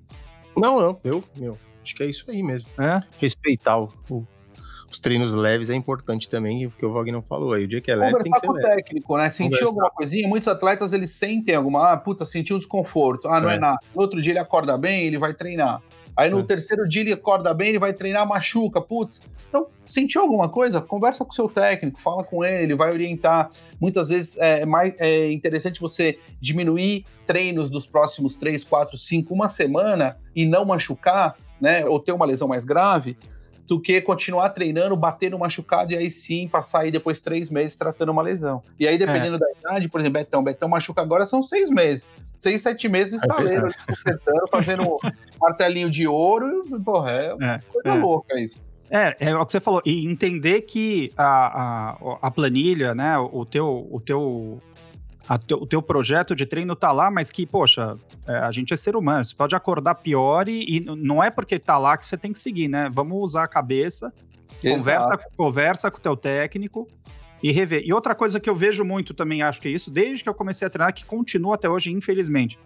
Não, 0.57 0.79
não, 0.79 0.99
eu, 1.03 1.23
eu 1.39 1.57
acho 1.83 1.95
que 1.95 2.03
é 2.03 2.07
isso 2.07 2.25
aí 2.29 2.41
mesmo. 2.41 2.69
É? 2.79 3.01
Respeitar 3.19 3.77
o, 3.77 3.93
o, 4.09 4.25
os 4.89 4.99
treinos 4.99 5.33
leves 5.33 5.69
é 5.69 5.75
importante 5.75 6.29
também, 6.29 6.67
porque 6.69 6.85
o 6.85 6.93
Wagner 6.93 7.13
não 7.13 7.21
falou 7.21 7.53
aí. 7.53 7.65
O 7.65 7.67
dia 7.67 7.81
que 7.81 7.91
é 7.91 7.95
leve 7.95 8.13
Conversar 8.13 8.23
tem 8.23 8.33
que 8.33 8.39
ser 8.39 8.47
com 8.47 8.53
leve. 8.53 8.67
o 8.67 8.75
técnico, 8.75 9.17
né? 9.17 9.29
Sentiu 9.29 9.49
Conversar. 9.49 9.65
alguma 9.67 9.89
coisinha? 9.91 10.27
Muitos 10.27 10.47
atletas, 10.47 10.93
eles 10.93 11.11
sentem 11.11 11.55
alguma... 11.55 11.91
Ah, 11.91 11.97
puta, 11.97 12.25
sentiu 12.25 12.55
um 12.55 12.59
desconforto. 12.59 13.27
Ah, 13.27 13.41
não 13.41 13.49
é, 13.49 13.55
é 13.55 13.59
nada. 13.59 13.77
No 13.93 14.01
outro 14.01 14.21
dia 14.21 14.31
ele 14.31 14.39
acorda 14.39 14.77
bem, 14.77 15.05
ele 15.05 15.17
vai 15.17 15.33
treinar. 15.33 15.81
Aí 16.15 16.29
no 16.29 16.39
é. 16.39 16.43
terceiro 16.43 16.87
dia 16.87 17.01
ele 17.01 17.13
acorda 17.13 17.53
bem, 17.53 17.69
ele 17.69 17.79
vai 17.79 17.93
treinar, 17.93 18.27
machuca, 18.27 18.81
putz. 18.81 19.21
Então, 19.49 19.67
sentiu 19.87 20.21
alguma 20.21 20.49
coisa? 20.49 20.81
Conversa 20.81 21.23
com 21.23 21.31
o 21.31 21.35
seu 21.35 21.47
técnico, 21.47 21.99
fala 21.99 22.23
com 22.23 22.43
ele, 22.43 22.63
ele 22.63 22.75
vai 22.75 22.91
orientar. 22.91 23.51
Muitas 23.79 24.09
vezes 24.09 24.37
é 24.37 24.65
mais 24.65 24.93
é 24.97 25.31
interessante 25.31 25.79
você 25.79 26.19
diminuir 26.41 27.05
treinos 27.25 27.69
dos 27.69 27.87
próximos 27.87 28.35
três, 28.35 28.63
quatro, 28.63 28.97
cinco, 28.97 29.33
uma 29.33 29.49
semana 29.49 30.17
e 30.35 30.45
não 30.45 30.65
machucar, 30.65 31.35
né? 31.59 31.85
Ou 31.85 31.99
ter 31.99 32.11
uma 32.11 32.25
lesão 32.25 32.47
mais 32.47 32.65
grave, 32.65 33.17
do 33.67 33.79
que 33.79 33.99
continuar 34.01 34.49
treinando, 34.49 34.95
bater 34.95 35.31
no 35.31 35.39
machucado 35.39 35.91
e 35.91 35.97
aí 35.97 36.11
sim 36.11 36.47
passar 36.47 36.81
aí 36.81 36.91
depois 36.91 37.19
três 37.19 37.49
meses 37.49 37.75
tratando 37.75 38.11
uma 38.11 38.21
lesão. 38.21 38.61
E 38.79 38.87
aí, 38.87 38.97
dependendo 38.97 39.37
é. 39.37 39.39
da 39.39 39.47
idade, 39.51 39.89
por 39.89 39.99
exemplo, 39.99 40.19
Betão, 40.19 40.43
Betão 40.43 40.69
machuca 40.69 41.01
agora 41.01 41.25
são 41.25 41.41
seis 41.41 41.69
meses. 41.69 42.03
Seis, 42.33 42.61
sete 42.61 42.89
meses 42.89 43.13
é 43.13 43.15
estaleiro, 43.15 43.67
é 43.67 44.49
fazendo 44.51 44.99
martelinho 45.39 45.89
de 45.89 46.05
ouro, 46.05 46.65
porra, 46.83 47.11
é, 47.11 47.35
é 47.41 47.59
coisa 47.71 47.97
é. 47.97 48.01
louca 48.01 48.39
isso. 48.39 48.59
É, 48.89 49.15
é 49.19 49.35
o 49.35 49.45
que 49.45 49.51
você 49.51 49.59
falou, 49.59 49.81
e 49.85 50.05
entender 50.05 50.61
que 50.61 51.11
a, 51.17 51.93
a, 51.93 52.17
a 52.21 52.31
planilha, 52.31 52.93
né, 52.93 53.17
o 53.17 53.45
teu, 53.45 53.87
o 53.89 53.99
teu 53.99 54.61
te, 55.45 55.53
o 55.53 55.65
teu 55.65 55.81
projeto 55.81 56.35
de 56.35 56.45
treino 56.45 56.75
tá 56.75 56.91
lá, 56.91 57.09
mas 57.09 57.31
que, 57.31 57.45
poxa, 57.45 57.97
é, 58.27 58.37
a 58.37 58.51
gente 58.51 58.73
é 58.73 58.75
ser 58.75 58.95
humano, 58.95 59.25
você 59.25 59.35
pode 59.35 59.55
acordar 59.55 59.95
pior 59.95 60.47
e, 60.47 60.77
e, 60.77 60.79
não 60.79 61.23
é 61.23 61.31
porque 61.31 61.57
tá 61.57 61.77
lá 61.77 61.97
que 61.97 62.05
você 62.05 62.17
tem 62.17 62.31
que 62.31 62.39
seguir, 62.39 62.67
né? 62.67 62.89
Vamos 62.93 63.17
usar 63.17 63.43
a 63.43 63.47
cabeça, 63.47 64.13
conversa, 64.61 65.19
conversa 65.35 65.91
com 65.91 65.97
o 65.97 66.01
teu 66.01 66.15
técnico 66.15 66.87
e 67.41 67.51
rever. 67.51 67.83
E 67.85 67.93
outra 67.93 68.13
coisa 68.13 68.39
que 68.39 68.49
eu 68.49 68.55
vejo 68.55 68.83
muito 68.83 69.13
também, 69.13 69.41
acho 69.41 69.59
que 69.61 69.67
é 69.67 69.71
isso, 69.71 69.89
desde 69.89 70.23
que 70.23 70.29
eu 70.29 70.33
comecei 70.33 70.67
a 70.67 70.69
treinar, 70.69 70.93
que 70.93 71.05
continua 71.05 71.55
até 71.55 71.69
hoje, 71.69 71.91
infelizmente. 71.91 72.59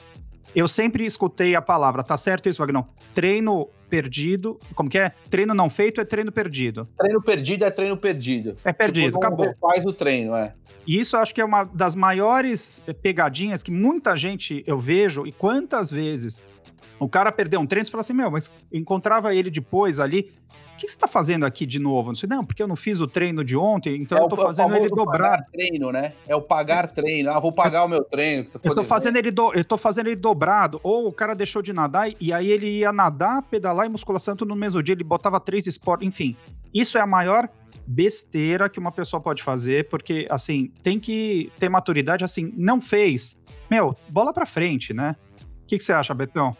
Eu 0.55 0.67
sempre 0.67 1.05
escutei 1.05 1.55
a 1.55 1.61
palavra, 1.61 2.03
tá 2.03 2.17
certo 2.17 2.49
isso, 2.49 2.59
Wagnão? 2.59 2.87
Treino 3.13 3.69
perdido, 3.89 4.59
como 4.75 4.89
que 4.89 4.97
é? 4.97 5.11
Treino 5.29 5.53
não 5.53 5.69
feito 5.69 6.01
é 6.01 6.05
treino 6.05 6.31
perdido. 6.31 6.87
Treino 6.97 7.21
perdido 7.21 7.65
é 7.65 7.71
treino 7.71 7.97
perdido. 7.97 8.57
É 8.63 8.73
perdido, 8.73 9.05
tipo, 9.05 9.17
acabou. 9.17 9.53
Faz 9.61 9.85
o 9.85 9.93
treino, 9.93 10.35
é. 10.35 10.53
E 10.89 10.99
isso 10.99 11.15
eu 11.15 11.19
acho 11.19 11.35
que 11.35 11.39
é 11.39 11.45
uma 11.45 11.65
das 11.65 11.93
maiores 11.93 12.81
pegadinhas 13.03 13.61
que 13.61 13.69
muita 13.69 14.17
gente 14.17 14.63
eu 14.65 14.79
vejo, 14.79 15.27
e 15.27 15.31
quantas 15.31 15.91
vezes 15.91 16.41
o 16.99 17.07
cara 17.07 17.31
perdeu 17.31 17.59
um 17.59 17.65
treino 17.67 17.87
e 17.87 17.91
fala 17.91 18.01
assim: 18.01 18.13
Meu, 18.13 18.31
mas 18.31 18.51
encontrava 18.73 19.35
ele 19.35 19.51
depois 19.51 19.99
ali. 19.99 20.33
O 20.73 20.79
que 20.79 20.87
você 20.87 20.95
está 20.95 21.07
fazendo 21.07 21.45
aqui 21.45 21.65
de 21.67 21.77
novo? 21.77 22.07
Não 22.07 22.15
sei, 22.15 22.27
não, 22.27 22.43
porque 22.43 22.63
eu 22.63 22.67
não 22.67 22.75
fiz 22.75 23.01
o 23.01 23.07
treino 23.07 23.43
de 23.43 23.55
ontem, 23.55 24.01
então 24.01 24.17
é 24.17 24.21
eu 24.21 24.23
estou 24.23 24.39
fazendo 24.39 24.75
ele 24.75 24.89
dobrar. 24.89 25.45
treino, 25.51 25.91
né? 25.91 26.13
É 26.25 26.35
o 26.35 26.41
pagar 26.41 26.87
treino. 26.87 27.29
Ah, 27.29 27.39
vou 27.39 27.51
pagar 27.51 27.83
o 27.83 27.87
meu 27.87 28.03
treino. 28.03 28.47
eu 28.63 28.69
estou 28.69 28.83
fazendo 28.83 29.17
ele 29.17 29.29
do, 29.29 29.53
eu 29.53 29.63
tô 29.63 29.77
fazendo 29.77 30.07
ele 30.07 30.15
dobrado. 30.15 30.79
Ou 30.81 31.07
o 31.07 31.13
cara 31.13 31.35
deixou 31.35 31.61
de 31.61 31.71
nadar 31.71 32.09
e 32.19 32.33
aí 32.33 32.49
ele 32.49 32.79
ia 32.79 32.91
nadar, 32.91 33.43
pedalar 33.43 33.85
e 33.85 33.89
musculação 33.89 34.35
tudo 34.35 34.49
no 34.49 34.55
mesmo 34.55 34.81
dia. 34.81 34.93
Ele 34.93 35.03
botava 35.03 35.39
três 35.39 35.67
esportes. 35.67 36.07
Enfim, 36.07 36.35
isso 36.73 36.97
é 36.97 37.01
a 37.01 37.07
maior 37.07 37.47
besteira 37.91 38.69
que 38.69 38.77
uma 38.77 38.91
pessoa 38.91 39.19
pode 39.19 39.41
fazer, 39.41 39.89
porque, 39.89 40.27
assim, 40.29 40.71
tem 40.83 40.99
que 40.99 41.51
ter 41.57 41.69
maturidade, 41.69 42.23
assim, 42.23 42.53
não 42.55 42.79
fez. 42.79 43.41
Meu, 43.69 43.97
bola 44.07 44.31
pra 44.31 44.45
frente, 44.45 44.93
né? 44.93 45.15
O 45.63 45.65
que, 45.65 45.75
que 45.75 45.83
você 45.83 45.91
acha, 45.91 46.13
Betão? 46.13 46.55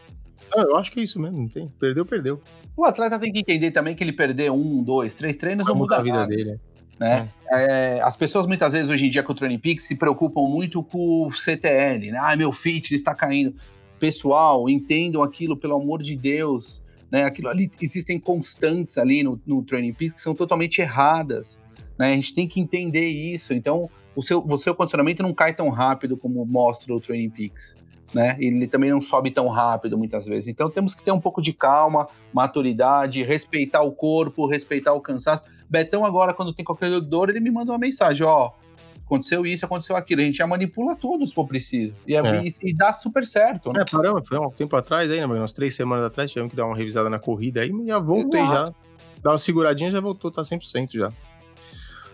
Ah, 0.55 0.61
eu 0.61 0.75
acho 0.75 0.91
que 0.91 0.99
é 0.99 1.03
isso 1.03 1.19
mesmo, 1.19 1.38
não 1.38 1.47
tem. 1.47 1.69
Perdeu, 1.80 2.03
perdeu. 2.03 2.41
O 2.75 2.84
atleta 2.84 3.19
tem 3.19 3.32
que 3.32 3.39
entender 3.41 3.69
também 3.69 3.95
que 3.95 4.03
ele 4.03 4.11
perder 4.11 4.51
um, 4.51 4.82
dois, 4.82 5.13
três 5.13 5.36
treinos 5.36 5.67
não, 5.67 5.73
não 5.73 5.82
muda 5.82 5.97
a 5.97 6.01
vida 6.01 6.17
nada, 6.17 6.27
dele. 6.27 6.59
Né? 6.99 7.30
É. 7.51 7.97
É, 7.97 8.01
as 8.01 8.17
pessoas 8.17 8.47
muitas 8.47 8.73
vezes 8.73 8.89
hoje 8.89 9.05
em 9.05 9.09
dia 9.11 9.21
com 9.21 9.32
o 9.32 9.36
Training 9.36 9.59
Peaks 9.59 9.86
se 9.86 9.95
preocupam 9.95 10.49
muito 10.49 10.84
com 10.84 11.27
o 11.27 11.32
CTL, 11.32 12.11
né? 12.11 12.19
Ah, 12.19 12.36
meu 12.36 12.51
fitness 12.51 13.01
está 13.01 13.13
caindo. 13.13 13.53
Pessoal, 13.99 14.67
entendam 14.67 15.21
aquilo, 15.21 15.55
pelo 15.55 15.75
amor 15.75 16.01
de 16.01 16.15
Deus 16.15 16.82
né? 17.12 17.24
Aquilo 17.24 17.49
ali, 17.49 17.70
existem 17.82 18.20
constantes 18.20 18.97
ali 18.97 19.24
no, 19.24 19.39
no 19.45 19.64
Training 19.64 19.93
Peaks 19.93 20.16
que 20.16 20.22
são 20.22 20.36
totalmente 20.36 20.80
erradas, 20.82 21.60
né? 21.97 22.12
A 22.12 22.16
gente 22.16 22.34
tem 22.34 22.47
que 22.47 22.60
entender 22.60 23.07
isso. 23.07 23.53
Então, 23.53 23.89
o 24.16 24.22
seu, 24.22 24.43
o 24.43 24.57
seu 24.57 24.76
condicionamento 24.76 25.24
não 25.24 25.34
cai 25.34 25.55
tão 25.55 25.70
rápido 25.70 26.18
como 26.18 26.45
mostra 26.45 26.93
o 26.93 26.99
Training 26.99 27.30
Peaks, 27.30 27.76
né? 28.14 28.38
Ele 28.39 28.68
também 28.68 28.89
não 28.89 29.01
sobe 29.01 29.32
tão 29.32 29.47
rápido 29.47 29.97
muitas 29.97 30.26
vezes. 30.26 30.47
Então, 30.47 30.70
temos 30.70 30.95
que 30.95 31.03
ter 31.03 31.12
um 31.12 31.20
pouco 31.20 31.41
de 31.41 31.53
calma, 31.53 32.07
maturidade, 32.34 33.24
respeitar 33.24 33.82
o 33.82 33.91
corpo, 33.91 34.47
respeitar 34.47 34.93
o 34.93 35.01
cansaço. 35.01 35.43
Betão 35.70 36.03
agora, 36.03 36.34
quando 36.34 36.53
tem 36.53 36.66
qualquer 36.66 36.99
dor, 37.01 37.30
ele 37.30 37.39
me 37.39 37.51
manda 37.51 37.72
uma 37.72 37.78
mensagem, 37.78 38.26
ó, 38.26 38.51
aconteceu 39.10 39.45
isso, 39.45 39.66
aconteceu 39.66 39.95
aquilo. 39.95 40.22
A 40.22 40.26
gente 40.26 40.38
já 40.38 40.45
manipula 40.45 40.95
tudo 40.95 41.26
se 41.26 41.34
for 41.34 41.47
preciso. 41.47 41.95
E, 42.05 42.16
é. 42.16 42.22
e, 42.43 42.70
e 42.70 42.74
dá 42.74 42.93
super 42.93 43.26
certo. 43.26 43.74
Né? 43.74 43.82
É, 43.82 43.86
paramos, 43.86 44.28
foi 44.28 44.38
um 44.38 44.51
tempo 44.51 44.76
atrás 44.76 45.10
aí, 45.10 45.20
né? 45.20 45.26
Umas 45.26 45.51
três 45.51 45.76
semanas 45.76 46.05
atrás, 46.05 46.32
tivemos 46.32 46.51
que 46.51 46.55
dar 46.55 46.66
uma 46.66 46.76
revisada 46.76 47.10
na 47.10 47.18
corrida 47.18 47.62
aí, 47.62 47.72
já 47.86 47.99
voltei 47.99 48.41
Exato. 48.41 48.72
já. 48.72 48.89
Dá 49.22 49.32
uma 49.32 49.38
seguradinha, 49.38 49.91
já 49.91 49.99
voltou, 49.99 50.32
tá 50.32 50.41
100% 50.41 50.93
já. 50.93 51.12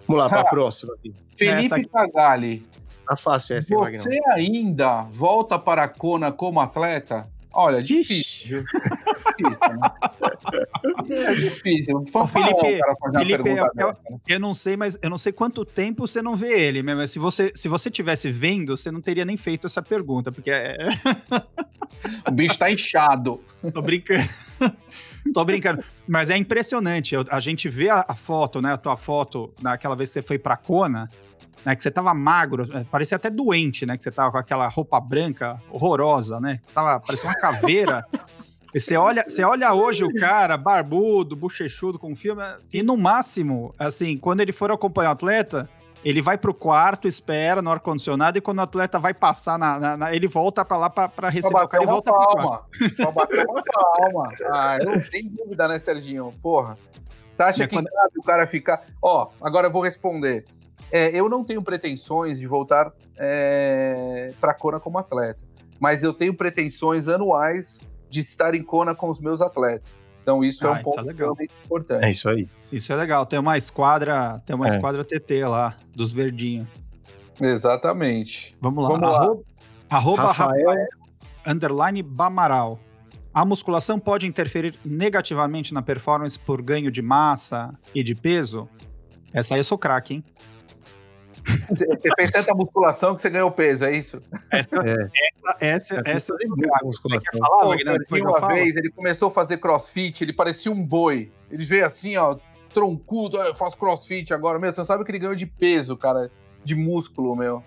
Vamos 0.08 0.24
lá, 0.24 0.30
para 0.30 0.42
a 0.42 0.46
próxima. 0.46 0.94
Aqui. 0.94 1.14
Felipe 1.36 1.74
aqui... 1.74 1.86
Cagali. 1.88 2.66
Tá 3.08 3.16
fácil 3.16 3.56
essa, 3.56 3.68
Você 3.68 3.76
Wagner. 3.76 4.22
ainda 4.34 5.04
volta 5.04 5.60
para 5.60 5.84
a 5.84 5.88
Kona 5.88 6.32
como 6.32 6.60
atleta? 6.60 7.28
Olha, 7.56 7.82
difícil. 7.82 8.66
difícil, 9.38 9.76
né? 9.80 9.90
É 11.10 11.34
difícil. 11.36 12.06
Foi 12.08 12.28
Felipe, 12.28 12.80
cara 12.80 12.96
fazer 13.00 13.20
Felipe, 13.20 13.38
uma 13.38 13.44
pergunta 13.44 13.72
eu, 13.82 13.88
eu, 13.88 14.22
eu, 14.28 14.40
não 14.40 14.54
sei, 14.54 14.76
mas 14.76 15.00
eu 15.02 15.10
não 15.10 15.18
sei 15.18 15.32
quanto 15.32 15.64
tempo 15.64 16.06
você 16.06 16.22
não 16.22 16.36
vê 16.36 16.52
ele, 16.52 16.84
mas 16.84 17.12
se 17.12 17.20
você 17.20 17.54
se 17.56 17.70
você 17.70 17.90
tivesse 17.90 18.30
vendo, 18.30 18.76
você 18.76 18.92
não 18.92 19.00
teria 19.00 19.24
nem 19.24 19.38
feito 19.38 19.68
essa 19.68 19.82
pergunta, 19.82 20.34
porque 20.34 20.52
é... 20.52 20.78
o 22.28 22.32
bicho 22.32 22.60
tá 22.60 22.70
inchado. 22.70 23.42
Tô 23.74 23.82
brincando. 23.82 24.28
Tô 25.34 25.44
brincando. 25.46 25.84
Mas 26.08 26.30
é 26.30 26.38
impressionante. 26.38 27.16
A 27.30 27.40
gente 27.40 27.70
vê 27.70 27.90
a, 27.90 28.06
a, 28.08 28.16
foto, 28.16 28.62
né? 28.62 28.74
A 28.74 28.78
tua 28.78 28.98
foto, 28.98 29.54
naquela 29.62 29.96
vez 29.96 30.10
que 30.10 30.14
você 30.16 30.22
foi 30.22 30.38
pra 30.38 30.58
Kona, 30.58 31.10
né? 31.66 31.76
Que 31.76 31.82
você 31.82 31.90
tava 31.90 32.14
magro, 32.14 32.70
é, 32.78 32.84
parecia 32.84 33.16
até 33.16 33.30
doente, 33.30 33.86
né? 33.86 33.98
Que 33.98 34.04
você 34.04 34.12
tava 34.12 34.32
com 34.32 34.38
aquela 34.38 34.68
roupa 34.68 35.00
branca 35.00 35.62
horrorosa, 35.72 36.40
né? 36.40 36.60
Que 36.64 36.72
tava 36.72 37.00
parecia 37.00 37.30
uma 37.30 37.36
caveira. 37.36 38.06
E 38.74 38.80
você 38.80 38.98
olha, 38.98 39.24
você 39.26 39.42
olha 39.42 39.74
hoje 39.74 40.04
o 40.04 40.14
cara, 40.14 40.58
barbudo, 40.58 41.34
bochechudo, 41.34 41.98
com 41.98 42.14
filme, 42.14 42.44
e 42.74 42.84
no 42.84 42.98
máximo, 42.98 43.74
assim, 43.80 44.18
quando 44.18 44.42
ele 44.42 44.52
for 44.52 44.70
acompanhar 44.70 45.12
o 45.12 45.14
atleta, 45.14 45.70
ele 46.04 46.22
vai 46.22 46.38
pro 46.38 46.54
quarto, 46.54 47.08
espera 47.08 47.62
no 47.62 47.72
ar-condicionado, 47.72 48.38
e 48.38 48.42
quando 48.42 48.58
o 48.58 48.62
atleta 48.64 49.00
vai 49.00 49.14
passar 49.14 49.58
na. 49.58 49.80
na, 49.80 49.96
na 49.96 50.14
ele 50.14 50.28
volta 50.28 50.66
para 50.66 50.76
lá 50.76 50.90
para 50.90 51.30
receber 51.30 51.58
o 51.58 51.68
cara 51.70 51.84
e 51.84 51.88
volta 51.88 52.12
palma. 52.12 52.66
Pra 52.98 53.12
bater 53.12 53.46
uma 53.48 53.64
palma. 53.64 54.30
Ah, 54.52 54.78
não 54.84 55.00
tem 55.10 55.26
dúvida, 55.30 55.70
né, 55.70 55.80
Serginho? 55.80 56.34
Porra. 56.42 56.76
Você 57.34 57.44
acha 57.44 57.68
que 57.68 57.76
quando... 57.76 57.88
o 58.18 58.24
cara 58.24 58.46
ficar. 58.46 58.84
Ó, 59.02 59.30
agora 59.42 59.68
eu 59.68 59.72
vou 59.72 59.82
responder. 59.82 60.46
É, 60.92 61.18
eu 61.18 61.30
não 61.30 61.44
tenho 61.44 61.62
pretensões 61.62 62.40
de 62.40 62.48
voltar 62.48 62.92
é, 63.18 64.34
para 64.40 64.54
Kona 64.54 64.80
como 64.80 64.98
atleta, 64.98 65.40
mas 65.80 66.04
eu 66.04 66.14
tenho 66.14 66.34
pretensões 66.34 67.08
anuais 67.08 67.80
de 68.10 68.20
estar 68.20 68.56
em 68.56 68.64
Kona 68.64 68.96
com 68.96 69.10
os 69.10 69.20
meus 69.20 69.42
atletas. 69.42 69.90
Então 70.22 70.44
isso 70.44 70.66
é 70.66 70.70
ah, 70.70 70.78
é 70.78 70.80
um 70.80 70.84
ponto 70.84 71.10
é 71.10 71.14
realmente 71.14 71.54
importante. 71.64 72.04
É 72.04 72.10
isso 72.10 72.28
aí. 72.28 72.50
Isso 72.72 72.92
é 72.92 72.96
legal. 72.96 73.26
Tem 73.26 73.38
uma 73.38 73.58
esquadra, 73.58 74.42
tem 74.46 74.56
uma 74.56 74.68
é. 74.68 74.70
esquadra 74.70 75.04
TT 75.04 75.46
lá 75.46 75.78
dos 75.96 76.12
verdinhos. 76.12 76.68
Exatamente. 77.40 78.56
Vamos 78.60 78.84
lá. 78.84 78.90
Vamos 78.90 79.08
arroba, 79.08 79.34
lá. 79.34 79.98
arroba 79.98 80.24
Rafael, 80.24 80.68
Rafael 80.68 80.88
underline 81.46 82.02
Bamaral. 82.02 82.80
A 83.34 83.46
musculação 83.46 84.00
pode 84.00 84.26
interferir 84.26 84.80
negativamente 84.84 85.74
na 85.74 85.82
performance 85.82 86.40
por 86.40 86.62
ganho 86.62 86.90
de 86.90 87.02
massa 87.02 87.78
e 87.94 88.02
de 88.02 88.16
peso? 88.16 88.68
Essa 89.34 89.54
aí 89.54 89.60
eu 89.60 89.64
sou 89.64 89.78
craque, 89.78 90.16
hein? 90.16 90.24
Você 91.70 91.88
fez 92.16 92.32
tanta 92.32 92.54
musculação 92.54 93.14
que 93.14 93.22
você 93.22 93.30
ganhou 93.30 93.52
peso, 93.52 93.86
é 93.86 93.96
isso? 93.96 94.22
Essa, 94.52 94.76
é. 94.78 95.10
essa, 95.28 95.58
essa, 95.60 96.02
essa 96.06 96.34
é 96.34 96.84
musculação. 96.84 97.40
Falar, 97.40 97.62
Pô, 97.62 97.70
Wagner, 97.70 98.00
uma 98.24 98.48
vez 98.48 98.76
ele 98.76 98.90
começou 98.90 99.28
a 99.28 99.32
fazer 99.32 99.58
crossfit, 99.58 100.24
ele 100.24 100.34
parecia 100.34 100.72
um 100.72 100.84
boi. 100.84 101.32
Ele 101.52 101.64
veio 101.64 101.86
assim, 101.86 102.18
ó, 102.18 102.38
troncudo, 102.74 103.38
eu 103.38 103.56
faço 103.56 103.78
crossfit 103.78 104.34
agora. 104.34 104.60
Meu, 104.60 104.74
você 104.74 104.82
não 104.82 104.86
sabe 104.86 105.04
que 105.04 105.12
ele 105.12 105.20
ganhou 105.20 105.36
de 105.36 105.46
peso, 105.46 105.96
cara, 105.96 106.32
de 106.64 106.76
músculo, 106.76 107.36
meu. 107.36 107.64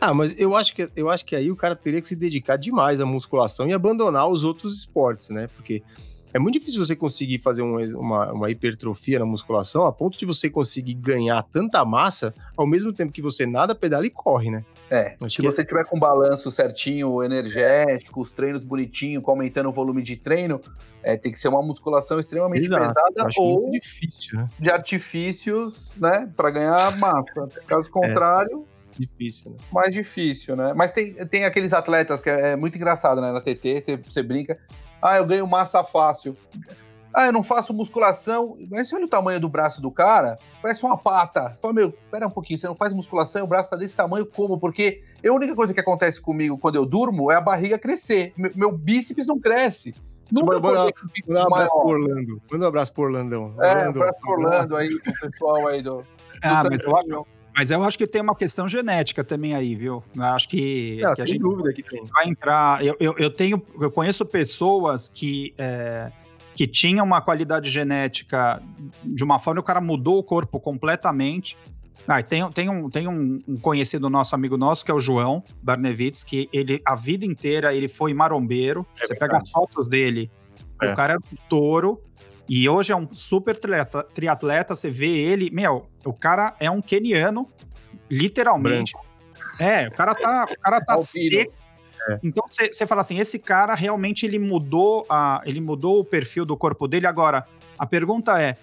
Ah, 0.00 0.14
mas 0.14 0.38
eu 0.38 0.54
acho 0.54 0.74
que 0.74 0.88
eu 0.94 1.10
acho 1.10 1.24
que 1.24 1.34
aí 1.34 1.50
o 1.50 1.56
cara 1.56 1.74
teria 1.74 2.00
que 2.00 2.06
se 2.06 2.14
dedicar 2.14 2.56
demais 2.56 3.00
à 3.00 3.06
musculação 3.06 3.68
e 3.68 3.72
abandonar 3.72 4.28
os 4.28 4.44
outros 4.44 4.78
esportes, 4.78 5.30
né? 5.30 5.48
Porque 5.56 5.82
é 6.32 6.38
muito 6.38 6.58
difícil 6.58 6.84
você 6.84 6.94
conseguir 6.94 7.38
fazer 7.38 7.62
um, 7.62 7.76
uma, 7.98 8.32
uma, 8.32 8.50
hipertrofia 8.50 9.18
na 9.18 9.24
musculação 9.24 9.86
a 9.86 9.92
ponto 9.92 10.18
de 10.18 10.26
você 10.26 10.50
conseguir 10.50 10.94
ganhar 10.94 11.42
tanta 11.44 11.84
massa 11.84 12.34
ao 12.56 12.66
mesmo 12.66 12.92
tempo 12.92 13.12
que 13.12 13.22
você 13.22 13.46
nada, 13.46 13.74
pedala 13.74 14.06
e 14.06 14.10
corre, 14.10 14.50
né? 14.50 14.64
É, 14.90 15.16
Acho 15.22 15.36
se 15.36 15.42
você 15.42 15.60
é... 15.60 15.64
tiver 15.64 15.84
com 15.84 15.98
balanço 15.98 16.50
certinho, 16.50 17.22
energético, 17.22 18.20
os 18.20 18.30
treinos 18.30 18.64
bonitinho, 18.64 19.22
aumentando 19.26 19.68
o 19.68 19.72
volume 19.72 20.02
de 20.02 20.16
treino, 20.16 20.60
é, 21.02 21.16
tem 21.16 21.30
que 21.30 21.38
ser 21.38 21.48
uma 21.48 21.62
musculação 21.62 22.18
extremamente 22.18 22.66
Exato. 22.66 22.94
pesada 22.94 23.30
ou 23.36 23.70
difícil, 23.70 24.38
né? 24.38 24.48
de 24.58 24.70
artifícios, 24.70 25.90
né, 25.96 26.30
para 26.36 26.50
ganhar 26.50 26.96
massa. 26.98 27.48
Caso 27.66 27.88
é. 27.88 27.92
contrário, 27.92 28.66
é. 28.94 29.00
difícil, 29.00 29.52
né? 29.52 29.56
mais 29.70 29.94
difícil, 29.94 30.56
né? 30.56 30.72
Mas 30.74 30.90
tem, 30.90 31.14
tem 31.26 31.44
aqueles 31.44 31.72
atletas 31.72 32.20
que 32.20 32.30
é, 32.30 32.50
é 32.50 32.56
muito 32.56 32.76
engraçado, 32.76 33.20
né, 33.20 33.30
na 33.30 33.40
TT, 33.40 33.82
você, 33.82 33.96
você 33.96 34.22
brinca, 34.22 34.58
ah, 35.02 35.16
eu 35.16 35.26
ganho 35.26 35.46
massa 35.46 35.82
fácil. 35.84 36.36
Ah, 37.14 37.26
eu 37.26 37.32
não 37.32 37.42
faço 37.42 37.72
musculação. 37.72 38.56
Mas 38.70 38.88
você 38.88 38.96
olha 38.96 39.06
o 39.06 39.08
tamanho 39.08 39.40
do 39.40 39.48
braço 39.48 39.80
do 39.80 39.90
cara, 39.90 40.38
parece 40.62 40.84
uma 40.84 40.96
pata. 40.96 41.52
Você 41.54 41.60
fala, 41.60 41.74
meu, 41.74 41.92
pera 42.10 42.26
um 42.26 42.30
pouquinho, 42.30 42.58
você 42.58 42.66
não 42.66 42.74
faz 42.74 42.92
musculação, 42.92 43.44
o 43.44 43.48
braço 43.48 43.70
tá 43.70 43.76
desse 43.76 43.96
tamanho, 43.96 44.26
como? 44.26 44.58
Porque 44.58 45.02
a 45.26 45.32
única 45.32 45.54
coisa 45.54 45.74
que 45.74 45.80
acontece 45.80 46.20
comigo 46.20 46.58
quando 46.58 46.76
eu 46.76 46.86
durmo 46.86 47.30
é 47.30 47.36
a 47.36 47.40
barriga 47.40 47.78
crescer. 47.78 48.32
Meu, 48.36 48.52
meu 48.54 48.72
bíceps 48.72 49.26
não 49.26 49.38
cresce. 49.38 49.94
Nunca 50.30 50.60
manda, 50.60 50.84
manda, 50.84 50.92
manda 51.26 51.40
um 51.40 51.46
abraço 51.46 51.72
pro 51.72 51.88
Orlando. 51.88 52.42
Manda 52.52 52.64
um 52.64 52.68
abraço 52.68 52.92
pro 52.92 53.02
Orlandão. 53.04 53.54
É, 53.62 53.86
um 53.86 53.90
abraço 53.90 54.20
pro 54.20 54.32
Orlando 54.32 54.76
aí, 54.76 54.98
pro 55.00 55.30
pessoal 55.30 55.68
aí 55.68 55.82
do. 55.82 56.06
Ah, 56.42 56.62
do 56.62 56.70
mas 56.70 57.08
eu 57.08 57.26
mas 57.58 57.72
eu 57.72 57.82
acho 57.82 57.98
que 57.98 58.06
tem 58.06 58.22
uma 58.22 58.36
questão 58.36 58.68
genética 58.68 59.24
também 59.24 59.52
aí, 59.52 59.74
viu? 59.74 60.00
Eu 60.14 60.22
acho 60.22 60.48
que, 60.48 61.02
ah, 61.04 61.12
que 61.12 61.22
a 61.22 61.26
gente 61.26 61.40
dúvida 61.40 61.72
que 61.72 61.82
tem. 61.82 62.06
vai 62.06 62.28
entrar. 62.28 62.86
Eu, 62.86 62.96
eu, 63.00 63.16
eu, 63.18 63.30
tenho, 63.30 63.60
eu 63.80 63.90
conheço 63.90 64.24
pessoas 64.24 65.08
que 65.08 65.52
é, 65.58 66.12
que 66.54 66.68
tinham 66.68 67.04
uma 67.04 67.20
qualidade 67.20 67.68
genética 67.68 68.62
de 69.04 69.24
uma 69.24 69.40
forma, 69.40 69.60
o 69.60 69.64
cara 69.64 69.80
mudou 69.80 70.18
o 70.18 70.22
corpo 70.22 70.60
completamente. 70.60 71.58
Ah, 72.06 72.22
tem, 72.22 72.48
tem, 72.52 72.68
um, 72.70 72.88
tem 72.88 73.08
um, 73.08 73.42
um, 73.48 73.56
conhecido 73.56 74.08
nosso, 74.08 74.36
amigo 74.36 74.56
nosso, 74.56 74.84
que 74.84 74.92
é 74.92 74.94
o 74.94 75.00
João 75.00 75.42
Barnevitz, 75.60 76.22
que 76.22 76.48
ele, 76.52 76.80
a 76.86 76.94
vida 76.94 77.26
inteira, 77.26 77.74
ele 77.74 77.88
foi 77.88 78.14
marombeiro. 78.14 78.86
É 78.94 79.00
Você 79.00 79.14
verdade. 79.14 79.32
pega 79.32 79.42
as 79.42 79.50
fotos 79.50 79.88
dele, 79.88 80.30
é. 80.80 80.92
o 80.92 80.94
cara 80.94 81.14
é 81.14 81.16
um 81.16 81.36
touro, 81.48 82.00
e 82.48 82.68
hoje 82.68 82.92
é 82.92 82.96
um 82.96 83.06
super 83.12 83.58
triatleta, 83.58 84.02
triatleta, 84.02 84.74
você 84.74 84.90
vê 84.90 85.08
ele, 85.08 85.50
meu, 85.50 85.86
o 86.04 86.12
cara 86.12 86.54
é 86.58 86.70
um 86.70 86.80
keniano, 86.80 87.46
literalmente. 88.10 88.92
Branco. 88.92 89.08
É, 89.60 89.88
o 89.88 89.90
cara 89.90 90.14
tá, 90.14 90.46
o 90.50 90.60
cara 90.60 90.80
tá 90.80 90.96
seco. 90.98 91.52
É. 92.08 92.18
Então 92.22 92.44
você 92.48 92.86
fala 92.86 93.02
assim, 93.02 93.18
esse 93.18 93.38
cara 93.38 93.74
realmente 93.74 94.24
ele 94.24 94.38
mudou 94.38 95.04
a, 95.10 95.42
ele 95.44 95.60
mudou 95.60 96.00
o 96.00 96.04
perfil 96.04 96.46
do 96.46 96.56
corpo 96.56 96.88
dele. 96.88 97.06
Agora, 97.06 97.46
a 97.78 97.84
pergunta 97.84 98.40
é, 98.40 98.56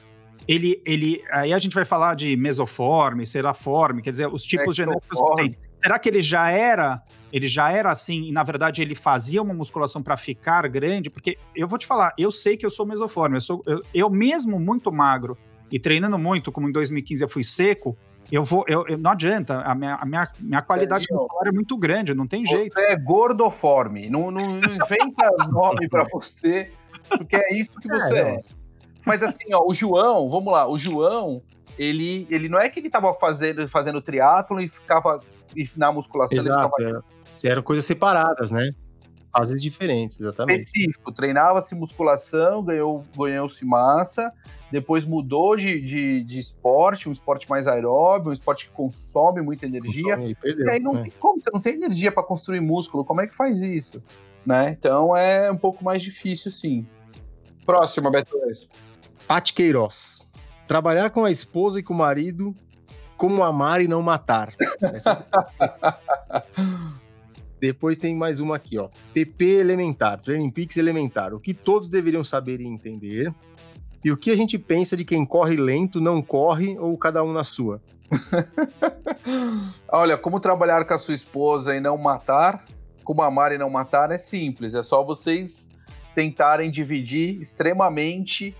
ele, 0.48 0.82
ele, 0.86 1.24
aí 1.32 1.54
a 1.54 1.58
gente 1.60 1.76
vai 1.76 1.86
falar 1.86 2.16
de 2.16 2.36
mesoforme, 2.36 3.26
seraforme, 3.26 4.02
quer 4.02 4.12
dizer, 4.12 4.28
os 4.28 4.44
tipos 4.44 4.76
genéticos 4.76 5.20
que 5.22 5.36
tem. 5.36 5.58
Será 5.74 6.00
que 6.00 6.10
ele 6.10 6.22
já 6.22 6.50
era 6.50 7.04
ele 7.32 7.47
já 7.47 7.71
era 7.71 7.91
assim, 7.91 8.23
e 8.23 8.32
na 8.32 8.43
verdade 8.43 8.82
ele 8.82 8.95
fazia 8.95 9.41
uma 9.41 9.53
musculação 9.53 10.01
para 10.01 10.15
ficar 10.15 10.67
grande, 10.67 11.09
porque 11.09 11.38
eu 11.55 11.67
vou 11.67 11.78
te 11.78 11.86
falar, 11.86 12.13
eu 12.17 12.32
sei 12.32 12.55
que 12.55 12.65
eu 12.65 12.69
sou 12.69 12.86
mesoforme, 12.86 13.38
eu, 13.38 13.41
sou, 13.41 13.63
eu, 13.65 13.82
eu 13.93 14.09
mesmo 14.09 14.59
muito 14.59 14.91
magro 14.91 15.38
e 15.71 15.80
treinando 15.80 16.17
muito, 16.17 16.51
como 16.51 16.69
em 16.69 16.71
2015 16.71 17.23
eu 17.23 17.30
fui 17.30 17.43
seco, 17.43 17.97
eu 18.32 18.43
vou, 18.43 18.65
eu, 18.67 18.86
eu, 18.88 18.97
não 18.97 19.11
adianta, 19.11 19.61
a 19.61 19.76
minha, 19.76 19.95
a 19.95 20.05
minha, 20.05 20.32
minha 20.39 20.61
qualidade 20.61 21.07
muscular 21.11 21.47
é 21.47 21.51
muito 21.51 21.78
grande, 21.78 22.13
não 22.13 22.28
tem 22.28 22.45
jeito. 22.45 22.73
Você 22.73 22.86
é 22.86 22.95
gordoforme, 22.95 24.09
não, 24.09 24.32
não, 24.32 24.59
não 24.59 24.73
inventa 24.73 25.30
nome 25.49 25.88
para 25.89 26.05
você, 26.11 26.71
porque 27.09 27.36
é 27.36 27.53
isso 27.53 27.71
que 27.80 27.88
você 27.88 28.15
é. 28.15 28.36
é. 28.36 28.38
Mas 29.05 29.21
assim, 29.21 29.53
ó, 29.53 29.63
o 29.67 29.73
João, 29.73 30.28
vamos 30.30 30.51
lá, 30.51 30.67
o 30.67 30.78
João, 30.78 31.41
ele, 31.78 32.26
ele 32.30 32.49
não 32.49 32.59
é 32.59 32.69
que 32.69 32.80
ele 32.80 32.89
tava 32.89 33.13
fazendo, 33.13 33.67
fazendo 33.69 34.01
triatlo 34.01 34.59
e 34.59 34.67
ficava 34.67 35.19
e 35.55 35.67
na 35.78 35.91
musculação 35.91 36.39
Exato, 36.39 36.71
ele 36.80 36.88
ficava... 36.88 37.05
Eram 37.44 37.62
coisas 37.62 37.86
separadas, 37.86 38.52
né? 38.52 38.72
Fases 39.36 39.62
diferentes, 39.62 40.20
exatamente. 40.20 40.62
Específico. 40.62 41.12
Treinava-se 41.12 41.76
musculação, 41.76 42.64
ganhou, 42.64 43.04
ganhou-se 43.18 43.66
massa, 43.66 44.32
depois 44.72 45.04
mudou 45.04 45.58
de, 45.58 45.82
de, 45.82 46.24
de, 46.24 46.40
esporte, 46.40 47.10
um 47.10 47.12
esporte 47.12 47.50
mais 47.50 47.68
aeróbio, 47.68 48.30
um 48.30 48.34
esporte 48.34 48.68
que 48.68 48.72
consome 48.72 49.42
muita 49.42 49.66
energia. 49.66 50.16
Consome, 50.16 50.36
perdeu, 50.36 50.66
e 50.66 50.70
aí 50.70 50.80
não 50.80 50.94
né? 50.94 51.02
tem 51.04 51.14
como, 51.20 51.42
você 51.42 51.50
não 51.54 51.60
tem 51.60 51.74
energia 51.74 52.12
para 52.12 52.24
construir 52.24 52.62
músculo, 52.62 53.04
como 53.04 53.22
é 53.22 53.28
que 53.28 53.36
faz 53.36 53.62
isso? 53.62 54.02
Né? 54.46 54.76
Então 54.78 55.16
é 55.16 55.52
um 55.52 55.58
pouco 55.58 55.84
mais 55.84 56.02
difícil, 56.02 56.50
sim. 56.50 56.88
Próxima, 57.66 58.10
Beto. 58.10 58.38
Pati 59.28 59.54
Queiroz. 59.54 60.26
Trabalhar 60.68 61.10
com 61.10 61.26
a 61.26 61.32
esposa 61.32 61.80
e 61.80 61.84
com 61.84 61.94
o 61.94 61.98
marido 61.98 62.56
como 63.18 63.44
amar 63.44 63.82
e 63.82 63.88
não 63.88 64.02
matar. 64.02 64.54
Depois 67.66 67.97
tem 67.97 68.16
mais 68.16 68.39
uma 68.39 68.57
aqui, 68.57 68.78
ó. 68.78 68.89
TP 69.11 69.43
elementar, 69.59 70.22
Training 70.22 70.51
Peaks 70.51 70.78
elementar. 70.78 71.34
O 71.34 71.39
que 71.39 71.51
todos 71.51 71.89
deveriam 71.89 72.24
saber 72.24 72.61
e 72.61 72.68
entender. 72.68 73.34
E 74.03 74.11
o 74.11 74.18
que 74.18 74.30
a 74.30 74.36
gente 74.36 74.55
pensa 74.59 74.95
de 74.95 75.03
quem 75.03 75.26
corre 75.26 75.55
lento, 75.55 75.99
não 75.99 76.22
corre 76.22 76.78
ou 76.78 76.95
cada 76.95 77.24
um 77.24 77.34
na 77.34 77.43
sua? 77.43 77.82
Olha, 79.91 80.16
como 80.16 80.39
trabalhar 80.39 80.86
com 80.86 80.93
a 80.93 80.97
sua 80.99 81.16
esposa 81.16 81.76
e 81.76 81.80
não 81.80 81.97
matar, 81.97 82.63
como 83.03 83.24
amar 83.24 83.51
e 83.51 83.57
não 83.57 83.68
matar 83.68 84.11
é 84.11 84.18
simples. 84.20 84.76
É 84.76 84.84
só 84.84 85.03
vocês 85.03 85.68
tentarem 86.13 86.70
dividir 86.70 87.41
extremamente 87.41 88.55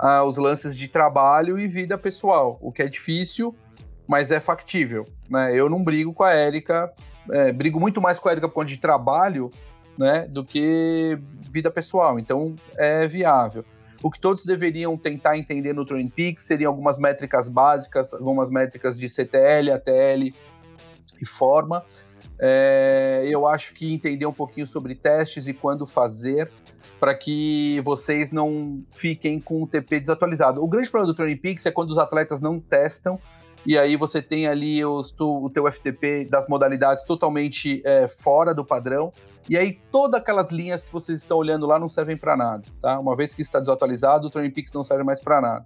uh, 0.00 0.22
os 0.28 0.36
lances 0.36 0.76
de 0.76 0.86
trabalho 0.86 1.58
e 1.58 1.66
vida 1.66 1.98
pessoal, 1.98 2.56
o 2.62 2.70
que 2.70 2.82
é 2.82 2.88
difícil, 2.88 3.52
mas 4.06 4.30
é 4.30 4.38
factível. 4.38 5.04
Né? 5.28 5.58
Eu 5.58 5.68
não 5.68 5.82
brigo 5.82 6.14
com 6.14 6.22
a 6.22 6.30
Érica, 6.30 6.94
é, 7.30 7.52
brigo 7.52 7.80
muito 7.80 8.00
mais 8.00 8.18
com 8.18 8.28
a 8.28 8.32
Érica 8.32 8.48
por 8.48 8.54
conta 8.54 8.68
de 8.68 8.78
trabalho 8.78 9.50
né, 9.98 10.26
do 10.26 10.44
que 10.44 11.18
vida 11.50 11.70
pessoal, 11.70 12.18
então 12.18 12.56
é 12.76 13.06
viável. 13.06 13.64
O 14.02 14.10
que 14.10 14.20
todos 14.20 14.44
deveriam 14.44 14.98
tentar 14.98 15.38
entender 15.38 15.72
no 15.72 15.86
Train 15.86 16.08
Peaks 16.08 16.44
seriam 16.44 16.70
algumas 16.70 16.98
métricas 16.98 17.48
básicas, 17.48 18.12
algumas 18.12 18.50
métricas 18.50 18.98
de 18.98 19.08
CTL, 19.08 19.70
ATL 19.70 20.34
e 21.20 21.26
forma. 21.26 21.82
É, 22.38 23.24
eu 23.26 23.46
acho 23.46 23.72
que 23.72 23.94
entender 23.94 24.26
um 24.26 24.32
pouquinho 24.32 24.66
sobre 24.66 24.94
testes 24.94 25.46
e 25.46 25.54
quando 25.54 25.86
fazer, 25.86 26.50
para 27.00 27.14
que 27.14 27.80
vocês 27.82 28.30
não 28.30 28.84
fiquem 28.90 29.40
com 29.40 29.62
o 29.62 29.66
TP 29.66 30.00
desatualizado. 30.00 30.62
O 30.62 30.68
grande 30.68 30.90
problema 30.90 31.12
do 31.12 31.16
Training 31.16 31.38
Peaks 31.38 31.64
é 31.64 31.70
quando 31.70 31.90
os 31.90 31.98
atletas 31.98 32.42
não 32.42 32.60
testam 32.60 33.18
e 33.66 33.78
aí 33.78 33.96
você 33.96 34.20
tem 34.20 34.46
ali 34.46 34.84
os, 34.84 35.10
tu, 35.10 35.44
o 35.44 35.50
teu 35.50 35.70
FTP 35.70 36.26
das 36.26 36.48
modalidades 36.48 37.02
totalmente 37.04 37.80
é, 37.84 38.06
fora 38.06 38.54
do 38.54 38.64
padrão. 38.64 39.12
E 39.48 39.56
aí 39.56 39.78
todas 39.90 40.20
aquelas 40.20 40.50
linhas 40.50 40.84
que 40.84 40.92
vocês 40.92 41.18
estão 41.18 41.38
olhando 41.38 41.66
lá 41.66 41.78
não 41.78 41.88
servem 41.88 42.16
para 42.16 42.36
nada, 42.36 42.64
tá? 42.80 42.98
Uma 42.98 43.14
vez 43.14 43.34
que 43.34 43.42
está 43.42 43.60
desatualizado, 43.60 44.28
o 44.28 44.30
Peaks 44.30 44.72
não 44.72 44.82
serve 44.82 45.04
mais 45.04 45.20
para 45.20 45.40
nada. 45.40 45.64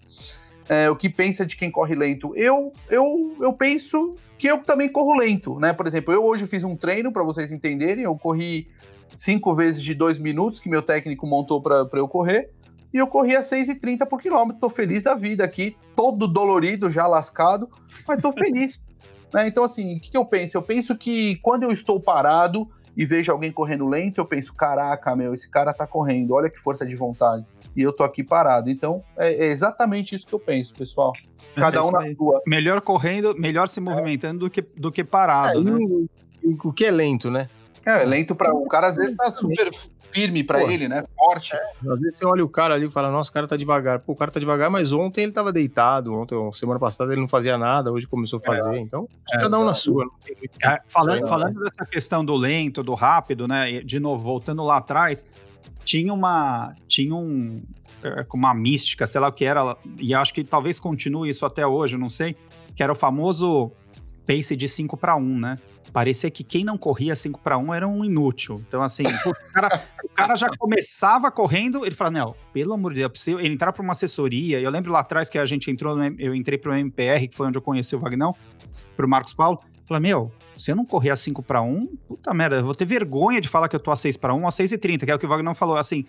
É, 0.69 0.91
o 0.91 0.97
que 0.97 1.09
pensa 1.09 1.47
de 1.47 1.57
quem 1.57 1.71
corre 1.71 1.95
lento? 1.95 2.33
Eu, 2.37 2.73
eu, 2.91 3.37
eu 3.41 3.53
penso 3.53 4.17
que 4.37 4.49
eu 4.49 4.59
também 4.59 4.89
corro 4.89 5.17
lento, 5.17 5.59
né? 5.59 5.73
Por 5.73 5.87
exemplo, 5.87 6.13
eu 6.13 6.25
hoje 6.25 6.47
fiz 6.47 6.63
um 6.63 6.77
treino 6.77 7.13
para 7.13 7.23
vocês 7.23 7.51
entenderem, 7.51 8.05
eu 8.05 8.17
corri 8.17 8.69
cinco 9.15 9.55
vezes 9.55 9.83
de 9.83 9.95
dois 9.95 10.19
minutos 10.19 10.61
que 10.61 10.69
meu 10.69 10.83
técnico 10.83 11.27
montou 11.27 11.63
para 11.63 11.89
eu 11.95 12.09
correr 12.09 12.51
e 12.93 12.99
eu 12.99 13.07
corri 13.07 13.37
a 13.37 13.41
6,30 13.41 14.07
por 14.07 14.21
quilômetro. 14.21 14.61
Tô 14.61 14.71
feliz 14.71 15.03
da 15.03 15.15
vida 15.15 15.45
aqui, 15.45 15.77
todo 15.95 16.27
dolorido, 16.27 16.91
já 16.91 17.07
lascado, 17.07 17.69
mas 18.07 18.21
tô 18.21 18.33
feliz. 18.33 18.85
né? 19.33 19.47
Então, 19.49 19.65
assim, 19.65 19.97
o 19.97 20.01
que, 20.01 20.11
que 20.11 20.17
eu 20.17 20.25
penso? 20.25 20.57
Eu 20.57 20.63
penso 20.63 20.97
que 20.97 21.37
quando 21.37 21.65
eu 21.65 21.73
estou 21.73 22.01
parado, 22.01 22.69
e 22.99 23.05
vejo 23.05 23.31
alguém 23.31 23.53
correndo 23.53 23.87
lento, 23.87 24.19
eu 24.19 24.27
penso, 24.27 24.53
caraca, 24.53 25.15
meu, 25.15 25.33
esse 25.33 25.49
cara 25.49 25.73
tá 25.73 25.87
correndo, 25.87 26.35
olha 26.35 26.51
que 26.51 26.59
força 26.59 26.85
de 26.85 26.97
vontade. 26.97 27.47
E 27.77 27.81
eu 27.81 27.93
tô 27.93 28.03
aqui 28.03 28.25
parado. 28.25 28.69
Então, 28.69 29.05
é, 29.17 29.47
é 29.47 29.53
exatamente 29.53 30.17
isso 30.17 30.27
que 30.27 30.35
eu 30.35 30.41
penso, 30.41 30.75
pessoal. 30.75 31.13
É 31.57 31.61
Cada 31.61 31.85
um 31.85 31.93
na 31.93 32.13
sua. 32.17 32.43
Melhor 32.45 32.81
correndo, 32.81 33.37
melhor 33.39 33.69
se 33.69 33.81
movimentando 33.81 34.41
do, 34.41 34.51
que, 34.51 34.63
do 34.63 34.91
que 34.91 35.05
parado, 35.05 35.61
é, 35.61 35.63
né? 35.63 36.07
O 36.65 36.73
que 36.73 36.87
é 36.87 36.91
lento, 36.91 37.31
né? 37.31 37.49
É, 37.87 38.05
lento 38.05 38.35
para 38.35 38.53
o 38.53 38.67
cara 38.67 38.89
às 38.89 38.97
vezes 38.97 39.17
tá 39.17 39.31
super 39.31 39.71
firme 40.11 40.43
para 40.43 40.63
ele, 40.63 40.89
né? 40.89 41.03
Forte. 41.17 41.55
É, 41.55 41.91
às 41.91 41.99
vezes 42.01 42.19
você 42.19 42.27
olha 42.27 42.45
o 42.45 42.49
cara 42.49 42.75
ali 42.75 42.87
e 42.87 42.91
fala, 42.91 43.11
nossa, 43.11 43.31
o 43.31 43.33
cara 43.33 43.47
tá 43.47 43.57
devagar. 43.57 44.01
Pô, 44.01 44.13
o 44.13 44.17
cara 44.17 44.31
tá 44.31 44.41
devagar, 44.41 44.71
mas 44.71 44.93
ontem 44.93 45.23
ele 45.23 45.33
tava 45.33 45.53
deitado, 45.53 46.13
ontem, 46.13 46.37
semana 46.53 46.79
passada 46.79 47.13
ele 47.13 47.21
não 47.21 47.29
fazia 47.29 47.57
nada, 47.57 47.93
hoje 47.93 48.07
começou 48.07 48.39
a 48.39 48.43
fazer, 48.43 48.77
é. 48.77 48.81
então 48.81 49.09
é, 49.33 49.39
cada 49.39 49.59
um 49.59 49.65
na 49.65 49.75
sua. 49.75 50.07
É, 50.63 50.81
falando, 50.87 51.27
falando 51.27 51.61
dessa 51.61 51.85
questão 51.87 52.25
do 52.25 52.35
lento, 52.35 52.83
do 52.83 52.95
rápido, 52.95 53.47
né? 53.47 53.81
De 53.83 54.01
novo, 54.01 54.23
voltando 54.23 54.63
lá 54.65 54.79
atrás, 54.79 55.25
tinha 55.85 56.13
uma. 56.13 56.75
Tinha 56.87 57.15
um. 57.15 57.63
É, 58.03 58.25
uma 58.33 58.55
mística, 58.55 59.07
sei 59.07 59.21
lá 59.21 59.29
o 59.29 59.33
que 59.33 59.45
era, 59.45 59.77
e 59.99 60.15
acho 60.15 60.33
que 60.33 60.45
talvez 60.45 60.79
continue 60.79 61.29
isso 61.29 61.45
até 61.45 61.67
hoje, 61.67 61.97
não 61.97 62.09
sei, 62.09 62.37
que 62.77 62.81
era 62.81 62.93
o 62.93 62.95
famoso 62.95 63.73
pace 64.25 64.55
de 64.55 64.69
5 64.69 64.97
para 64.97 65.17
1, 65.17 65.39
né? 65.39 65.59
Parecia 65.99 66.31
que 66.31 66.45
quem 66.45 66.63
não 66.63 66.79
corria 66.79 67.13
5 67.17 67.41
para 67.41 67.59
1 67.59 67.75
era 67.75 67.89
um 67.89 68.05
inútil. 68.05 68.63
Então, 68.69 68.81
assim, 68.81 69.03
o, 69.03 69.35
cara, 69.53 69.83
o, 70.05 70.09
cara, 70.09 70.37
já 70.37 70.49
começava 70.57 71.29
correndo, 71.29 71.85
ele 71.85 71.93
falava, 71.93 72.19
não, 72.19 72.37
pelo 72.53 72.73
amor 72.73 72.95
de 72.95 73.01
Deus, 73.01 73.27
ele 73.27 73.53
entrar 73.53 73.73
para 73.73 73.83
uma 73.83 73.91
assessoria. 73.91 74.61
Eu 74.61 74.71
lembro 74.71 74.93
lá 74.93 75.01
atrás 75.01 75.29
que 75.29 75.37
a 75.37 75.45
gente 75.45 75.69
entrou, 75.73 75.97
no, 75.97 76.05
eu 76.21 76.37
entrei 76.37 76.57
para 76.57 76.71
o 76.71 76.75
MPR, 76.77 77.27
que 77.27 77.35
foi 77.35 77.49
onde 77.49 77.59
eu 77.59 77.63
conheci 77.63 77.97
o 77.97 77.99
Vagnão, 77.99 78.33
para 78.97 79.05
o 79.05 79.09
Marcos 79.09 79.35
Paulo. 79.35 79.59
Falei, 79.87 80.01
meu, 80.01 80.31
se 80.57 80.71
eu 80.71 80.77
não 80.77 80.85
correr 80.85 81.11
a 81.11 81.17
5 81.17 81.43
para 81.43 81.63
1, 81.63 81.87
puta 82.07 82.33
merda, 82.33 82.59
eu 82.59 82.65
vou 82.65 82.77
ter 82.77 82.85
vergonha 82.85 83.41
de 83.41 83.49
falar 83.49 83.69
que 83.69 83.75
eu 83.75 83.81
tô 83.81 83.91
a 83.91 83.97
6 83.97 84.17
para 84.19 84.33
1, 84.33 84.47
a 84.47 84.53
6 84.53 84.71
e 84.71 84.79
30, 84.79 85.05
que 85.05 85.11
é 85.11 85.15
o 85.17 85.19
que 85.19 85.27
o 85.27 85.29
Vagnão 85.29 85.53
falou. 85.53 85.77
Assim, 85.77 86.05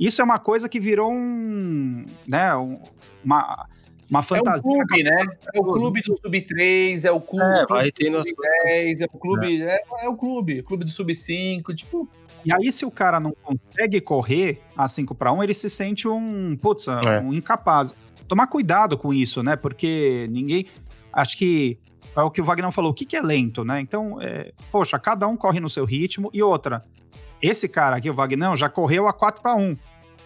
isso 0.00 0.22
é 0.22 0.24
uma 0.24 0.38
coisa 0.38 0.70
que 0.70 0.80
virou 0.80 1.12
um, 1.12 2.06
né, 2.26 2.56
um, 2.56 2.80
uma 3.22 3.68
uma 4.14 4.22
fantasia. 4.22 4.62
É 4.64 4.74
o 4.74 4.86
clube, 4.86 5.02
né? 5.02 5.26
É 5.54 5.60
o 5.60 5.64
clube 5.64 6.02
do 6.02 6.16
Sub-3, 6.16 7.04
é 7.04 7.10
o 7.10 7.20
clube, 7.20 7.44
é, 7.44 7.66
clube 7.66 8.10
do 8.10 8.22
Sub-10, 8.22 9.00
é 9.00 9.04
o 9.12 9.18
clube, 9.18 9.62
é. 9.62 9.66
É, 9.66 10.04
é 10.04 10.08
o 10.08 10.16
clube, 10.16 10.60
o 10.60 10.64
clube 10.64 10.84
do 10.84 10.90
Sub-5, 10.90 11.74
tipo... 11.74 12.08
E 12.44 12.54
aí, 12.54 12.70
se 12.70 12.84
o 12.84 12.90
cara 12.90 13.18
não 13.18 13.32
consegue 13.42 14.00
correr 14.02 14.60
a 14.76 14.86
5 14.86 15.14
para 15.14 15.32
1, 15.32 15.42
ele 15.42 15.54
se 15.54 15.68
sente 15.68 16.06
um, 16.06 16.54
putz, 16.56 16.86
é. 16.88 17.18
um 17.20 17.32
incapaz. 17.32 17.94
Tomar 18.28 18.46
cuidado 18.48 18.98
com 18.98 19.12
isso, 19.12 19.42
né? 19.42 19.56
Porque 19.56 20.28
ninguém... 20.30 20.66
Acho 21.10 21.38
que 21.38 21.78
é 22.14 22.20
o 22.20 22.30
que 22.30 22.40
o 22.40 22.44
Wagner 22.44 22.70
falou, 22.70 22.90
o 22.90 22.94
que, 22.94 23.06
que 23.06 23.16
é 23.16 23.22
lento, 23.22 23.64
né? 23.64 23.80
Então, 23.80 24.20
é, 24.20 24.52
poxa, 24.70 24.98
cada 24.98 25.26
um 25.26 25.36
corre 25.36 25.58
no 25.58 25.70
seu 25.70 25.84
ritmo. 25.84 26.28
E 26.34 26.42
outra, 26.42 26.84
esse 27.40 27.68
cara 27.68 27.96
aqui, 27.96 28.10
o 28.10 28.14
Wagner, 28.14 28.54
já 28.56 28.68
correu 28.68 29.08
a 29.08 29.12
4 29.12 29.40
para 29.40 29.56
1. 29.56 29.76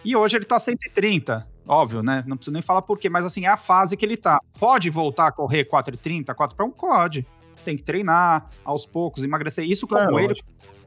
E 0.03 0.15
hoje 0.15 0.37
ele 0.37 0.45
tá 0.45 0.59
130. 0.59 1.47
Óbvio, 1.69 2.01
né? 2.01 2.23
Não 2.25 2.35
preciso 2.35 2.51
nem 2.51 2.63
falar 2.63 2.81
por 2.81 2.97
quê, 2.97 3.11
mas 3.11 3.23
assim, 3.23 3.45
é 3.45 3.47
a 3.47 3.55
fase 3.55 3.95
que 3.95 4.03
ele 4.03 4.17
tá. 4.17 4.39
Pode 4.59 4.89
voltar 4.89 5.27
a 5.27 5.31
correr 5.31 5.65
4,30, 5.65 6.33
4 6.33 6.57
para 6.57 6.65
1? 6.65 6.71
Pode. 6.71 7.27
Tem 7.63 7.77
que 7.77 7.83
treinar 7.83 8.49
aos 8.65 8.87
poucos, 8.87 9.23
emagrecer. 9.23 9.63
Isso 9.69 9.85
como 9.85 10.19
é, 10.19 10.23
ele, 10.23 10.41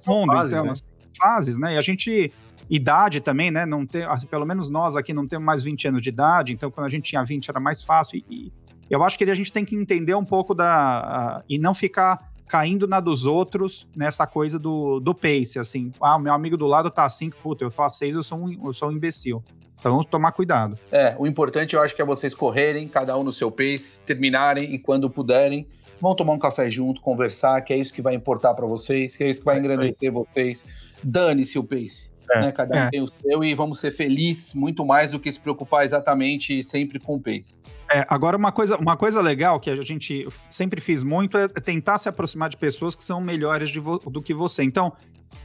mundo, 0.09 0.33
fases, 0.33 0.53
então, 0.53 0.65
né? 0.65 0.71
Assim, 0.73 0.85
fases, 1.17 1.57
né? 1.57 1.75
E 1.75 1.79
a 1.79 1.81
gente 1.81 2.33
idade 2.69 3.21
também, 3.21 3.49
né? 3.49 3.65
Não 3.65 3.87
tem, 3.87 4.03
assim, 4.03 4.27
pelo 4.27 4.45
menos 4.45 4.69
nós 4.69 4.97
aqui 4.97 5.15
não 5.15 5.29
temos 5.29 5.47
mais 5.47 5.63
20 5.63 5.87
anos 5.87 6.03
de 6.03 6.09
idade, 6.09 6.53
então 6.53 6.69
quando 6.69 6.87
a 6.87 6.91
gente 6.91 7.05
tinha 7.05 7.23
20 7.23 7.49
era 7.49 7.61
mais 7.61 7.81
fácil. 7.81 8.17
E, 8.17 8.25
e 8.29 8.53
eu 8.91 9.05
acho 9.05 9.17
que 9.17 9.23
a 9.23 9.35
gente 9.35 9.53
tem 9.53 9.65
que 9.65 9.77
entender 9.77 10.17
um 10.17 10.25
pouco 10.25 10.53
da. 10.53 11.39
Uh, 11.39 11.45
e 11.49 11.59
não 11.59 11.75
ficar 11.75 12.33
caindo 12.49 12.89
na 12.89 12.99
dos 12.99 13.25
outros 13.25 13.89
nessa 13.95 14.27
coisa 14.27 14.59
do, 14.59 14.99
do 14.99 15.15
pace, 15.15 15.61
assim. 15.61 15.93
Ah, 16.01 16.19
meu 16.19 16.35
amigo 16.35 16.57
do 16.57 16.67
lado 16.67 16.91
tá 16.91 17.05
assim, 17.05 17.31
puta, 17.31 17.63
eu 17.63 17.71
tô 17.71 17.83
a 17.83 17.89
6, 17.89 18.17
eu 18.17 18.23
sou 18.25 18.39
um, 18.39 18.67
eu 18.67 18.73
sou 18.73 18.89
um 18.89 18.93
imbecil. 18.93 19.45
Então, 19.83 20.05
tomar 20.05 20.31
cuidado. 20.31 20.79
É, 20.93 21.17
o 21.19 21.27
importante 21.27 21.75
eu 21.75 21.83
acho 21.83 21.95
que 21.95 22.01
é 22.01 22.05
vocês 22.05 22.37
correrem, 22.37 22.87
cada 22.87 23.19
um 23.19 23.25
no 23.25 23.33
seu 23.33 23.51
pace, 23.51 24.01
terminarem 24.07 24.73
e 24.73 24.79
quando 24.79 25.11
puderem, 25.11 25.67
vão 26.01 26.15
tomar 26.15 26.35
um 26.35 26.39
café 26.39 26.71
junto, 26.71 27.01
conversar, 27.01 27.61
que 27.63 27.73
é 27.73 27.77
isso 27.77 27.93
que 27.93 28.01
vai 28.01 28.15
importar 28.15 28.55
para 28.55 28.65
vocês, 28.65 29.17
que 29.17 29.25
é 29.25 29.29
isso 29.29 29.41
que 29.41 29.47
vai 29.47 29.57
é, 29.57 29.59
engrandecer 29.59 30.09
é 30.09 30.13
vocês. 30.13 30.65
Dane-se 31.03 31.59
o 31.59 31.65
pace. 31.65 32.13
É, 32.31 32.41
né? 32.43 32.53
Cada 32.53 32.77
um 32.77 32.79
é. 32.79 32.91
tem 32.91 33.03
o 33.03 33.09
seu 33.09 33.43
e 33.43 33.53
vamos 33.55 33.81
ser 33.81 33.91
felizes 33.91 34.55
muito 34.55 34.87
mais 34.87 35.11
do 35.11 35.19
que 35.19 35.33
se 35.33 35.41
preocupar 35.41 35.85
exatamente 35.85 36.63
sempre 36.63 37.01
com 37.01 37.17
o 37.17 37.21
pace. 37.21 37.61
É, 37.93 38.07
agora, 38.09 38.37
uma 38.37 38.53
coisa, 38.53 38.77
uma 38.77 38.97
coisa 38.97 39.21
legal 39.21 39.59
que 39.59 39.69
a 39.69 39.83
gente 39.83 40.29
sempre 40.49 40.81
fiz 40.81 41.03
muito 41.03 41.37
é 41.37 41.49
tentar 41.49 41.99
se 41.99 42.09
aproximar 42.09 42.49
de 42.49 42.57
pessoas 42.57 42.95
que 42.95 43.03
são 43.03 43.21
melhores 43.21 43.73
do 43.73 44.23
que 44.23 44.33
você. 44.33 44.63
Então, 44.63 44.93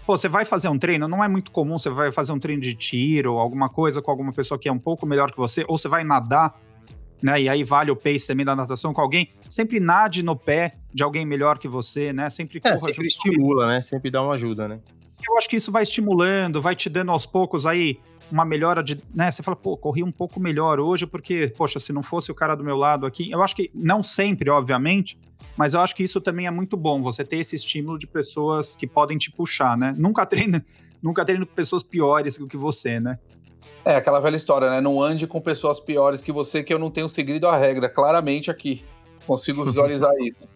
Pô, 0.08 0.16
você 0.16 0.30
vai 0.30 0.46
fazer 0.46 0.70
um 0.70 0.80
treino, 0.80 1.06
não 1.06 1.22
é 1.22 1.28
muito 1.28 1.52
comum 1.52 1.78
você 1.78 1.90
vai 1.90 2.14
fazer 2.14 2.32
um 2.32 2.40
treino 2.40 2.62
de 2.62 2.74
tiro 2.74 3.34
ou 3.34 3.40
alguma 3.40 3.68
coisa 3.68 4.02
com 4.02 4.10
alguma 4.10 4.32
pessoa 4.32 4.58
que 4.58 4.70
é 4.70 4.72
um 4.72 4.80
pouco 4.80 5.06
melhor 5.06 5.30
que 5.30 5.36
você, 5.36 5.66
ou 5.68 5.78
você 5.78 5.90
vai 5.90 6.06
nadar, 6.06 6.58
né? 7.22 7.42
E 7.42 7.50
aí 7.50 7.62
vale 7.66 7.92
o 7.92 7.96
pace 7.96 8.26
também 8.26 8.46
da 8.46 8.56
natação 8.56 8.94
com 8.94 9.02
alguém. 9.02 9.34
Sempre 9.50 9.82
nade 9.82 10.24
no 10.24 10.34
pé 10.34 10.78
de 10.94 11.04
alguém 11.04 11.26
melhor 11.26 11.60
que 11.60 11.68
você, 11.68 12.14
né? 12.14 12.30
Sempre 12.30 12.62
é, 12.64 12.78
sempre 12.78 13.06
estimula, 13.06 13.68
né? 13.68 13.82
Sempre 13.82 14.10
dá 14.10 14.24
uma 14.24 14.36
ajuda, 14.36 14.66
né? 14.66 14.80
Eu 15.30 15.38
acho 15.38 15.50
que 15.50 15.58
isso 15.58 15.74
vai 15.74 15.84
estimulando, 15.84 16.62
vai 16.62 16.74
te 16.74 16.90
dando 16.90 17.12
aos 17.12 17.26
poucos 17.26 17.66
aí 17.66 18.00
uma 18.32 18.46
melhora 18.46 18.82
de, 18.82 19.02
né? 19.14 19.30
Você 19.30 19.44
fala, 19.44 19.58
pô, 19.58 19.76
corri 19.76 20.04
um 20.04 20.12
pouco 20.12 20.40
melhor 20.40 20.80
hoje 20.80 21.06
porque, 21.06 21.54
poxa, 21.58 21.82
se 21.82 21.92
não 21.92 22.02
fosse 22.02 22.32
o 22.32 22.36
cara 22.36 22.56
do 22.56 22.64
meu 22.64 22.78
lado 22.78 23.06
aqui, 23.06 23.30
eu 23.30 23.44
acho 23.44 23.54
que 23.54 23.70
não 23.76 24.02
sempre, 24.02 24.50
obviamente, 24.50 25.20
mas 25.58 25.74
eu 25.74 25.82
acho 25.82 25.96
que 25.96 26.04
isso 26.04 26.22
também 26.22 26.46
é 26.46 26.52
muito 26.52 26.78
bom, 26.78 27.02
você 27.02 27.26
ter 27.26 27.38
esse 27.38 27.56
estímulo 27.56 27.98
de 27.98 28.06
pessoas 28.06 28.76
que 28.76 28.86
podem 28.86 29.18
te 29.18 29.32
puxar, 29.32 29.76
né? 29.76 29.94
Nunca 29.98 30.26
treina, 30.26 30.64
nunca 31.02 31.26
treina 31.26 31.46
com 31.46 31.54
pessoas 31.54 31.82
piores 31.82 32.38
do 32.38 32.48
que 32.48 32.56
você, 32.56 33.00
né? 33.00 33.18
É 33.84 33.96
aquela 33.96 34.20
velha 34.20 34.36
história, 34.36 34.70
né? 34.70 34.80
Não 34.80 35.02
ande 35.02 35.26
com 35.26 35.42
pessoas 35.42 35.80
piores 35.80 36.22
que 36.22 36.32
você, 36.32 36.64
que 36.64 36.74
eu 36.74 36.78
não 36.78 36.92
tenho 36.92 37.10
seguido 37.10 37.48
a 37.48 37.58
regra, 37.58 37.90
claramente 37.90 38.52
aqui. 38.52 38.86
Consigo 39.26 39.66
visualizar 39.66 40.12
isso. 40.22 40.48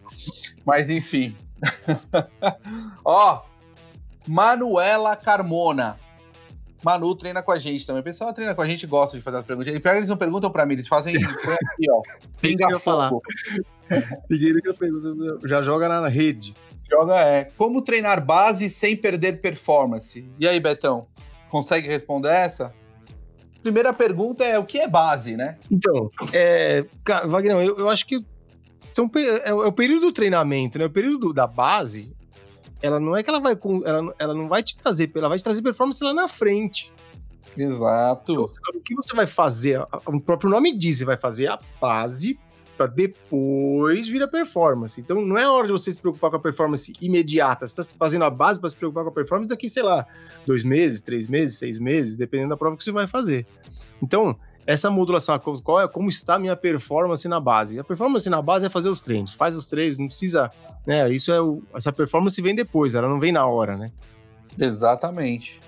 Mas 0.64 0.88
enfim. 0.88 1.36
Ó, 3.04 3.42
Manuela 4.26 5.16
Carmona. 5.16 5.98
Manu 6.82 7.14
treina 7.14 7.42
com 7.42 7.52
a 7.52 7.58
gente 7.58 7.86
também. 7.86 8.00
O 8.00 8.04
pessoal 8.04 8.32
treina 8.34 8.54
com 8.54 8.62
a 8.62 8.68
gente 8.68 8.86
gosta 8.86 9.16
de 9.16 9.22
fazer 9.22 9.38
as 9.38 9.44
perguntas. 9.44 9.72
E 9.72 9.78
pior, 9.78 9.96
eles 9.96 10.08
não 10.08 10.16
perguntam 10.16 10.50
pra 10.50 10.66
mim, 10.66 10.74
eles 10.74 10.88
fazem 10.88 11.16
aqui, 11.16 11.90
ó. 11.90 12.02
Pinga 12.40 12.78
fogo. 12.78 13.22
Ninguém 14.30 14.52
nunca 14.54 14.74
pergunta, 14.74 15.38
já 15.48 15.62
joga 15.62 15.88
na 15.88 16.08
rede. 16.08 16.54
Joga 16.90 17.20
é. 17.20 17.44
Como 17.56 17.82
treinar 17.82 18.24
base 18.24 18.68
sem 18.68 18.96
perder 18.96 19.40
performance? 19.40 20.28
E 20.38 20.46
aí, 20.46 20.60
Betão? 20.60 21.06
Consegue 21.50 21.88
responder 21.88 22.28
essa? 22.30 22.72
Primeira 23.62 23.92
pergunta 23.92 24.44
é 24.44 24.58
o 24.58 24.64
que 24.64 24.78
é 24.78 24.88
base, 24.88 25.36
né? 25.36 25.56
Então, 25.70 26.10
é, 26.32 26.84
Wagner, 27.26 27.56
eu, 27.64 27.78
eu 27.78 27.88
acho 27.88 28.04
que 28.06 28.24
são, 28.88 29.10
é, 29.16 29.50
é 29.50 29.54
o 29.54 29.72
período 29.72 30.06
do 30.06 30.12
treinamento, 30.12 30.78
né? 30.78 30.84
O 30.86 30.90
período 30.90 31.18
do- 31.18 31.32
da 31.32 31.46
base, 31.46 32.12
ela 32.82 32.98
não 32.98 33.16
é 33.16 33.22
que 33.22 33.30
ela 33.30 33.40
vai 33.40 33.54
com, 33.54 33.86
ela, 33.86 34.14
ela 34.18 34.34
não 34.34 34.48
vai 34.48 34.62
te 34.62 34.76
trazer, 34.76 35.10
ela 35.14 35.28
vai 35.28 35.38
te 35.38 35.44
trazer 35.44 35.62
performance 35.62 36.02
lá 36.02 36.12
na 36.12 36.26
frente. 36.26 36.92
Exato. 37.56 38.32
Então, 38.32 38.46
o 38.74 38.80
que 38.80 38.94
você 38.94 39.14
vai 39.14 39.26
fazer? 39.26 39.80
O 40.06 40.20
próprio 40.20 40.50
nome 40.50 40.76
diz, 40.76 40.98
você 40.98 41.04
vai 41.04 41.16
fazer 41.16 41.46
a 41.48 41.58
base 41.80 42.38
para 42.76 42.86
depois 42.86 44.08
vir 44.08 44.22
a 44.22 44.28
performance. 44.28 45.00
Então 45.00 45.20
não 45.20 45.38
é 45.38 45.48
hora 45.48 45.66
de 45.66 45.72
você 45.72 45.92
se 45.92 45.98
preocupar 45.98 46.30
com 46.30 46.36
a 46.36 46.40
performance 46.40 46.92
imediata. 47.00 47.66
Você 47.66 47.80
está 47.80 47.94
fazendo 47.98 48.24
a 48.24 48.30
base 48.30 48.58
para 48.58 48.68
se 48.68 48.76
preocupar 48.76 49.04
com 49.04 49.10
a 49.10 49.12
performance 49.12 49.48
daqui, 49.48 49.68
sei 49.68 49.82
lá, 49.82 50.06
dois 50.46 50.64
meses, 50.64 51.02
três 51.02 51.26
meses, 51.26 51.58
seis 51.58 51.78
meses, 51.78 52.16
dependendo 52.16 52.50
da 52.50 52.56
prova 52.56 52.76
que 52.76 52.84
você 52.84 52.92
vai 52.92 53.06
fazer. 53.06 53.46
Então, 54.02 54.36
essa 54.66 54.90
modulação, 54.90 55.38
qual 55.38 55.80
é, 55.80 55.88
como 55.88 56.08
está 56.08 56.34
a 56.36 56.38
minha 56.38 56.56
performance 56.56 57.26
na 57.28 57.40
base? 57.40 57.78
A 57.78 57.84
performance 57.84 58.28
na 58.30 58.40
base 58.40 58.66
é 58.66 58.68
fazer 58.68 58.88
os 58.88 59.02
treinos. 59.02 59.34
Faz 59.34 59.56
os 59.56 59.68
treinos, 59.68 59.98
não 59.98 60.06
precisa. 60.06 60.50
Né, 60.86 61.08
isso 61.12 61.32
é 61.32 61.40
o, 61.40 61.62
essa 61.74 61.92
performance 61.92 62.40
vem 62.40 62.54
depois, 62.54 62.94
ela 62.94 63.08
não 63.08 63.20
vem 63.20 63.32
na 63.32 63.46
hora, 63.46 63.76
né? 63.76 63.92
Exatamente. 64.58 65.60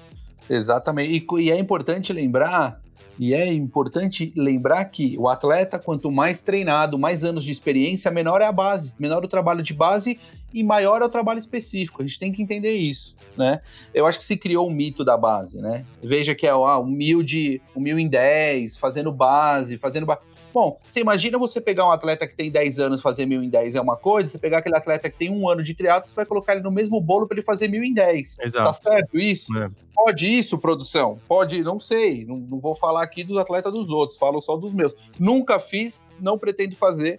Exatamente. 0.49 1.27
E, 1.31 1.43
e 1.43 1.51
é 1.51 1.59
importante 1.59 2.13
lembrar, 2.13 2.81
e 3.19 3.35
é 3.35 3.53
importante 3.53 4.33
lembrar 4.37 4.85
que 4.87 5.17
o 5.19 5.29
atleta, 5.29 5.79
quanto 5.79 6.11
mais 6.11 6.43
treinado, 6.43 6.99
mais 6.99 7.25
anos 7.25 7.45
de 7.45 7.53
experiência, 7.53 8.11
menor 8.11 8.41
é 8.41 8.47
a 8.47 8.53
base, 8.53 8.93
menor 8.99 9.25
o 9.25 9.29
trabalho 9.29 9.63
de 9.63 9.73
base 9.73 10.19
e 10.53 10.63
maior 10.63 11.03
é 11.03 11.05
o 11.05 11.09
trabalho 11.09 11.39
específico. 11.39 12.03
A 12.03 12.07
gente 12.07 12.19
tem 12.19 12.33
que 12.33 12.43
entender 12.43 12.75
isso, 12.75 13.17
né? 13.37 13.61
Eu 13.93 14.07
acho 14.07 14.19
que 14.19 14.25
se 14.25 14.37
criou 14.37 14.69
um 14.69 14.73
mito 14.73 15.05
da 15.05 15.17
base, 15.17 15.61
né? 15.61 15.85
Veja 16.03 16.35
que 16.35 16.47
é 16.47 16.51
ah, 16.51 16.79
um 16.79 16.87
mil 16.87 17.23
de 17.23 17.61
um 17.75 17.81
mil 17.81 17.99
em 17.99 18.09
10, 18.09 18.77
fazendo 18.77 19.13
base, 19.13 19.79
fazendo 19.79 20.07
ba... 20.07 20.19
Bom, 20.55 20.79
você 20.87 21.01
imagina 21.01 21.37
você 21.37 21.61
pegar 21.61 21.85
um 21.85 21.91
atleta 21.91 22.29
que 22.29 22.37
tem 22.37 22.49
10 22.49 22.79
anos 22.79 23.03
fazer 23.03 23.27
mil 23.27 23.43
em 23.43 23.51
10 23.51 23.75
é 23.75 23.81
uma 23.81 23.97
coisa, 23.97 24.29
você 24.29 24.39
pegar 24.39 24.59
aquele 24.59 24.77
atleta 24.77 25.11
que 25.11 25.19
tem 25.19 25.29
um 25.29 25.49
ano 25.49 25.65
de 25.65 25.75
triatlo, 25.75 26.09
você 26.09 26.15
vai 26.15 26.25
colocar 26.25 26.53
ele 26.53 26.63
no 26.63 26.71
mesmo 26.71 27.01
bolo 27.01 27.27
para 27.27 27.35
ele 27.35 27.45
fazer 27.45 27.67
mil 27.67 27.83
em 27.83 27.93
10. 27.93 28.37
Tá 28.37 28.45
Exato. 28.45 28.79
certo 28.85 29.19
isso? 29.19 29.53
É. 29.59 29.69
Pode 29.93 30.27
isso, 30.27 30.57
produção? 30.57 31.19
Pode, 31.27 31.61
não 31.65 31.81
sei. 31.81 32.25
Não, 32.25 32.37
não 32.37 32.61
vou 32.61 32.73
falar 32.73 33.03
aqui 33.03 33.25
dos 33.25 33.37
atletas 33.37 33.73
dos 33.73 33.91
outros, 33.91 34.17
falo 34.17 34.41
só 34.41 34.57
dos 34.57 34.73
meus. 34.73 34.95
Nunca 35.19 35.59
fiz, 35.59 36.05
não 36.21 36.39
pretendo 36.39 36.77
fazer, 36.77 37.19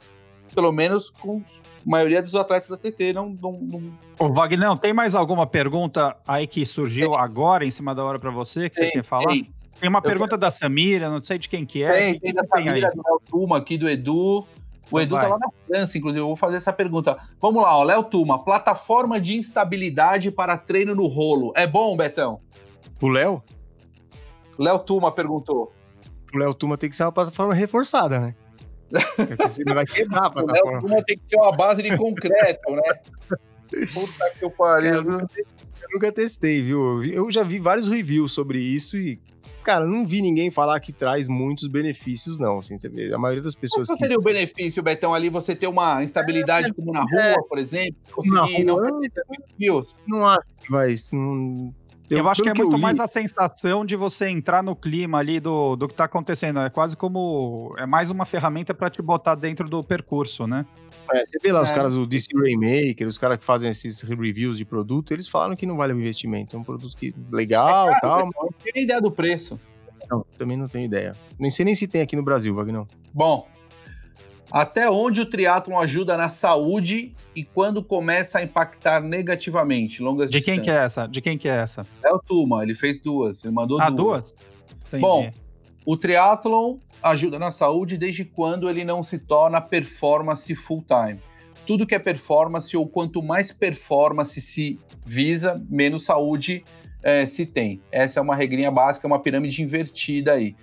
pelo 0.54 0.72
menos 0.72 1.10
com 1.10 1.42
a 1.42 1.90
maioria 1.90 2.22
dos 2.22 2.36
atletas 2.36 2.70
da 2.70 2.78
TT. 2.78 3.12
Não, 3.12 3.30
não, 3.42 3.52
não- 3.52 4.00
Ô, 4.18 4.32
Wagner, 4.32 4.78
tem 4.80 4.94
mais 4.94 5.14
alguma 5.14 5.46
pergunta 5.46 6.16
aí 6.26 6.48
que 6.48 6.66
surgiu 6.66 7.16
agora 7.16 7.66
em 7.66 7.72
cima 7.72 7.94
da 7.94 8.02
hora 8.04 8.18
pra 8.18 8.32
você 8.32 8.70
que 8.70 8.76
você 8.78 8.84
Tem, 8.84 8.92
quer 8.92 9.04
falar? 9.04 9.28
Tem, 9.28 9.54
tem, 9.80 9.90
uma 9.90 10.02
pergunta 10.02 10.38
da 10.38 10.50
Samira, 10.52 11.10
não 11.10 11.24
sei 11.24 11.38
de 11.38 11.48
quem 11.50 11.66
que 11.66 11.84
é. 11.84 11.92
tem, 11.92 12.20
tem 12.20 12.34
da 12.34 12.44
tem 12.44 12.58
aí? 12.60 12.66
família 12.66 12.92
do 12.92 13.02
Léo 13.06 13.22
Tuma 13.30 13.58
aqui, 13.58 13.78
do 13.78 13.90
Edu. 13.90 14.46
O 14.92 15.00
Então 15.00 15.02
Edu 15.02 15.16
vai. 15.16 15.24
tá 15.26 15.30
lá 15.34 15.40
na 15.40 15.50
França, 15.68 15.98
inclusive. 15.98 16.22
Eu 16.22 16.28
vou 16.28 16.36
fazer 16.36 16.58
essa 16.58 16.72
pergunta. 16.72 17.18
Vamos 17.42 17.62
lá, 17.64 17.76
ó. 17.78 17.84
Léo 17.84 18.04
Tuma, 18.04 18.44
plataforma 18.44 19.20
de 19.20 19.36
instabilidade 19.36 20.30
para 20.32 20.58
treino 20.58 20.94
no 20.94 21.08
rolo. 21.08 21.52
É 21.56 21.66
bom, 21.66 21.96
Betão? 21.98 22.40
O 23.02 23.08
Léo? 23.08 23.44
Léo 24.60 24.80
Tuma 24.80 25.12
perguntou. 25.12 25.74
O 26.34 26.38
Léo 26.38 26.54
Tuma 26.54 26.78
tem 26.78 26.90
que 26.90 26.96
ser 26.96 27.04
uma 27.04 27.12
plataforma 27.12 27.54
reforçada, 27.54 28.20
né? 28.20 28.36
Porque 29.16 29.50
senão 29.50 29.74
vai 29.76 29.86
quebrar 29.86 30.26
a 30.26 30.30
O 30.30 30.36
Léo 30.36 30.46
plataforma. 30.46 30.82
Tuma 30.82 31.04
tem 31.04 31.18
que 31.18 31.28
ser 31.28 31.38
uma 31.38 31.52
base 31.56 31.82
de 31.84 31.98
concreto, 31.98 32.72
né? 32.76 32.82
Puta 33.94 34.30
que 34.38 34.46
eu 34.46 34.52
pariu. 34.52 34.94
Eu 34.94 35.02
viu? 35.04 35.12
nunca, 35.14 35.28
te- 35.28 35.40
eu 35.82 35.90
nunca 35.94 36.12
testei, 36.12 36.62
viu? 36.62 36.80
Eu 36.80 37.00
vi- 37.00 37.14
Eu 37.16 37.32
já 37.32 37.44
vi 37.44 37.58
vários 37.60 37.88
reviews 37.88 38.32
sobre 38.32 38.60
isso 38.60 38.96
e, 38.98 39.20
cara, 39.66 39.86
não 39.86 40.06
vi 40.06 40.22
ninguém 40.22 40.50
falar 40.52 40.80
que 40.80 40.94
traz 40.94 41.28
muitos 41.28 41.68
benefícios, 41.68 42.40
não. 42.40 42.60
Assim, 42.60 42.78
você 42.78 42.88
vê, 42.88 43.14
a 43.14 43.18
maioria 43.18 43.44
das 43.44 43.56
pessoas 43.56 43.88
Qual 43.88 43.98
que. 43.98 44.04
seria 44.06 44.18
o 44.18 44.22
benefício, 44.22 44.82
Betão, 44.84 45.14
ali 45.14 45.28
você 45.30 45.56
ter 45.56 45.68
uma 45.68 46.02
instabilidade 46.04 46.72
como 46.74 46.94
na 46.94 47.02
rua, 47.02 47.20
É. 47.22 47.36
por 47.50 47.58
exemplo? 47.58 47.96
Conseguir 48.14 48.64
não 48.64 48.78
tantos 48.78 49.10
quilos? 49.58 49.96
Não 50.08 50.26
acho 50.26 50.46
que 50.64 50.72
vai. 50.72 50.96
Não... 51.12 51.74
Eu, 52.08 52.30
acho 52.30 52.44
que 52.44 52.50
é 52.50 52.54
muito 52.54 52.76
li- 52.76 52.82
mais 52.82 53.00
a 53.00 53.08
sensação 53.08 53.84
de 53.84 53.96
você 53.96 54.30
entrar 54.30 54.62
no 54.62 54.76
clima 54.76 55.18
ali 55.18 55.40
do, 55.40 55.76
do 55.76 55.88
que 55.88 55.96
tá 55.96 56.04
acontecendo. 56.04 56.60
É 56.60 56.70
quase 56.70 56.96
como. 56.96 57.74
É 57.80 57.88
mais 57.88 58.12
uma 58.12 58.26
ferramenta 58.28 58.76
pra 58.76 58.92
te 58.92 59.02
botar 59.02 59.34
dentro 59.34 59.68
do 59.68 59.84
percurso, 59.84 60.46
né? 60.46 60.68
É, 61.14 61.26
você 61.26 61.38
vê 61.44 61.52
lá 61.52 61.62
os 61.62 61.72
É. 61.72 61.76
caras 61.76 61.94
do 61.94 62.06
DC 62.06 62.28
Rainmaker, 62.36 63.08
os 63.08 63.18
caras 63.18 63.38
que 63.38 63.46
fazem 63.46 63.70
esses 63.70 64.02
reviews 64.02 64.58
de 64.58 64.66
produto, 64.66 65.14
eles 65.14 65.28
falam 65.28 65.56
que 65.56 65.66
não 65.66 65.78
vale 65.78 65.94
o 65.94 66.00
investimento. 66.00 66.56
É 66.56 66.60
um 66.60 66.64
produto 66.64 66.96
que 66.98 67.14
legal 67.32 67.92
e 67.92 68.00
tal, 68.00 68.20
Eu 68.22 68.26
não 68.26 68.50
tenho 68.64 68.84
ideia 68.84 69.02
do 69.02 69.12
preço. 69.12 69.60
não, 70.10 70.26
também 70.38 70.58
não 70.58 70.68
tenho 70.68 70.86
ideia. 70.86 71.16
Nem 71.40 71.50
sei 71.52 71.66
nem 71.66 71.76
se 71.76 71.88
tem 71.88 72.02
aqui 72.02 72.16
no 72.16 72.24
Brasil, 72.24 72.54
Wagner. 72.56 72.86
Bom, 73.14 73.48
até 74.52 74.90
onde 74.90 75.22
o 75.22 75.26
triatlon 75.26 75.80
ajuda 75.80 76.16
na 76.18 76.30
saúde 76.30 77.14
e 77.36 77.44
quando 77.44 77.84
começa 77.84 78.40
a 78.40 78.44
impactar 78.44 79.02
negativamente? 79.02 80.02
Longas 80.02 80.32
De 80.32 80.42
quem 80.42 80.62
que 80.62 80.70
é 80.70 80.76
essa? 80.76 81.08
De 81.08 81.22
quem 81.22 81.38
que 81.38 81.48
é 81.48 81.56
essa? 81.58 81.86
é? 82.04 82.10
o 82.14 82.20
Tuma, 82.20 82.64
ele 82.64 82.74
fez 82.76 83.00
duas, 83.02 83.44
ele 83.44 83.54
mandou 83.54 83.80
Ah, 83.82 83.90
duas. 83.90 84.32
duas? 84.32 84.36
Entendi. 84.88 85.02
Bom, 85.02 85.32
O 85.86 85.96
triatlon 85.98 86.78
ajuda 87.06 87.38
na 87.38 87.52
saúde 87.52 87.98
desde 87.98 88.26
quando 88.26 88.68
ele 88.68 88.84
não 88.84 89.04
se 89.04 89.20
torna 89.20 89.62
performance 89.62 90.54
full 90.56 90.84
time. 90.84 91.20
Tudo 91.66 91.86
que 91.86 91.94
é 91.94 92.00
performance, 92.00 92.76
ou 92.76 92.88
quanto 92.88 93.22
mais 93.22 93.52
performance 93.52 94.42
se 94.42 94.80
visa, 95.06 95.64
menos 95.70 96.06
saúde 96.06 96.66
eh, 97.04 97.26
se 97.26 97.46
tem. 97.46 97.82
Essa 97.92 98.20
é 98.20 98.24
uma 98.24 98.36
regrinha 98.36 98.72
básica, 98.72 99.06
uma 99.06 99.20
pirâmide 99.20 99.62
invertida 99.62 100.34
aí. 100.34 100.56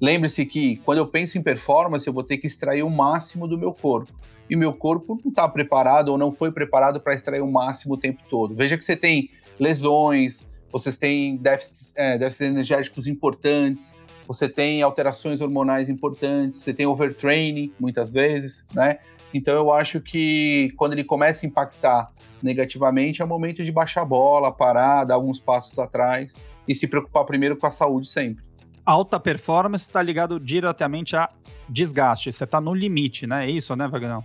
Lembre-se 0.00 0.46
que 0.46 0.76
quando 0.78 0.98
eu 0.98 1.06
penso 1.06 1.36
em 1.36 1.42
performance, 1.42 2.06
eu 2.06 2.12
vou 2.12 2.24
ter 2.24 2.38
que 2.38 2.46
extrair 2.46 2.82
o 2.82 2.90
máximo 2.90 3.46
do 3.46 3.58
meu 3.58 3.72
corpo. 3.72 4.12
E 4.48 4.56
meu 4.56 4.72
corpo 4.72 5.20
não 5.22 5.30
está 5.30 5.46
preparado 5.48 6.08
ou 6.08 6.18
não 6.18 6.32
foi 6.32 6.50
preparado 6.50 7.00
para 7.00 7.14
extrair 7.14 7.42
o 7.42 7.50
máximo 7.50 7.94
o 7.94 7.98
tempo 7.98 8.22
todo. 8.28 8.54
Veja 8.54 8.76
que 8.76 8.84
você 8.84 8.96
tem 8.96 9.30
lesões, 9.58 10.46
vocês 10.72 10.96
têm 10.96 11.36
déficits, 11.36 11.92
eh, 11.96 12.18
déficits 12.18 12.50
energéticos 12.50 13.06
importantes, 13.06 13.94
você 14.30 14.48
tem 14.48 14.80
alterações 14.80 15.40
hormonais 15.40 15.88
importantes, 15.88 16.60
você 16.60 16.72
tem 16.72 16.86
overtraining 16.86 17.72
muitas 17.80 18.12
vezes, 18.12 18.64
né? 18.72 19.00
Então 19.34 19.52
eu 19.54 19.72
acho 19.72 20.00
que 20.00 20.72
quando 20.76 20.92
ele 20.92 21.02
começa 21.02 21.44
a 21.44 21.48
impactar 21.48 22.12
negativamente, 22.40 23.20
é 23.20 23.24
o 23.24 23.28
momento 23.28 23.64
de 23.64 23.72
baixar 23.72 24.02
a 24.02 24.04
bola, 24.04 24.52
parar, 24.52 25.02
dar 25.02 25.16
alguns 25.16 25.40
passos 25.40 25.76
atrás 25.80 26.36
e 26.68 26.76
se 26.76 26.86
preocupar 26.86 27.24
primeiro 27.24 27.56
com 27.56 27.66
a 27.66 27.72
saúde 27.72 28.08
sempre. 28.08 28.44
Alta 28.86 29.18
performance 29.18 29.82
está 29.82 30.00
ligado 30.00 30.38
diretamente 30.38 31.16
a 31.16 31.28
desgaste. 31.68 32.30
Você 32.30 32.46
tá 32.46 32.60
no 32.60 32.72
limite, 32.72 33.26
né? 33.26 33.46
É 33.46 33.50
isso, 33.50 33.74
né, 33.74 33.88
Vagnão? 33.88 34.22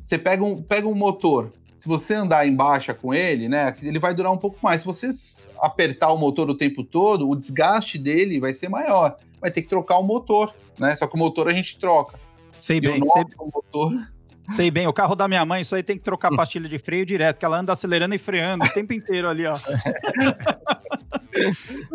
Você 0.00 0.16
pega 0.16 0.44
um, 0.44 0.62
pega 0.62 0.86
um 0.86 0.94
motor, 0.94 1.52
se 1.76 1.88
você 1.88 2.14
andar 2.14 2.46
em 2.46 2.54
baixa 2.54 2.94
com 2.94 3.12
ele, 3.12 3.48
né, 3.48 3.74
ele 3.82 3.98
vai 3.98 4.14
durar 4.14 4.30
um 4.30 4.38
pouco 4.38 4.56
mais. 4.62 4.82
Se 4.82 4.86
você 4.86 5.12
apertar 5.60 6.12
o 6.12 6.16
motor 6.16 6.48
o 6.48 6.54
tempo 6.54 6.84
todo, 6.84 7.28
o 7.28 7.34
desgaste 7.34 7.98
dele 7.98 8.38
vai 8.38 8.54
ser 8.54 8.68
maior. 8.68 9.16
Vai 9.40 9.50
ter 9.50 9.62
que 9.62 9.68
trocar 9.68 9.98
o 9.98 10.02
motor, 10.02 10.54
né? 10.78 10.94
Só 10.96 11.06
que 11.06 11.14
o 11.14 11.18
motor 11.18 11.48
a 11.48 11.52
gente 11.52 11.78
troca. 11.78 12.18
Sei 12.56 12.78
E 12.78 12.80
bem, 12.80 13.02
o 13.02 13.06
sei, 13.06 13.24
motor 13.38 13.92
sei 14.50 14.70
bem. 14.70 14.86
O 14.86 14.92
carro 14.92 15.14
da 15.14 15.28
minha 15.28 15.44
mãe, 15.44 15.60
isso 15.60 15.74
aí 15.74 15.82
tem 15.82 15.96
que 15.96 16.02
trocar 16.04 16.32
a 16.32 16.36
pastilha 16.36 16.68
de 16.68 16.78
freio 16.78 17.06
direto, 17.06 17.36
porque 17.36 17.46
ela 17.46 17.58
anda 17.60 17.72
acelerando 17.72 18.14
e 18.14 18.18
freando 18.18 18.64
o 18.64 18.68
tempo 18.70 18.92
inteiro 18.92 19.28
ali, 19.28 19.46
ó. 19.46 19.54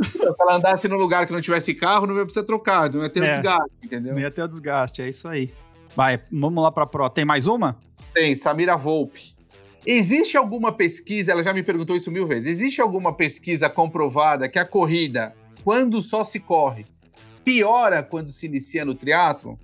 Se 0.04 0.20
ela 0.39 0.56
andasse 0.56 0.88
num 0.88 0.96
lugar 0.96 1.26
que 1.28 1.34
não 1.34 1.41
tivesse 1.41 1.74
carro, 1.74 2.08
não 2.08 2.16
ia 2.16 2.24
precisar 2.24 2.46
trocar, 2.46 2.89
não 2.91 3.02
ia 3.04 3.10
ter 3.10 3.22
o 3.22 3.24
É. 3.26 3.34
desgaste, 3.34 3.72
entendeu? 3.84 4.14
Não 4.14 4.22
ia 4.22 4.32
ter 4.32 4.44
o 4.44 4.48
desgaste, 4.48 5.02
é 5.02 5.10
isso 5.10 5.28
aí. 5.28 5.54
Vai, 5.96 6.22
vamos 6.32 6.64
lá 6.64 6.72
pra 6.72 6.86
pró. 6.86 7.10
Tem 7.10 7.26
mais 7.26 7.46
uma? 7.48 7.78
Tem, 8.14 8.36
Samira 8.36 8.78
Volpe. 8.78 9.34
Existe 9.86 10.38
alguma 10.38 10.72
pesquisa, 10.72 11.32
ela 11.34 11.44
já 11.44 11.54
me 11.54 11.62
perguntou 11.62 11.96
isso 11.96 12.10
mil 12.10 12.26
vezes, 12.26 12.50
existe 12.50 12.80
alguma 12.80 13.14
pesquisa 13.14 13.70
comprovada 13.70 14.48
que 14.48 14.58
a 14.58 14.66
corrida, 14.66 15.36
quando 15.64 16.02
só 16.02 16.24
se 16.24 16.39
corre, 16.39 16.86
piora 17.44 18.02
quando 18.04 18.28
se 18.30 18.46
inicia 18.46 18.84
no 18.86 18.96
triatlo? 18.96 19.60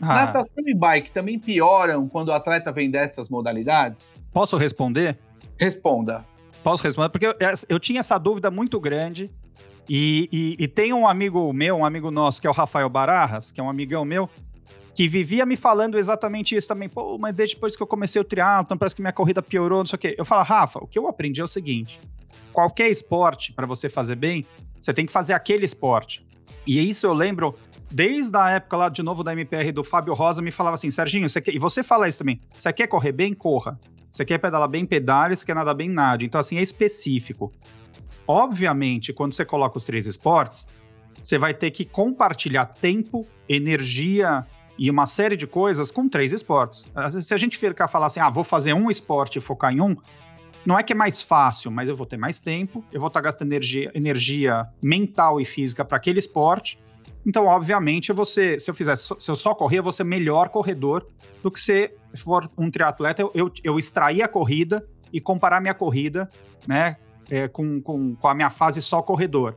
Ah, 0.00 0.14
Natação 0.26 0.62
e 0.66 0.74
bike 0.74 1.10
também 1.10 1.38
pioram 1.38 2.06
quando 2.08 2.28
o 2.28 2.32
atleta 2.32 2.70
vem 2.70 2.90
dessas 2.90 3.28
modalidades? 3.28 4.26
posso 4.32 4.56
responder? 4.56 5.18
Responda. 5.58 6.24
Posso 6.62 6.82
responder? 6.82 7.08
Porque 7.08 7.26
eu, 7.26 7.34
eu 7.68 7.80
tinha 7.80 8.00
essa 8.00 8.18
dúvida 8.18 8.50
muito 8.50 8.78
grande. 8.78 9.30
E, 9.88 10.28
e- 10.58 10.64
e 10.64 10.68
tem 10.68 10.92
um 10.92 11.06
amigo 11.06 11.52
meu, 11.52 11.76
um 11.76 11.84
amigo 11.84 12.10
nosso, 12.10 12.40
que 12.40 12.46
é 12.46 12.50
o 12.50 12.52
Rafael 12.52 12.88
Bararras, 12.90 13.52
que 13.52 13.60
é 13.60 13.62
um 13.62 13.70
amigão 13.70 14.04
meu, 14.04 14.28
que 14.92 15.06
vivia 15.06 15.46
me 15.46 15.56
falando 15.56 15.96
exatamente 15.96 16.56
isso 16.56 16.66
também. 16.66 16.88
Pô, 16.88 17.16
mas 17.18 17.32
desde 17.32 17.54
depois 17.54 17.76
que 17.76 17.82
eu 17.82 17.86
comecei 17.86 18.20
o 18.20 18.24
triatlon, 18.24 18.76
parece 18.76 18.96
que 18.96 19.00
minha 19.00 19.12
corrida 19.12 19.40
piorou, 19.40 19.78
não 19.78 19.86
sei 19.86 19.96
o 19.96 19.98
quê. 20.00 20.14
Eu 20.18 20.24
falo, 20.24 20.42
Rafa, 20.42 20.80
o 20.80 20.86
que 20.88 20.98
eu 20.98 21.06
aprendi 21.06 21.40
é 21.40 21.44
o 21.44 21.48
seguinte: 21.48 22.00
qualquer 22.52 22.88
esporte, 22.90 23.52
para 23.52 23.64
você 23.64 23.88
fazer 23.88 24.16
bem, 24.16 24.44
você 24.80 24.92
tem 24.92 25.06
que 25.06 25.12
fazer 25.12 25.34
aquele 25.34 25.64
esporte. 25.64 26.25
E 26.66 26.90
isso 26.90 27.06
eu 27.06 27.12
lembro 27.12 27.54
desde 27.90 28.36
a 28.36 28.50
época 28.50 28.76
lá, 28.76 28.88
de 28.88 29.02
novo, 29.02 29.22
da 29.22 29.32
MPR 29.32 29.72
do 29.72 29.84
Fábio 29.84 30.14
Rosa, 30.14 30.42
me 30.42 30.50
falava 30.50 30.74
assim, 30.74 30.90
Serginho, 30.90 31.28
você 31.28 31.40
quer... 31.40 31.54
e 31.54 31.58
você 31.58 31.82
fala 31.82 32.08
isso 32.08 32.18
também, 32.18 32.40
você 32.56 32.72
quer 32.72 32.86
correr 32.86 33.12
bem? 33.12 33.32
Corra. 33.32 33.78
Você 34.16 34.24
quer 34.24 34.38
pedalar 34.38 34.68
bem? 34.68 34.86
Pedale. 34.86 35.36
Você 35.36 35.44
quer 35.44 35.54
nadar 35.54 35.74
bem? 35.74 35.90
Nade. 35.90 36.24
Então, 36.24 36.38
assim, 36.38 36.56
é 36.56 36.62
específico. 36.62 37.52
Obviamente, 38.26 39.12
quando 39.12 39.34
você 39.34 39.44
coloca 39.44 39.76
os 39.76 39.84
três 39.84 40.06
esportes, 40.06 40.66
você 41.22 41.36
vai 41.36 41.52
ter 41.52 41.70
que 41.70 41.84
compartilhar 41.84 42.64
tempo, 42.66 43.26
energia 43.46 44.46
e 44.78 44.90
uma 44.90 45.06
série 45.06 45.36
de 45.36 45.46
coisas 45.46 45.90
com 45.90 46.08
três 46.08 46.32
esportes. 46.32 46.86
Se 47.20 47.34
a 47.34 47.36
gente 47.36 47.58
ficar 47.58 47.88
falar 47.88 48.06
assim, 48.06 48.20
ah, 48.20 48.30
vou 48.30 48.44
fazer 48.44 48.72
um 48.72 48.90
esporte 48.90 49.38
e 49.38 49.40
focar 49.40 49.72
em 49.72 49.80
um, 49.80 49.94
não 50.66 50.76
é 50.76 50.82
que 50.82 50.92
é 50.92 50.96
mais 50.96 51.22
fácil, 51.22 51.70
mas 51.70 51.88
eu 51.88 51.96
vou 51.96 52.06
ter 52.06 52.16
mais 52.16 52.40
tempo, 52.40 52.84
eu 52.92 52.98
vou 53.00 53.06
estar 53.06 53.20
gastando 53.20 53.52
energia, 53.52 53.90
energia 53.94 54.66
mental 54.82 55.40
e 55.40 55.44
física 55.44 55.84
para 55.84 55.96
aquele 55.96 56.18
esporte. 56.18 56.78
Então, 57.24 57.46
obviamente, 57.46 58.12
você, 58.12 58.58
se 58.58 58.68
eu 58.68 58.74
fizesse, 58.74 59.14
se 59.18 59.30
eu 59.30 59.36
só 59.36 59.54
correr, 59.54 59.78
eu 59.78 59.82
vou 59.84 59.92
ser 59.92 60.04
melhor 60.04 60.48
corredor 60.48 61.06
do 61.42 61.50
que 61.50 61.60
se 61.60 61.92
for 62.16 62.50
um 62.58 62.68
triatleta, 62.70 63.22
eu, 63.22 63.30
eu, 63.34 63.52
eu 63.62 63.78
extrair 63.78 64.22
a 64.22 64.28
corrida 64.28 64.84
e 65.12 65.20
comparar 65.20 65.60
minha 65.60 65.74
corrida, 65.74 66.28
né, 66.66 66.96
é, 67.30 67.46
com, 67.46 67.80
com, 67.80 68.16
com 68.16 68.28
a 68.28 68.34
minha 68.34 68.50
fase 68.50 68.82
só 68.82 69.00
corredor. 69.02 69.56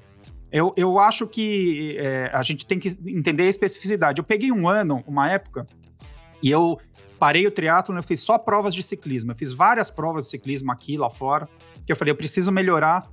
Eu, 0.51 0.73
eu 0.77 0.99
acho 0.99 1.27
que 1.27 1.95
é, 1.99 2.29
a 2.33 2.43
gente 2.43 2.65
tem 2.65 2.79
que 2.79 2.87
entender 3.07 3.43
a 3.43 3.47
especificidade. 3.47 4.19
Eu 4.19 4.23
peguei 4.23 4.51
um 4.51 4.67
ano, 4.67 5.03
uma 5.07 5.29
época, 5.29 5.67
e 6.41 6.49
eu 6.49 6.79
parei 7.19 7.45
o 7.45 7.51
triatlo, 7.51 7.95
eu 7.95 8.03
fiz 8.03 8.21
só 8.21 8.37
provas 8.37 8.73
de 8.73 8.81
ciclismo. 8.81 9.31
Eu 9.31 9.35
fiz 9.35 9.51
várias 9.51 9.91
provas 9.91 10.25
de 10.25 10.31
ciclismo 10.31 10.71
aqui, 10.71 10.97
lá 10.97 11.09
fora, 11.09 11.47
que 11.85 11.91
eu 11.91 11.95
falei, 11.95 12.11
eu 12.11 12.17
preciso 12.17 12.51
melhorar 12.51 13.07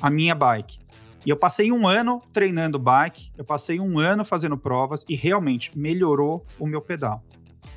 a 0.00 0.08
minha 0.08 0.34
bike. 0.34 0.78
E 1.26 1.28
eu 1.28 1.36
passei 1.36 1.70
um 1.70 1.86
ano 1.86 2.22
treinando 2.32 2.78
bike, 2.78 3.30
eu 3.36 3.44
passei 3.44 3.78
um 3.78 3.98
ano 3.98 4.24
fazendo 4.24 4.56
provas 4.56 5.04
e 5.08 5.14
realmente 5.14 5.76
melhorou 5.76 6.46
o 6.58 6.66
meu 6.66 6.80
pedal. 6.80 7.22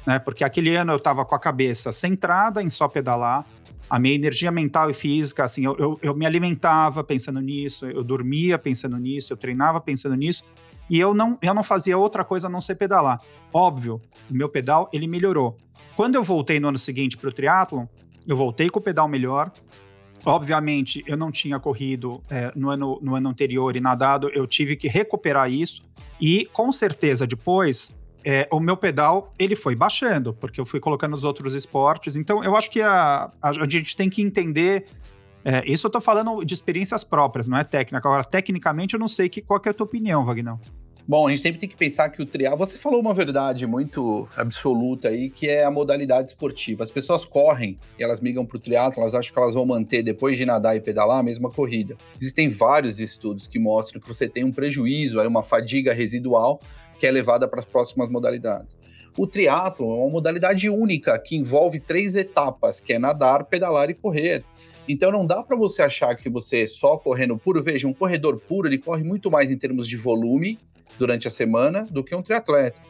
Né? 0.05 0.19
Porque 0.19 0.43
aquele 0.43 0.75
ano 0.75 0.93
eu 0.93 0.97
estava 0.97 1.25
com 1.25 1.35
a 1.35 1.39
cabeça 1.39 1.91
centrada 1.91 2.61
em 2.61 2.69
só 2.69 2.87
pedalar, 2.87 3.45
a 3.89 3.99
minha 3.99 4.15
energia 4.15 4.51
mental 4.51 4.89
e 4.89 4.93
física, 4.93 5.43
assim, 5.43 5.65
eu, 5.65 5.75
eu, 5.77 5.99
eu 6.01 6.15
me 6.15 6.25
alimentava 6.25 7.03
pensando 7.03 7.39
nisso, 7.39 7.85
eu 7.85 8.03
dormia 8.03 8.57
pensando 8.57 8.97
nisso, 8.97 9.33
eu 9.33 9.37
treinava 9.37 9.79
pensando 9.79 10.15
nisso, 10.15 10.43
e 10.89 10.99
eu 10.99 11.13
não, 11.13 11.37
eu 11.41 11.53
não 11.53 11.63
fazia 11.63 11.97
outra 11.97 12.23
coisa 12.23 12.47
a 12.47 12.49
não 12.49 12.61
ser 12.61 12.75
pedalar. 12.75 13.21
Óbvio, 13.53 14.01
o 14.29 14.33
meu 14.33 14.49
pedal, 14.49 14.89
ele 14.91 15.07
melhorou. 15.07 15.57
Quando 15.95 16.15
eu 16.15 16.23
voltei 16.23 16.59
no 16.59 16.67
ano 16.67 16.77
seguinte 16.77 17.17
para 17.17 17.29
o 17.29 17.33
triatlon, 17.33 17.85
eu 18.27 18.35
voltei 18.35 18.69
com 18.69 18.79
o 18.79 18.81
pedal 18.81 19.07
melhor. 19.07 19.51
Obviamente, 20.25 21.03
eu 21.05 21.17
não 21.17 21.31
tinha 21.31 21.59
corrido 21.59 22.23
é, 22.29 22.51
no, 22.55 22.69
ano, 22.69 22.99
no 23.01 23.15
ano 23.15 23.29
anterior 23.29 23.75
e 23.75 23.81
nadado, 23.81 24.29
eu 24.33 24.47
tive 24.47 24.75
que 24.75 24.87
recuperar 24.87 25.51
isso. 25.51 25.83
E 26.19 26.45
com 26.53 26.71
certeza 26.71 27.27
depois, 27.27 27.93
é, 28.23 28.47
o 28.49 28.59
meu 28.59 28.77
pedal 28.77 29.33
ele 29.37 29.55
foi 29.55 29.75
baixando, 29.75 30.33
porque 30.33 30.59
eu 30.59 30.65
fui 30.65 30.79
colocando 30.79 31.13
os 31.13 31.25
outros 31.25 31.53
esportes. 31.53 32.15
Então, 32.15 32.43
eu 32.43 32.55
acho 32.55 32.71
que 32.71 32.81
a, 32.81 33.29
a, 33.41 33.49
a 33.49 33.69
gente 33.69 33.95
tem 33.95 34.09
que 34.09 34.21
entender. 34.21 34.87
É, 35.45 35.63
isso 35.65 35.87
eu 35.87 35.91
tô 35.91 35.99
falando 35.99 36.43
de 36.43 36.53
experiências 36.53 37.03
próprias, 37.03 37.47
não 37.47 37.57
é 37.57 37.63
técnica. 37.63 38.07
Agora, 38.07 38.23
tecnicamente, 38.23 38.93
eu 38.93 38.99
não 38.99 39.07
sei 39.07 39.27
que, 39.27 39.41
qual 39.41 39.59
que 39.59 39.67
é 39.67 39.71
a 39.71 39.73
tua 39.73 39.85
opinião, 39.85 40.25
Vagnão. 40.25 40.59
Bom, 41.05 41.27
a 41.27 41.31
gente 41.31 41.41
sempre 41.41 41.59
tem 41.59 41.67
que 41.67 41.75
pensar 41.75 42.09
que 42.09 42.21
o 42.21 42.25
trial. 42.25 42.55
Você 42.55 42.77
falou 42.77 43.01
uma 43.01 43.13
verdade 43.13 43.67
muito 43.67 44.25
absoluta 44.37 45.09
aí, 45.09 45.29
que 45.29 45.49
é 45.49 45.65
a 45.65 45.71
modalidade 45.71 46.29
esportiva. 46.29 46.81
As 46.81 46.91
pessoas 46.91 47.25
correm 47.25 47.77
e 47.99 48.03
elas 48.03 48.21
migram 48.21 48.45
para 48.45 48.55
o 48.55 48.59
triatlo, 48.59 49.01
elas 49.01 49.13
acham 49.13 49.33
que 49.33 49.39
elas 49.39 49.53
vão 49.53 49.65
manter, 49.65 50.01
depois 50.01 50.37
de 50.37 50.45
nadar 50.45 50.77
e 50.77 50.79
pedalar, 50.79 51.19
a 51.19 51.23
mesma 51.23 51.51
corrida. 51.51 51.97
Existem 52.15 52.49
vários 52.49 53.01
estudos 53.01 53.47
que 53.47 53.59
mostram 53.59 53.99
que 53.99 54.07
você 54.07 54.29
tem 54.29 54.45
um 54.45 54.51
prejuízo, 54.51 55.19
aí 55.19 55.27
uma 55.27 55.43
fadiga 55.43 55.93
residual 55.93 56.61
que 56.97 57.05
é 57.05 57.11
levada 57.11 57.49
para 57.49 57.59
as 57.59 57.65
próximas 57.65 58.09
modalidades. 58.09 58.77
O 59.17 59.27
triatlo 59.27 59.85
é 59.91 59.95
uma 59.95 60.09
modalidade 60.09 60.69
única 60.69 61.19
que 61.19 61.35
envolve 61.35 61.81
três 61.81 62.15
etapas, 62.15 62.79
que 62.79 62.93
é 62.93 62.99
nadar, 62.99 63.43
pedalar 63.43 63.89
e 63.89 63.93
correr. 63.93 64.45
Então 64.87 65.11
não 65.11 65.25
dá 65.25 65.41
para 65.41 65.55
você 65.55 65.81
achar 65.81 66.15
que 66.15 66.29
você 66.29 66.67
só 66.67 66.97
correndo 66.97 67.37
puro, 67.37 67.63
veja, 67.63 67.87
um 67.87 67.93
corredor 67.93 68.39
puro, 68.39 68.67
ele 68.67 68.77
corre 68.77 69.03
muito 69.03 69.31
mais 69.31 69.49
em 69.49 69.57
termos 69.57 69.87
de 69.87 69.95
volume 69.95 70.59
durante 70.97 71.27
a 71.27 71.31
semana 71.31 71.87
do 71.89 72.03
que 72.03 72.13
um 72.15 72.21
triatleta, 72.21 72.81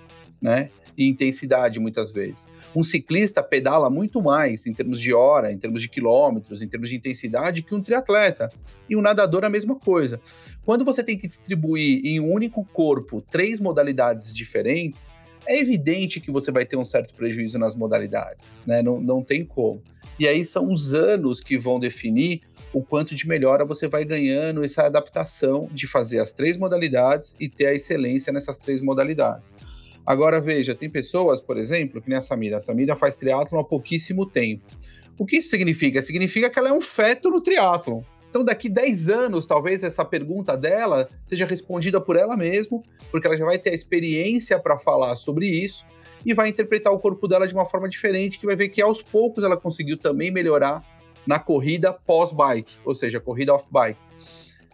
né? 0.41 0.69
E 0.97 1.07
intensidade 1.07 1.79
muitas 1.79 2.11
vezes. 2.11 2.47
Um 2.75 2.83
ciclista 2.83 3.41
pedala 3.41 3.89
muito 3.89 4.21
mais 4.21 4.65
em 4.65 4.73
termos 4.73 4.99
de 4.99 5.13
hora, 5.13 5.51
em 5.51 5.57
termos 5.57 5.81
de 5.81 5.89
quilômetros, 5.89 6.61
em 6.61 6.67
termos 6.67 6.89
de 6.89 6.95
intensidade 6.95 7.61
que 7.61 7.73
um 7.73 7.81
triatleta. 7.81 8.51
E 8.89 8.95
um 8.95 9.01
nadador 9.01 9.45
a 9.45 9.49
mesma 9.49 9.75
coisa. 9.75 10.19
Quando 10.65 10.83
você 10.83 11.03
tem 11.03 11.17
que 11.17 11.27
distribuir 11.27 12.01
em 12.03 12.19
um 12.19 12.31
único 12.31 12.65
corpo 12.65 13.23
três 13.31 13.59
modalidades 13.59 14.33
diferentes, 14.33 15.07
é 15.45 15.57
evidente 15.57 16.19
que 16.19 16.31
você 16.31 16.51
vai 16.51 16.65
ter 16.65 16.77
um 16.77 16.85
certo 16.85 17.13
prejuízo 17.13 17.57
nas 17.57 17.75
modalidades, 17.75 18.51
né? 18.65 18.81
Não, 18.81 18.99
não 18.99 19.23
tem 19.23 19.45
como. 19.45 19.81
E 20.19 20.27
aí 20.27 20.45
são 20.45 20.71
os 20.71 20.93
anos 20.93 21.41
que 21.41 21.57
vão 21.57 21.79
definir 21.79 22.41
o 22.73 22.83
quanto 22.83 23.13
de 23.13 23.27
melhora 23.27 23.63
você 23.63 23.87
vai 23.87 24.03
ganhando 24.03 24.63
essa 24.63 24.83
adaptação 24.83 25.69
de 25.71 25.85
fazer 25.85 26.19
as 26.19 26.31
três 26.31 26.57
modalidades 26.57 27.35
e 27.39 27.47
ter 27.47 27.67
a 27.67 27.73
excelência 27.73 28.33
nessas 28.33 28.57
três 28.57 28.81
modalidades. 28.81 29.53
Agora 30.05 30.41
veja, 30.41 30.75
tem 30.75 30.89
pessoas, 30.89 31.41
por 31.41 31.57
exemplo, 31.57 32.01
que 32.01 32.09
nem 32.09 32.17
a 32.17 32.21
Samira. 32.21 32.57
A 32.57 32.61
Samira 32.61 32.95
faz 32.95 33.15
triatlon 33.15 33.59
há 33.59 33.63
pouquíssimo 33.63 34.25
tempo. 34.25 34.65
O 35.17 35.25
que 35.25 35.37
isso 35.37 35.49
significa? 35.49 36.01
Significa 36.01 36.49
que 36.49 36.59
ela 36.59 36.69
é 36.69 36.73
um 36.73 36.81
feto 36.81 37.29
no 37.29 37.39
triatlon. 37.39 38.01
Então, 38.29 38.43
daqui 38.43 38.67
10 38.67 39.09
anos, 39.09 39.45
talvez 39.45 39.83
essa 39.83 40.03
pergunta 40.03 40.57
dela 40.57 41.07
seja 41.23 41.45
respondida 41.45 42.01
por 42.01 42.17
ela 42.17 42.35
mesma, 42.35 42.81
porque 43.11 43.27
ela 43.27 43.37
já 43.37 43.45
vai 43.45 43.59
ter 43.59 43.69
a 43.69 43.75
experiência 43.75 44.57
para 44.57 44.77
falar 44.79 45.15
sobre 45.15 45.45
isso 45.47 45.85
e 46.25 46.33
vai 46.33 46.49
interpretar 46.49 46.93
o 46.93 46.99
corpo 46.99 47.27
dela 47.27 47.47
de 47.47 47.53
uma 47.53 47.65
forma 47.65 47.89
diferente, 47.89 48.39
que 48.39 48.45
vai 48.45 48.55
ver 48.55 48.69
que 48.69 48.81
aos 48.81 49.01
poucos 49.01 49.43
ela 49.43 49.57
conseguiu 49.57 49.97
também 49.97 50.31
melhorar 50.31 50.83
na 51.25 51.39
corrida 51.39 51.93
pós-bike, 51.93 52.73
ou 52.85 52.93
seja, 52.93 53.19
corrida 53.19 53.53
off-bike. 53.53 53.99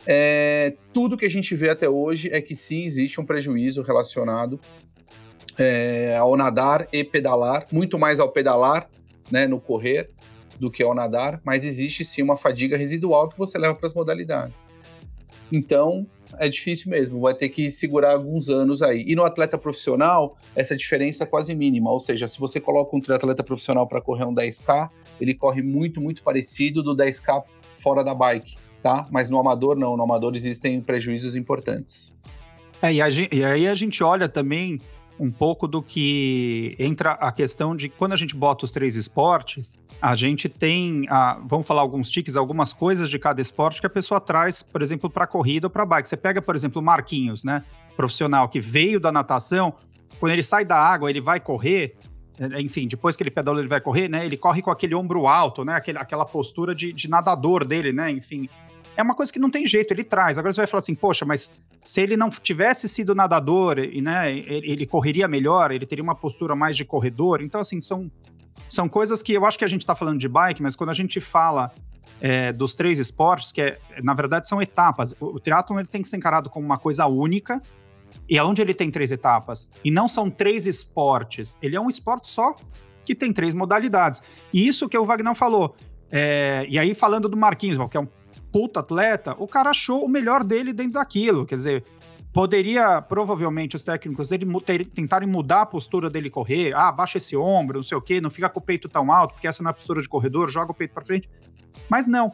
É, 0.06 0.76
tudo 0.93 1.18
que 1.18 1.26
a 1.26 1.30
gente 1.30 1.54
vê 1.56 1.70
até 1.70 1.88
hoje 1.88 2.30
é 2.32 2.41
que 2.41 2.56
sim, 2.56 2.86
existe 2.86 3.20
um 3.20 3.26
prejuízo 3.26 3.82
relacionado 3.82 4.60
é, 5.58 6.16
ao 6.18 6.36
nadar 6.36 6.88
e 6.91 7.04
pedalar, 7.04 7.68
muito 7.72 8.00
mais 8.00 8.20
ao 8.20 8.32
pedalar, 8.32 8.89
né, 9.30 9.47
no 9.47 9.60
correr, 9.60 10.10
do 10.60 10.70
que 10.70 10.84
ao 10.84 10.93
nadar, 10.93 11.41
mas 11.43 11.64
existe 11.64 12.04
sim 12.04 12.22
uma 12.22 12.36
fadiga 12.36 12.76
residual 12.76 13.30
que 13.30 13.38
você 13.38 13.58
leva 13.58 13.76
para 13.76 13.88
as 13.88 13.93
modalidades. 13.93 14.66
Então, 15.52 16.06
é 16.38 16.48
difícil 16.48 16.92
mesmo, 16.92 17.20
vai 17.20 17.34
ter 17.34 17.50
que 17.50 17.70
segurar 17.72 18.14
alguns 18.14 18.50
anos 18.50 18.82
aí. 18.82 19.04
E 19.08 19.16
no 19.16 19.24
atleta 19.24 19.58
profissional, 19.58 20.38
essa 20.56 20.76
diferença 20.76 21.24
é 21.24 21.28
quase 21.28 21.56
mínima, 21.56 21.92
ou 21.92 22.00
seja, 22.00 22.28
se 22.28 22.40
você 22.40 22.60
coloca 22.60 22.96
um 22.96 23.00
atleta 23.14 23.44
profissional 23.44 23.88
para 23.88 24.02
correr 24.02 24.26
um 24.26 24.34
10K, 24.34 24.90
ele 25.20 25.34
corre 25.34 25.62
muito, 25.62 26.00
muito 26.00 26.24
parecido 26.24 26.84
do 26.84 26.96
10K 26.96 27.44
fora 27.72 28.04
da 28.04 28.14
bike, 28.14 28.58
tá? 28.82 29.08
Mas 29.12 29.30
no 29.30 29.38
amador 29.40 29.76
não, 29.76 29.98
no 29.98 30.04
amador 30.04 30.36
existem 30.36 30.82
prejuízos 30.82 31.36
importantes. 31.36 32.14
É, 32.82 32.94
e, 32.94 33.02
a, 33.02 33.10
e 33.10 33.44
aí 33.44 33.68
a 33.68 33.76
gente 33.76 34.04
olha 34.04 34.30
também 34.30 34.80
um 35.20 35.30
pouco 35.32 35.67
do 35.67 35.82
que 35.82 36.76
entra 36.80 37.11
a 37.11 37.32
questão 37.32 37.76
de 37.76 37.89
quando 37.89 38.13
a 38.13 38.15
gente 38.15 38.36
bota 38.36 38.65
os 38.65 38.72
três 38.72 38.95
esportes, 38.95 39.78
a 40.01 40.15
gente 40.15 40.47
tem, 40.47 41.05
a, 41.09 41.39
vamos 41.45 41.67
falar 41.67 41.82
alguns 41.82 42.09
tiques, 42.09 42.38
algumas 42.38 42.72
coisas 42.72 43.09
de 43.09 43.20
cada 43.20 43.41
esporte 43.41 43.82
que 43.82 43.88
a 43.88 43.89
pessoa 43.89 44.22
traz, 44.22 44.61
por 44.61 44.82
exemplo, 44.82 45.09
para 45.09 45.28
corrida 45.28 45.67
ou 45.67 45.72
para 45.72 45.86
bike. 45.86 46.07
Você 46.07 46.15
pega, 46.15 46.41
por 46.41 46.55
exemplo, 46.55 46.82
o 46.82 46.86
Marquinhos, 46.86 47.43
né, 47.43 47.63
profissional 47.97 48.47
que 48.47 48.61
veio 48.61 48.99
da 48.99 49.11
natação, 49.11 49.74
quando 50.20 50.32
ele 50.32 50.43
sai 50.43 50.63
da 50.63 50.78
água, 50.78 51.09
ele 51.09 51.22
vai 51.22 51.39
correr, 51.39 51.95
é, 52.39 52.61
enfim, 52.61 52.88
depois 52.88 53.15
que 53.15 53.24
ele 53.24 53.32
pedala, 53.32 53.59
ele 53.59 53.67
vai 53.67 53.82
correr, 53.82 54.07
né? 54.07 54.26
Ele 54.26 54.38
corre 54.38 54.61
com 54.61 54.72
aquele 54.72 54.95
ombro 54.95 55.28
alto, 55.28 55.65
né? 55.65 55.76
Aquele, 55.76 55.97
aquela 55.97 56.26
postura 56.26 56.74
de, 56.74 56.93
de 56.93 57.09
nadador 57.09 57.65
dele, 57.65 57.91
né? 57.91 58.09
Enfim, 58.09 58.49
é 59.00 59.04
uma 59.04 59.16
coisa 59.16 59.32
que 59.32 59.39
não 59.39 59.50
tem 59.50 59.66
jeito, 59.66 59.93
ele 59.93 60.04
traz. 60.04 60.38
Agora 60.38 60.54
você 60.54 60.60
vai 60.60 60.68
falar 60.68 60.80
assim, 60.80 60.93
poxa, 60.93 61.26
mas 61.26 61.50
se 61.86 62.02
ele 62.02 62.18
não 62.18 62.30
tivesse 62.30 62.88
sido 62.89 63.16
nadador, 63.16 63.80
e, 63.80 64.02
né, 64.02 64.38
ele 64.38 64.86
correria 64.86 65.26
melhor, 65.26 65.72
ele 65.72 65.86
teria 65.86 66.04
uma 66.04 66.16
postura 66.16 66.54
mais 66.54 66.76
de 66.76 66.84
corredor. 66.84 67.41
Então, 67.41 67.62
assim, 67.62 67.80
são, 67.80 68.12
são 68.68 68.89
coisas 68.89 69.24
que 69.24 69.32
eu 69.32 69.45
acho 69.45 69.58
que 69.58 69.64
a 69.64 69.70
gente 69.70 69.82
está 69.82 69.95
falando 69.95 70.20
de 70.20 70.28
bike, 70.28 70.62
mas 70.62 70.76
quando 70.76 70.89
a 70.89 70.93
gente 70.93 71.22
fala 71.22 71.72
é, 72.20 72.52
dos 72.52 72.74
três 72.74 73.00
esportes, 73.00 73.54
que 73.54 73.62
é, 73.62 73.80
na 74.04 74.14
verdade 74.14 74.50
são 74.50 74.62
etapas. 74.62 75.16
O, 75.18 75.28
o 75.28 75.39
triatlon 75.39 75.80
ele 75.80 75.88
tem 75.88 76.02
que 76.02 76.08
ser 76.10 76.18
encarado 76.18 76.50
como 76.50 76.66
uma 76.66 76.78
coisa 76.78 77.06
única, 77.06 77.62
e 78.28 78.38
aonde 78.38 78.62
ele 78.62 78.74
tem 78.74 78.91
três 78.91 79.14
etapas. 79.14 79.70
E 79.82 79.89
não 79.89 80.10
são 80.10 80.30
três 80.30 80.66
esportes. 80.66 81.58
Ele 81.62 81.78
é 81.78 81.80
um 81.80 81.89
esporte 81.89 82.28
só 82.28 82.54
que 83.06 83.16
tem 83.16 83.32
três 83.32 83.54
modalidades. 83.54 84.22
E 84.52 84.68
isso 84.68 84.89
que 84.89 84.97
o 84.97 85.06
Wagner 85.06 85.34
falou. 85.36 85.74
É, 86.12 86.66
e 86.68 86.78
aí, 86.78 86.93
falando 86.93 87.30
do 87.30 87.38
Marquinhos, 87.38 87.78
que 87.89 87.97
é 87.97 88.00
um 88.00 88.08
puta 88.52 88.80
atleta, 88.80 89.36
o 89.38 89.47
cara 89.47 89.70
achou 89.70 90.04
o 90.04 90.10
melhor 90.10 90.43
dele 90.43 90.74
dentro 90.74 90.93
daquilo. 90.93 91.45
Quer 91.45 91.56
dizer, 91.56 91.84
poderia, 92.34 93.02
provavelmente, 93.02 93.76
os 93.76 93.84
técnicos 93.84 94.30
dele 94.30 94.86
tentarem 94.86 95.28
mudar 95.28 95.62
a 95.62 95.66
postura 95.66 96.10
dele 96.10 96.30
correr. 96.30 96.74
Ah, 96.76 96.91
baixa 96.91 97.18
esse 97.18 97.36
ombro, 97.36 97.80
não 97.80 97.84
sei 97.84 97.97
o 97.97 98.02
quê, 98.02 98.22
não 98.22 98.30
fica 98.30 98.50
com 98.50 98.60
o 98.60 98.64
peito 98.64 98.88
tão 98.88 99.12
alto, 99.12 99.34
porque 99.34 99.47
essa 99.47 99.64
não 99.64 99.70
é 99.70 99.72
a 99.72 99.74
postura 99.74 100.02
de 100.02 100.10
corredor, 100.10 100.50
joga 100.50 100.72
o 100.72 100.76
peito 100.76 100.93
para 100.93 101.04
frente. 101.04 101.30
Mas 101.89 102.08
não. 102.08 102.32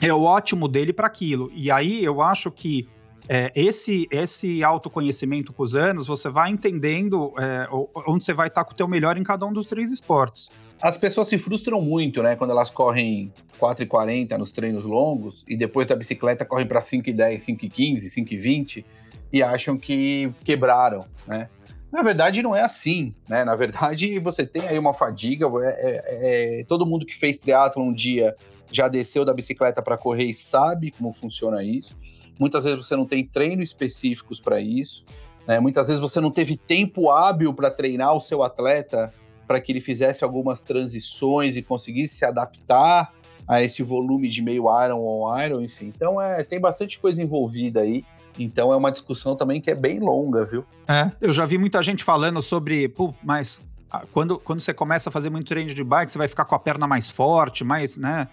é 0.00 0.12
o 0.12 0.22
ótimo 0.22 0.66
dele 0.66 0.92
para 0.92 1.06
aquilo. 1.06 1.50
E 1.54 1.70
aí 1.70 2.02
eu 2.02 2.22
acho 2.22 2.50
que 2.50 2.88
é, 3.28 3.52
esse, 3.54 4.08
esse 4.10 4.64
autoconhecimento 4.64 5.52
com 5.52 5.62
os 5.62 5.76
anos, 5.76 6.06
você 6.06 6.28
vai 6.28 6.50
entendendo 6.50 7.32
é, 7.38 7.68
onde 8.06 8.24
você 8.24 8.32
vai 8.32 8.48
estar 8.48 8.64
com 8.64 8.72
o 8.72 8.74
teu 8.74 8.88
melhor 8.88 9.16
em 9.16 9.22
cada 9.22 9.46
um 9.46 9.52
dos 9.52 9.66
três 9.66 9.90
esportes. 9.90 10.50
As 10.80 10.96
pessoas 10.96 11.28
se 11.28 11.36
frustram 11.36 11.80
muito, 11.80 12.22
né? 12.22 12.36
Quando 12.36 12.50
elas 12.50 12.70
correm 12.70 13.32
4,40 13.60 14.38
nos 14.38 14.50
treinos 14.50 14.84
longos 14.84 15.44
e 15.46 15.56
depois 15.56 15.86
da 15.86 15.94
bicicleta 15.94 16.44
correm 16.44 16.66
para 16.66 16.80
5,10, 16.80 17.36
5,15, 17.36 18.06
5,20 18.06 18.84
e 19.32 19.42
acham 19.42 19.76
que 19.76 20.32
quebraram, 20.42 21.04
né? 21.26 21.48
Na 21.92 22.02
verdade, 22.02 22.40
não 22.40 22.54
é 22.54 22.62
assim, 22.62 23.14
né? 23.28 23.44
Na 23.44 23.56
verdade, 23.56 24.18
você 24.20 24.46
tem 24.46 24.66
aí 24.66 24.78
uma 24.78 24.94
fadiga. 24.94 25.46
É, 25.46 25.68
é, 25.68 26.60
é, 26.60 26.64
todo 26.64 26.86
mundo 26.86 27.04
que 27.04 27.14
fez 27.14 27.36
triatlo 27.36 27.82
um 27.82 27.92
dia 27.92 28.34
já 28.70 28.88
desceu 28.88 29.24
da 29.24 29.34
bicicleta 29.34 29.82
para 29.82 29.98
correr 29.98 30.26
e 30.26 30.34
sabe 30.34 30.92
como 30.92 31.12
funciona 31.12 31.62
isso. 31.64 31.96
Muitas 32.38 32.64
vezes 32.64 32.86
você 32.86 32.96
não 32.96 33.04
tem 33.04 33.26
treino 33.26 33.62
específicos 33.62 34.40
para 34.40 34.60
isso. 34.60 35.04
Né? 35.46 35.58
Muitas 35.58 35.88
vezes 35.88 36.00
você 36.00 36.20
não 36.20 36.30
teve 36.30 36.56
tempo 36.56 37.10
hábil 37.10 37.52
para 37.52 37.70
treinar 37.70 38.14
o 38.14 38.20
seu 38.20 38.42
atleta 38.42 39.12
para 39.50 39.60
que 39.60 39.72
ele 39.72 39.80
fizesse 39.80 40.22
algumas 40.22 40.62
transições 40.62 41.56
e 41.56 41.62
conseguisse 41.62 42.14
se 42.14 42.24
adaptar 42.24 43.12
a 43.48 43.60
esse 43.60 43.82
volume 43.82 44.28
de 44.28 44.40
meio 44.40 44.66
iron 44.84 45.00
ou 45.00 45.36
iron, 45.40 45.60
enfim. 45.60 45.86
Então 45.92 46.22
é, 46.22 46.44
tem 46.44 46.60
bastante 46.60 47.00
coisa 47.00 47.20
envolvida 47.20 47.80
aí. 47.80 48.04
Então 48.38 48.72
é 48.72 48.76
uma 48.76 48.92
discussão 48.92 49.34
também 49.34 49.60
que 49.60 49.68
é 49.68 49.74
bem 49.74 49.98
longa, 49.98 50.44
viu? 50.44 50.64
É, 50.86 51.10
eu 51.20 51.32
já 51.32 51.44
vi 51.46 51.58
muita 51.58 51.82
gente 51.82 52.04
falando 52.04 52.40
sobre, 52.40 52.88
pô, 52.90 53.12
mas 53.24 53.60
ah, 53.90 54.04
quando, 54.12 54.38
quando 54.38 54.60
você 54.60 54.72
começa 54.72 55.08
a 55.08 55.12
fazer 55.12 55.30
muito 55.30 55.48
treino 55.48 55.74
de 55.74 55.82
bike, 55.82 56.12
você 56.12 56.18
vai 56.18 56.28
ficar 56.28 56.44
com 56.44 56.54
a 56.54 56.58
perna 56.60 56.86
mais 56.86 57.10
forte, 57.10 57.64
mais, 57.64 57.98
né? 57.98 58.28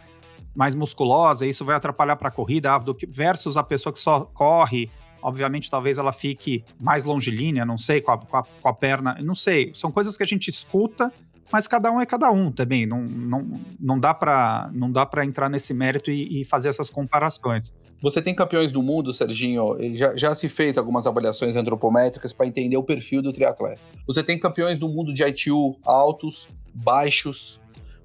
mais 0.53 0.75
musculosa, 0.75 1.47
isso 1.47 1.65
vai 1.65 1.75
atrapalhar 1.75 2.15
para 2.15 2.27
a 2.27 2.31
corrida, 2.31 2.69
que, 2.95 3.07
versus 3.07 3.57
a 3.57 3.63
pessoa 3.63 3.91
que 3.91 3.99
só 3.99 4.19
corre. 4.21 4.91
Obviamente, 5.21 5.69
talvez 5.69 5.97
ela 5.97 6.13
fique 6.13 6.63
mais 6.79 7.03
longilínea, 7.03 7.65
não 7.65 7.77
sei, 7.77 8.01
com 8.01 8.11
a, 8.11 8.17
com 8.17 8.37
a, 8.37 8.43
com 8.43 8.67
a 8.67 8.73
perna, 8.73 9.17
não 9.21 9.35
sei. 9.35 9.71
São 9.73 9.91
coisas 9.91 10.15
que 10.15 10.23
a 10.23 10.25
gente 10.27 10.49
escuta, 10.49 11.11
mas 11.51 11.67
cada 11.67 11.91
um 11.91 11.99
é 12.01 12.05
cada 12.05 12.29
um 12.31 12.51
também. 12.51 12.85
Não, 12.85 13.01
não, 13.01 13.59
não 13.79 13.99
dá 13.99 14.13
para 14.13 15.25
entrar 15.25 15.49
nesse 15.49 15.73
mérito 15.73 16.11
e, 16.11 16.41
e, 16.41 16.45
fazer 16.45 16.69
essas 16.69 16.89
comparações. 16.89 17.73
Você 18.01 18.21
tem 18.21 18.35
campeões 18.35 18.71
do 18.71 18.83
mundo, 18.83 19.11
Serginho, 19.11 19.75
já, 19.95 20.15
já 20.15 20.35
se 20.35 20.47
fez 20.47 20.77
algumas 20.77 21.07
avaliações 21.07 21.55
antropométricas 21.55 22.31
para 22.31 22.45
entender 22.45 22.77
o 22.77 22.83
perfil 22.83 23.21
do 23.21 23.33
triatleta. 23.33 23.81
Você 24.05 24.23
tem 24.23 24.39
campeões 24.39 24.77
do 24.77 24.87
mundo 24.87 25.13
de 25.13 25.23
ITU 25.23 25.77
altos, 25.83 26.47
baixos, 26.73 27.59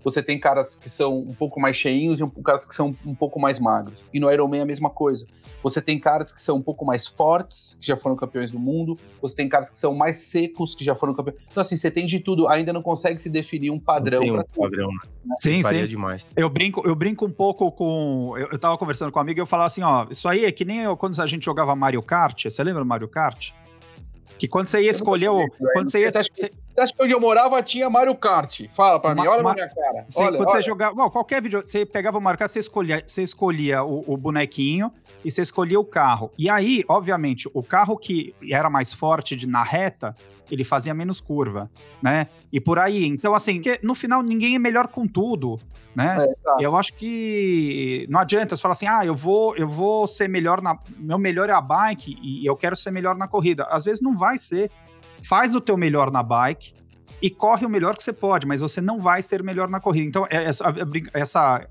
você 0.04 0.22
tem 0.22 0.38
caras 0.38 0.76
que 0.76 0.88
são 0.88 1.18
um 1.18 1.34
pouco 1.34 1.60
mais 1.60 1.76
cheinhos 1.76 2.20
e 2.20 2.24
um, 2.24 2.30
caras 2.30 2.64
que 2.64 2.74
são 2.74 2.96
um 3.06 3.14
pouco 3.14 3.40
mais 3.40 3.58
magros. 3.58 4.04
E 4.12 4.20
no 4.20 4.30
Ironman 4.30 4.60
é 4.60 4.62
a 4.62 4.66
mesma 4.66 4.90
coisa. 4.90 5.26
Você 5.62 5.80
tem 5.80 5.98
caras 5.98 6.32
que 6.32 6.40
são 6.40 6.56
um 6.56 6.62
pouco 6.62 6.84
mais 6.84 7.06
fortes, 7.06 7.76
que 7.80 7.86
já 7.86 7.96
foram 7.96 8.16
campeões 8.16 8.50
do 8.50 8.58
mundo. 8.58 8.98
Você 9.20 9.36
tem 9.36 9.48
caras 9.48 9.70
que 9.70 9.76
são 9.76 9.94
mais 9.94 10.16
secos, 10.16 10.74
que 10.74 10.84
já 10.84 10.94
foram 10.94 11.14
campeões. 11.14 11.40
Então, 11.50 11.60
assim, 11.60 11.76
você 11.76 11.90
tem 11.90 12.04
de 12.04 12.18
tudo. 12.18 12.48
Ainda 12.48 12.72
não 12.72 12.82
consegue 12.82 13.20
se 13.20 13.30
definir 13.30 13.70
um 13.70 13.78
padrão. 13.78 14.22
Tem 14.22 14.32
um 14.32 14.42
padrão, 14.42 14.88
né? 14.88 15.34
Sim, 15.36 15.62
sim. 15.62 15.86
demais. 15.86 16.26
Eu 16.34 16.50
brinco, 16.50 16.82
eu 16.84 16.96
brinco 16.96 17.24
um 17.24 17.30
pouco 17.30 17.70
com... 17.70 18.34
Eu, 18.36 18.48
eu 18.50 18.58
tava 18.58 18.76
conversando 18.76 19.12
com 19.12 19.20
um 19.20 19.22
amigo 19.22 19.38
e 19.38 19.42
eu 19.42 19.46
falava 19.46 19.66
assim, 19.66 19.82
ó, 19.82 20.06
isso 20.10 20.28
aí 20.28 20.44
é 20.44 20.50
que 20.50 20.64
nem 20.64 20.80
eu, 20.80 20.96
quando 20.96 21.20
a 21.20 21.26
gente 21.26 21.44
jogava 21.44 21.76
Mario 21.76 22.02
Kart. 22.02 22.44
Você 22.44 22.64
lembra 22.64 22.82
do 22.82 22.88
Mario 22.88 23.06
Kart? 23.06 23.52
Que 24.42 24.48
quando 24.48 24.66
você 24.66 24.82
ia 24.82 24.90
escolher 24.90 25.28
o. 25.28 25.48
Quando 25.72 25.88
você, 25.88 26.00
ia, 26.00 26.10
você, 26.10 26.50
você 26.72 26.80
acha 26.80 26.92
que 26.94 27.02
onde 27.02 27.12
eu 27.12 27.20
morava 27.20 27.62
tinha 27.62 27.88
Mario 27.90 28.14
Kart? 28.14 28.62
Fala 28.72 28.98
pra 28.98 29.14
mim, 29.14 29.26
olha 29.26 29.42
na 29.42 29.54
minha 29.54 29.68
cara. 29.68 30.04
Você, 30.08 30.22
olha, 30.22 30.36
quando 30.38 30.48
olha. 30.48 30.62
você 30.62 30.68
jogava. 30.68 30.94
Bom, 30.94 31.10
qualquer 31.10 31.42
vídeo, 31.42 31.62
você 31.64 31.84
pegava 31.84 32.18
o 32.18 32.20
Mario 32.20 32.38
Kart, 32.38 32.50
você 32.50 32.58
escolhia, 32.58 33.02
você 33.06 33.22
escolhia 33.22 33.82
o, 33.82 34.04
o, 34.06 34.16
bonequinho 34.16 34.92
e 35.24 35.30
você 35.30 35.42
escolhia 35.42 35.78
o 35.78 35.84
carro. 35.84 36.30
E 36.38 36.48
aí, 36.48 36.82
obviamente, 36.88 37.48
o 37.52 37.62
carro 37.62 37.96
que 37.96 38.34
era 38.50 38.70
mais 38.70 38.92
forte 38.92 39.36
de, 39.36 39.46
na 39.46 39.62
reta, 39.62 40.16
ele 40.50 40.64
fazia 40.64 40.94
menos 40.94 41.20
curva, 41.20 41.70
né? 42.02 42.28
E 42.52 42.60
por 42.60 42.78
aí. 42.78 43.04
Então, 43.04 43.34
assim, 43.34 43.62
no 43.82 43.94
final 43.94 44.22
ninguém 44.22 44.54
é 44.54 44.58
melhor 44.58 44.88
com 44.88 45.06
tudo 45.06 45.60
né? 45.94 46.26
É, 46.58 46.64
eu 46.64 46.76
acho 46.76 46.94
que 46.94 48.06
não 48.08 48.20
adianta 48.20 48.56
você 48.56 48.62
falar 48.62 48.72
assim, 48.72 48.86
ah, 48.86 49.04
eu 49.04 49.14
vou, 49.14 49.54
eu 49.56 49.68
vou 49.68 50.06
ser 50.06 50.28
melhor 50.28 50.62
na, 50.62 50.78
meu 50.96 51.18
melhor 51.18 51.48
é 51.50 51.52
a 51.52 51.60
bike 51.60 52.18
e 52.22 52.44
eu 52.46 52.56
quero 52.56 52.74
ser 52.74 52.90
melhor 52.90 53.16
na 53.16 53.28
corrida. 53.28 53.64
Às 53.64 53.84
vezes 53.84 54.02
não 54.02 54.16
vai 54.16 54.38
ser. 54.38 54.70
Faz 55.24 55.54
o 55.54 55.60
teu 55.60 55.76
melhor 55.76 56.10
na 56.10 56.22
bike 56.22 56.74
e 57.20 57.30
corre 57.30 57.64
o 57.64 57.70
melhor 57.70 57.96
que 57.96 58.02
você 58.02 58.12
pode, 58.12 58.46
mas 58.46 58.60
você 58.60 58.80
não 58.80 59.00
vai 59.00 59.22
ser 59.22 59.42
melhor 59.42 59.68
na 59.68 59.78
corrida. 59.78 60.08
Então 60.08 60.26
é, 60.28 60.44
essa, 60.44 60.64
essa, 61.14 61.68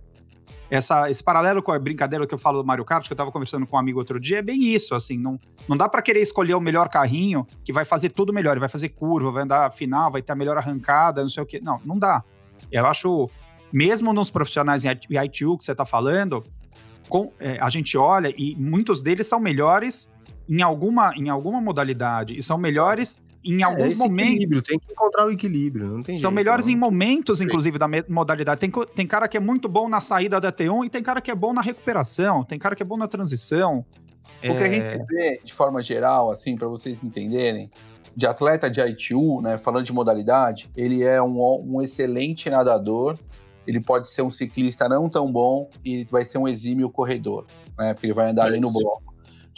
essa 0.70 1.10
esse 1.10 1.24
paralelo 1.24 1.62
com 1.62 1.72
a 1.74 1.78
brincadeira 1.80 2.26
que 2.26 2.34
eu 2.34 2.38
falo 2.38 2.62
do 2.62 2.66
Mario 2.66 2.86
Kart, 2.86 3.06
que 3.06 3.12
eu 3.12 3.18
tava 3.18 3.32
conversando 3.32 3.68
com 3.68 3.76
um 3.76 3.80
amigo 3.80 4.00
outro 4.00 4.20
dia, 4.20 4.40
é 4.40 4.42
bem 4.42 4.64
isso, 4.64 4.96
assim, 4.96 5.18
não, 5.18 5.38
não 5.68 5.76
dá 5.76 5.90
para 5.90 6.02
querer 6.02 6.22
escolher 6.22 6.54
o 6.54 6.62
melhor 6.62 6.88
carrinho 6.88 7.46
que 7.66 7.74
vai 7.74 7.84
fazer 7.84 8.10
tudo 8.12 8.34
melhor, 8.34 8.58
vai 8.60 8.70
fazer 8.70 8.90
curva, 8.90 9.32
vai 9.32 9.44
andar 9.44 9.72
final, 9.74 10.10
vai 10.10 10.22
ter 10.22 10.32
a 10.32 10.36
melhor 10.36 10.58
arrancada, 10.58 11.22
não 11.22 11.30
sei 11.30 11.44
o 11.44 11.46
que. 11.46 11.60
Não, 11.60 11.82
não 11.84 12.00
dá. 12.00 12.24
Eu 12.72 12.86
acho 12.86 13.30
mesmo 13.72 14.14
nos 14.14 14.32
profissionais 14.32 14.86
em 14.86 14.90
ITU 14.90 15.58
que 15.58 15.66
você 15.66 15.74
está 15.74 15.86
falando, 15.86 16.44
com, 17.10 17.34
é, 17.40 17.60
a 17.60 17.70
gente 17.70 17.98
olha 17.98 18.34
e 18.38 18.56
muitos 18.56 19.02
deles 19.02 19.28
são 19.28 19.40
melhores 19.40 20.10
em 20.48 20.62
alguma, 20.62 21.14
em 21.16 21.30
alguma 21.30 21.60
modalidade 21.60 22.38
e 22.38 22.42
são 22.42 22.58
melhores 22.58 23.22
em 23.44 23.62
é, 23.62 23.64
alguns 23.64 23.98
momentos. 23.98 24.62
Tem 24.62 24.80
que 24.80 24.92
encontrar 24.92 25.26
o 25.26 25.32
equilíbrio, 25.32 25.88
não 25.88 26.04
tem 26.04 26.16
São 26.16 26.30
jeito, 26.30 26.36
melhores 26.36 26.68
não. 26.68 26.74
em 26.74 26.78
momentos, 26.78 27.42
inclusive, 27.42 27.78
da 27.78 27.88
modalidade. 28.08 28.60
Tem, 28.60 28.72
tem 28.96 29.08
cara 29.08 29.28
que 29.28 29.38
é 29.38 29.40
muito 29.40 29.68
bom 29.68 29.90
na 29.90 30.00
saída 30.00 30.40
da 30.40 30.52
T1 30.52 30.86
e 30.86 30.90
tem 30.90 31.04
cara 31.04 31.22
que 31.22 31.32
é 31.32 31.36
bom 31.36 31.54
na 31.54 31.62
recuperação, 31.62 32.44
tem 32.44 32.60
cara 32.60 32.76
que 32.76 32.84
é 32.84 32.86
bom 32.86 32.98
na 32.98 33.08
transição. 33.08 33.86
O 34.44 34.48
é... 34.48 34.58
que 34.58 34.64
a 34.64 34.70
gente 34.70 34.86
é. 34.86 35.06
vê, 35.06 35.42
de 35.44 35.54
forma 35.54 35.82
geral, 35.82 36.32
assim, 36.32 36.56
para 36.56 36.68
vocês 36.68 37.04
entenderem, 37.04 37.70
de 38.16 38.26
atleta 38.26 38.70
de 38.70 38.82
ITU, 38.82 39.42
né, 39.42 39.58
falando 39.58 39.86
de 39.86 39.94
modalidade, 39.94 40.70
ele 40.76 41.04
é 41.04 41.22
um, 41.22 41.40
um 41.66 41.82
excelente 41.82 42.50
nadador, 42.50 43.18
ele 43.66 43.80
pode 43.80 44.10
ser 44.10 44.22
um 44.22 44.30
ciclista 44.30 44.90
não 44.90 45.08
tão 45.08 45.32
bom 45.32 45.70
e 45.86 46.06
vai 46.10 46.26
ser 46.26 46.38
um 46.38 46.48
exímio 46.48 46.90
corredor, 46.90 47.46
né? 47.78 47.94
Porque 47.94 48.08
ele 48.08 48.14
vai 48.14 48.32
andar 48.32 48.46
é 48.46 48.48
ali 48.48 48.60
no 48.60 48.72
bloco. 48.72 49.11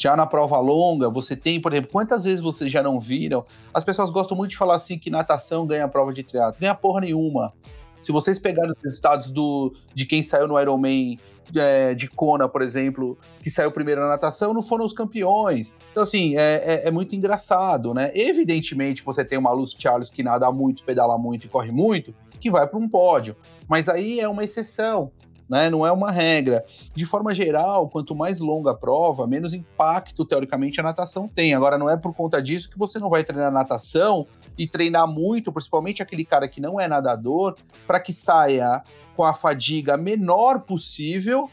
Já 0.04 0.18
na 0.18 0.26
prova 0.26 0.60
longa, 0.60 1.10
você 1.10 1.34
tem, 1.34 1.62
por 1.62 1.72
exemplo, 1.72 1.90
quantas 1.90 2.26
vezes 2.26 2.42
vocês 2.42 2.70
já 2.70 2.84
não 2.84 3.00
viram? 3.00 3.46
As 3.74 3.86
pessoas 3.86 4.10
gostam 4.10 4.36
muito 4.36 4.52
de 4.52 4.58
falar 4.58 4.76
assim 4.76 5.00
que 5.00 5.10
natação 5.10 5.66
ganha 5.66 5.86
a 5.86 5.88
prova 5.88 6.12
de 6.12 6.22
triatlo. 6.22 6.60
Ganha 6.60 6.76
porra 6.76 7.00
nenhuma. 7.00 7.54
Se 8.02 8.12
vocês 8.12 8.38
pegarem 8.38 8.74
os 8.74 8.84
resultados 8.84 9.30
do, 9.30 9.74
de 9.96 10.06
quem 10.06 10.22
saiu 10.22 10.46
no 10.46 10.60
Ironman 10.60 11.18
é, 11.56 11.94
de 11.94 12.10
Kona, 12.10 12.50
por 12.50 12.62
exemplo, 12.62 13.18
que 13.42 13.50
saiu 13.50 13.72
primeiro 13.72 14.02
na 14.02 14.10
natação, 14.10 14.54
não 14.54 14.62
foram 14.62 14.84
os 14.84 14.92
campeões. 14.92 15.74
Então, 15.92 16.04
assim, 16.04 16.36
é, 16.36 16.56
é, 16.66 16.88
é 16.90 16.92
muito 16.92 17.16
engraçado, 17.16 17.94
né? 17.94 18.12
Evidentemente, 18.14 19.06
você 19.06 19.24
tem 19.24 19.38
uma 19.38 19.54
Luz 19.54 19.74
Charles 19.80 20.10
que 20.10 20.22
nada 20.22 20.52
muito, 20.52 20.84
pedala 20.84 21.18
muito 21.18 21.46
e 21.46 21.50
corre 21.50 21.72
muito, 21.72 22.14
que 22.42 22.52
vai 22.52 22.68
para 22.68 22.78
um 22.78 22.90
pódio. 22.90 23.38
Mas 23.70 23.88
aí 23.88 24.20
é 24.20 24.28
uma 24.28 24.44
exceção, 24.44 25.14
né? 25.54 25.70
Não 25.70 25.86
é 25.86 25.92
uma 25.92 26.10
regra. 26.10 26.66
De 26.96 27.06
forma 27.06 27.32
geral, 27.32 27.88
quanto 27.88 28.16
mais 28.16 28.40
longa 28.40 28.72
a 28.72 28.74
prova, 28.74 29.28
menos 29.28 29.54
impacto, 29.54 30.26
teoricamente, 30.26 30.80
a 30.80 30.84
natação 30.84 31.28
tem. 31.28 31.54
Agora, 31.54 31.78
não 31.78 31.88
é 31.88 31.96
por 31.96 32.12
conta 32.16 32.42
disso 32.42 32.72
que 32.72 32.78
você 32.78 32.98
não 32.98 33.08
vai 33.08 33.24
treinar 33.24 33.52
natação 33.52 34.26
e 34.58 34.68
treinar 34.68 35.08
muito, 35.08 35.52
principalmente 35.52 36.02
aquele 36.02 36.26
cara 36.26 36.48
que 36.48 36.60
não 36.60 36.80
é 36.80 36.88
nadador, 36.88 37.56
para 37.86 38.00
que 38.00 38.12
saia 38.12 38.82
com 39.16 39.24
a 39.24 39.32
fadiga 39.32 39.96
menor 39.96 40.62
possível 40.62 41.48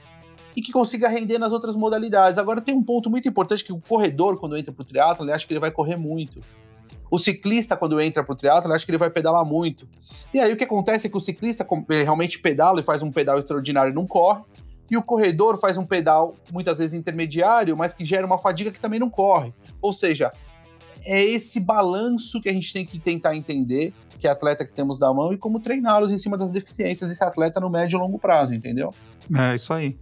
e 0.57 0.63
que 0.63 0.73
consiga 0.73 1.07
render 1.07 1.39
nas 1.39 1.53
outras 1.53 1.77
modalidades. 1.77 2.39
Agora 2.39 2.63
tem 2.63 2.75
um 2.75 2.83
ponto 2.83 3.11
muito 3.11 3.29
importante 3.29 3.63
que 3.63 3.73
o 3.73 3.81
corredor, 3.81 4.39
quando 4.39 4.57
entra 4.57 4.73
para 4.73 4.83
o 4.83 4.85
triatlo, 4.85 5.27
ele 5.27 5.33
acha 5.33 5.47
que 5.47 5.53
ele 5.53 5.61
vai 5.61 5.71
correr 5.71 5.97
muito. 5.97 6.41
O 7.11 7.19
ciclista, 7.19 7.77
quando 7.77 8.01
entra 8.01 8.23
para 8.23 8.33
o 8.33 8.37
triatlo, 8.37 8.73
acha 8.73 8.85
que 8.85 8.91
ele 8.91 8.99
vai 8.99 9.11
pedalar 9.11 9.45
muito. 9.45 9.89
E 10.33 10.39
aí 10.39 10.53
o 10.53 10.57
que 10.57 10.65
acontece 10.65 11.09
é 11.09 11.11
que 11.11 11.17
o 11.17 11.21
ciclista 11.21 11.67
realmente 11.89 12.39
pedala 12.39 12.81
e 12.81 12.83
faz 12.83 13.03
um 13.03 13.11
pedal 13.11 13.39
extraordinário 13.39 13.91
e 13.91 13.95
não 13.95 14.07
corre. 14.07 14.43
E 14.91 14.97
o 14.97 15.03
corredor 15.03 15.59
faz 15.59 15.77
um 15.77 15.85
pedal, 15.85 16.37
muitas 16.53 16.79
vezes 16.79 16.95
intermediário, 16.95 17.77
mas 17.77 17.93
que 17.93 18.05
gera 18.05 18.27
uma 18.27 18.39
fadiga 18.39 18.71
que 18.71 18.81
também 18.81 18.99
não 18.99 19.11
corre. 19.11 19.53
Ou 19.81 19.93
seja, 19.93 20.33
é 21.05 21.23
esse 21.23 21.61
balanço 21.61 22.41
que 22.41 22.49
a 22.49 22.53
gente 22.53 22.73
tem 22.73 22.85
que 22.85 22.99
tentar 22.99 23.37
entender, 23.37 23.93
que 24.19 24.27
é 24.27 24.31
atleta 24.31 24.65
que 24.65 24.73
temos 24.73 24.99
da 24.99 25.13
mão, 25.13 25.33
e 25.33 25.39
como 25.39 25.61
treiná-los 25.61 26.13
em 26.13 26.19
cima 26.19 26.37
das 26.37 26.51
deficiências 26.51 27.09
desse 27.09 27.25
atleta 27.25 27.61
no 27.61 27.71
médio 27.71 27.97
e 27.97 28.01
longo 28.01 28.19
prazo, 28.19 28.55
entendeu? 28.55 28.95
É, 29.37 29.55
isso 29.55 29.73
aí. 29.73 29.97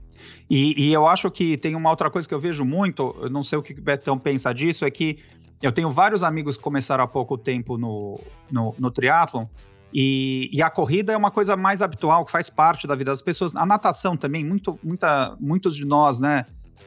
E, 0.51 0.89
e, 0.89 0.93
eu 0.93 1.07
acho 1.07 1.31
que 1.31 1.57
tem 1.59 1.75
uma 1.75 1.91
outra 1.91 2.11
coisa 2.11 2.27
que 2.27 2.35
eu 2.35 2.41
vejo 2.41 2.65
muito, 2.65 3.15
eu 3.21 3.31
não 3.31 3.43
sei 3.43 3.59
o 3.59 3.63
que 3.63 3.73
o 3.73 3.81
Betão 3.81 4.19
pensa 4.19 4.53
disso, 4.53 4.85
é 4.85 4.91
que 4.91 5.19
eu 5.63 5.73
tenho 5.73 5.91
vários 5.91 6.23
amigos 6.23 6.57
que 6.57 6.63
começaram 6.63 7.05
há 7.05 7.09
pouco 7.09 7.37
tempo 7.37 7.77
no, 7.77 8.21
no, 8.51 8.75
no 8.79 8.91
triatlon, 8.91 9.47
e, 9.93 10.51
e, 10.53 10.63
a 10.63 10.69
corrida 10.69 11.15
é 11.15 11.17
uma 11.17 11.31
coisa 11.31 11.57
mais 11.57 11.81
habitual, 11.81 12.23
que 12.25 12.31
faz 12.31 12.51
parte 12.51 12.87
da 12.87 12.95
vida 12.95 13.11
das 13.11 13.23
pessoas. 13.23 13.57
A 13.57 13.65
natação 13.65 14.19
também, 14.19 14.45
muito, 14.45 14.79
muita, 14.85 15.35
muitos 15.41 15.75
de 15.75 15.87
nós, 15.87 16.21
né, 16.21 16.45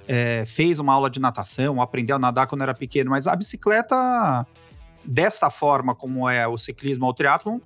é, 0.08 0.44
fez 0.46 0.78
uma 0.78 0.94
aula 0.94 1.10
de 1.10 1.20
natação, 1.20 1.82
aprendeu 1.82 2.16
a 2.16 2.20
nadar 2.20 2.46
quando 2.46 2.62
era 2.62 2.76
pequeno, 2.76 3.10
mas 3.10 3.28
a 3.28 3.36
bicicleta 3.36 4.46
desta 5.04 5.50
forma 5.50 5.96
como 5.96 6.30
é 6.30 6.48
o 6.48 6.58
ciclismo 6.58 7.06
ou 7.06 7.12
o 7.12 7.14
triatlon, 7.14 7.60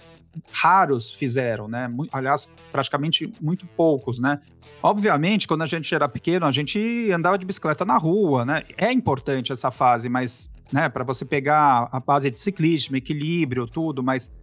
raros 0.51 1.12
fizeram, 1.12 1.68
né? 1.68 1.89
Aliás, 2.12 2.49
praticamente 2.72 3.34
muito 3.41 3.66
poucos, 3.68 4.20
né? 4.20 4.39
Obviamente, 4.82 5.47
quando 5.47 5.64
a 5.64 5.66
gente 5.66 5.93
era 5.93 6.08
pequeno, 6.08 6.45
a 6.45 6.51
gente 6.51 7.10
andava 7.12 7.38
de 7.38 7.45
bicicleta 7.45 7.86
na 7.86 7.97
rua, 7.97 8.45
né? 8.45 8.64
É 8.78 8.91
importante 8.91 9.51
essa 9.51 9.72
fase, 9.72 10.10
mas, 10.10 10.49
né, 10.72 10.89
para 10.89 11.03
você 11.03 11.26
pegar 11.26 11.88
a 11.91 11.99
base 11.99 12.30
de 12.32 12.39
ciclismo, 12.39 12.95
equilíbrio, 12.95 13.68
tudo, 13.68 14.03
mas 14.03 14.34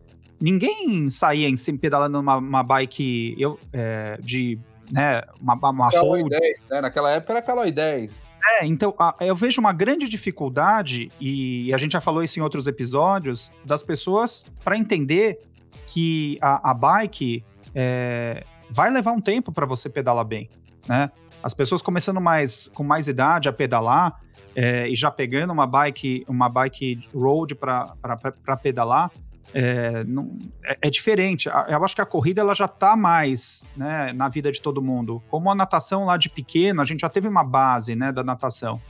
ninguém 0.40 1.08
saía 1.08 1.48
em 1.48 1.56
cima 1.56 1.78
pedalando 1.78 2.18
numa 2.18 2.36
uma 2.36 2.62
bike 2.62 3.34
eu, 3.38 3.58
é, 3.72 4.18
de, 4.20 4.58
né, 4.90 5.22
uma, 5.40 5.54
uma 5.54 5.90
Caloi 5.90 6.28
10, 6.28 6.42
né? 6.70 6.80
Naquela 6.80 7.10
época 7.10 7.32
era 7.32 7.42
Caloi 7.42 7.70
10. 7.70 8.12
É, 8.58 8.66
então 8.66 8.94
a, 8.98 9.14
eu 9.20 9.36
vejo 9.36 9.60
uma 9.60 9.72
grande 9.72 10.08
dificuldade, 10.08 11.10
e 11.20 11.72
a 11.72 11.78
gente 11.78 11.92
já 11.92 12.00
falou 12.00 12.22
isso 12.22 12.38
em 12.38 12.42
outros 12.42 12.66
episódios, 12.66 13.50
das 13.64 13.82
pessoas 13.82 14.44
para 14.64 14.76
entender 14.76 15.40
que 15.86 16.38
a, 16.40 16.70
a 16.70 16.74
bike 16.74 17.44
é, 17.74 18.44
vai 18.70 18.90
levar 18.90 19.12
um 19.12 19.20
tempo 19.20 19.52
para 19.52 19.66
você 19.66 19.88
pedalar 19.88 20.24
bem, 20.24 20.50
né? 20.88 21.10
As 21.42 21.54
pessoas 21.54 21.82
começando 21.82 22.20
mais 22.20 22.68
com 22.72 22.84
mais 22.84 23.08
idade 23.08 23.48
a 23.48 23.52
pedalar 23.52 24.20
é, 24.54 24.88
e 24.88 24.94
já 24.94 25.10
pegando 25.10 25.52
uma 25.52 25.66
bike 25.66 26.24
uma 26.28 26.48
bike 26.48 27.08
road 27.14 27.54
para 27.54 28.56
pedalar 28.62 29.10
é, 29.54 30.02
não, 30.04 30.38
é, 30.64 30.78
é, 30.82 30.90
diferente. 30.90 31.48
Eu 31.68 31.84
acho 31.84 31.94
que 31.94 32.00
a 32.00 32.06
corrida 32.06 32.40
ela 32.40 32.54
já 32.54 32.64
está 32.64 32.96
mais 32.96 33.64
né, 33.76 34.12
na 34.14 34.28
vida 34.28 34.50
de 34.50 34.62
todo 34.62 34.80
mundo. 34.80 35.22
Como 35.28 35.50
a 35.50 35.54
natação 35.54 36.06
lá 36.06 36.16
de 36.16 36.30
pequeno, 36.30 36.80
a 36.80 36.84
gente 36.86 37.00
já 37.00 37.10
teve 37.10 37.28
uma 37.28 37.44
base 37.44 37.94
né, 37.94 38.10
da 38.10 38.24
natação. 38.24 38.80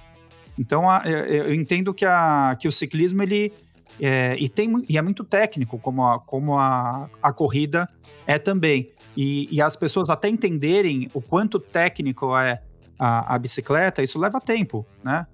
Então 0.57 0.89
a, 0.89 1.03
eu 1.05 1.53
entendo 1.53 1.93
que, 1.93 2.05
a, 2.05 2.57
que 2.61 2.69
o 2.69 2.73
ciclismo 2.73 3.23
ele 3.23 3.53
é, 4.01 4.37
e, 4.39 4.49
tem, 4.49 4.85
e 4.89 4.97
é 4.97 5.03
muito 5.03 5.25
técnico, 5.25 5.79
como 5.79 6.07
a, 6.07 6.21
como 6.21 6.59
a, 6.59 7.09
a 7.23 7.33
corrida 7.33 7.89
é 8.27 8.39
também. 8.39 8.91
E, 9.17 9.49
e 9.51 9.61
as 9.61 9.77
pessoas 9.77 10.09
até 10.09 10.29
entenderem 10.29 11.11
o 11.13 11.21
quanto 11.21 11.59
técnico 11.59 12.37
é 12.37 12.63
a, 12.99 13.35
a 13.35 13.39
bicicleta, 13.39 14.03
isso 14.03 14.19
leva 14.19 14.41
tempo, 14.41 14.87
né? 15.03 15.27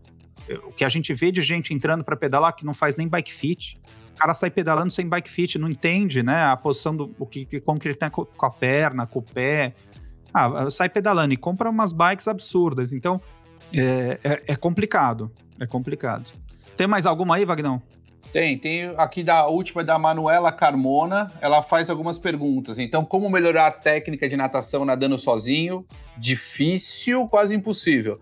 O 0.65 0.73
que 0.73 0.85
a 0.85 0.89
gente 0.89 1.13
vê 1.13 1.31
de 1.31 1.43
gente 1.43 1.75
entrando 1.75 2.05
para 2.05 2.17
pedalar 2.17 2.55
que 2.55 2.65
não 2.65 2.75
faz 2.75 2.97
nem 2.97 3.09
bike 3.09 3.33
fit. 3.33 3.81
O 4.15 4.19
cara 4.19 4.35
sai 4.35 4.51
pedalando 4.51 4.91
sem 4.91 5.09
bike 5.09 5.31
fit, 5.31 5.59
não 5.59 5.69
entende, 5.69 6.23
né? 6.23 6.45
A 6.45 6.57
posição 6.57 6.97
do 6.97 7.15
o 7.19 7.27
que, 7.27 7.61
como 7.61 7.79
que 7.79 7.87
ele 7.87 7.95
tem 7.95 8.11
com 8.11 8.27
a 8.47 8.51
perna, 8.51 9.07
com 9.07 9.21
o 9.21 9.23
pé. 9.23 9.75
Ah, 10.33 10.69
sai 10.71 10.89
pedalando 10.89 11.33
e 11.33 11.37
compra 11.37 11.71
umas 11.71 11.93
bikes 11.93 12.27
absurdas. 12.27 12.93
Então, 12.93 13.21
é, 13.75 14.19
é, 14.25 14.43
é 14.49 14.57
complicado. 14.57 15.31
É 15.61 15.67
complicado. 15.67 16.31
Tem 16.77 16.87
mais 16.87 17.07
alguma 17.07 17.37
aí, 17.37 17.45
Vagnão? 17.45 17.83
Tem, 18.33 18.59
tem 18.59 18.95
aqui 18.99 19.25
da 19.25 19.47
última 19.47 19.83
da 19.83 19.99
Manuela 19.99 20.53
Carmona. 20.53 21.33
Ela 21.41 21.63
faz 21.63 21.89
algumas 21.89 22.19
perguntas. 22.19 22.79
Então, 22.79 23.05
como 23.05 23.29
melhorar 23.31 23.67
a 23.69 23.73
técnica 23.73 24.29
de 24.29 24.37
natação 24.37 24.85
nadando 24.85 25.19
sozinho? 25.19 25.87
Difícil, 26.17 27.27
quase 27.29 27.55
impossível. 27.55 28.21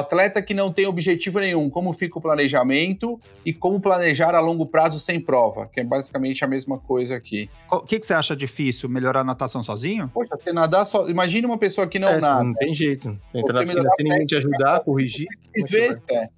Atleta 0.00 0.42
que 0.42 0.52
não 0.52 0.72
tem 0.72 0.86
objetivo 0.86 1.38
nenhum, 1.38 1.70
como 1.70 1.92
fica 1.92 2.18
o 2.18 2.22
planejamento 2.22 3.20
e 3.44 3.52
como 3.52 3.80
planejar 3.80 4.34
a 4.34 4.40
longo 4.40 4.66
prazo 4.66 4.98
sem 4.98 5.20
prova, 5.20 5.70
que 5.72 5.80
é 5.80 5.84
basicamente 5.84 6.44
a 6.44 6.48
mesma 6.48 6.78
coisa 6.78 7.14
aqui. 7.14 7.48
O 7.70 7.80
que, 7.80 8.00
que 8.00 8.06
você 8.06 8.14
acha 8.14 8.34
difícil? 8.34 8.88
Melhorar 8.88 9.20
a 9.20 9.24
natação 9.24 9.62
sozinho? 9.62 10.10
Poxa, 10.12 10.36
você 10.36 10.52
nadar 10.52 10.84
só. 10.84 11.08
Imagina 11.08 11.46
uma 11.46 11.58
pessoa 11.58 11.86
que 11.86 11.98
não 11.98 12.08
é, 12.08 12.20
nada. 12.20 12.42
Não 12.42 12.54
tem 12.54 12.74
jeito. 12.74 13.16
Entra 13.32 13.52
na 13.52 13.64
piscina 13.64 13.88
sem 13.96 14.04
ninguém 14.04 14.26
te 14.26 14.34
ajudar, 14.34 14.80
corrigir. 14.80 15.28
Vê, 15.68 15.94
é. 16.10 16.28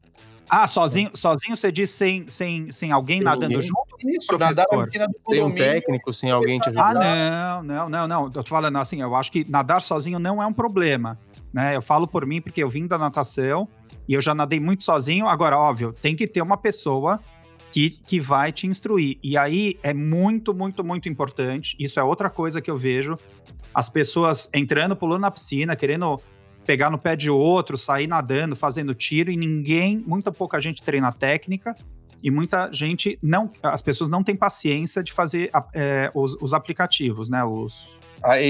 Ah, 0.48 0.68
sozinho, 0.68 1.10
sozinho 1.14 1.56
você 1.56 1.72
diz 1.72 1.90
sem, 1.90 2.28
sem, 2.28 2.70
sem 2.70 2.92
alguém 2.92 3.18
sem 3.18 3.24
nadando 3.24 3.48
ninguém. 3.48 3.62
junto? 3.66 3.96
Isso, 4.04 4.38
nadar 4.38 4.66
na 4.70 4.84
piscina 4.84 5.06
do 5.08 5.14
Tem 5.28 5.42
um 5.42 5.52
técnico 5.52 6.12
sem 6.12 6.30
alguém 6.30 6.60
te 6.60 6.68
ajudar. 6.68 6.96
Ah, 6.96 7.62
não, 7.62 7.62
não, 7.62 7.88
não, 7.88 8.08
não. 8.08 8.24
Eu 8.26 8.30
tô 8.30 8.44
falando 8.44 8.76
assim, 8.76 9.00
eu 9.00 9.14
acho 9.16 9.32
que 9.32 9.44
nadar 9.48 9.82
sozinho 9.82 10.18
não 10.18 10.42
é 10.42 10.46
um 10.46 10.52
problema. 10.52 11.18
Né? 11.56 11.74
Eu 11.74 11.80
falo 11.80 12.06
por 12.06 12.26
mim 12.26 12.42
porque 12.42 12.62
eu 12.62 12.68
vim 12.68 12.86
da 12.86 12.98
natação 12.98 13.66
e 14.06 14.12
eu 14.12 14.20
já 14.20 14.34
nadei 14.34 14.60
muito 14.60 14.84
sozinho. 14.84 15.26
Agora, 15.26 15.58
óbvio, 15.58 15.90
tem 15.90 16.14
que 16.14 16.26
ter 16.26 16.42
uma 16.42 16.58
pessoa 16.58 17.18
que, 17.72 17.88
que 17.88 18.20
vai 18.20 18.52
te 18.52 18.66
instruir. 18.66 19.16
E 19.22 19.38
aí 19.38 19.78
é 19.82 19.94
muito, 19.94 20.52
muito, 20.52 20.84
muito 20.84 21.08
importante. 21.08 21.74
Isso 21.80 21.98
é 21.98 22.02
outra 22.02 22.28
coisa 22.28 22.60
que 22.60 22.70
eu 22.70 22.76
vejo. 22.76 23.16
As 23.72 23.88
pessoas 23.88 24.50
entrando, 24.52 24.94
pulando 24.94 25.22
na 25.22 25.30
piscina, 25.30 25.74
querendo 25.74 26.20
pegar 26.66 26.90
no 26.90 26.98
pé 26.98 27.16
de 27.16 27.30
outro, 27.30 27.78
sair 27.78 28.06
nadando, 28.06 28.54
fazendo 28.54 28.94
tiro, 28.94 29.30
e 29.30 29.36
ninguém, 29.36 30.04
muita 30.06 30.30
pouca 30.30 30.60
gente 30.60 30.82
treina 30.82 31.10
técnica, 31.10 31.74
e 32.22 32.30
muita 32.30 32.70
gente 32.70 33.18
não, 33.22 33.50
as 33.62 33.80
pessoas 33.80 34.10
não 34.10 34.22
têm 34.22 34.36
paciência 34.36 35.02
de 35.02 35.10
fazer 35.10 35.50
é, 35.72 36.10
os, 36.14 36.36
os, 36.42 36.52
aplicativos, 36.52 37.30
né? 37.30 37.42
Os, 37.44 37.98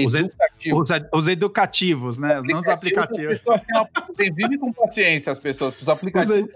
os, 0.05 0.15
educativos. 0.15 0.89
Os, 0.89 0.99
os, 1.13 1.27
educativos, 1.27 2.19
né? 2.19 2.39
Não 2.45 2.59
os 2.59 2.67
aplicativos. 2.67 3.39
Tem 4.17 4.33
vive 4.33 4.57
com 4.57 4.71
paciência 4.71 5.31
as 5.31 5.39
pessoas, 5.39 5.79
os 5.79 5.89
aplicativos. 5.89 6.49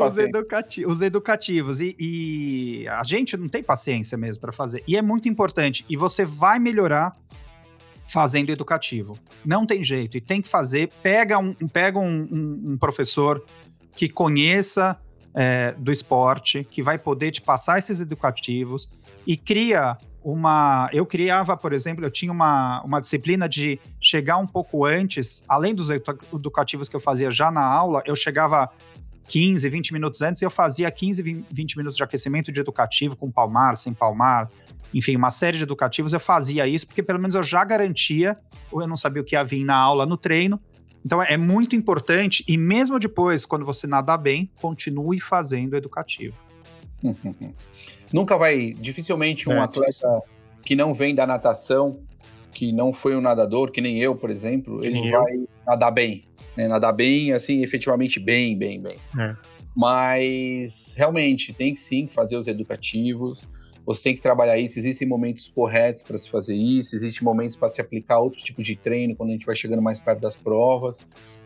Os, 0.00 0.18
educati 0.18 0.86
os 0.86 1.02
educativos. 1.02 1.80
E, 1.80 1.96
e, 1.98 2.88
a 2.88 3.02
gente 3.02 3.36
não 3.36 3.48
tem 3.48 3.62
paciência 3.62 4.16
mesmo 4.16 4.40
para 4.40 4.52
fazer. 4.52 4.82
E 4.86 4.96
é 4.96 5.02
muito 5.02 5.28
importante. 5.28 5.84
E 5.88 5.96
você 5.96 6.24
vai 6.24 6.58
melhorar 6.58 7.16
fazendo 8.06 8.50
educativo. 8.50 9.18
Não 9.44 9.66
tem 9.66 9.82
jeito, 9.82 10.16
e 10.16 10.20
tem 10.20 10.40
que 10.40 10.48
fazer. 10.48 10.90
Pega 11.02 11.38
um, 11.38 11.54
pega 11.54 11.98
um, 11.98 12.28
um, 12.30 12.72
um 12.72 12.78
professor 12.78 13.44
que 13.96 14.08
conheça 14.08 14.98
é, 15.34 15.72
do 15.78 15.90
esporte, 15.90 16.66
que 16.70 16.82
vai 16.82 16.98
poder 16.98 17.30
te 17.30 17.40
passar 17.40 17.78
esses 17.78 18.00
educativos 18.00 18.88
e 19.26 19.36
cria 19.36 19.96
uma. 20.24 20.88
Eu 20.92 21.04
criava, 21.04 21.56
por 21.56 21.72
exemplo, 21.72 22.04
eu 22.04 22.10
tinha 22.10 22.30
uma, 22.30 22.82
uma 22.82 23.00
disciplina 23.00 23.48
de 23.48 23.80
chegar 24.00 24.38
um 24.38 24.46
pouco 24.46 24.84
antes, 24.84 25.42
além 25.48 25.74
dos 25.74 25.90
educativos 25.90 26.88
que 26.88 26.96
eu 26.96 27.00
fazia 27.00 27.30
já 27.30 27.50
na 27.50 27.64
aula, 27.64 28.02
eu 28.06 28.14
chegava 28.14 28.70
15, 29.28 29.68
20 29.68 29.92
minutos 29.92 30.22
antes 30.22 30.42
e 30.42 30.44
eu 30.44 30.50
fazia 30.50 30.90
15, 30.90 31.44
20 31.50 31.76
minutos 31.76 31.96
de 31.96 32.04
aquecimento 32.04 32.52
de 32.52 32.60
educativo 32.60 33.16
com 33.16 33.30
palmar, 33.30 33.76
sem 33.76 33.92
palmar, 33.92 34.50
enfim, 34.92 35.16
uma 35.16 35.30
série 35.30 35.56
de 35.56 35.64
educativos, 35.64 36.12
eu 36.12 36.20
fazia 36.20 36.66
isso 36.66 36.86
porque 36.86 37.02
pelo 37.02 37.18
menos 37.18 37.34
eu 37.34 37.42
já 37.42 37.64
garantia, 37.64 38.36
ou 38.70 38.80
eu 38.82 38.86
não 38.86 38.96
sabia 38.96 39.22
o 39.22 39.24
que 39.24 39.34
ia 39.34 39.44
vir 39.44 39.64
na 39.64 39.76
aula, 39.76 40.06
no 40.06 40.16
treino. 40.16 40.60
Então 41.04 41.20
é 41.20 41.36
muito 41.36 41.74
importante, 41.74 42.44
e 42.46 42.56
mesmo 42.56 42.98
depois, 42.98 43.44
quando 43.44 43.64
você 43.64 43.86
nadar 43.86 44.18
bem, 44.18 44.50
continue 44.60 45.18
fazendo 45.18 45.76
educativo. 45.76 46.36
Nunca 48.12 48.36
vai, 48.36 48.74
dificilmente 48.74 49.48
um 49.48 49.54
é, 49.54 49.58
atleta 49.60 50.22
que 50.62 50.76
não 50.76 50.92
vem 50.92 51.14
da 51.14 51.26
natação, 51.26 52.00
que 52.52 52.72
não 52.72 52.92
foi 52.92 53.16
um 53.16 53.20
nadador, 53.20 53.70
que 53.70 53.80
nem 53.80 53.98
eu, 53.98 54.14
por 54.14 54.30
exemplo, 54.30 54.80
que 54.80 54.86
ele 54.86 55.10
vai 55.10 55.34
eu. 55.34 55.48
nadar 55.66 55.90
bem. 55.90 56.24
Né? 56.56 56.68
Nadar 56.68 56.92
bem, 56.92 57.32
assim, 57.32 57.62
efetivamente 57.62 58.20
bem, 58.20 58.56
bem, 58.56 58.80
bem. 58.80 58.98
É. 59.18 59.34
Mas 59.74 60.94
realmente 60.96 61.52
tem 61.52 61.72
que 61.72 61.80
sim 61.80 62.06
fazer 62.06 62.36
os 62.36 62.46
educativos 62.46 63.42
você 63.84 64.04
tem 64.04 64.16
que 64.16 64.22
trabalhar 64.22 64.58
isso. 64.58 64.78
Existem 64.78 65.06
momentos 65.06 65.48
corretos 65.48 66.02
para 66.02 66.16
se 66.16 66.30
fazer 66.30 66.54
isso, 66.54 66.94
existem 66.94 67.24
momentos 67.24 67.56
para 67.56 67.68
se 67.68 67.80
aplicar 67.80 68.18
outro 68.20 68.42
tipo 68.42 68.62
de 68.62 68.76
treino 68.76 69.14
quando 69.16 69.30
a 69.30 69.32
gente 69.32 69.46
vai 69.46 69.56
chegando 69.56 69.82
mais 69.82 70.00
perto 70.00 70.20
das 70.20 70.36
provas. 70.36 71.00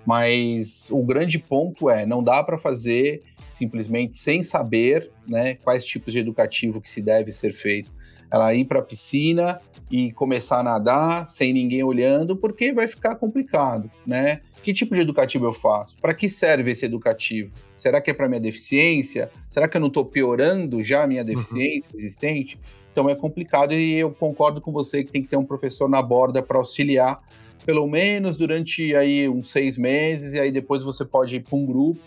Mas 0.06 0.88
o 0.90 1.02
grande 1.02 1.38
ponto 1.38 1.90
é, 1.90 2.06
não 2.06 2.22
dá 2.22 2.42
para 2.44 2.56
fazer 2.56 3.22
simplesmente 3.56 4.16
sem 4.16 4.42
saber 4.42 5.10
né, 5.26 5.54
quais 5.56 5.84
tipos 5.84 6.12
de 6.12 6.18
educativo 6.18 6.80
que 6.80 6.90
se 6.90 7.00
deve 7.00 7.32
ser 7.32 7.52
feito. 7.52 7.90
Ela 8.30 8.54
ir 8.54 8.64
para 8.64 8.80
a 8.80 8.82
piscina 8.82 9.60
e 9.90 10.12
começar 10.12 10.60
a 10.60 10.62
nadar 10.62 11.28
sem 11.28 11.52
ninguém 11.52 11.82
olhando, 11.82 12.36
porque 12.36 12.72
vai 12.72 12.88
ficar 12.88 13.16
complicado, 13.16 13.90
né? 14.06 14.40
Que 14.62 14.72
tipo 14.72 14.96
de 14.96 15.00
educativo 15.00 15.46
eu 15.46 15.52
faço? 15.52 15.96
Para 15.98 16.12
que 16.12 16.28
serve 16.28 16.72
esse 16.72 16.84
educativo? 16.84 17.54
Será 17.76 18.00
que 18.00 18.10
é 18.10 18.14
para 18.14 18.28
minha 18.28 18.40
deficiência? 18.40 19.30
Será 19.48 19.68
que 19.68 19.76
eu 19.76 19.80
não 19.80 19.88
estou 19.88 20.04
piorando 20.04 20.82
já 20.82 21.04
a 21.04 21.06
minha 21.06 21.22
uhum. 21.22 21.26
deficiência 21.28 21.90
uhum. 21.92 21.98
existente? 21.98 22.58
Então 22.90 23.08
é 23.08 23.14
complicado 23.14 23.74
e 23.74 23.94
eu 23.94 24.10
concordo 24.10 24.60
com 24.60 24.72
você 24.72 25.04
que 25.04 25.12
tem 25.12 25.22
que 25.22 25.28
ter 25.28 25.36
um 25.36 25.44
professor 25.44 25.88
na 25.88 26.02
borda 26.02 26.42
para 26.42 26.58
auxiliar, 26.58 27.22
pelo 27.64 27.86
menos 27.86 28.36
durante 28.36 28.94
aí 28.96 29.28
uns 29.28 29.50
seis 29.50 29.76
meses, 29.76 30.32
e 30.32 30.40
aí 30.40 30.50
depois 30.50 30.82
você 30.82 31.04
pode 31.04 31.36
ir 31.36 31.40
para 31.40 31.56
um 31.56 31.64
grupo. 31.64 32.00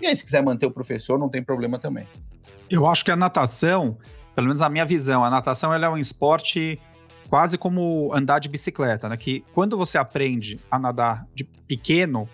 E 0.00 0.06
aí, 0.06 0.16
se 0.16 0.24
quiser 0.24 0.42
manter 0.42 0.66
o 0.66 0.70
professor, 0.70 1.18
não 1.18 1.28
tem 1.28 1.42
problema 1.42 1.78
também. 1.78 2.06
Eu 2.70 2.86
acho 2.86 3.04
que 3.04 3.10
a 3.10 3.16
natação, 3.16 3.98
pelo 4.34 4.46
menos 4.46 4.62
a 4.62 4.68
minha 4.68 4.84
visão, 4.84 5.24
a 5.24 5.30
natação 5.30 5.72
ela 5.72 5.86
é 5.86 5.88
um 5.88 5.98
esporte 5.98 6.78
quase 7.28 7.56
como 7.58 8.10
andar 8.14 8.38
de 8.38 8.48
bicicleta, 8.48 9.08
né? 9.08 9.16
Que 9.16 9.44
quando 9.52 9.76
você 9.76 9.98
aprende 9.98 10.60
a 10.70 10.78
nadar 10.78 11.26
de 11.34 11.44
pequeno, 11.44 12.28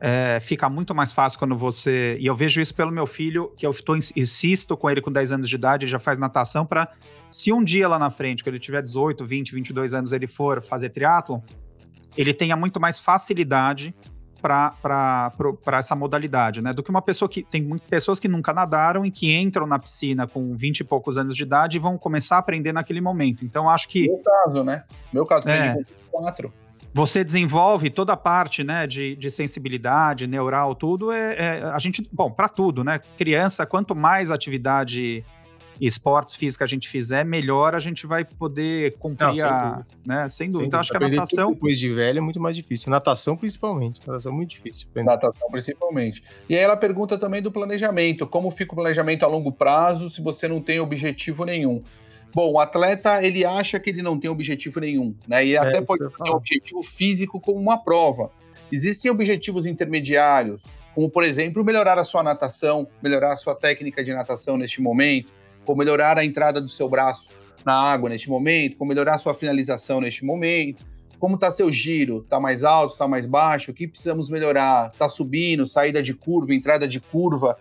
é, 0.00 0.40
fica 0.40 0.68
muito 0.68 0.94
mais 0.94 1.12
fácil 1.12 1.38
quando 1.38 1.56
você. 1.56 2.16
E 2.18 2.26
eu 2.26 2.34
vejo 2.34 2.60
isso 2.60 2.74
pelo 2.74 2.90
meu 2.90 3.06
filho, 3.06 3.52
que 3.56 3.64
eu 3.64 3.72
tô, 3.72 3.94
insisto 3.94 4.76
com 4.76 4.90
ele 4.90 5.00
com 5.00 5.12
10 5.12 5.32
anos 5.32 5.48
de 5.48 5.54
idade, 5.54 5.84
ele 5.84 5.92
já 5.92 6.00
faz 6.00 6.18
natação, 6.18 6.66
para 6.66 6.90
se 7.30 7.52
um 7.52 7.62
dia 7.62 7.86
lá 7.86 7.98
na 7.98 8.10
frente, 8.10 8.42
quando 8.42 8.56
ele 8.56 8.62
tiver 8.62 8.82
18, 8.82 9.24
20, 9.24 9.54
22 9.54 9.94
anos, 9.94 10.12
ele 10.12 10.26
for 10.26 10.60
fazer 10.60 10.90
triatlon, 10.90 11.40
ele 12.16 12.34
tenha 12.34 12.56
muito 12.56 12.80
mais 12.80 12.98
facilidade 12.98 13.94
para 14.42 15.78
essa 15.78 15.94
modalidade, 15.94 16.60
né? 16.60 16.72
Do 16.72 16.82
que 16.82 16.90
uma 16.90 17.00
pessoa 17.00 17.28
que. 17.28 17.42
Tem 17.42 17.62
muitas 17.62 17.88
pessoas 17.88 18.18
que 18.18 18.26
nunca 18.28 18.52
nadaram 18.52 19.06
e 19.06 19.10
que 19.10 19.32
entram 19.32 19.66
na 19.66 19.78
piscina 19.78 20.26
com 20.26 20.56
20 20.56 20.80
e 20.80 20.84
poucos 20.84 21.16
anos 21.16 21.36
de 21.36 21.44
idade 21.44 21.76
e 21.76 21.80
vão 21.80 21.96
começar 21.96 22.36
a 22.36 22.38
aprender 22.40 22.72
naquele 22.72 23.00
momento. 23.00 23.44
Então, 23.44 23.70
acho 23.70 23.88
que. 23.88 24.08
Meu 24.08 24.18
caso, 24.18 24.64
né? 24.64 24.84
Meu 25.12 25.24
caso, 25.26 25.48
É. 25.48 25.74
24. 25.74 26.52
você 26.92 27.24
desenvolve 27.24 27.88
toda 27.88 28.12
a 28.12 28.16
parte 28.16 28.62
né, 28.62 28.86
de, 28.86 29.16
de 29.16 29.30
sensibilidade, 29.30 30.26
neural, 30.26 30.74
tudo. 30.74 31.10
É, 31.12 31.34
é- 31.34 31.64
a 31.64 31.78
gente, 31.78 32.06
bom, 32.12 32.30
para 32.30 32.48
tudo, 32.48 32.82
né? 32.84 33.00
Criança, 33.16 33.64
quanto 33.64 33.94
mais 33.94 34.30
atividade 34.30 35.24
esportes 35.80 36.34
física 36.34 36.64
a 36.64 36.68
gente 36.68 36.88
fizer, 36.88 37.24
melhor 37.24 37.74
a 37.74 37.78
gente 37.78 38.06
vai 38.06 38.24
poder 38.24 38.96
cumprir 38.98 39.26
Não, 39.26 39.34
sem 39.34 39.42
a. 39.42 39.70
dúvida. 39.70 39.86
Né, 40.04 40.28
sem 40.28 40.46
dúvida. 40.46 40.58
Sem 40.60 40.66
Então, 40.68 40.80
acho 40.80 40.90
que 40.90 40.96
a 40.96 41.08
natação. 41.08 41.52
depois 41.52 41.78
de 41.78 41.88
velho 41.92 42.18
é 42.18 42.20
muito 42.20 42.40
mais 42.40 42.56
difícil. 42.56 42.90
Natação, 42.90 43.36
principalmente. 43.36 44.00
Natação 44.06 44.32
é 44.32 44.34
muito 44.34 44.50
difícil. 44.50 44.86
aprender. 44.90 45.10
Natação, 45.10 45.50
principalmente. 45.50 46.22
E 46.48 46.54
aí 46.54 46.60
ela 46.62 46.76
pergunta 46.76 47.18
também 47.18 47.42
do 47.42 47.50
planejamento. 47.50 48.26
Como 48.26 48.50
fica 48.50 48.72
o 48.72 48.76
planejamento 48.76 49.24
a 49.24 49.28
longo 49.28 49.52
prazo 49.52 50.08
se 50.10 50.20
você 50.22 50.46
não 50.48 50.60
tem 50.60 50.80
objetivo 50.80 51.44
nenhum? 51.44 51.82
Bom, 52.34 52.52
o 52.52 52.58
atleta, 52.58 53.22
ele 53.22 53.44
acha 53.44 53.78
que 53.78 53.90
ele 53.90 54.00
não 54.00 54.18
tem 54.18 54.30
objetivo 54.30 54.80
nenhum, 54.80 55.14
né? 55.28 55.44
E 55.44 55.56
até 55.56 55.78
isso 55.78 55.86
pode 55.86 56.08
que 56.08 56.22
ter 56.24 56.30
um 56.30 56.34
objetivo 56.34 56.82
físico 56.82 57.38
como 57.38 57.58
uma 57.58 57.76
prova. 57.76 58.30
Existem 58.70 59.10
objetivos 59.10 59.66
intermediários, 59.66 60.62
como, 60.94 61.10
por 61.10 61.24
exemplo, 61.24 61.62
melhorar 61.62 61.98
a 61.98 62.04
sua 62.04 62.22
natação, 62.22 62.88
melhorar 63.02 63.34
a 63.34 63.36
sua 63.36 63.54
técnica 63.54 64.02
de 64.02 64.14
natação 64.14 64.56
neste 64.56 64.80
momento, 64.80 65.30
como 65.64 65.78
melhorar 65.78 66.18
a 66.18 66.24
entrada 66.24 66.60
do 66.60 66.68
seu 66.68 66.88
braço 66.88 67.26
na 67.64 67.74
água 67.74 68.08
neste 68.08 68.28
momento, 68.28 68.76
como 68.76 68.88
melhorar 68.88 69.14
a 69.14 69.18
sua 69.18 69.34
finalização 69.34 70.00
neste 70.00 70.24
momento, 70.24 70.84
como 71.18 71.36
está 71.36 71.50
seu 71.50 71.70
giro, 71.70 72.18
está 72.18 72.40
mais 72.40 72.64
alto, 72.64 72.92
está 72.94 73.06
mais 73.06 73.26
baixo, 73.26 73.70
o 73.70 73.74
que 73.74 73.86
precisamos 73.86 74.28
melhorar, 74.28 74.90
está 74.92 75.08
subindo, 75.08 75.64
saída 75.64 76.02
de 76.02 76.14
curva, 76.14 76.52
entrada 76.52 76.88
de 76.88 77.00
curva, 77.00 77.56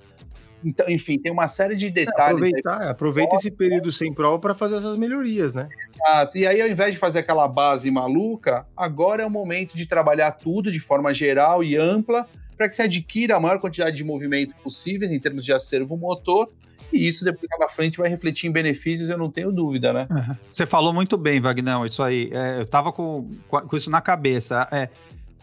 então, 0.63 0.87
enfim, 0.89 1.17
tem 1.17 1.31
uma 1.31 1.47
série 1.47 1.75
de 1.75 1.89
detalhes. 1.89 2.41
aí 2.41 2.49
Aproveitar, 2.49 2.89
aproveita 2.89 3.35
esse 3.35 3.51
período 3.51 3.91
sem 3.91 4.13
prova 4.13 4.39
para 4.39 4.53
fazer 4.53 4.77
essas 4.77 4.95
melhorias, 4.95 5.55
né? 5.55 5.67
Exato. 5.93 6.37
E 6.37 6.45
aí, 6.45 6.61
ao 6.61 6.67
invés 6.67 6.93
de 6.93 6.99
fazer 6.99 7.19
aquela 7.19 7.47
base 7.47 7.89
maluca, 7.89 8.65
agora 8.77 9.23
é 9.23 9.25
o 9.25 9.29
momento 9.29 9.75
de 9.75 9.85
trabalhar 9.87 10.31
tudo 10.31 10.71
de 10.71 10.79
forma 10.79 11.13
geral 11.13 11.63
e 11.63 11.75
ampla 11.75 12.27
para 12.55 12.69
que 12.69 12.75
você 12.75 12.83
adquira 12.83 13.35
a 13.35 13.39
maior 13.39 13.59
quantidade 13.59 13.95
de 13.95 14.03
movimento 14.03 14.53
possível 14.63 15.11
em 15.11 15.19
termos 15.19 15.43
de 15.43 15.51
acervo 15.51 15.97
motor. 15.97 16.49
E 16.93 17.07
isso 17.07 17.23
depois 17.23 17.47
lá 17.51 17.65
na 17.65 17.69
frente 17.69 17.97
vai 17.97 18.09
refletir 18.09 18.47
em 18.47 18.51
benefícios, 18.51 19.09
eu 19.09 19.17
não 19.17 19.29
tenho 19.31 19.51
dúvida, 19.51 19.93
né? 19.93 20.07
Aham. 20.11 20.37
Você 20.49 20.65
falou 20.65 20.91
muito 20.93 21.17
bem, 21.17 21.39
Vagnão, 21.39 21.85
isso 21.85 22.01
aí. 22.03 22.29
É, 22.31 22.59
eu 22.59 22.65
tava 22.65 22.91
com, 22.91 23.29
com 23.49 23.75
isso 23.77 23.89
na 23.89 24.01
cabeça. 24.01 24.67
é. 24.71 24.89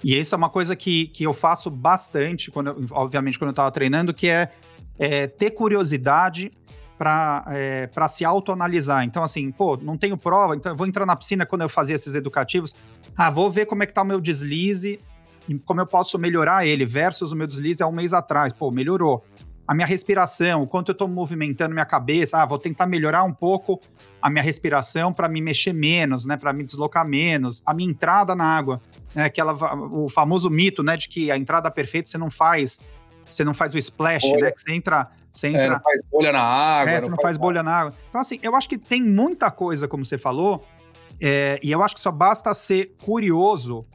e 0.05 0.17
isso 0.19 0.35
é 0.35 0.39
uma 0.39 0.51
coisa 0.51 0.77
que, 0.77 1.07
que 1.09 1.25
eu 1.25 1.33
faço 1.33 1.71
bastante, 1.71 2.51
quando 2.51 2.69
eu- 2.69 2.87
obviamente, 2.91 3.39
quando 3.39 3.49
eu 3.51 3.55
tava 3.55 3.71
treinando, 3.71 4.13
que 4.15 4.29
é, 4.29 4.51
é, 4.99 5.27
ter 5.27 5.51
curiosidade 5.51 6.53
para 6.99 8.09
se 8.09 8.25
autoanalisar. 8.25 9.05
Então, 9.05 9.23
assim, 9.23 9.51
pô, 9.51 9.77
não 9.77 9.97
tenho 9.97 10.17
prova, 10.17 10.55
então 10.57 10.73
eu 10.73 10.77
vou 10.77 10.87
entrar 10.87 11.07
na 11.07 11.17
piscina 11.17 11.47
quando 11.47 11.63
eu 11.63 11.69
fazia 11.69 11.95
esses 11.95 12.15
educativos. 12.15 12.75
Ah, 13.17 13.31
vou 13.31 13.51
ver 13.51 13.67
como 13.67 13.83
é 13.83 13.87
que 13.87 13.93
tá 13.95 14.03
o 14.03 14.07
meu 14.07 14.21
deslize 14.21 15.01
e 15.49 15.55
como 15.61 15.81
eu 15.81 15.87
posso 15.87 16.19
melhorar 16.19 16.67
ele 16.67 16.85
versus 16.85 17.33
o 17.33 17.37
meu 17.37 17.47
deslize 17.47 17.83
há 17.83 17.87
um 17.87 17.93
mês 17.93 18.13
atrás. 18.13 18.53
Pô, 18.53 18.71
melhorou. 18.71 19.25
A 19.69 19.75
minha 19.75 19.87
respiração, 19.87 20.63
o 20.63 20.67
quanto 20.67 20.93
eu 20.93 20.95
tô 20.95 21.07
movimentando 21.07 21.75
minha 21.75 21.85
cabeça. 21.85 22.39
Ah, 22.43 22.47
vou 22.47 22.59
tentar 22.59 22.87
melhorar 22.87 23.23
um 23.25 23.33
pouco 23.35 23.81
a 24.21 24.31
minha 24.31 24.43
respiração 24.43 25.13
para 25.13 25.29
me 25.29 25.41
mexer 25.43 25.73
menos, 25.75 26.25
né, 26.25 26.37
para 26.37 26.53
me 26.53 26.65
deslocar 26.65 27.07
menos, 27.07 27.63
a 27.65 27.73
minha 27.75 27.89
entrada 27.89 28.35
na 28.35 28.45
água, 28.45 28.81
né, 29.15 29.25
aquela 29.27 29.53
o 29.53 30.09
famoso 30.09 30.51
mito, 30.51 30.83
né, 30.83 30.97
de 30.97 31.09
que 31.09 31.31
a 31.31 31.37
entrada 31.37 31.71
perfeita 31.71 32.09
você 32.09 32.19
não 32.19 32.31
faz, 32.31 32.81
você 33.31 33.45
não 33.45 33.55
faz 33.55 33.75
o 33.75 33.79
splash, 33.79 34.23
Bolha. 34.23 34.47
né, 34.47 34.51
que 34.51 34.61
você 34.61 34.73
entra, 34.73 35.09
você 35.33 35.47
É, 35.49 35.51
entra, 35.51 35.69
não 35.75 35.81
faz 35.83 36.01
bolha 36.11 36.33
na 36.33 36.41
água. 36.43 36.93
é, 36.93 37.01
você 37.01 37.11
não 37.11 37.17
faz 37.21 37.37
bolha 37.37 37.63
na 37.63 37.73
água. 37.73 37.95
Então 38.09 38.21
assim, 38.21 38.41
eu 38.43 38.57
acho 38.57 38.69
que 38.69 38.77
tem 38.79 39.01
muita 39.03 39.51
coisa, 39.53 39.87
como 39.87 40.05
você 40.05 40.19
falou, 40.19 40.65
é, 41.21 41.61
e 41.63 41.71
eu 41.71 41.81
acho 41.83 41.95
que 41.95 42.01
só 42.01 42.11
basta 42.11 42.53
ser 42.55 42.97
curioso, 43.05 43.87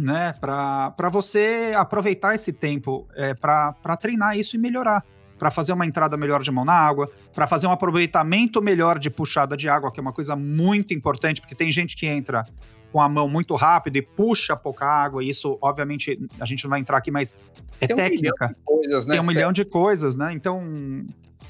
né, 0.00 0.34
para 0.40 1.08
você 1.10 1.72
aproveitar 1.76 2.34
esse 2.34 2.52
tempo 2.52 3.06
é, 3.14 3.34
para 3.34 3.96
treinar 4.00 4.38
isso 4.38 4.56
e 4.56 4.58
melhorar. 4.58 5.04
Para 5.38 5.50
fazer 5.50 5.72
uma 5.72 5.86
entrada 5.86 6.16
melhor 6.16 6.42
de 6.42 6.50
mão 6.50 6.64
na 6.64 6.74
água, 6.74 7.10
para 7.34 7.46
fazer 7.46 7.66
um 7.66 7.70
aproveitamento 7.70 8.60
melhor 8.60 8.98
de 8.98 9.08
puxada 9.08 9.56
de 9.56 9.68
água, 9.68 9.90
que 9.90 9.98
é 9.98 10.02
uma 10.02 10.12
coisa 10.12 10.36
muito 10.36 10.92
importante, 10.92 11.40
porque 11.40 11.54
tem 11.54 11.72
gente 11.72 11.96
que 11.96 12.06
entra 12.06 12.44
com 12.92 13.00
a 13.00 13.08
mão 13.08 13.28
muito 13.28 13.54
rápido 13.54 13.96
e 13.96 14.02
puxa 14.02 14.56
pouca 14.56 14.84
água, 14.84 15.24
e 15.24 15.30
isso, 15.30 15.56
obviamente, 15.62 16.18
a 16.38 16.44
gente 16.44 16.64
não 16.64 16.70
vai 16.70 16.80
entrar 16.80 16.98
aqui, 16.98 17.10
mas 17.10 17.34
é 17.80 17.86
Tem 17.86 17.96
um 17.96 17.98
milhão 17.98 18.10
técnica 18.10 18.56
Coisas, 18.64 19.06
né? 19.06 19.14
tem 19.14 19.22
um 19.22 19.26
milhão 19.26 19.52
de 19.52 19.64
coisas, 19.64 20.16
né? 20.16 20.32
Então, 20.32 20.62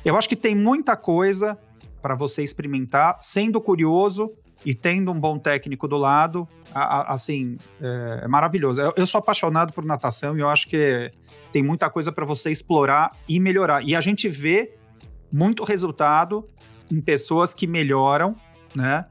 eu 0.04 0.16
acho 0.16 0.28
que 0.28 0.36
tem 0.36 0.54
muita 0.54 0.96
coisa 0.96 1.58
para 2.00 2.14
você 2.14 2.42
experimentar, 2.42 3.16
sendo 3.20 3.60
curioso 3.60 4.32
e 4.64 4.74
tendo 4.74 5.10
um 5.10 5.18
bom 5.18 5.38
técnico 5.38 5.88
do 5.88 5.96
lado. 5.96 6.48
Assim, 6.74 7.58
é, 7.80 8.20
é 8.24 8.28
maravilhoso. 8.28 8.80
Eu, 8.80 8.92
eu 8.96 9.06
sou 9.06 9.18
apaixonado 9.18 9.72
por 9.72 9.84
natação 9.84 10.36
e 10.36 10.40
eu 10.40 10.48
acho 10.48 10.68
que 10.68 11.10
tem 11.52 11.62
muita 11.62 11.90
coisa 11.90 12.12
para 12.12 12.24
você 12.24 12.50
explorar 12.50 13.12
e 13.28 13.40
melhorar. 13.40 13.82
E 13.82 13.94
a 13.94 14.00
gente 14.00 14.28
vê 14.28 14.74
muito 15.32 15.64
resultado 15.64 16.46
em 16.90 17.00
pessoas 17.00 17.54
que 17.54 17.66
melhoram, 17.66 18.36
né? 18.74 19.06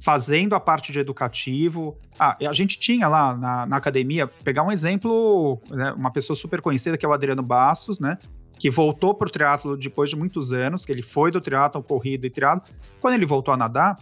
Fazendo 0.00 0.54
a 0.54 0.60
parte 0.60 0.92
de 0.92 1.00
educativo. 1.00 1.98
Ah, 2.18 2.36
a 2.48 2.52
gente 2.52 2.78
tinha 2.78 3.08
lá 3.08 3.36
na, 3.36 3.66
na 3.66 3.76
academia, 3.76 4.26
pegar 4.26 4.62
um 4.62 4.70
exemplo, 4.70 5.60
né, 5.70 5.92
uma 5.92 6.10
pessoa 6.10 6.36
super 6.36 6.60
conhecida 6.60 6.96
que 6.96 7.04
é 7.04 7.08
o 7.08 7.12
Adriano 7.12 7.42
Bastos, 7.42 7.98
né? 7.98 8.18
Que 8.58 8.70
voltou 8.70 9.14
para 9.14 9.26
o 9.26 9.30
triatlo 9.30 9.76
depois 9.76 10.10
de 10.10 10.16
muitos 10.16 10.52
anos, 10.52 10.84
que 10.84 10.92
ele 10.92 11.02
foi 11.02 11.30
do 11.30 11.40
triatlo, 11.40 11.82
corrida 11.82 12.26
e 12.26 12.30
triatlo. 12.30 12.62
Quando 13.00 13.14
ele 13.14 13.26
voltou 13.26 13.52
a 13.52 13.56
nadar, 13.56 13.98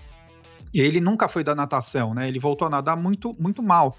ele 0.81 1.01
nunca 1.01 1.29
foi 1.29 1.45
da 1.45 1.55
natação, 1.55 2.14
né? 2.14 2.29
Ele 2.29 2.39
voltou 2.39 2.66
a 2.66 2.70
nadar 2.70 2.97
muito, 2.97 3.37
muito 3.39 3.62
mal. 3.62 3.97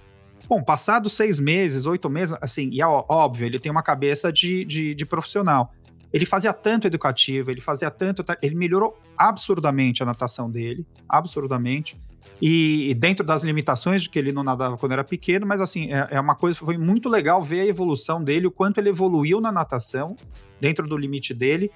Bom, 0.47 0.61
passados 0.61 1.13
seis 1.13 1.39
meses, 1.39 1.85
oito 1.85 2.09
meses, 2.09 2.35
assim, 2.41 2.69
e 2.71 2.81
é 2.81 2.85
óbvio, 2.85 3.45
ele 3.45 3.59
tem 3.59 3.71
uma 3.71 3.83
cabeça 3.83 4.31
de, 4.31 4.65
de, 4.65 4.93
de 4.93 5.05
profissional. 5.05 5.71
Ele 6.11 6.25
fazia 6.25 6.53
tanto 6.53 6.85
educativo, 6.85 7.49
ele 7.49 7.61
fazia 7.61 7.89
tanto. 7.89 8.23
Ele 8.41 8.53
melhorou 8.53 8.95
absurdamente 9.17 10.03
a 10.03 10.05
natação 10.05 10.49
dele, 10.49 10.85
absurdamente. 11.09 11.99
E, 12.41 12.89
e 12.91 12.93
dentro 12.93 13.25
das 13.25 13.43
limitações 13.43 14.03
de 14.03 14.09
que 14.09 14.19
ele 14.19 14.31
não 14.31 14.43
nadava 14.43 14.77
quando 14.77 14.91
era 14.91 15.03
pequeno, 15.03 15.47
mas 15.47 15.61
assim, 15.61 15.91
é, 15.91 16.07
é 16.11 16.19
uma 16.19 16.35
coisa, 16.35 16.59
foi 16.59 16.77
muito 16.77 17.09
legal 17.09 17.41
ver 17.41 17.61
a 17.61 17.65
evolução 17.65 18.23
dele, 18.23 18.47
o 18.47 18.51
quanto 18.51 18.79
ele 18.79 18.89
evoluiu 18.89 19.39
na 19.39 19.51
natação, 19.51 20.15
dentro 20.59 20.87
do 20.87 20.97
limite 20.97 21.33
dele, 21.33 21.71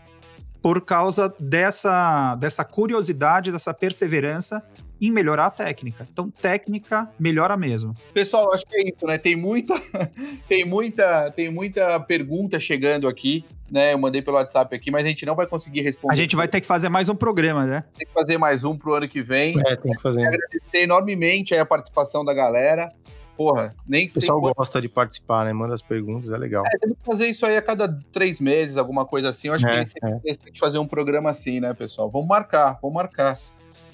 por 0.62 0.82
causa 0.82 1.34
dessa, 1.40 2.36
dessa 2.36 2.64
curiosidade, 2.64 3.52
dessa 3.52 3.74
perseverança 3.74 4.62
em 5.00 5.12
melhorar 5.12 5.46
a 5.48 5.52
técnica. 5.52 6.08
Então, 6.12 6.30
técnica 6.30 7.10
melhora 7.20 7.56
mesmo. 7.58 7.94
Pessoal, 8.14 8.54
acho 8.54 8.66
que 8.66 8.76
é 8.76 8.90
isso, 8.90 9.06
né? 9.06 9.18
Tem 9.18 9.36
muita, 9.36 9.74
tem 10.48 10.66
muita, 10.66 11.32
tem 11.32 11.52
muita 11.52 12.00
pergunta 12.00 12.60
chegando 12.60 13.08
aqui, 13.08 13.46
né? 13.72 13.94
Eu 13.94 13.98
mandei 13.98 14.22
pelo 14.22 14.38
WhatsApp 14.38 14.76
aqui, 14.76 14.90
mas 14.92 15.06
a 15.06 15.08
gente 15.08 15.26
não 15.26 15.36
vai 15.36 15.46
conseguir 15.48 15.82
responder. 15.82 16.14
A 16.14 16.18
gente 16.18 16.36
vai 16.36 16.48
ter 16.48 16.62
que 16.62 16.68
fazer 16.68 16.90
mais 16.90 17.10
um 17.10 17.16
programa, 17.16 17.66
né? 17.66 17.84
ter 17.98 18.06
que 18.06 18.14
fazer 18.14 18.38
mais 18.38 18.64
um 18.64 18.78
pro 18.78 18.94
ano 18.96 19.08
que 19.08 19.22
vem. 19.22 19.54
É, 19.68 19.76
tem 19.76 19.92
que 19.94 20.02
fazer. 20.02 20.26
Agradecer 20.26 20.80
enormemente 20.84 21.54
aí 21.54 21.60
a 21.60 21.66
participação 21.66 22.24
da 22.26 22.34
galera. 22.34 22.92
Porra, 23.36 23.76
nem 23.88 24.08
O 24.08 24.10
sei 24.10 24.22
pessoal 24.22 24.42
quando. 24.42 24.56
gosta 24.56 24.82
de 24.82 24.90
participar, 24.90 25.46
né? 25.46 25.54
Manda 25.54 25.76
as 25.76 25.82
perguntas, 25.84 26.32
é 26.32 26.38
legal. 26.38 26.64
É, 26.74 26.78
temos 26.80 26.98
que 26.98 27.06
fazer 27.06 27.28
isso 27.28 27.46
aí 27.46 27.56
a 27.56 27.62
cada 27.62 27.88
três 28.12 28.40
meses, 28.42 28.78
alguma 28.78 29.06
coisa 29.06 29.30
assim. 29.30 29.50
Eu 29.50 29.54
acho 29.54 29.68
É, 29.68 29.70
que 29.86 30.00
a 30.04 30.10
gente 30.10 30.40
tem 30.40 30.54
que 30.54 30.58
fazer 30.60 30.80
um 30.80 30.88
programa 30.88 31.30
assim, 31.30 31.60
né, 31.60 31.72
pessoal? 31.76 32.10
Vamos 32.10 32.28
marcar, 32.28 32.80
vamos 32.82 32.96
marcar. 32.96 33.38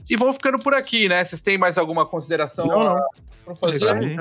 E 0.10 0.16
vamos 0.16 0.36
ficando 0.36 0.60
por 0.60 0.74
aqui, 0.74 1.08
né? 1.08 1.24
Vocês 1.24 1.42
têm 1.42 1.58
mais 1.58 1.78
alguma 1.78 2.06
consideração 2.06 2.66
Não, 2.66 2.84
não. 2.96 3.08
pra 3.46 3.56
fazer? 3.56 3.90
aí. 3.90 4.18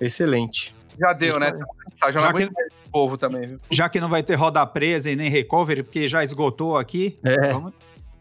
Excelente. 0.00 0.74
Já 0.98 1.12
deu, 1.12 1.40
né? 1.40 1.50
Já, 1.92 2.10
Já 2.12 2.20
não 2.20 2.26
que- 2.28 2.36
aguento 2.36 2.52
mais 2.52 2.66
esse 2.66 2.90
povo 2.90 3.16
também, 3.18 3.48
viu? 3.48 3.60
Já 3.70 3.88
que 3.88 4.00
não 4.00 4.08
vai 4.08 4.22
ter 4.22 4.34
roda 4.34 4.64
presa 4.66 5.10
e 5.10 5.16
nem 5.16 5.30
recovery, 5.30 5.82
porque 5.82 6.06
já 6.06 6.22
esgotou 6.22 6.76
aqui. 6.76 7.18
É. 7.24 7.52
Vamos... 7.52 7.72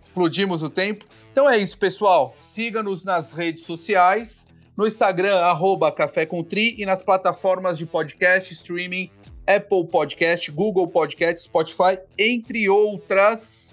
explodimos 0.01 0.63
o 0.63 0.69
tempo. 0.69 1.05
Então 1.31 1.49
é 1.49 1.57
isso, 1.57 1.77
pessoal. 1.77 2.35
Siga-nos 2.39 3.03
nas 3.03 3.31
redes 3.31 3.63
sociais, 3.65 4.47
no 4.77 4.88
Instagram, 4.88 5.39
arroba 5.39 5.91
Café 5.91 6.25
com 6.25 6.43
Tri, 6.43 6.75
e 6.80 6.85
nas 6.85 7.03
plataformas 7.03 7.77
de 7.77 7.85
podcast, 7.85 8.53
streaming, 8.53 9.09
Apple 9.47 9.85
Podcast, 9.88 10.49
Google 10.51 10.88
Podcast, 10.88 11.41
Spotify, 11.43 11.99
entre 12.17 12.69
outras. 12.69 13.73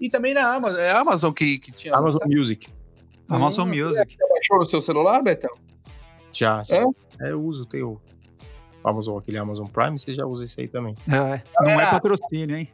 E 0.00 0.08
também 0.08 0.34
na 0.34 0.54
Amazon. 0.54 0.80
É 0.80 0.90
a 0.90 1.00
Amazon 1.00 1.32
que, 1.32 1.58
que 1.58 1.72
tinha. 1.72 1.94
Amazon 1.94 2.22
Music. 2.26 2.68
Amazon 3.28 3.68
Hum, 3.68 3.84
Music. 3.84 4.16
Você 4.16 4.28
baixou 4.28 4.58
no 4.58 4.64
seu 4.64 4.80
celular, 4.80 5.22
Betão? 5.22 5.54
Já. 6.32 6.62
É? 6.68 6.82
É, 7.26 7.32
eu 7.32 7.42
uso, 7.42 7.64
tem 7.66 7.82
o 7.82 8.00
Amazon, 8.84 9.18
aquele 9.18 9.38
Amazon 9.38 9.66
Prime, 9.66 9.98
você 9.98 10.14
já 10.14 10.24
usa 10.24 10.44
esse 10.44 10.60
aí 10.60 10.68
também. 10.68 10.94
É, 11.08 11.42
não 11.62 11.80
é 11.80 11.90
patrocínio, 11.90 12.56
hein? 12.56 12.70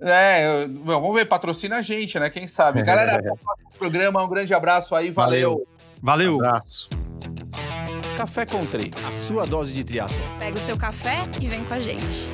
É, 0.00 0.62
eu- 0.64 0.68
bom, 0.68 1.00
vamos 1.00 1.14
ver, 1.16 1.24
patrocina 1.24 1.78
a 1.78 1.82
gente, 1.82 2.18
né? 2.20 2.30
Quem 2.30 2.46
sabe. 2.46 2.82
Galera, 2.84 3.14
até 3.16 3.32
o 3.32 3.38
programa. 3.78 4.22
Um 4.22 4.28
grande 4.28 4.54
abraço 4.54 4.94
aí, 4.94 5.10
valeu. 5.10 5.66
Valeu! 6.00 6.36
Abraço. 6.36 6.88
Café 8.16 8.44
Country, 8.46 8.92
a 9.06 9.10
sua 9.10 9.46
dose 9.46 9.72
de 9.72 9.82
triatlo. 9.84 10.18
Pega 10.38 10.56
o 10.56 10.60
seu 10.60 10.76
café 10.76 11.28
e 11.40 11.48
vem 11.48 11.64
com 11.64 11.74
a 11.74 11.78
gente. 11.80 12.28